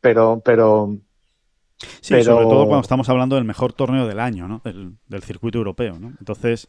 Pero, 0.00 0.40
pero, 0.44 0.98
Sí, 2.00 2.22
sobre 2.22 2.44
todo 2.44 2.66
cuando 2.66 2.82
estamos 2.82 3.08
hablando 3.08 3.36
del 3.36 3.44
mejor 3.44 3.72
torneo 3.72 4.06
del 4.06 4.20
año, 4.20 4.48
¿no? 4.48 4.60
Del, 4.64 5.22
circuito 5.22 5.58
europeo, 5.58 5.98
¿no? 5.98 6.12
Entonces, 6.18 6.66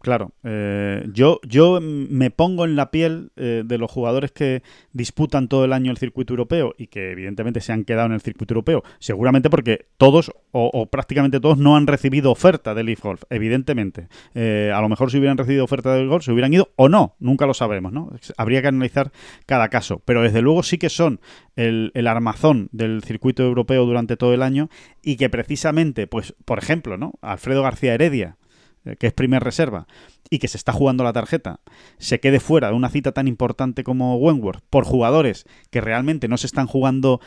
claro, 0.00 0.32
eh, 0.42 1.06
yo, 1.12 1.40
yo 1.46 1.80
me 1.80 2.30
pongo 2.30 2.64
en 2.64 2.76
la 2.76 2.90
piel 2.90 3.32
eh, 3.36 3.62
de 3.64 3.78
los 3.78 3.90
jugadores 3.90 4.30
que 4.30 4.62
disputan 4.92 5.48
todo 5.48 5.64
el 5.64 5.72
año 5.72 5.90
el 5.90 5.96
circuito 5.96 6.32
europeo 6.32 6.74
y 6.78 6.88
que 6.88 7.10
evidentemente 7.10 7.60
se 7.60 7.72
han 7.72 7.84
quedado 7.84 8.06
en 8.06 8.12
el 8.12 8.20
circuito 8.20 8.54
europeo, 8.54 8.82
seguramente 8.98 9.50
porque 9.50 9.86
todos 9.96 10.32
o, 10.52 10.86
prácticamente 10.86 11.40
todos 11.40 11.58
no 11.58 11.76
han 11.76 11.86
recibido 11.86 12.30
oferta 12.30 12.74
del 12.74 12.86
Leaf 12.86 13.02
Golf, 13.02 13.22
evidentemente. 13.30 14.08
Eh, 14.34 14.70
a 14.74 14.80
lo 14.80 14.88
mejor 14.88 15.10
si 15.10 15.18
hubieran 15.18 15.36
recibido 15.36 15.64
oferta 15.64 15.94
del 15.94 16.08
Golf 16.08 16.24
se 16.24 16.32
hubieran 16.32 16.54
ido 16.54 16.70
o 16.76 16.88
no, 16.88 17.16
nunca 17.18 17.46
lo 17.46 17.54
sabemos, 17.54 17.92
¿no? 17.92 18.12
Habría 18.36 18.62
que 18.62 18.68
analizar 18.68 19.10
cada 19.46 19.68
caso, 19.68 20.00
pero 20.04 20.22
desde 20.22 20.42
luego 20.42 20.62
sí 20.62 20.78
que 20.78 20.90
son 20.90 21.20
el, 21.56 21.90
el 21.94 22.06
armazón 22.06 22.68
del 22.72 23.02
circuito 23.02 23.42
europeo 23.42 23.84
durante 23.84 24.16
todo 24.16 24.32
el 24.32 24.42
año 24.42 24.53
y 25.02 25.16
que 25.16 25.30
precisamente, 25.30 26.06
pues, 26.06 26.34
por 26.44 26.58
ejemplo, 26.58 26.96
¿no? 26.96 27.12
Alfredo 27.20 27.62
García 27.62 27.94
Heredia, 27.94 28.36
eh, 28.84 28.96
que 28.96 29.06
es 29.06 29.12
primer 29.12 29.42
reserva, 29.42 29.86
y 30.30 30.38
que 30.38 30.48
se 30.48 30.56
está 30.56 30.72
jugando 30.72 31.04
la 31.04 31.12
tarjeta, 31.12 31.60
se 31.98 32.20
quede 32.20 32.40
fuera 32.40 32.68
de 32.68 32.74
una 32.74 32.90
cita 32.90 33.12
tan 33.12 33.28
importante 33.28 33.84
como 33.84 34.16
Wentworth 34.16 34.62
por 34.70 34.84
jugadores 34.84 35.44
que 35.70 35.80
realmente 35.80 36.28
no 36.28 36.36
se 36.36 36.46
están 36.46 36.66
jugando 36.66 37.20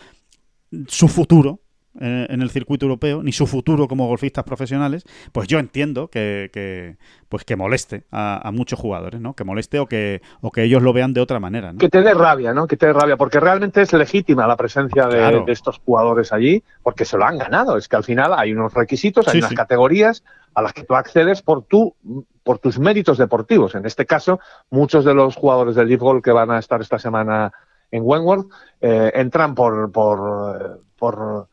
su 0.87 1.07
futuro, 1.07 1.61
eh, 1.99 2.27
en 2.29 2.41
el 2.41 2.49
circuito 2.49 2.85
europeo, 2.85 3.23
ni 3.23 3.31
su 3.31 3.47
futuro 3.47 3.87
como 3.87 4.07
golfistas 4.07 4.43
profesionales, 4.43 5.03
pues 5.31 5.47
yo 5.47 5.59
entiendo 5.59 6.09
que, 6.09 6.97
pues 7.29 7.43
que 7.43 7.55
moleste 7.55 8.03
a, 8.11 8.51
muchos 8.53 8.79
jugadores, 8.79 9.19
¿no? 9.19 9.33
Que 9.33 9.43
moleste 9.43 9.79
o 9.79 9.85
que, 9.87 10.21
o 10.41 10.51
que 10.51 10.63
ellos 10.63 10.81
lo 10.81 10.93
vean 10.93 11.13
de 11.13 11.21
otra 11.21 11.39
manera, 11.39 11.73
Que 11.77 11.89
te 11.89 12.01
dé 12.01 12.13
rabia, 12.13 12.53
¿no? 12.53 12.67
Que 12.67 12.77
te 12.77 12.87
dé 12.87 12.93
rabia, 12.93 13.17
porque 13.17 13.39
realmente 13.39 13.81
es 13.81 13.93
legítima 13.93 14.47
la 14.47 14.55
presencia 14.55 15.07
de, 15.07 15.43
estos 15.47 15.79
jugadores 15.79 16.31
allí, 16.33 16.63
porque 16.83 17.05
se 17.05 17.17
lo 17.17 17.25
han 17.25 17.37
ganado. 17.37 17.77
Es 17.77 17.87
que 17.87 17.95
al 17.95 18.03
final 18.03 18.33
hay 18.33 18.53
unos 18.53 18.73
requisitos, 18.73 19.27
hay 19.27 19.39
unas 19.39 19.53
categorías 19.53 20.23
a 20.53 20.61
las 20.61 20.73
que 20.73 20.83
tú 20.83 20.95
accedes 20.95 21.41
por 21.41 21.63
tu 21.63 21.95
por 22.43 22.59
tus 22.59 22.79
méritos 22.79 23.17
deportivos. 23.17 23.75
En 23.75 23.85
este 23.85 24.05
caso, 24.05 24.39
muchos 24.69 25.03
de 25.03 25.13
los 25.13 25.35
jugadores 25.35 25.75
del 25.75 25.89
Leaf 25.89 25.99
Golf 25.99 26.23
que 26.23 26.31
van 26.31 26.49
a 26.49 26.59
estar 26.59 26.79
esta 26.79 26.97
semana 26.97 27.51
en 27.91 28.03
Wentworth 28.05 28.47
eh, 28.79 29.11
entran 29.15 29.53
por, 29.53 29.91
por, 29.91 30.81
por 30.97 31.49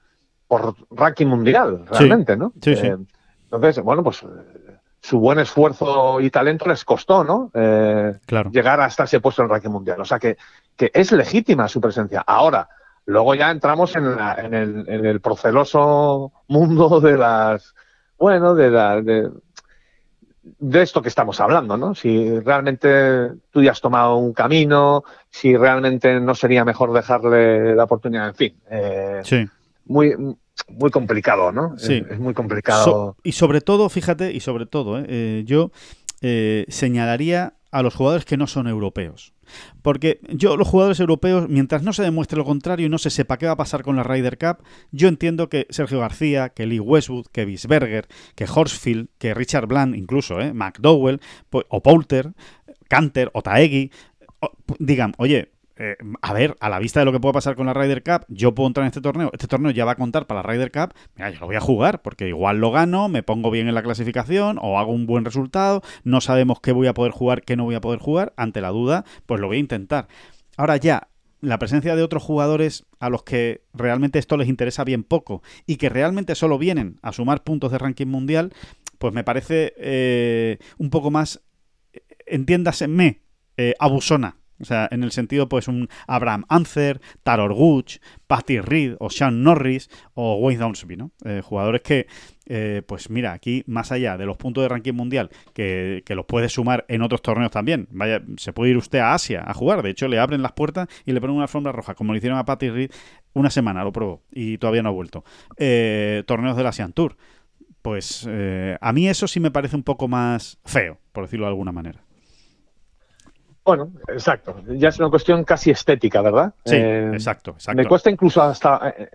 por 0.46 0.74
ranking 0.90 1.26
mundial, 1.26 1.84
realmente, 1.90 2.36
¿no? 2.36 2.52
Sí, 2.60 2.76
sí. 2.76 2.86
Eh, 2.86 2.96
entonces, 3.44 3.82
bueno, 3.82 4.02
pues 4.02 4.22
eh, 4.22 4.78
su 5.00 5.18
buen 5.18 5.38
esfuerzo 5.38 6.20
y 6.20 6.30
talento 6.30 6.66
les 6.66 6.84
costó, 6.84 7.24
¿no? 7.24 7.50
Eh, 7.54 8.14
claro. 8.26 8.50
Llegar 8.50 8.80
hasta 8.80 9.04
ese 9.04 9.20
puesto 9.20 9.42
en 9.42 9.48
ranking 9.48 9.70
mundial. 9.70 10.00
O 10.00 10.04
sea 10.04 10.18
que, 10.18 10.36
que 10.76 10.90
es 10.94 11.12
legítima 11.12 11.68
su 11.68 11.80
presencia. 11.80 12.24
Ahora, 12.26 12.68
luego 13.06 13.34
ya 13.34 13.50
entramos 13.50 13.94
en, 13.96 14.06
en, 14.06 14.54
el, 14.54 14.88
en 14.88 15.06
el, 15.06 15.20
proceloso 15.20 16.32
mundo 16.48 17.00
de 17.00 17.16
las, 17.16 17.74
bueno, 18.18 18.54
de 18.54 18.70
la, 18.70 19.00
de, 19.02 19.30
de 20.42 20.82
esto 20.82 21.02
que 21.02 21.08
estamos 21.08 21.40
hablando, 21.40 21.76
¿no? 21.76 21.94
Si 21.94 22.40
realmente 22.40 23.30
tú 23.50 23.62
ya 23.62 23.72
has 23.72 23.80
tomado 23.80 24.16
un 24.16 24.32
camino, 24.32 25.04
si 25.30 25.56
realmente 25.56 26.18
no 26.18 26.34
sería 26.34 26.64
mejor 26.64 26.92
dejarle 26.92 27.74
la 27.74 27.84
oportunidad, 27.84 28.28
en 28.28 28.34
fin. 28.34 28.56
Eh, 28.70 29.20
sí 29.22 29.48
muy, 29.84 30.14
muy 30.68 30.90
complicado, 30.90 31.52
¿no? 31.52 31.76
Sí. 31.78 32.02
Es, 32.08 32.18
muy 32.18 32.34
complicado. 32.34 33.16
y 33.22 33.32
sobre 33.32 33.60
todo, 33.60 33.88
fíjate, 33.88 34.32
y 34.32 34.40
sobre 34.40 34.66
todo, 34.66 34.98
¿eh? 34.98 35.06
Eh, 35.08 35.42
yo 35.46 35.70
eh, 36.20 36.64
señalaría 36.68 37.54
a 37.70 37.82
los 37.82 37.94
jugadores 37.94 38.24
que 38.24 38.36
no 38.36 38.46
son 38.46 38.68
europeos. 38.68 39.32
Porque 39.82 40.20
yo, 40.28 40.56
los 40.56 40.68
jugadores 40.68 41.00
europeos, 41.00 41.48
mientras 41.48 41.82
no 41.82 41.92
se 41.92 42.02
demuestre 42.02 42.38
lo 42.38 42.44
contrario 42.44 42.86
y 42.86 42.88
no 42.88 42.98
se 42.98 43.10
sepa 43.10 43.36
qué 43.36 43.46
va 43.46 43.52
a 43.52 43.56
pasar 43.56 43.82
con 43.82 43.96
la 43.96 44.04
Ryder 44.04 44.38
Cup, 44.38 44.64
yo 44.90 45.08
entiendo 45.08 45.48
que 45.48 45.66
Sergio 45.70 46.00
García, 46.00 46.50
que 46.50 46.66
Lee 46.66 46.80
Westwood, 46.80 47.26
que 47.26 47.44
Bisberger, 47.44 48.06
que 48.36 48.46
Horsfield, 48.52 49.08
que 49.18 49.34
Richard 49.34 49.66
Bland, 49.66 49.96
incluso, 49.96 50.40
¿eh? 50.40 50.54
McDowell, 50.54 51.20
o 51.50 51.82
Poulter, 51.82 52.32
Canter, 52.88 53.30
o 53.34 53.42
Taegui, 53.42 53.90
digan, 54.78 55.14
oye, 55.18 55.53
eh, 55.76 55.96
a 56.22 56.32
ver, 56.32 56.56
a 56.60 56.68
la 56.68 56.78
vista 56.78 57.00
de 57.00 57.06
lo 57.06 57.12
que 57.12 57.18
pueda 57.18 57.32
pasar 57.32 57.56
con 57.56 57.66
la 57.66 57.74
Ryder 57.74 58.02
Cup, 58.02 58.26
yo 58.28 58.54
puedo 58.54 58.68
entrar 58.68 58.84
en 58.84 58.88
este 58.88 59.00
torneo. 59.00 59.30
Este 59.32 59.48
torneo 59.48 59.72
ya 59.72 59.84
va 59.84 59.92
a 59.92 59.96
contar 59.96 60.26
para 60.26 60.42
la 60.42 60.48
Ryder 60.48 60.70
Cup. 60.70 60.94
Mira, 61.16 61.30
yo 61.30 61.40
lo 61.40 61.46
voy 61.46 61.56
a 61.56 61.60
jugar 61.60 62.02
porque 62.02 62.28
igual 62.28 62.58
lo 62.58 62.70
gano, 62.70 63.08
me 63.08 63.22
pongo 63.22 63.50
bien 63.50 63.68
en 63.68 63.74
la 63.74 63.82
clasificación 63.82 64.58
o 64.62 64.78
hago 64.78 64.92
un 64.92 65.06
buen 65.06 65.24
resultado. 65.24 65.82
No 66.04 66.20
sabemos 66.20 66.60
qué 66.60 66.72
voy 66.72 66.86
a 66.86 66.94
poder 66.94 67.12
jugar, 67.12 67.42
qué 67.42 67.56
no 67.56 67.64
voy 67.64 67.74
a 67.74 67.80
poder 67.80 67.98
jugar. 67.98 68.32
Ante 68.36 68.60
la 68.60 68.68
duda, 68.68 69.04
pues 69.26 69.40
lo 69.40 69.48
voy 69.48 69.56
a 69.56 69.60
intentar. 69.60 70.06
Ahora 70.56 70.76
ya, 70.76 71.08
la 71.40 71.58
presencia 71.58 71.96
de 71.96 72.02
otros 72.02 72.22
jugadores 72.22 72.86
a 73.00 73.10
los 73.10 73.24
que 73.24 73.64
realmente 73.74 74.18
esto 74.18 74.36
les 74.36 74.48
interesa 74.48 74.84
bien 74.84 75.02
poco 75.02 75.42
y 75.66 75.76
que 75.76 75.88
realmente 75.88 76.34
solo 76.36 76.56
vienen 76.56 76.98
a 77.02 77.12
sumar 77.12 77.42
puntos 77.42 77.72
de 77.72 77.78
ranking 77.78 78.06
mundial, 78.06 78.52
pues 78.98 79.12
me 79.12 79.24
parece 79.24 79.74
eh, 79.76 80.58
un 80.78 80.90
poco 80.90 81.10
más, 81.10 81.42
eh, 81.92 82.00
entiéndaseme, 82.26 83.20
eh, 83.56 83.74
abusona 83.78 84.36
o 84.60 84.64
sea, 84.64 84.88
en 84.90 85.02
el 85.02 85.10
sentido, 85.10 85.48
pues, 85.48 85.68
un 85.68 85.88
Abraham 86.06 86.44
Ancer, 86.48 87.00
Taror 87.22 87.54
Gooch, 87.54 87.98
Patty 88.26 88.60
Reed 88.60 88.94
o 89.00 89.10
Sean 89.10 89.42
Norris 89.42 89.90
o 90.14 90.36
Wayne 90.36 90.60
Downsby, 90.60 90.96
¿no? 90.96 91.10
Eh, 91.24 91.40
jugadores 91.44 91.82
que, 91.82 92.06
eh, 92.46 92.82
pues 92.86 93.10
mira, 93.10 93.32
aquí, 93.32 93.64
más 93.66 93.90
allá 93.90 94.16
de 94.16 94.26
los 94.26 94.36
puntos 94.36 94.62
de 94.62 94.68
ranking 94.68 94.92
mundial, 94.92 95.30
que, 95.52 96.02
los 96.08 96.26
puede 96.26 96.48
sumar 96.48 96.84
en 96.88 97.02
otros 97.02 97.22
torneos 97.22 97.50
también. 97.50 97.88
Vaya, 97.90 98.22
se 98.36 98.52
puede 98.52 98.70
ir 98.70 98.76
usted 98.76 99.00
a 99.00 99.14
Asia 99.14 99.42
a 99.44 99.54
jugar. 99.54 99.82
De 99.82 99.90
hecho, 99.90 100.06
le 100.06 100.18
abren 100.18 100.42
las 100.42 100.52
puertas 100.52 100.88
y 101.04 101.12
le 101.12 101.20
ponen 101.20 101.36
una 101.36 101.44
alfombra 101.44 101.72
roja, 101.72 101.94
como 101.94 102.12
le 102.12 102.18
hicieron 102.18 102.38
a 102.38 102.44
Patty 102.44 102.70
Reed 102.70 102.90
una 103.32 103.50
semana, 103.50 103.82
lo 103.82 103.92
probó 103.92 104.22
y 104.30 104.58
todavía 104.58 104.82
no 104.82 104.90
ha 104.90 104.92
vuelto. 104.92 105.24
Eh, 105.56 106.22
torneos 106.26 106.56
del 106.56 106.66
Asian 106.66 106.92
Tour. 106.92 107.16
Pues 107.82 108.26
a 108.80 108.92
mí 108.94 109.08
eso 109.08 109.28
sí 109.28 109.40
me 109.40 109.50
parece 109.50 109.76
un 109.76 109.82
poco 109.82 110.08
más 110.08 110.58
feo, 110.64 110.98
por 111.12 111.24
decirlo 111.24 111.44
de 111.44 111.50
alguna 111.50 111.70
manera. 111.70 112.02
Bueno, 113.64 113.92
exacto. 114.08 114.56
Ya 114.66 114.90
es 114.90 114.98
una 114.98 115.08
cuestión 115.08 115.42
casi 115.42 115.70
estética, 115.70 116.20
¿verdad? 116.20 116.52
Sí, 116.66 116.76
eh, 116.76 117.10
exacto, 117.14 117.52
exacto. 117.52 117.80
Me 117.80 117.88
cuesta 117.88 118.10
incluso 118.10 118.42
hasta 118.42 118.94
eh, 118.96 119.08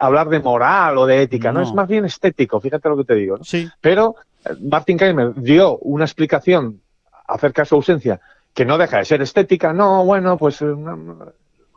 hablar 0.00 0.28
de 0.28 0.40
moral 0.40 0.98
o 0.98 1.06
de 1.06 1.22
ética, 1.22 1.52
no. 1.52 1.62
Es 1.62 1.72
más 1.72 1.86
bien 1.86 2.04
estético, 2.04 2.60
fíjate 2.60 2.88
lo 2.88 2.96
que 2.96 3.04
te 3.04 3.14
digo. 3.14 3.38
Sí. 3.44 3.70
Pero 3.80 4.16
eh, 4.44 4.54
Martin 4.60 4.98
Keimer 4.98 5.34
dio 5.34 5.78
una 5.78 6.04
explicación 6.04 6.80
acerca 7.28 7.62
de 7.62 7.66
su 7.66 7.76
ausencia 7.76 8.20
que 8.52 8.64
no 8.64 8.76
deja 8.76 8.98
de 8.98 9.04
ser 9.04 9.22
estética. 9.22 9.72
No, 9.72 10.04
bueno, 10.04 10.36
pues 10.36 10.64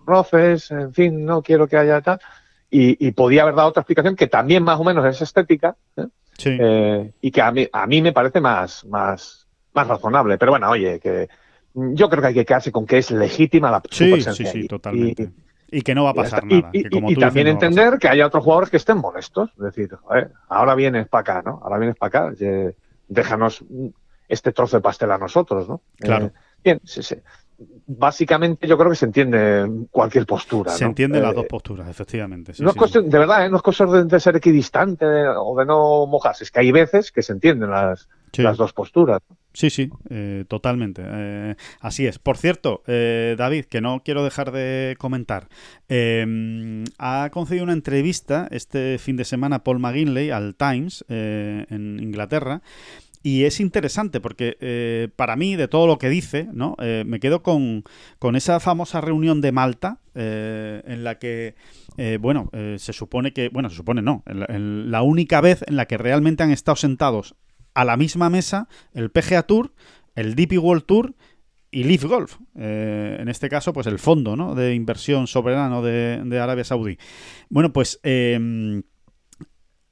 roces, 0.04 0.72
en 0.72 0.94
fin, 0.94 1.26
no 1.26 1.44
quiero 1.44 1.68
que 1.68 1.78
haya 1.78 2.02
tal. 2.02 2.20
Y, 2.72 3.12
podía 3.12 3.44
haber 3.44 3.56
dado 3.56 3.70
otra 3.70 3.82
explicación 3.82 4.16
que 4.18 4.28
también 4.28 4.62
más 4.62 4.78
o 4.80 4.84
menos 4.84 5.06
es 5.06 5.22
estética 5.22 5.78
sí. 6.38 6.58
y 7.22 7.32
que 7.32 7.42
a 7.42 7.50
mí, 7.52 7.70
a 7.72 7.88
mí 7.88 8.02
me 8.02 8.12
parece 8.12 8.42
más, 8.42 8.84
más, 8.86 9.48
más 9.74 9.88
razonable. 9.88 10.38
Pero 10.38 10.52
bueno, 10.52 10.70
oye, 10.72 11.00
que 11.00 11.30
yo 11.76 12.10
creo 12.10 12.22
que 12.22 12.28
hay 12.28 12.34
que 12.34 12.46
quedarse 12.46 12.72
con 12.72 12.86
que 12.86 12.98
es 12.98 13.12
legítima 13.12 13.70
la 13.70 13.82
sí, 13.90 14.12
presencia. 14.12 14.52
Sí, 14.52 14.62
sí, 14.62 14.68
totalmente. 14.68 15.30
Y, 15.70 15.82
que 15.82 15.94
no 15.94 16.06
va 16.06 16.12
a 16.12 16.14
pasar 16.14 16.46
nada. 16.46 16.70
Y, 16.72 17.16
también 17.16 17.48
entender 17.48 17.98
que 18.00 18.08
haya 18.08 18.28
otros 18.28 18.44
jugadores 18.44 18.70
que 18.70 18.78
estén 18.78 18.98
molestos. 18.98 19.50
Es 19.58 19.64
decir, 19.64 19.90
ahora 20.48 20.76
vienes 20.76 21.08
para 21.08 21.22
acá, 21.22 21.42
¿no? 21.46 21.60
Ahora 21.64 21.78
vienes 21.78 21.98
para 21.98 22.28
acá, 22.28 22.36
déjanos 23.08 23.64
este 24.28 24.52
trozo 24.52 24.78
de 24.78 24.82
pastel 24.82 25.12
a 25.12 25.18
nosotros, 25.18 25.68
¿no? 25.68 25.82
Claro. 25.98 26.28
Eh, 26.28 26.32
bien, 26.64 26.82
sí, 26.84 27.04
sí. 27.04 27.16
Básicamente 27.88 28.68
yo 28.68 28.78
creo 28.78 28.90
que 28.90 28.98
se 28.98 29.06
entiende 29.06 29.88
cualquier 29.92 30.26
postura. 30.26 30.72
Se 30.72 30.84
entiende 30.84 31.22
las 31.22 31.32
eh, 31.32 31.36
dos 31.36 31.46
posturas, 31.46 31.88
efectivamente. 31.88 32.54
no 32.60 32.70
es 32.70 32.76
cuestión, 32.76 33.10
de 33.10 33.18
verdad, 33.18 33.46
¿eh? 33.46 33.50
no 33.50 33.58
es 33.58 33.64
cosa 33.64 33.86
de, 33.86 34.20
ser 34.20 34.36
equidistante 34.36 35.06
o 35.06 35.56
de 35.58 35.66
no 35.66 36.06
mojarse, 36.06 36.44
es 36.44 36.52
que 36.52 36.60
hay 36.60 36.72
veces 36.72 37.12
que 37.12 37.22
se 37.22 37.32
entienden 37.34 37.70
las, 37.70 38.10
las 38.38 38.58
dos 38.58 38.74
posturas. 38.74 39.22
Sí, 39.56 39.70
sí, 39.70 39.90
eh, 40.10 40.44
totalmente. 40.50 41.02
Eh, 41.06 41.56
así 41.80 42.06
es. 42.06 42.20
Por 42.20 42.38
cierto, 42.38 42.84
eh, 42.88 43.36
David, 43.38 43.66
que 43.66 43.80
no 43.80 44.02
quiero 44.04 44.24
dejar 44.26 44.52
de 44.52 44.96
comentar, 45.00 45.48
ha 46.98 47.30
concedido 47.32 47.64
una 47.64 47.74
entrevista 47.74 48.50
este 48.52 48.98
fin 48.98 49.16
de 49.16 49.24
semana 49.24 49.64
Paul 49.64 49.80
McGinley 49.80 50.30
al 50.30 50.56
Times 50.56 51.06
en 51.08 52.00
Inglaterra. 52.02 52.62
Y 53.24 53.46
es 53.46 53.60
interesante 53.60 54.20
porque 54.20 55.10
para 55.16 55.36
mí, 55.36 55.56
de 55.56 55.68
todo 55.68 55.88
lo 55.88 55.98
que 55.98 56.10
dice, 56.10 56.48
¿no? 56.52 56.76
me 56.78 57.20
quedo 57.20 57.42
con, 57.42 57.84
con, 58.20 58.36
esa 58.36 58.60
famosa 58.60 59.02
reunión 59.02 59.42
de 59.42 59.52
Malta 59.52 60.00
en 60.14 61.04
la 61.04 61.18
que, 61.18 61.56
bueno, 62.20 62.52
se 62.78 62.94
supone 62.94 63.32
que, 63.32 63.50
bueno, 63.50 63.70
se 63.70 63.78
supone 63.78 64.04
no, 64.04 64.24
la 64.28 65.02
única 65.02 65.42
vez 65.42 65.64
en 65.66 65.76
la 65.76 65.88
que 65.88 65.98
realmente 65.98 66.44
han 66.44 66.52
estado 66.52 66.76
sentados 66.76 67.36
a 67.76 67.86
la 67.86 67.98
misma 67.98 68.32
mesa 68.32 68.68
el 68.94 69.12
PGA 69.12 69.44
Tour, 69.44 69.74
el 70.16 70.34
DP 70.34 70.58
World 70.58 70.86
Tour 70.86 71.16
y 71.70 71.84
Leaf 71.84 72.06
Golf. 72.06 72.38
Eh, 72.58 73.18
en 73.20 73.28
este 73.28 73.50
caso, 73.50 73.74
pues 73.74 73.86
el 73.86 74.00
fondo 74.00 74.56
de 74.56 74.74
inversión 74.74 75.28
soberano 75.28 75.84
de, 75.84 76.40
Arabia 76.40 76.64
Saudí. 76.64 76.98
Bueno, 77.50 77.74
pues 77.74 78.00
em, 78.04 78.84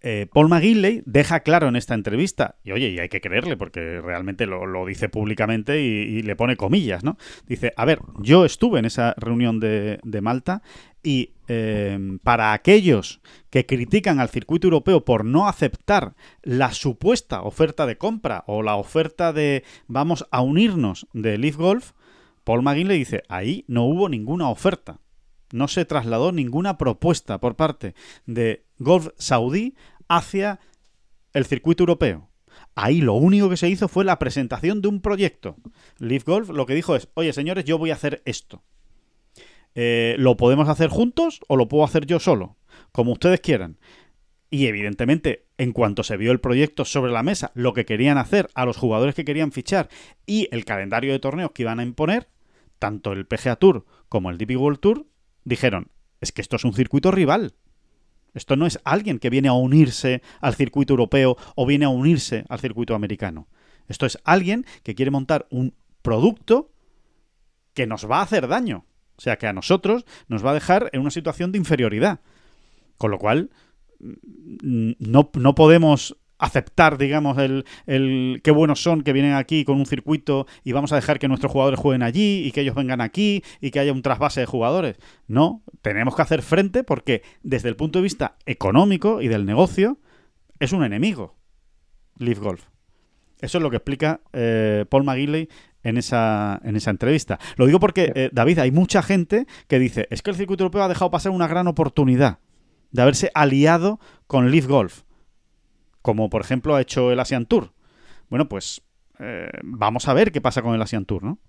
eh, 0.02 0.28
Paul 0.34 0.50
McGinley 0.50 1.04
deja 1.06 1.42
claro 1.42 1.68
en 1.68 1.76
esta 1.76 1.94
entrevista, 1.94 2.58
y 2.64 2.72
oye, 2.72 2.90
y 2.90 3.00
hay 3.00 3.10
que 3.10 3.22
creerle 3.22 3.58
porque 3.58 4.02
realmente 4.02 4.46
lo, 4.46 4.86
dice 4.86 5.08
públicamente 5.08 5.82
y, 5.82 6.22
le 6.22 6.36
pone 6.36 6.58
comillas, 6.58 7.04
¿no? 7.04 7.18
Dice, 7.48 7.74
a 7.76 7.86
ver, 7.86 8.00
yo 8.20 8.46
estuve 8.46 8.80
en 8.80 8.86
esa 8.86 9.14
reunión 9.18 9.60
de, 9.60 10.00
Malta 10.22 10.62
y 11.04 11.33
eh, 11.48 12.18
para 12.24 12.54
aquellos 12.54 13.22
que 13.50 13.66
critican 13.66 14.20
al 14.20 14.30
circuito 14.30 14.68
europeo 14.68 15.06
por 15.06 15.26
no 15.26 15.48
aceptar 15.48 16.16
la 16.42 16.72
supuesta 16.74 17.42
oferta 17.42 17.86
de 17.86 17.98
compra 17.98 18.44
o 18.48 18.62
la 18.62 18.76
oferta 18.76 19.34
de 19.34 19.64
vamos 19.88 20.26
a 20.32 20.42
unirnos 20.42 21.08
de 21.14 21.38
Leaf 21.38 21.58
Golf, 21.58 21.92
Paul 22.44 22.62
McGinley 22.62 23.00
dice, 23.00 23.24
ahí 23.30 23.64
no 23.68 23.84
hubo 23.86 24.10
ninguna 24.10 24.50
oferta 24.50 25.00
no 25.54 25.68
se 25.68 25.86
trasladó 25.86 26.32
ninguna 26.32 26.78
propuesta 26.78 27.40
por 27.40 27.56
parte 27.56 27.94
de 28.26 28.66
Golf 28.80 29.10
Saudí 29.18 29.76
hacia 30.10 30.60
el 31.32 31.46
circuito 31.46 31.84
europeo. 31.84 32.30
Ahí 32.76 33.02
lo 33.02 33.14
único 33.14 33.50
que 33.50 33.58
se 33.58 33.70
hizo 33.70 33.88
fue 33.88 34.04
la 34.04 34.20
presentación 34.20 34.82
de 34.82 34.88
un 34.88 35.00
proyecto. 35.00 35.56
Leaf 36.00 36.26
Golf 36.26 36.50
lo 36.50 36.66
que 36.66 36.76
dijo 36.76 36.96
es, 36.96 37.08
oye 37.14 37.32
señores, 37.34 37.66
yo 37.66 37.78
voy 37.78 37.92
a 37.92 37.96
hacer 37.96 38.22
esto. 38.26 38.64
Eh, 39.76 40.16
¿Lo 40.20 40.38
podemos 40.38 40.70
hacer 40.70 40.90
juntos 40.90 41.42
o 41.48 41.56
lo 41.56 41.68
puedo 41.68 41.84
hacer 41.84 42.06
yo 42.06 42.20
solo? 42.20 42.58
Como 42.92 43.12
ustedes 43.12 43.42
quieran. 43.42 43.78
Y 44.50 44.68
evidentemente, 44.68 45.48
en 45.58 45.72
cuanto 45.72 46.04
se 46.04 46.16
vio 46.16 46.32
el 46.32 46.40
proyecto 46.40 46.86
sobre 46.86 47.12
la 47.12 47.24
mesa, 47.24 47.52
lo 47.56 47.74
que 47.74 47.86
querían 47.86 48.20
hacer 48.20 48.50
a 48.54 48.66
los 48.66 48.78
jugadores 48.78 49.16
que 49.16 49.26
querían 49.26 49.52
fichar 49.52 49.90
y 50.28 50.48
el 50.52 50.64
calendario 50.64 51.12
de 51.12 51.20
torneos 51.20 51.52
que 51.52 51.64
iban 51.64 51.80
a 51.80 51.84
imponer, 51.84 52.30
tanto 52.78 53.14
el 53.14 53.26
PGA 53.26 53.56
Tour 53.56 53.86
como 54.10 54.30
el 54.30 54.38
DP 54.38 54.58
World 54.58 54.80
Tour, 54.80 55.08
dijeron, 55.44 55.90
es 56.22 56.32
que 56.32 56.42
esto 56.42 56.56
es 56.56 56.66
un 56.66 56.74
circuito 56.74 57.10
rival. 57.10 57.56
Esto 58.34 58.56
no 58.56 58.66
es 58.66 58.80
alguien 58.84 59.20
que 59.20 59.30
viene 59.30 59.48
a 59.48 59.54
unirse 59.54 60.22
al 60.40 60.56
circuito 60.56 60.94
europeo 60.94 61.38
o 61.56 61.66
viene 61.66 61.86
a 61.86 61.90
unirse 61.90 62.46
al 62.50 62.60
circuito 62.60 62.96
americano. 62.96 63.48
Esto 63.88 64.06
es 64.06 64.18
alguien 64.24 64.66
que 64.84 64.96
quiere 64.96 65.12
montar 65.12 65.48
un 65.50 65.74
producto 66.02 66.72
que 67.74 67.88
nos 67.88 68.10
va 68.10 68.20
a 68.20 68.24
hacer 68.24 68.48
daño. 68.48 68.86
O 69.18 69.22
sea, 69.22 69.38
que 69.38 69.48
a 69.48 69.54
nosotros 69.54 70.06
nos 70.28 70.46
va 70.46 70.52
a 70.52 70.56
dejar 70.56 70.90
en 70.94 71.02
una 71.02 71.12
situación 71.12 71.52
de 71.52 71.58
inferioridad. 71.58 72.20
Con 72.98 73.12
lo 73.12 73.20
cual, 73.20 73.50
mm, 74.00 74.92
no, 75.00 75.30
no 75.34 75.56
podemos 75.56 76.18
aceptar, 76.44 76.98
digamos, 76.98 77.38
el, 77.38 77.66
el 77.86 78.42
qué 78.44 78.52
buenos 78.52 78.82
son 78.82 79.02
que 79.04 79.14
vienen 79.14 79.34
aquí 79.34 79.64
con 79.64 79.78
un 79.78 79.86
circuito 79.86 80.46
y 80.64 80.74
vamos 80.74 80.92
a 80.92 80.98
dejar 80.98 81.18
que 81.18 81.30
nuestros 81.30 81.52
jugadores 81.52 81.80
jueguen 81.80 82.04
allí 82.04 82.46
y 82.46 82.52
que 82.52 82.62
ellos 82.62 82.76
vengan 82.76 83.00
aquí 83.00 83.44
y 83.62 83.72
que 83.72 83.80
haya 83.80 83.94
un 83.94 84.02
trasvase 84.02 84.42
de 84.42 84.46
jugadores. 84.46 84.98
No, 85.28 85.64
tenemos 85.82 86.16
que 86.16 86.22
hacer 86.22 86.42
frente 86.42 86.84
porque 86.84 87.24
desde 87.44 87.70
el 87.70 87.78
punto 87.78 88.00
de 88.00 88.04
vista 88.04 88.36
económico 88.46 89.22
y 89.22 89.30
del 89.30 89.46
negocio 89.46 90.00
es 90.60 90.74
un 90.74 90.84
enemigo. 90.84 91.38
Leaf 92.18 92.40
Golf. 92.40 92.66
Eso 93.40 93.58
es 93.58 93.62
lo 93.62 93.70
que 93.70 93.78
explica 93.78 94.22
eh, 94.34 94.86
Paul 94.90 95.04
McGinley 95.04 95.50
en 95.84 95.98
esa, 95.98 96.60
en 96.64 96.76
esa 96.76 96.92
entrevista. 96.92 97.40
Lo 97.58 97.66
digo 97.66 97.80
porque, 97.80 98.12
eh, 98.16 98.30
David, 98.32 98.60
hay 98.60 98.72
mucha 98.72 99.02
gente 99.02 99.46
que 99.68 99.80
dice, 99.80 100.08
es 100.10 100.22
que 100.22 100.32
el 100.32 100.38
circuito 100.38 100.64
europeo 100.64 100.84
ha 100.84 100.88
dejado 100.88 101.12
pasar 101.12 101.32
una 101.32 101.48
gran 101.48 101.68
oportunidad 101.68 102.40
de 102.92 103.02
haberse 103.02 103.32
aliado 103.34 104.00
con 104.28 104.52
Leaf 104.52 104.68
Golf 104.68 105.04
como 106.04 106.30
por 106.30 106.42
ejemplo 106.42 106.76
ha 106.76 106.82
hecho 106.82 107.12
el 107.12 107.20
Asian 107.20 107.48
Tour. 107.48 107.72
Bueno, 108.30 108.48
pues 108.48 108.84
eh, 109.20 109.50
vamos 109.64 110.08
a 110.08 110.14
ver 110.14 110.32
qué 110.32 110.42
pasa 110.42 110.62
con 110.62 110.76
el 110.76 110.82
Asian 110.82 111.06
Tour, 111.06 111.24
¿no? 111.24 111.40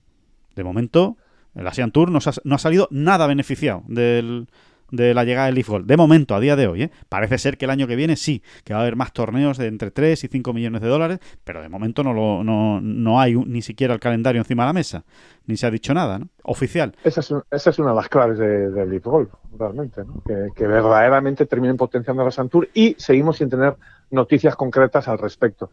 De 0.55 0.65
momento, 0.65 1.19
el 1.56 1.66
Asian 1.66 1.90
Tour 1.90 2.11
no 2.11 2.20
ha 2.55 2.59
salido 2.59 2.89
nada 2.90 3.27
beneficiado 3.27 3.82
del, 3.89 4.48
de 4.90 5.15
la 5.15 5.24
llegada 5.24 5.47
del 5.47 5.56
Leaf 5.56 5.69
Gold. 5.69 5.86
De 5.86 5.97
momento, 5.97 6.35
a 6.35 6.40
día 6.40 6.56
de 6.56 6.66
hoy, 6.66 6.82
¿eh? 6.85 6.90
parece 7.09 7.39
ser 7.39 7.56
que 7.56 7.65
el 7.65 7.70
año 7.70 7.86
que 7.86 7.97
viene 7.97 8.16
sí, 8.16 8.43
que 8.65 8.74
va 8.74 8.81
a 8.81 8.82
haber 8.82 8.97
más 8.97 9.12
torneos 9.12 9.59
de 9.59 9.66
entre 9.66 9.90
3 9.90 10.24
y 10.24 10.28
5 10.28 10.52
millones 10.52 10.81
de 10.82 10.89
dólares, 10.89 11.19
pero 11.44 11.62
de 11.62 11.69
momento 11.69 12.02
no, 12.02 12.12
lo, 12.12 12.44
no, 12.44 12.81
no 12.81 13.20
hay 13.20 13.35
ni 13.35 13.62
siquiera 13.62 13.94
el 13.94 14.01
calendario 14.01 14.40
encima 14.40 14.65
de 14.65 14.69
la 14.69 14.73
mesa, 14.73 15.05
ni 15.47 15.56
se 15.56 15.66
ha 15.66 15.70
dicho 15.70 15.94
nada, 15.94 16.19
¿no? 16.19 16.28
Oficial. 16.43 16.94
Esa 17.05 17.20
es, 17.20 17.35
esa 17.51 17.70
es 17.70 17.78
una 17.78 17.90
de 17.90 17.97
las 17.97 18.09
claves 18.09 18.39
del 18.39 18.74
de 18.74 18.86
Leaf 18.86 19.05
Gold, 19.05 19.28
realmente, 19.59 20.05
¿no? 20.05 20.23
que, 20.27 20.48
que, 20.55 20.66
verdaderamente 20.66 21.47
terminen 21.47 21.77
potenciando 21.77 22.24
la 22.24 22.31
Santur 22.31 22.69
y 22.74 22.94
seguimos 22.98 23.39
sin 23.39 23.48
tener 23.48 23.77
noticias 24.11 24.56
concretas 24.56 25.09
al 25.09 25.19
respecto. 25.19 25.70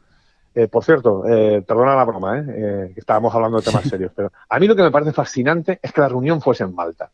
Eh, 0.53 0.67
por 0.67 0.83
cierto, 0.83 1.23
eh, 1.27 1.61
perdona 1.65 1.95
la 1.95 2.03
broma, 2.03 2.39
¿eh? 2.39 2.45
¿eh? 2.47 2.91
que 2.93 2.99
estábamos 2.99 3.33
hablando 3.33 3.57
de 3.59 3.63
temas 3.63 3.83
serios, 3.89 4.11
pero 4.15 4.31
a 4.49 4.59
mí 4.59 4.67
lo 4.67 4.75
que 4.75 4.83
me 4.83 4.91
parece 4.91 5.13
fascinante 5.13 5.79
es 5.81 5.93
que 5.93 6.01
la 6.01 6.09
reunión 6.09 6.41
fuese 6.41 6.63
en 6.63 6.75
Malta. 6.75 7.11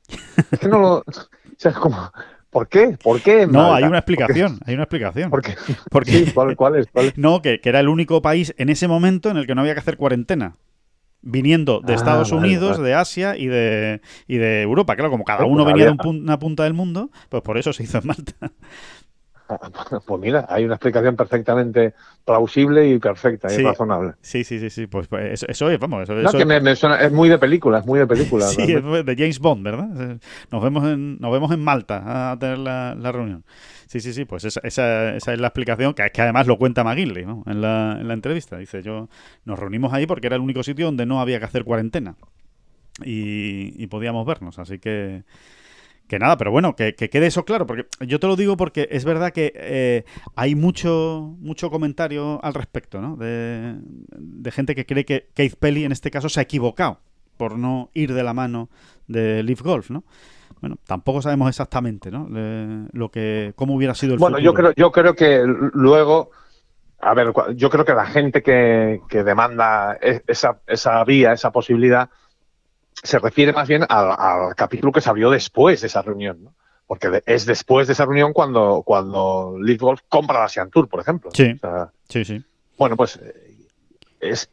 Es 0.51 0.59
que 0.59 0.68
no 0.68 0.80
lo. 0.80 0.97
O 0.97 1.81
como, 1.81 2.11
¿Por 2.49 2.68
qué? 2.69 2.97
¿Por 3.03 3.22
qué? 3.22 3.45
no, 3.45 3.73
hay 3.73 3.84
una 3.84 3.99
explicación, 3.99 4.59
hay 4.65 4.73
una 4.73 4.84
explicación. 4.84 5.30
¿Por 5.30 5.41
qué? 5.41 5.55
Porque, 5.91 6.34
¿cuál, 6.55 6.76
es, 6.76 6.88
No, 7.18 7.41
que, 7.41 7.59
era 7.64 7.80
el 7.80 7.89
único 7.89 8.22
país 8.22 8.53
en 8.57 8.69
ese 8.69 8.88
momento 8.88 9.30
en 9.30 9.38
el 9.38 9.45
que 9.45 9.55
no 9.55 9.61
había 9.61 9.73
que 9.73 9.81
hacer 9.81 9.97
cuarentena. 9.97 10.55
Viniendo 11.22 11.81
de 11.81 11.93
ah, 11.93 11.95
Estados 11.95 12.31
Unidos, 12.31 12.81
de 12.81 12.93
Asia 12.93 13.35
y 13.35 13.47
de, 13.47 14.01
y 14.27 14.38
de 14.38 14.61
Europa. 14.61 14.95
Claro, 14.95 15.11
como 15.11 15.23
cada 15.23 15.45
uno 15.45 15.65
venía 15.65 15.85
de 15.85 15.97
una 16.07 16.39
punta 16.39 16.64
del 16.64 16.73
mundo, 16.73 17.09
pues 17.30 17.41
por 17.41 17.57
eso 17.57 17.73
se 17.73 17.84
hizo 17.84 17.97
en 17.97 18.07
Malta. 18.07 18.34
Pues 20.06 20.22
mira, 20.22 20.45
hay 20.49 20.65
una 20.65 20.76
explicación 20.76 21.15
perfectamente 21.15 21.94
plausible 22.26 22.88
y 22.88 22.99
perfecta 22.99 23.53
y 23.53 23.64
razonable. 23.64 24.14
Sí, 24.22 24.44
sí, 24.44 24.60
sí, 24.60 24.69
sí. 24.69 24.88
Pues, 24.88 25.07
pues 25.07 25.44
eso, 25.44 25.69
es, 25.69 25.80
vamos. 25.80 26.07
Eso, 26.10 26.94
es 26.94 27.11
muy 27.11 27.30
de 27.30 27.38
película, 27.38 27.80
es 27.80 27.86
muy 27.86 27.99
de 27.99 28.07
película. 28.07 28.45
sí, 28.48 28.61
es 28.64 29.06
de 29.06 29.15
James 29.18 29.40
Bond, 29.40 29.64
¿verdad? 29.64 30.18
Nos 30.52 30.64
vemos 30.64 30.84
en, 30.86 31.18
nos 31.19 31.32
vemos 31.32 31.52
en 31.52 31.64
Malta 31.64 32.32
a 32.32 32.40
tener 32.40 32.57
la, 32.57 33.11
reunión. 33.11 33.44
Sí, 33.88 34.02
sí, 34.02 34.11
sí, 34.11 34.26
pues 34.26 34.44
esa, 34.44 34.60
esa, 34.64 35.15
es 35.15 35.40
la 35.40 35.48
explicación 35.48 35.94
que, 35.94 36.10
que 36.11 36.22
además 36.22 36.45
lo 36.45 36.57
cuenta 36.57 36.84
McGinley 36.84 37.26
¿no? 37.26 37.44
en, 37.48 37.61
la, 37.61 37.98
en 37.99 38.07
la 38.07 38.14
entrevista. 38.14 38.57
Dice, 38.57 38.82
yo 38.84 39.07
nos 39.45 39.57
reunimos 39.57 39.94
ahí 39.94 40.06
porque 40.06 40.28
era 40.28 40.36
el 40.36 40.41
único 40.41 40.61
sitio 40.64 40.86
donde 40.88 41.06
no 41.06 41.22
había 41.22 41.40
que 41.40 41.45
hacer 41.45 41.64
cuarentena 41.64 42.15
y, 43.03 43.82
y 43.82 43.88
podíamos 43.88 44.26
vernos. 44.26 44.60
Así 44.60 44.80
que 44.80 45.24
que 46.07 46.19
nada, 46.19 46.38
pero 46.38 46.51
bueno, 46.51 46.75
que, 46.75 46.93
quede 46.93 47.27
eso 47.27 47.45
claro, 47.45 47.67
porque 47.67 47.85
yo 47.99 48.19
te 48.19 48.27
lo 48.27 48.35
digo 48.35 48.57
porque 48.57 48.88
es 48.91 49.05
verdad 49.05 49.31
que 49.31 49.51
eh, 49.55 50.05
hay 50.35 50.55
mucho, 50.55 51.35
mucho 51.39 51.69
comentario 51.69 52.43
al 52.43 52.53
respecto, 52.53 53.01
¿no? 53.01 53.17
De, 53.17 53.75
gente 54.51 54.75
que 54.75 54.85
cree 54.85 55.05
que 55.05 55.27
Keith 55.34 55.55
Pelly 55.55 55.84
en 55.84 55.91
este 55.91 56.09
caso 56.09 56.29
se 56.29 56.39
ha 56.39 56.43
equivocado 56.43 56.99
por 57.35 57.57
no 57.57 57.91
ir 57.93 58.13
de 58.13 58.23
la 58.23 58.34
mano 58.34 58.69
de 59.07 59.43
Leaf 59.43 59.61
Golf, 59.61 59.91
¿no? 59.91 60.03
Bueno, 60.61 60.77
tampoco 60.88 61.21
sabemos 61.21 61.49
exactamente, 61.49 62.09
¿no? 62.09 62.27
lo 62.91 63.09
que, 63.09 63.53
cómo 63.55 63.75
hubiera 63.75 63.93
sido 63.93 64.13
el 64.13 64.19
bueno, 64.19 64.39
yo 64.39 64.53
creo, 64.53 64.73
yo 64.75 64.91
creo 64.91 65.13
que 65.13 65.43
luego, 65.45 66.31
a 66.99 67.13
ver, 67.13 67.31
yo 67.55 67.69
creo 67.69 67.85
que 67.85 67.93
la 67.93 68.07
gente 68.07 68.41
que, 68.41 69.01
que 69.07 69.23
demanda 69.23 69.97
e, 70.01 70.23
esa, 70.25 70.61
esa 70.65 71.03
vía, 71.03 71.34
esa 71.34 71.51
posibilidad, 71.51 72.09
se 73.03 73.19
refiere 73.19 73.53
más 73.53 73.68
bien 73.68 73.84
al, 73.88 74.56
capítulo 74.56 74.91
que 74.91 75.02
se 75.02 75.10
abrió 75.10 75.30
después 75.30 75.82
de 75.82 75.88
esa 75.88 76.02
reunión, 76.02 76.44
¿no? 76.44 76.53
Porque 76.86 77.22
es 77.26 77.45
después 77.45 77.88
de 77.88 77.94
esa 77.94 78.06
reunión 78.06 78.32
cuando, 78.32 78.82
cuando 78.86 79.57
Leaf 79.60 79.82
Golf 79.82 80.02
compra 80.07 80.40
la 80.40 80.45
Asian 80.45 80.69
Tour, 80.69 80.88
por 80.88 81.02
ejemplo. 81.02 81.32
Sí, 81.34 81.60
sí, 82.07 82.24
sí. 82.24 82.44
Bueno, 82.78 82.95
pues 82.95 83.18
eh, 83.18 83.57
es, 84.22 84.49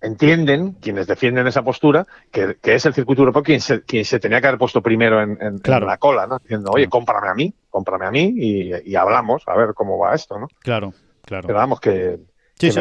entienden, 0.00 0.72
quienes 0.80 1.06
defienden 1.06 1.46
esa 1.46 1.62
postura, 1.62 2.06
que, 2.30 2.56
es 2.62 2.86
el 2.86 2.94
circuito 2.94 3.20
europeo 3.22 3.42
quien 3.42 3.60
se, 3.60 3.82
quien 3.82 4.06
se 4.06 4.20
tenía 4.20 4.40
que 4.40 4.46
haber 4.46 4.58
puesto 4.58 4.80
primero 4.80 5.20
en, 5.20 5.60
la 5.64 5.98
cola, 5.98 6.26
¿no? 6.26 6.38
Diciendo, 6.38 6.70
oye, 6.72 6.88
cómprame 6.88 7.28
a 7.28 7.34
mí, 7.34 7.52
cómprame 7.68 8.06
a 8.06 8.10
mí 8.10 8.32
y, 8.36 8.94
hablamos 8.96 9.42
a 9.46 9.54
ver 9.54 9.74
cómo 9.74 9.98
va 9.98 10.14
esto, 10.14 10.38
¿no? 10.38 10.48
Claro, 10.60 10.94
claro. 11.26 11.46
Pero 11.46 11.58
vamos, 11.58 11.78
que, 11.78 12.20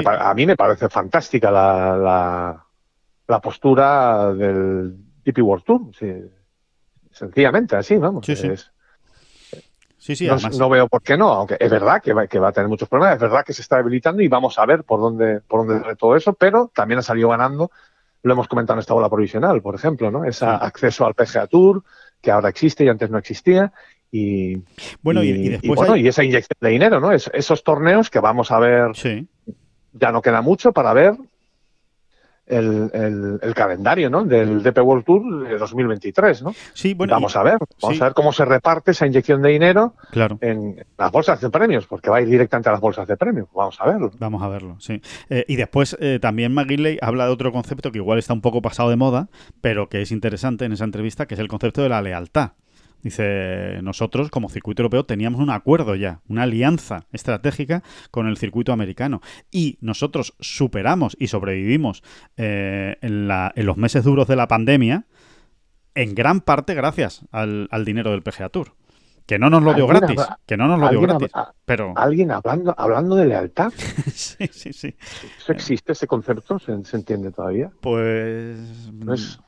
a 0.06 0.34
mí 0.34 0.46
me 0.46 0.56
parece 0.56 0.88
fantástica 0.88 1.52
la 1.52 1.98
la 1.98 2.66
postura 3.42 4.34
del 4.34 4.96
DP 5.24 5.40
World 5.40 5.64
Tour. 5.64 5.82
Sencillamente, 7.12 7.76
así, 7.76 7.96
vamos. 7.98 8.26
Sí, 8.26 8.36
sí. 8.36 8.50
sí, 9.98 10.16
sí 10.16 10.28
no, 10.58 10.70
veo 10.70 10.88
por 10.88 11.02
qué 11.02 11.16
no, 11.16 11.30
aunque 11.30 11.58
es 11.60 11.70
verdad 11.70 12.02
que 12.02 12.14
va, 12.14 12.28
que 12.28 12.40
va 12.40 12.50
a 12.50 12.52
tener 12.52 12.68
muchos 12.68 12.90
problemas, 12.90 13.16
es 13.16 13.22
verdad 13.22 13.46
que 13.46 13.54
se 13.54 13.62
está 13.62 13.78
debilitando 13.78 14.22
y 14.22 14.28
vamos 14.28 14.58
a 14.58 14.66
ver 14.66 14.84
por 14.84 15.00
dónde, 15.00 15.42
por 15.42 15.68
dónde 15.68 15.96
todo 15.96 16.16
eso, 16.16 16.34
pero 16.34 16.72
también 16.74 17.00
ha 17.00 17.04
salido 17.04 17.30
ganando, 17.30 17.72
lo 18.24 18.34
hemos 18.34 18.48
comentado 18.48 18.78
en 18.78 18.82
esta 18.82 18.94
bola 18.94 19.10
provisional, 19.10 19.62
por 19.62 19.76
ejemplo, 19.76 20.10
¿no? 20.10 20.26
Ese 20.26 20.46
acceso 20.46 21.06
al 21.06 21.14
PGA 21.14 21.48
Tour, 21.48 21.84
que 22.20 22.32
ahora 22.32 22.50
existe 22.50 22.84
y 22.84 22.90
antes 22.90 23.10
no 23.10 23.18
existía, 23.20 23.72
y, 24.12 24.64
bueno, 25.02 25.24
y, 25.24 25.50
después 25.50 25.90
y 25.98 26.08
esa 26.08 26.24
inyección 26.24 26.58
de 26.62 26.70
dinero, 26.70 27.00
¿no? 27.00 27.12
esos 27.12 27.64
torneos 27.64 28.12
que 28.12 28.20
vamos 28.20 28.52
a 28.52 28.60
ver, 28.60 28.92
ya 29.94 30.12
no 30.12 30.22
queda 30.22 30.42
mucho 30.42 30.72
para 30.72 30.94
ver 30.94 31.16
el, 32.46 33.40
el, 33.42 33.54
calendario 33.54 34.10
¿no? 34.10 34.26
del 34.26 34.62
DP 34.62 34.80
World 34.80 35.06
Tour 35.06 35.48
de 35.48 35.58
2023. 35.58 36.44
¿no? 36.44 36.54
Sí, 36.74 36.94
bueno, 36.94 37.14
vamos 37.14 37.36
a 37.36 37.44
ver, 37.44 37.58
vamos 37.82 38.02
a 38.02 38.06
ver 38.06 38.14
cómo 38.14 38.34
se 38.34 38.46
reparte 38.46 38.92
esa 38.92 39.08
inyección 39.08 39.42
de 39.42 39.50
dinero 39.50 39.96
claro. 40.12 40.38
en 40.42 40.84
las 40.98 41.12
bolsas 41.12 41.40
de 41.42 41.50
premios, 41.50 41.88
porque 41.88 42.10
va 42.10 42.18
a 42.18 42.22
ir 42.22 42.28
directamente 42.28 42.70
a 42.70 42.74
las 42.74 42.82
bolsas 42.82 43.08
de 43.08 43.18
premios. 43.18 43.48
Vamos 43.54 43.80
a 43.80 43.86
verlo. 43.86 44.12
Vamos 44.20 44.42
a 44.44 44.48
verlo, 44.50 44.76
sí. 44.80 45.02
Eh, 45.30 45.46
y 45.48 45.56
después 45.56 45.96
eh, 46.00 46.20
también 46.22 46.54
McGinley 46.54 46.98
habla 47.02 47.26
de 47.26 47.32
otro 47.32 47.52
concepto 47.52 47.92
que 47.92 48.00
igual 48.00 48.20
está 48.20 48.34
un 48.34 48.42
poco 48.42 48.62
pasado 48.62 48.90
de 48.90 48.96
moda, 48.96 49.30
pero 49.62 49.88
que 49.88 50.02
es 50.02 50.12
interesante 50.12 50.66
en 50.66 50.74
esa 50.74 50.84
entrevista, 50.84 51.26
que 51.26 51.36
es 51.36 51.40
el 51.40 51.48
concepto 51.48 51.82
de 51.82 51.90
la 51.90 52.02
lealtad. 52.02 52.52
Dice, 53.04 53.80
nosotros 53.84 54.30
como 54.30 54.50
circuito 54.50 54.82
europeo 54.82 55.06
teníamos 55.06 55.42
un 55.42 55.50
acuerdo 55.50 55.96
ya, 55.96 56.22
una 56.30 56.44
alianza 56.44 57.06
estratégica 57.12 57.84
con 58.12 58.28
el 58.28 58.38
circuito 58.38 58.72
americano. 58.72 59.22
Y 59.52 59.78
nosotros 59.82 60.36
superamos 60.40 61.18
y 61.20 61.28
sobrevivimos 61.28 62.02
eh, 62.38 62.98
en, 63.02 63.28
los 63.66 63.78
meses 63.78 64.06
duros 64.06 64.28
de 64.28 64.38
la 64.38 64.48
pandemia, 64.48 65.06
en 65.96 66.16
gran 66.16 66.42
parte 66.42 66.74
gracias 66.74 67.26
al, 67.32 67.68
al 67.72 67.86
dinero 67.86 68.12
del 68.12 68.24
PGA 68.24 68.50
Tour. 68.50 68.74
Que 69.26 69.40
no 69.40 69.50
nos 69.50 69.64
lo 69.64 69.74
dio 69.74 69.88
gratis, 69.88 70.22
que 70.46 70.58
no 70.58 70.68
nos 70.68 70.80
lo 70.80 70.90
dio 70.90 71.02
gratis. 71.02 71.32
pero... 71.64 71.94
Alguien 71.96 72.32
hablando, 72.32 72.76
hablando 72.78 73.16
de 73.16 73.26
lealtad. 73.26 73.72
sí, 74.14 74.50
sí, 74.52 74.74
sí. 74.74 74.96
¿Eso 75.38 75.54
existe, 75.54 75.94
ese 75.94 76.08
concepto? 76.08 76.60
¿Se, 76.60 76.74
entiende 76.96 77.32
todavía? 77.32 77.72
Pues 77.80 78.60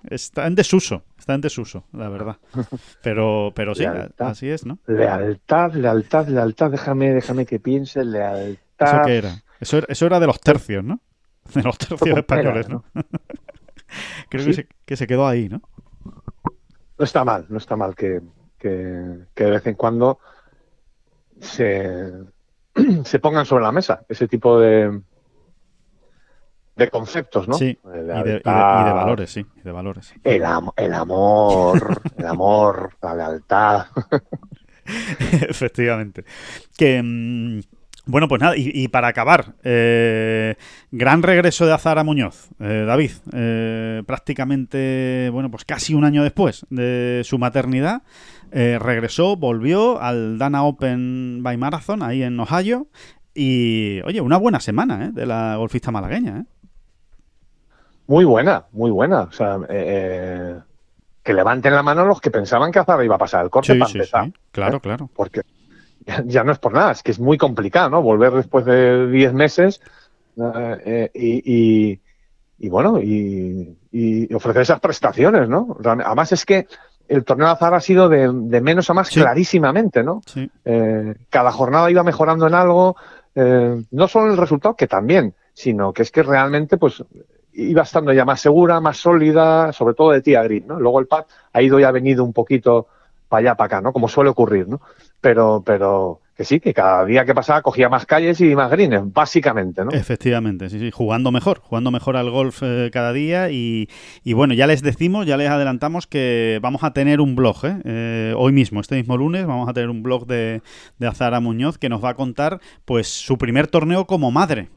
está 0.10 0.48
en 0.48 0.56
desuso, 0.56 1.04
está 1.20 1.34
en 1.34 1.42
desuso, 1.42 1.86
la 1.92 2.08
verdad. 2.08 2.38
Pero, 3.04 3.52
pero 3.54 3.76
sí, 3.76 3.86
así 4.20 4.50
es, 4.50 4.66
¿no? 4.66 4.80
Lealtad, 4.88 5.74
lealtad, 5.74 6.28
lealtad, 6.28 6.72
déjame, 6.72 7.14
déjame 7.14 7.46
que 7.46 7.60
piense, 7.60 8.04
lealtad. 8.04 8.60
¿Eso 8.80 9.02
qué 9.06 9.18
era? 9.18 9.44
Eso, 9.60 9.82
eso 9.88 10.06
era 10.06 10.20
de 10.20 10.28
los 10.28 10.40
tercios, 10.40 10.84
¿no? 10.84 11.02
De 11.54 11.62
los 11.62 11.78
tercios 11.78 12.18
españoles, 12.18 12.70
¿no? 12.70 12.84
Creo 14.30 14.46
que, 14.46 14.54
se, 14.54 14.68
que 14.86 14.98
se 14.98 15.08
quedó 15.08 15.28
ahí, 15.28 15.50
¿no? 15.50 15.62
No 16.98 17.06
está 17.06 17.24
mal, 17.24 17.46
no 17.50 17.58
está 17.58 17.76
mal 17.76 17.94
que, 17.96 18.22
que, 18.66 19.44
de 19.44 19.52
vez 19.52 19.68
en 19.68 19.76
cuando 19.76 20.20
se, 21.40 22.12
se 23.04 23.20
pongan 23.20 23.46
sobre 23.46 23.64
la 23.64 23.72
mesa 23.72 24.04
ese 24.10 24.28
tipo 24.28 24.60
de, 24.60 25.02
de 26.76 26.90
conceptos, 26.90 27.48
¿no? 27.48 27.56
Sí, 27.56 27.78
y 27.84 27.98
de, 27.98 28.42
valores, 28.44 29.32
sí, 29.32 29.46
de 29.64 29.72
valores. 29.72 30.14
El, 30.24 30.44
el 30.78 30.94
amor, 30.94 32.02
el 32.18 32.26
amor, 32.26 32.98
la 33.02 33.16
lealtad. 33.16 33.86
Efectivamente. 35.32 36.26
Que, 36.78 37.02
mm, 37.04 37.60
bueno, 38.08 38.28
pues 38.28 38.40
nada, 38.40 38.54
y, 38.56 38.88
para 38.90 39.08
acabar, 39.08 39.56
eh, 39.64 40.56
gran 40.92 41.24
regreso 41.24 41.66
de 41.66 41.74
Azara 41.74 42.04
Muñoz, 42.04 42.50
eh, 42.60 42.84
David, 42.86 43.12
eh, 43.34 44.04
prácticamente, 44.06 45.30
bueno, 45.34 45.50
pues 45.50 45.66
casi 45.66 45.96
un 45.96 46.04
año 46.04 46.22
después 46.22 46.68
de 46.70 47.24
su 47.26 47.40
maternidad, 47.40 48.04
regresó, 48.56 49.36
volvió 49.36 50.02
al 50.02 50.38
Dana 50.38 50.64
Open 50.64 51.44
by 51.44 51.58
Marathon, 51.58 52.02
ahí 52.02 52.24
en 52.24 52.40
Ohio, 52.40 52.88
y, 53.34 54.02
oye, 54.06 54.22
una 54.22 54.38
buena 54.38 54.60
semana 54.60 55.12
de 55.12 55.26
la 55.26 55.58
golfista 55.58 55.92
malagueña. 55.92 56.46
Muy 58.08 58.24
buena, 58.24 58.66
muy 58.72 58.92
buena. 58.92 59.24
O 59.24 59.32
sea, 59.32 59.60
que 61.26 61.34
levanten 61.34 61.74
la 61.74 61.82
mano 61.82 62.06
los 62.06 62.22
que 62.22 62.30
pensaban 62.30 62.72
que 62.72 62.78
Azara 62.78 63.04
iba 63.04 63.16
a 63.16 63.18
pasar 63.18 63.44
el 63.44 63.50
corte 63.50 63.76
para 63.76 63.92
empezar. 63.92 64.32
Claro, 64.52 64.80
claro. 64.80 65.10
Porque 65.14 65.42
ya, 66.26 66.44
no 66.44 66.52
es 66.52 66.60
por 66.60 66.72
nada, 66.72 66.92
es 66.92 67.02
que 67.02 67.12
es 67.12 67.20
muy 67.20 67.38
complicado, 67.38 67.90
¿no? 67.90 68.04
Volver 68.04 68.32
después 68.32 68.64
de 68.64 69.08
10 69.08 69.34
meses 69.34 69.82
eh, 70.38 71.10
y, 71.16 72.00
y, 72.60 72.70
bueno, 72.70 73.02
y, 73.02 73.76
ofrecer 74.36 74.62
esas 74.62 74.80
prestaciones, 74.80 75.50
¿no? 75.50 75.78
Además 75.84 76.32
es 76.32 76.46
que 76.46 76.68
el 77.08 77.24
torneo 77.24 77.48
de 77.48 77.54
azar 77.54 77.74
ha 77.74 77.80
sido 77.80 78.10
de, 78.10 78.62
menos 78.62 78.90
a 78.90 78.94
más 78.94 79.10
clarísimamente, 79.10 80.04
¿no? 80.04 80.22
Eh, 80.64 81.16
cada 81.30 81.52
jornada 81.52 81.90
iba 81.92 82.04
mejorando 82.04 82.48
en 82.48 82.54
algo, 82.54 82.96
eh, 83.36 83.82
no 83.92 84.08
solo 84.08 84.32
el 84.32 84.38
resultado, 84.38 84.76
que 84.76 84.88
también, 84.88 85.34
sino 85.54 85.94
que 85.94 86.02
es 86.02 86.12
que 86.12 86.24
realmente, 86.24 86.78
pues, 86.78 87.04
iba 87.54 87.84
estando 87.84 88.12
ya 88.12 88.26
más 88.26 88.42
segura, 88.42 88.82
más 88.82 88.98
sólida, 88.98 89.72
sobre 89.72 89.94
todo 89.94 90.12
de 90.12 90.22
tía 90.22 90.44
gris, 90.44 90.66
¿no? 90.66 90.80
Luego 90.80 91.00
el 91.00 91.08
pad 91.08 91.26
ha 91.54 91.62
ido 91.62 91.80
y 91.80 91.84
ha 91.84 91.92
venido 91.92 92.24
un 92.24 92.34
poquito 92.34 92.88
para 93.30 93.40
allá, 93.40 93.56
para 93.56 93.66
acá, 93.66 93.82
¿no? 93.82 93.94
Como 93.94 94.08
suele 94.08 94.30
ocurrir, 94.30 94.68
¿no? 94.68 94.82
Pero, 95.22 95.64
pero 95.66 96.20
que 96.36 96.44
sí, 96.44 96.60
que 96.60 96.74
cada 96.74 97.06
día 97.06 97.26
que 97.26 97.34
pasaba 97.34 97.62
cogía 97.62 97.88
más 97.88 98.06
calles 98.06 98.42
y 98.42 98.56
más 98.56 98.70
greens, 98.70 99.14
básicamente, 99.14 99.86
¿no? 99.86 99.92
Efectivamente, 99.92 100.70
sí, 100.70 100.80
sí, 100.80 100.92
jugando 100.92 101.32
mejor, 101.32 101.60
jugando 101.60 101.92
mejor 101.92 102.18
al 102.18 102.30
golf 102.30 102.62
eh, 102.62 102.90
cada 102.92 103.14
día 103.14 103.50
y, 103.52 103.90
y, 104.24 104.34
bueno, 104.34 104.54
ya 104.54 104.68
les 104.68 104.82
decimos, 104.82 105.26
ya 105.26 105.38
les 105.38 105.50
adelantamos 105.50 106.08
que 106.08 106.60
vamos 106.62 106.84
a 106.84 106.92
tener 106.92 107.22
un 107.22 107.36
blog, 107.36 107.66
¿eh? 107.66 107.78
¿eh? 107.86 108.34
hoy 108.38 108.52
mismo, 108.52 108.82
este 108.82 108.96
mismo 108.96 109.16
lunes, 109.16 109.46
vamos 109.46 109.70
a 109.70 109.74
tener 109.74 109.90
un 109.90 110.04
blog 110.04 110.28
de, 110.28 110.62
de 111.00 111.08
Azara 111.08 111.40
Muñoz 111.40 111.78
que 111.78 111.90
nos 111.90 112.04
va 112.04 112.10
a 112.10 112.16
contar, 112.16 112.60
pues, 112.84 113.08
su 113.08 113.38
primer 113.38 113.68
torneo 113.68 114.06
como 114.06 114.30
madre, 114.32 114.70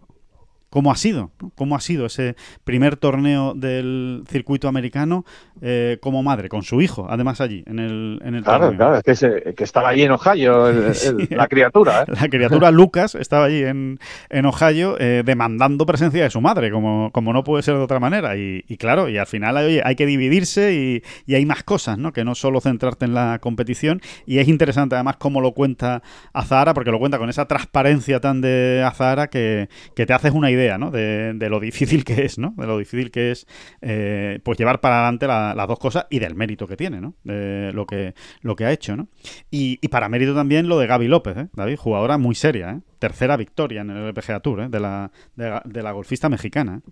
¿Cómo 0.71 0.93
ha 0.93 0.97
sido? 0.97 1.31
¿Cómo 1.55 1.77
ha 1.77 1.81
sido 1.81 2.07
ese 2.07 2.37
primer 2.65 2.97
torneo 2.97 3.55
del 3.55 4.25
circuito 4.29 4.69
americano 4.69 5.25
eh, 5.63 5.97
como 6.03 6.23
madre, 6.23 6.49
con 6.49 6.63
su 6.63 6.83
hijo, 6.83 7.07
además 7.09 7.41
allí, 7.41 7.65
en 7.67 7.79
el, 7.79 8.21
en 8.23 8.35
el 8.35 8.45
Claro, 8.45 8.77
claro, 8.77 9.01
es 9.05 9.19
que, 9.19 9.55
que, 9.55 9.65
estaba 9.65 9.89
allí 9.89 10.03
en 10.03 10.13
Ohio, 10.13 10.71
la 11.31 11.49
criatura. 11.49 12.03
¿eh? 12.03 12.13
La 12.21 12.29
criatura 12.29 12.71
Lucas 12.71 13.15
estaba 13.15 13.47
allí 13.47 13.65
en, 13.65 13.99
en 14.29 14.45
Ohio 14.45 14.97
eh, 15.01 15.23
demandando 15.25 15.87
presencia 15.87 16.23
de 16.23 16.31
su 16.31 16.41
madre, 16.43 16.71
como, 16.71 17.11
como 17.13 17.33
no 17.33 17.45
puede 17.45 17.63
ser 17.63 17.75
de 17.75 17.81
otra 17.81 17.99
manera. 17.99 18.37
Y, 18.37 18.63
claro, 18.79 19.09
y 19.09 19.17
al 19.17 19.27
final 19.27 19.57
oye, 19.57 19.81
hay 19.85 19.97
que 19.97 20.07
dividirse 20.07 20.75
y, 20.75 21.03
y, 21.27 21.35
hay 21.35 21.47
más 21.47 21.65
cosas, 21.65 21.99
¿no? 21.99 22.13
Que 22.13 22.25
no 22.25 22.35
solo 22.35 22.61
centrarte 22.61 23.07
en 23.07 23.15
la 23.15 23.39
competición. 23.41 24.01
Y 24.27 24.39
es 24.39 24.49
interesante 24.49 24.97
además 24.97 25.17
cómo 25.17 25.41
lo 25.41 25.53
cuenta 25.53 26.03
Azahara, 26.35 26.75
porque 26.75 26.91
lo 26.91 26.99
cuenta 26.99 27.19
con 27.19 27.31
esa 27.31 27.47
transparencia 27.47 28.21
tan 28.21 28.43
de 28.43 28.85
Azahara 28.87 29.29
que, 29.29 29.69
que 29.97 30.05
te 30.05 30.13
haces 30.13 30.33
una 30.33 30.51
idea 30.51 30.58
idea, 30.59 30.79
¿no? 30.79 30.91
De, 30.91 31.35
lo 31.49 31.61
difícil 31.61 32.05
que 32.05 32.25
es, 32.25 32.39
¿no? 32.39 32.55
De 32.57 32.67
lo 32.67 32.79
difícil 32.79 33.11
que 33.11 33.31
es, 33.31 33.47
eh, 33.81 34.41
pues 34.43 34.59
llevar 34.59 34.81
para 34.81 34.97
adelante 34.97 35.27
las 35.27 35.69
dos 35.69 35.79
cosas 35.79 36.07
y 36.11 36.19
del 36.19 36.35
mérito 36.35 36.67
que 36.67 36.77
tiene, 36.77 37.01
¿no? 37.01 37.15
De 37.25 37.73
lo 37.73 37.87
que, 37.87 38.15
lo 38.43 38.57
que 38.57 38.65
ha 38.65 38.73
hecho, 38.73 38.97
¿no? 38.97 39.09
Y, 39.51 39.77
para 39.89 40.09
mérito 40.09 40.35
también 40.35 40.69
lo 40.69 40.79
de 40.79 40.87
Gaby 40.87 41.09
López, 41.09 41.37
¿eh? 41.37 41.49
David, 41.55 41.77
jugadora 41.77 42.19
muy 42.19 42.35
seria, 42.35 42.71
¿eh? 42.71 42.81
Tercera 42.99 43.37
victoria 43.37 43.81
en 43.83 43.91
el 43.91 44.09
LPGA 44.09 44.41
Tour, 44.41 44.61
¿eh? 44.61 44.69
De 44.69 44.81
la, 44.81 45.11
de, 45.37 45.83
la 45.83 45.93
golfista 45.93 46.29
mexicana, 46.29 46.83
¿eh? 46.85 46.91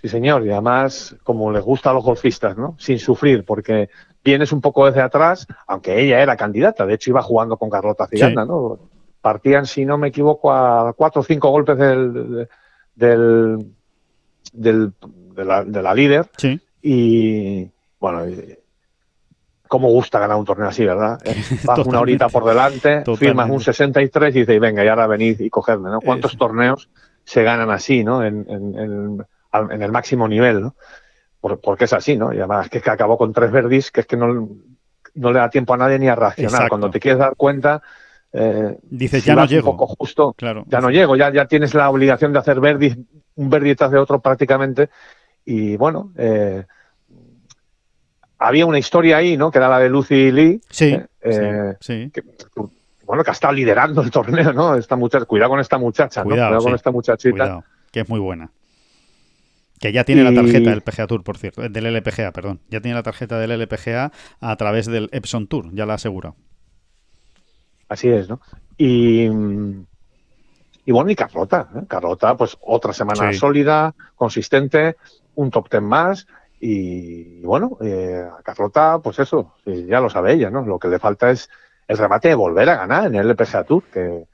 Sí, 0.00 0.08
señor, 0.08 0.46
y 0.46 0.50
además, 0.50 1.16
como 1.24 1.50
les 1.50 1.64
gusta 1.64 1.90
a 1.90 1.92
los 1.92 2.04
golfistas, 2.04 2.56
¿no? 2.56 2.76
Sin 2.78 3.00
sufrir, 3.00 3.44
porque 3.44 3.88
vienes 4.22 4.52
un 4.52 4.60
poco 4.60 4.86
desde 4.86 5.00
atrás, 5.00 5.44
aunque 5.66 6.00
ella 6.00 6.22
era 6.22 6.36
candidata, 6.36 6.86
de 6.86 6.94
hecho 6.94 7.10
iba 7.10 7.20
jugando 7.20 7.56
con 7.56 7.68
Carlota 7.68 8.06
Ciganda, 8.06 8.44
¿no? 8.44 8.78
Partían, 9.28 9.66
si 9.66 9.84
no 9.84 9.98
me 9.98 10.08
equivoco, 10.08 10.50
a 10.50 10.94
cuatro 10.94 11.20
o 11.20 11.24
cinco 11.24 11.50
golpes 11.50 11.76
del, 11.76 12.48
del, 12.94 13.66
de, 14.54 15.82
la, 15.82 15.94
líder. 15.94 16.30
Sí. 16.38 16.58
Y 16.80 17.70
bueno, 18.00 18.24
cómo 19.68 19.88
gusta 19.88 20.18
ganar 20.18 20.38
un 20.38 20.46
torneo 20.46 20.68
así, 20.68 20.86
¿verdad? 20.86 21.18
Vas 21.64 21.80
una 21.80 22.00
horita 22.00 22.30
por 22.30 22.46
delante, 22.46 23.04
firmas 23.18 23.50
un 23.50 23.60
63 23.60 24.34
y 24.34 24.38
dices, 24.40 24.58
venga, 24.58 24.82
y 24.82 24.88
ahora 24.88 25.06
venid 25.06 25.38
y 25.40 25.50
cogedme, 25.50 25.90
¿no? 25.90 26.00
¿Cuántos 26.00 26.38
torneos 26.38 26.88
se 27.24 27.42
ganan 27.42 27.70
así, 27.70 28.02
¿no? 28.02 28.24
En, 28.24 28.46
en, 28.48 29.26
en, 29.52 29.82
el 29.82 29.92
máximo 29.92 30.26
nivel, 30.26 30.62
¿no? 30.62 30.74
porque 31.40 31.84
es 31.84 31.92
así, 31.92 32.16
¿no? 32.16 32.32
Y 32.32 32.38
además 32.38 32.70
que, 32.70 32.80
que 32.80 32.90
acabó 32.90 33.18
con 33.18 33.34
tres 33.34 33.50
verdis, 33.50 33.90
que 33.90 34.00
es 34.00 34.06
que 34.06 34.16
no, 34.16 34.48
no 35.14 35.32
le 35.32 35.38
da 35.38 35.50
tiempo 35.50 35.74
a 35.74 35.76
nadie 35.76 35.98
ni 35.98 36.08
a 36.08 36.14
reaccionar. 36.14 36.68
Cuando 36.68 36.90
te 36.90 36.98
quieres 36.98 37.18
dar 37.18 37.36
cuenta, 37.36 37.82
eh, 38.32 38.78
Dices, 38.82 39.24
ya 39.24 39.34
no 39.34 39.46
llego. 39.46 39.76
poco 39.76 39.86
justo, 39.86 40.34
claro. 40.34 40.64
ya 40.66 40.80
no 40.80 40.90
llego, 40.90 41.16
ya, 41.16 41.32
ya 41.32 41.46
tienes 41.46 41.74
la 41.74 41.90
obligación 41.90 42.32
de 42.32 42.38
hacer 42.38 42.60
verdi, 42.60 42.94
un 43.36 43.50
verdi 43.50 43.74
tras 43.74 43.90
de 43.90 43.98
otro 43.98 44.20
prácticamente. 44.20 44.90
Y 45.44 45.76
bueno, 45.76 46.12
eh, 46.16 46.64
había 48.38 48.66
una 48.66 48.78
historia 48.78 49.16
ahí, 49.16 49.36
¿no? 49.36 49.50
Que 49.50 49.58
era 49.58 49.68
la 49.68 49.78
de 49.78 49.88
Lucy 49.88 50.30
Lee. 50.30 50.60
Sí, 50.68 50.98
eh, 51.22 51.74
sí, 51.80 52.12
bueno, 53.04 53.24
que 53.24 53.30
ha 53.30 53.32
estado 53.32 53.54
liderando 53.54 54.02
el 54.02 54.10
torneo, 54.10 54.52
¿no? 54.52 54.74
Esta 54.74 54.94
muchacha, 54.94 55.24
cuidado 55.24 55.50
con 55.50 55.60
esta 55.60 55.78
muchacha, 55.78 56.22
cuidado, 56.22 56.60
con 56.60 56.74
esta 56.74 56.90
muchachita. 56.90 57.64
que 57.90 58.00
es 58.00 58.08
muy 58.08 58.20
buena. 58.20 58.50
Que 59.80 59.92
ya 59.92 60.04
tiene 60.04 60.24
la 60.24 60.34
tarjeta 60.34 60.70
del 60.70 60.82
PGA 60.82 61.06
Tour, 61.06 61.22
por 61.22 61.38
cierto, 61.38 61.62
del 61.68 61.86
LPGA, 61.86 62.32
perdón. 62.32 62.60
Ya 62.68 62.80
tiene 62.80 62.96
la 62.96 63.02
tarjeta 63.02 63.38
del 63.38 63.52
LPGA 63.52 64.12
a 64.40 64.56
través 64.56 64.86
del 64.86 65.08
Epson 65.12 65.46
Tour, 65.46 65.72
ya 65.72 65.86
la 65.86 65.92
ha 65.92 65.96
asegurado. 65.96 66.36
Así 67.88 68.08
es, 68.08 68.28
¿no? 68.28 68.40
Y, 68.76 69.24
y 70.84 70.92
bueno, 70.92 71.10
y 71.10 71.16
Carlota, 71.16 71.68
¿eh? 71.74 71.84
Carlota, 71.88 72.36
pues 72.36 72.56
otra 72.60 72.92
semana 72.92 73.32
sólida, 73.32 73.94
consistente, 74.14 74.96
un 75.34 75.50
top 75.50 75.68
ten 75.68 75.84
más. 75.84 76.26
Y, 76.60 77.40
bueno, 77.42 77.78
eh, 77.80 78.26
a 78.38 78.42
Carlota, 78.42 78.98
pues 78.98 79.18
eso, 79.18 79.54
ya 79.64 80.00
lo 80.00 80.10
sabe 80.10 80.32
ella, 80.32 80.50
¿no? 80.50 80.64
Lo 80.64 80.78
que 80.78 80.88
le 80.88 80.98
falta 80.98 81.30
es 81.30 81.48
el 81.86 81.96
remate 81.96 82.28
de 82.28 82.34
volver 82.34 82.68
a 82.70 82.76
ganar 82.76 83.06
en 83.06 83.14
el 83.14 83.28
LPGA 83.28 83.64
Tour, 83.64 83.84
que, 83.92 84.24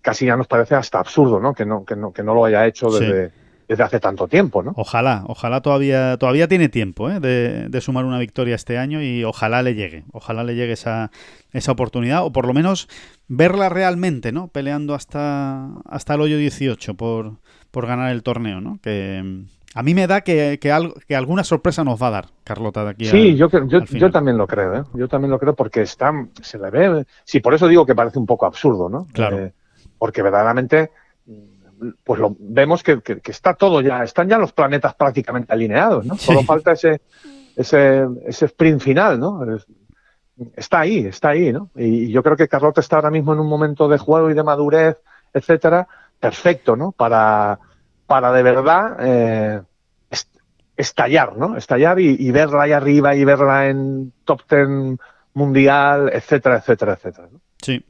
casi 0.00 0.26
ya 0.26 0.36
nos 0.36 0.46
parece 0.46 0.74
hasta 0.74 0.98
absurdo, 0.98 1.40
¿no? 1.40 1.54
Que 1.54 1.64
no, 1.64 1.84
que 1.84 1.96
no, 1.96 2.12
que 2.12 2.22
no 2.22 2.34
lo 2.34 2.44
haya 2.44 2.66
hecho 2.66 2.90
desde, 2.90 3.32
desde 3.68 3.82
hace 3.84 4.00
tanto 4.00 4.28
tiempo, 4.28 4.62
¿no? 4.62 4.72
Ojalá, 4.76 5.24
ojalá 5.26 5.60
todavía, 5.60 6.16
todavía 6.18 6.48
tiene 6.48 6.68
tiempo 6.68 7.10
¿eh? 7.10 7.20
de, 7.20 7.80
sumar 7.80 8.04
una 8.04 8.18
victoria 8.18 8.54
este 8.54 8.78
año 8.78 9.02
y 9.02 9.24
ojalá 9.24 9.62
le 9.62 9.74
llegue, 9.74 10.04
ojalá 10.12 10.44
le 10.44 10.54
llegue 10.54 10.72
esa, 10.72 11.10
esa 11.52 11.72
oportunidad 11.72 12.24
o 12.24 12.32
por 12.32 12.46
lo 12.46 12.54
menos 12.54 12.88
verla 13.28 13.68
realmente, 13.68 14.32
¿no? 14.32 14.48
Peleando 14.48 14.94
hasta, 14.94 15.68
hasta 15.86 16.14
el 16.14 16.20
hoyo 16.20 16.36
18 16.36 16.94
por, 16.94 17.32
por 17.70 17.86
ganar 17.86 18.12
el 18.12 18.22
torneo, 18.22 18.60
¿no? 18.60 18.78
Que, 18.82 19.44
A 19.74 19.82
mí 19.82 19.94
me 19.94 20.06
da 20.06 20.20
que, 20.20 20.58
que, 20.60 20.92
que, 21.08 21.16
alguna 21.16 21.44
sorpresa 21.44 21.82
nos 21.82 22.00
va 22.00 22.08
a 22.08 22.10
dar, 22.10 22.26
Carlota, 22.44 22.84
de 22.84 22.90
aquí 22.90 23.04
Sí, 23.06 23.36
yo, 23.36 23.48
yo, 23.48 23.80
yo, 23.84 24.10
también 24.10 24.36
lo 24.36 24.46
creo, 24.46 24.74
¿eh? 24.74 24.84
Yo 24.94 25.08
también 25.08 25.30
lo 25.30 25.38
creo 25.38 25.54
porque 25.54 25.82
está, 25.82 26.12
se 26.40 26.58
le 26.58 26.70
ve. 26.70 27.06
Sí, 27.24 27.40
por 27.40 27.54
eso 27.54 27.68
digo 27.68 27.86
que 27.86 27.94
parece 27.94 28.18
un 28.18 28.26
poco 28.26 28.46
absurdo, 28.46 28.88
¿no? 28.88 29.06
Claro. 29.12 29.38
Eh, 29.38 29.52
porque 29.98 30.20
verdaderamente, 30.20 30.90
pues 32.04 32.20
lo 32.20 32.36
vemos 32.38 32.82
que, 32.82 33.00
que, 33.00 33.20
está 33.24 33.54
todo 33.54 33.80
ya, 33.80 34.02
están 34.02 34.28
ya 34.28 34.38
los 34.38 34.52
planetas 34.52 34.94
prácticamente 34.94 35.52
alineados, 35.52 36.04
¿no? 36.04 36.16
Solo 36.16 36.42
falta 36.42 36.72
ese, 36.72 37.00
ese, 37.56 38.06
ese 38.26 38.46
sprint 38.46 38.80
final, 38.80 39.18
¿no? 39.18 39.40
Está 40.56 40.80
ahí, 40.80 41.06
está 41.06 41.30
ahí, 41.30 41.52
¿no? 41.52 41.70
Y 41.76 42.10
yo 42.10 42.22
creo 42.22 42.36
que 42.36 42.48
Carlota 42.48 42.80
está 42.80 42.96
ahora 42.96 43.10
mismo 43.10 43.32
en 43.32 43.40
un 43.40 43.48
momento 43.48 43.88
de 43.88 43.98
juego 43.98 44.30
y 44.30 44.34
de 44.34 44.42
madurez, 44.42 44.98
etcétera, 45.32 45.86
perfecto, 46.18 46.76
¿no? 46.76 46.92
Para 46.92 47.58
para 48.12 48.30
de 48.32 48.42
verdad 48.42 48.96
eh, 49.00 49.62
estallar, 50.76 51.36
¿no? 51.36 51.56
Estallar 51.56 51.98
y, 51.98 52.30
verla 52.30 52.64
ahí 52.64 52.72
arriba 52.72 53.14
y 53.14 53.24
verla 53.24 53.68
en 53.68 54.12
top 54.24 54.42
ten 54.46 54.98
mundial, 55.32 56.10
etcétera, 56.12 56.56
etcétera, 56.56 56.92
etcétera. 56.92 57.28
Sí. 57.62 57.82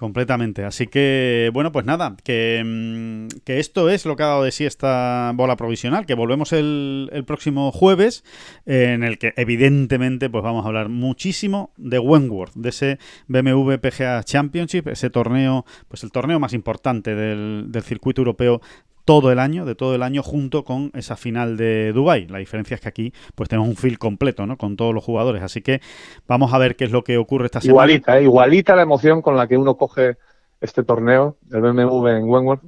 Completamente. 0.00 0.64
Así 0.64 0.86
que, 0.86 1.50
bueno, 1.52 1.72
pues 1.72 1.84
nada, 1.84 2.16
que, 2.24 2.62
mm, 2.64 3.42
que, 3.44 3.60
esto 3.60 3.90
es 3.90 4.06
lo 4.06 4.16
que 4.16 4.22
ha 4.22 4.28
dado 4.28 4.44
de 4.44 4.50
sí 4.50 4.64
esta 4.64 5.30
bola 5.34 5.56
provisional, 5.56 6.06
que 6.06 6.14
volvemos 6.14 6.54
el, 6.54 7.10
el, 7.12 7.26
próximo 7.26 7.70
jueves, 7.70 8.24
en 8.64 9.04
el 9.04 9.18
que 9.18 9.34
evidentemente 9.36 10.30
pues 10.30 10.42
vamos 10.42 10.64
a 10.64 10.68
hablar 10.68 10.88
muchísimo 10.88 11.74
de 11.76 11.98
Wentworth, 11.98 12.54
de 12.54 12.70
ese 12.70 12.98
BMW 13.28 13.74
PGA 13.74 14.22
Championship, 14.24 14.88
ese 14.88 15.10
torneo, 15.10 15.66
pues 15.88 16.02
el 16.02 16.12
torneo 16.12 16.40
más 16.40 16.54
importante 16.54 17.14
del, 17.14 17.66
del 17.68 17.82
circuito 17.82 18.22
europeo 18.22 18.62
todo 19.04 19.32
el 19.32 19.38
año, 19.38 19.64
de 19.64 19.74
todo 19.74 19.94
el 19.94 20.02
año, 20.02 20.22
junto 20.22 20.64
con 20.64 20.90
esa 20.94 21.16
final 21.16 21.56
de 21.56 21.92
Dubai. 21.92 22.26
La 22.26 22.38
diferencia 22.38 22.74
es 22.74 22.80
que 22.80 22.88
aquí 22.88 23.12
pues 23.34 23.48
tenemos 23.48 23.68
un 23.68 23.76
field 23.76 23.98
completo, 23.98 24.46
¿no? 24.46 24.56
Con 24.56 24.76
todos 24.76 24.94
los 24.94 25.04
jugadores. 25.04 25.42
Así 25.42 25.62
que 25.62 25.80
vamos 26.26 26.52
a 26.52 26.58
ver 26.58 26.76
qué 26.76 26.84
es 26.84 26.90
lo 26.90 27.04
que 27.04 27.18
ocurre 27.18 27.46
esta 27.46 27.60
semana. 27.60 27.74
Igualita, 27.74 28.18
¿eh? 28.18 28.22
igualita 28.22 28.76
la 28.76 28.82
emoción 28.82 29.22
con 29.22 29.36
la 29.36 29.46
que 29.46 29.56
uno 29.56 29.76
coge 29.76 30.16
este 30.60 30.82
torneo, 30.82 31.36
el 31.50 31.60
BMW 31.60 32.08
en 32.08 32.24
Wentworth, 32.24 32.62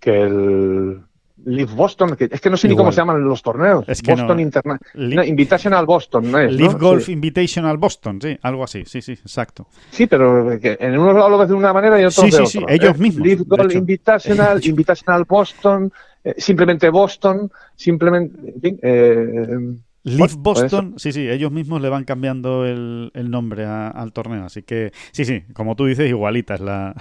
que 0.00 0.22
el 0.22 1.00
Live 1.46 1.72
Boston, 1.74 2.16
que 2.16 2.28
es 2.30 2.40
que 2.40 2.50
no 2.50 2.56
sé 2.56 2.68
ni 2.68 2.76
cómo 2.76 2.92
se 2.92 2.98
llaman 2.98 3.22
los 3.22 3.42
torneos. 3.42 3.84
Es 3.88 4.02
que 4.02 4.12
Boston 4.12 4.40
International. 4.40 5.28
Invitational 5.28 5.86
Boston, 5.86 6.30
¿no 6.30 6.38
es? 6.38 6.52
Live 6.52 6.74
Golf 6.74 7.08
Invitational 7.08 7.76
Boston, 7.76 8.20
sí, 8.20 8.38
algo 8.42 8.64
así, 8.64 8.84
sí, 8.86 9.02
sí, 9.02 9.12
exacto. 9.12 9.66
Sí, 9.90 10.06
pero 10.06 10.52
en 10.52 10.98
unos 10.98 11.14
lo 11.14 11.38
ves 11.38 11.48
de 11.48 11.54
una 11.54 11.72
manera 11.72 11.98
y 11.98 12.02
en 12.02 12.08
otros 12.08 12.24
sí, 12.24 12.30
de 12.30 12.46
sí, 12.46 12.58
Sí, 12.58 12.64
ellos 12.68 12.98
mismos. 12.98 13.26
Live 13.26 13.44
Golf 13.46 13.74
Invitational, 13.74 14.60
Invitational 14.64 15.24
Boston, 15.24 15.92
eh, 16.22 16.34
simplemente 16.38 16.88
Boston, 16.90 17.50
simplemente. 17.74 18.52
En 18.54 18.60
fin, 18.60 18.78
eh, 18.82 19.74
Leaf 20.04 20.36
Boston, 20.36 20.94
sí, 20.98 21.12
sí, 21.12 21.28
ellos 21.28 21.50
mismos 21.50 21.80
le 21.80 21.88
van 21.88 22.04
cambiando 22.04 22.66
el, 22.66 23.10
nombre 23.30 23.64
al 23.64 24.12
torneo. 24.12 24.44
Así 24.44 24.62
que, 24.62 24.92
sí, 25.12 25.24
sí, 25.24 25.44
como 25.54 25.76
tú 25.76 25.86
dices, 25.86 26.08
igualita 26.08 26.54
es 26.54 26.60
la, 26.60 26.94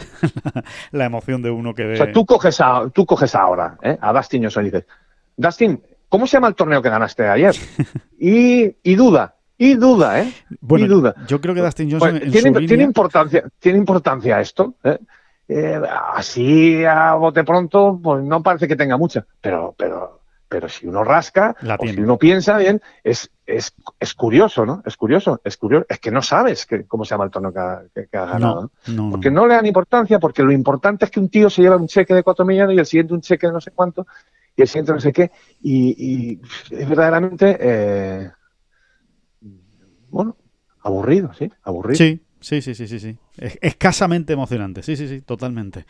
la, 0.91 1.05
emoción 1.05 1.41
de 1.41 1.51
uno 1.51 1.75
que 1.75 1.83
ve. 1.83 1.93
O 1.93 1.97
sea, 1.97 2.11
tú 2.13 2.25
coges, 2.25 2.61
a, 2.61 2.89
tú 2.93 3.05
coges 3.05 3.35
ahora 3.35 3.77
¿eh? 3.83 3.97
a 3.99 4.13
Dustin 4.13 4.43
Johnson 4.43 4.63
y 4.63 4.71
dices, 4.71 4.85
Dustin, 5.35 5.81
¿cómo 6.07 6.25
se 6.25 6.37
llama 6.37 6.47
el 6.47 6.55
torneo 6.55 6.81
que 6.81 6.89
ganaste 6.89 7.27
ayer? 7.27 7.53
y, 8.19 8.73
y 8.81 8.95
duda, 8.95 9.35
y 9.57 9.75
duda, 9.75 10.21
¿eh? 10.21 10.33
Bueno, 10.61 10.85
y 10.85 10.87
duda. 10.87 11.13
yo 11.27 11.41
creo 11.41 11.53
que 11.53 11.61
Dustin 11.61 11.91
Johnson. 11.91 12.19
Pues, 12.19 12.31
¿tiene, 12.31 12.67
¿tiene, 12.67 12.83
importancia, 12.83 13.43
¿Tiene 13.59 13.79
importancia 13.79 14.39
esto? 14.39 14.75
¿eh? 14.81 14.97
Eh, 15.49 15.81
así 16.13 16.85
a 16.85 17.15
bote 17.15 17.43
pronto, 17.43 17.99
pues 18.01 18.23
no 18.23 18.41
parece 18.41 18.67
que 18.67 18.77
tenga 18.77 18.97
mucha, 18.97 19.25
pero, 19.41 19.75
pero 19.77 20.22
pero 20.53 20.69
si 20.69 20.85
uno 20.85 21.03
rasca, 21.03 21.55
o 21.79 21.87
si 21.87 21.99
uno 21.99 22.19
piensa 22.19 22.59
bien, 22.59 22.79
es, 23.03 23.31
es, 23.47 23.73
es, 23.99 24.13
curioso, 24.13 24.67
¿no? 24.67 24.83
Es 24.85 24.95
curioso, 24.95 25.41
es 25.43 25.57
curioso. 25.57 25.87
Es 25.89 25.97
que 25.97 26.11
no 26.11 26.21
sabes 26.21 26.67
que, 26.67 26.85
cómo 26.85 27.05
se 27.05 27.15
llama 27.15 27.23
el 27.23 27.31
tono 27.31 27.51
que 27.51 27.59
ha, 27.59 27.81
que, 27.91 28.07
ganado. 28.11 28.69
porque 29.09 29.31
no 29.31 29.47
le 29.47 29.55
dan 29.55 29.65
importancia, 29.65 30.19
porque 30.19 30.43
lo 30.43 30.51
importante 30.51 31.05
es 31.05 31.11
que 31.11 31.19
un 31.19 31.29
tío 31.29 31.49
se 31.49 31.63
lleva 31.63 31.75
un 31.75 31.87
cheque 31.87 32.13
de 32.13 32.21
cuatro 32.21 32.45
millones 32.45 32.75
y 32.75 32.79
el 32.79 32.85
siguiente 32.85 33.15
un 33.15 33.21
cheque 33.21 33.47
de 33.47 33.53
no 33.53 33.61
sé 33.61 33.71
cuánto, 33.71 34.05
y 34.55 34.61
el 34.61 34.67
siguiente 34.67 34.93
no 34.93 34.99
sé 34.99 35.11
qué, 35.11 35.31
y, 35.63 36.39
es 36.69 36.87
verdaderamente, 36.87 37.57
eh, 37.59 38.31
bueno, 40.11 40.37
aburrido, 40.83 41.33
¿sí? 41.33 41.51
Aburrido. 41.63 41.97
Sí, 41.97 42.21
sí, 42.43 42.61
sí, 42.61 42.75
sí, 42.75 42.87
sí. 42.87 42.99
sí. 42.99 43.17
Es 43.37 43.57
escasamente 43.61 44.33
emocionante, 44.33 44.83
sí, 44.83 44.95
sí, 44.95 45.07
sí, 45.07 45.21
totalmente. 45.21 45.85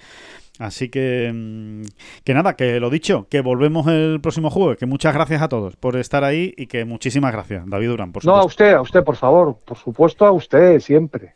Así 0.60 0.90
que, 0.90 1.32
mm, 1.34 1.82
que 2.24 2.34
nada, 2.34 2.56
que 2.56 2.80
lo 2.80 2.90
dicho, 2.90 3.28
que 3.30 3.42
volvemos 3.42 3.88
el 3.88 4.22
próximo 4.22 4.50
jueves, 4.50 4.78
que 4.78 4.86
muchas 4.86 5.14
gracias 5.14 5.42
a 5.42 5.50
todos 5.50 5.76
por 5.76 5.98
estar 5.98 6.24
ahí 6.24 6.54
y 6.56 6.68
que 6.68 6.86
muchísimas 6.86 7.32
gracias, 7.32 7.64
David 7.68 7.88
Durán, 7.90 8.12
por 8.12 8.22
supuesto. 8.22 8.38
No, 8.38 8.44
a 8.44 8.46
usted, 8.46 8.74
a 8.74 8.82
usted, 8.82 9.04
por 9.04 9.16
favor, 9.16 9.58
por 9.66 9.78
supuesto 9.78 10.26
a 10.26 10.32
usted, 10.32 10.80
siempre. 10.80 11.36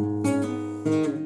Mm-hmm. 0.91 1.20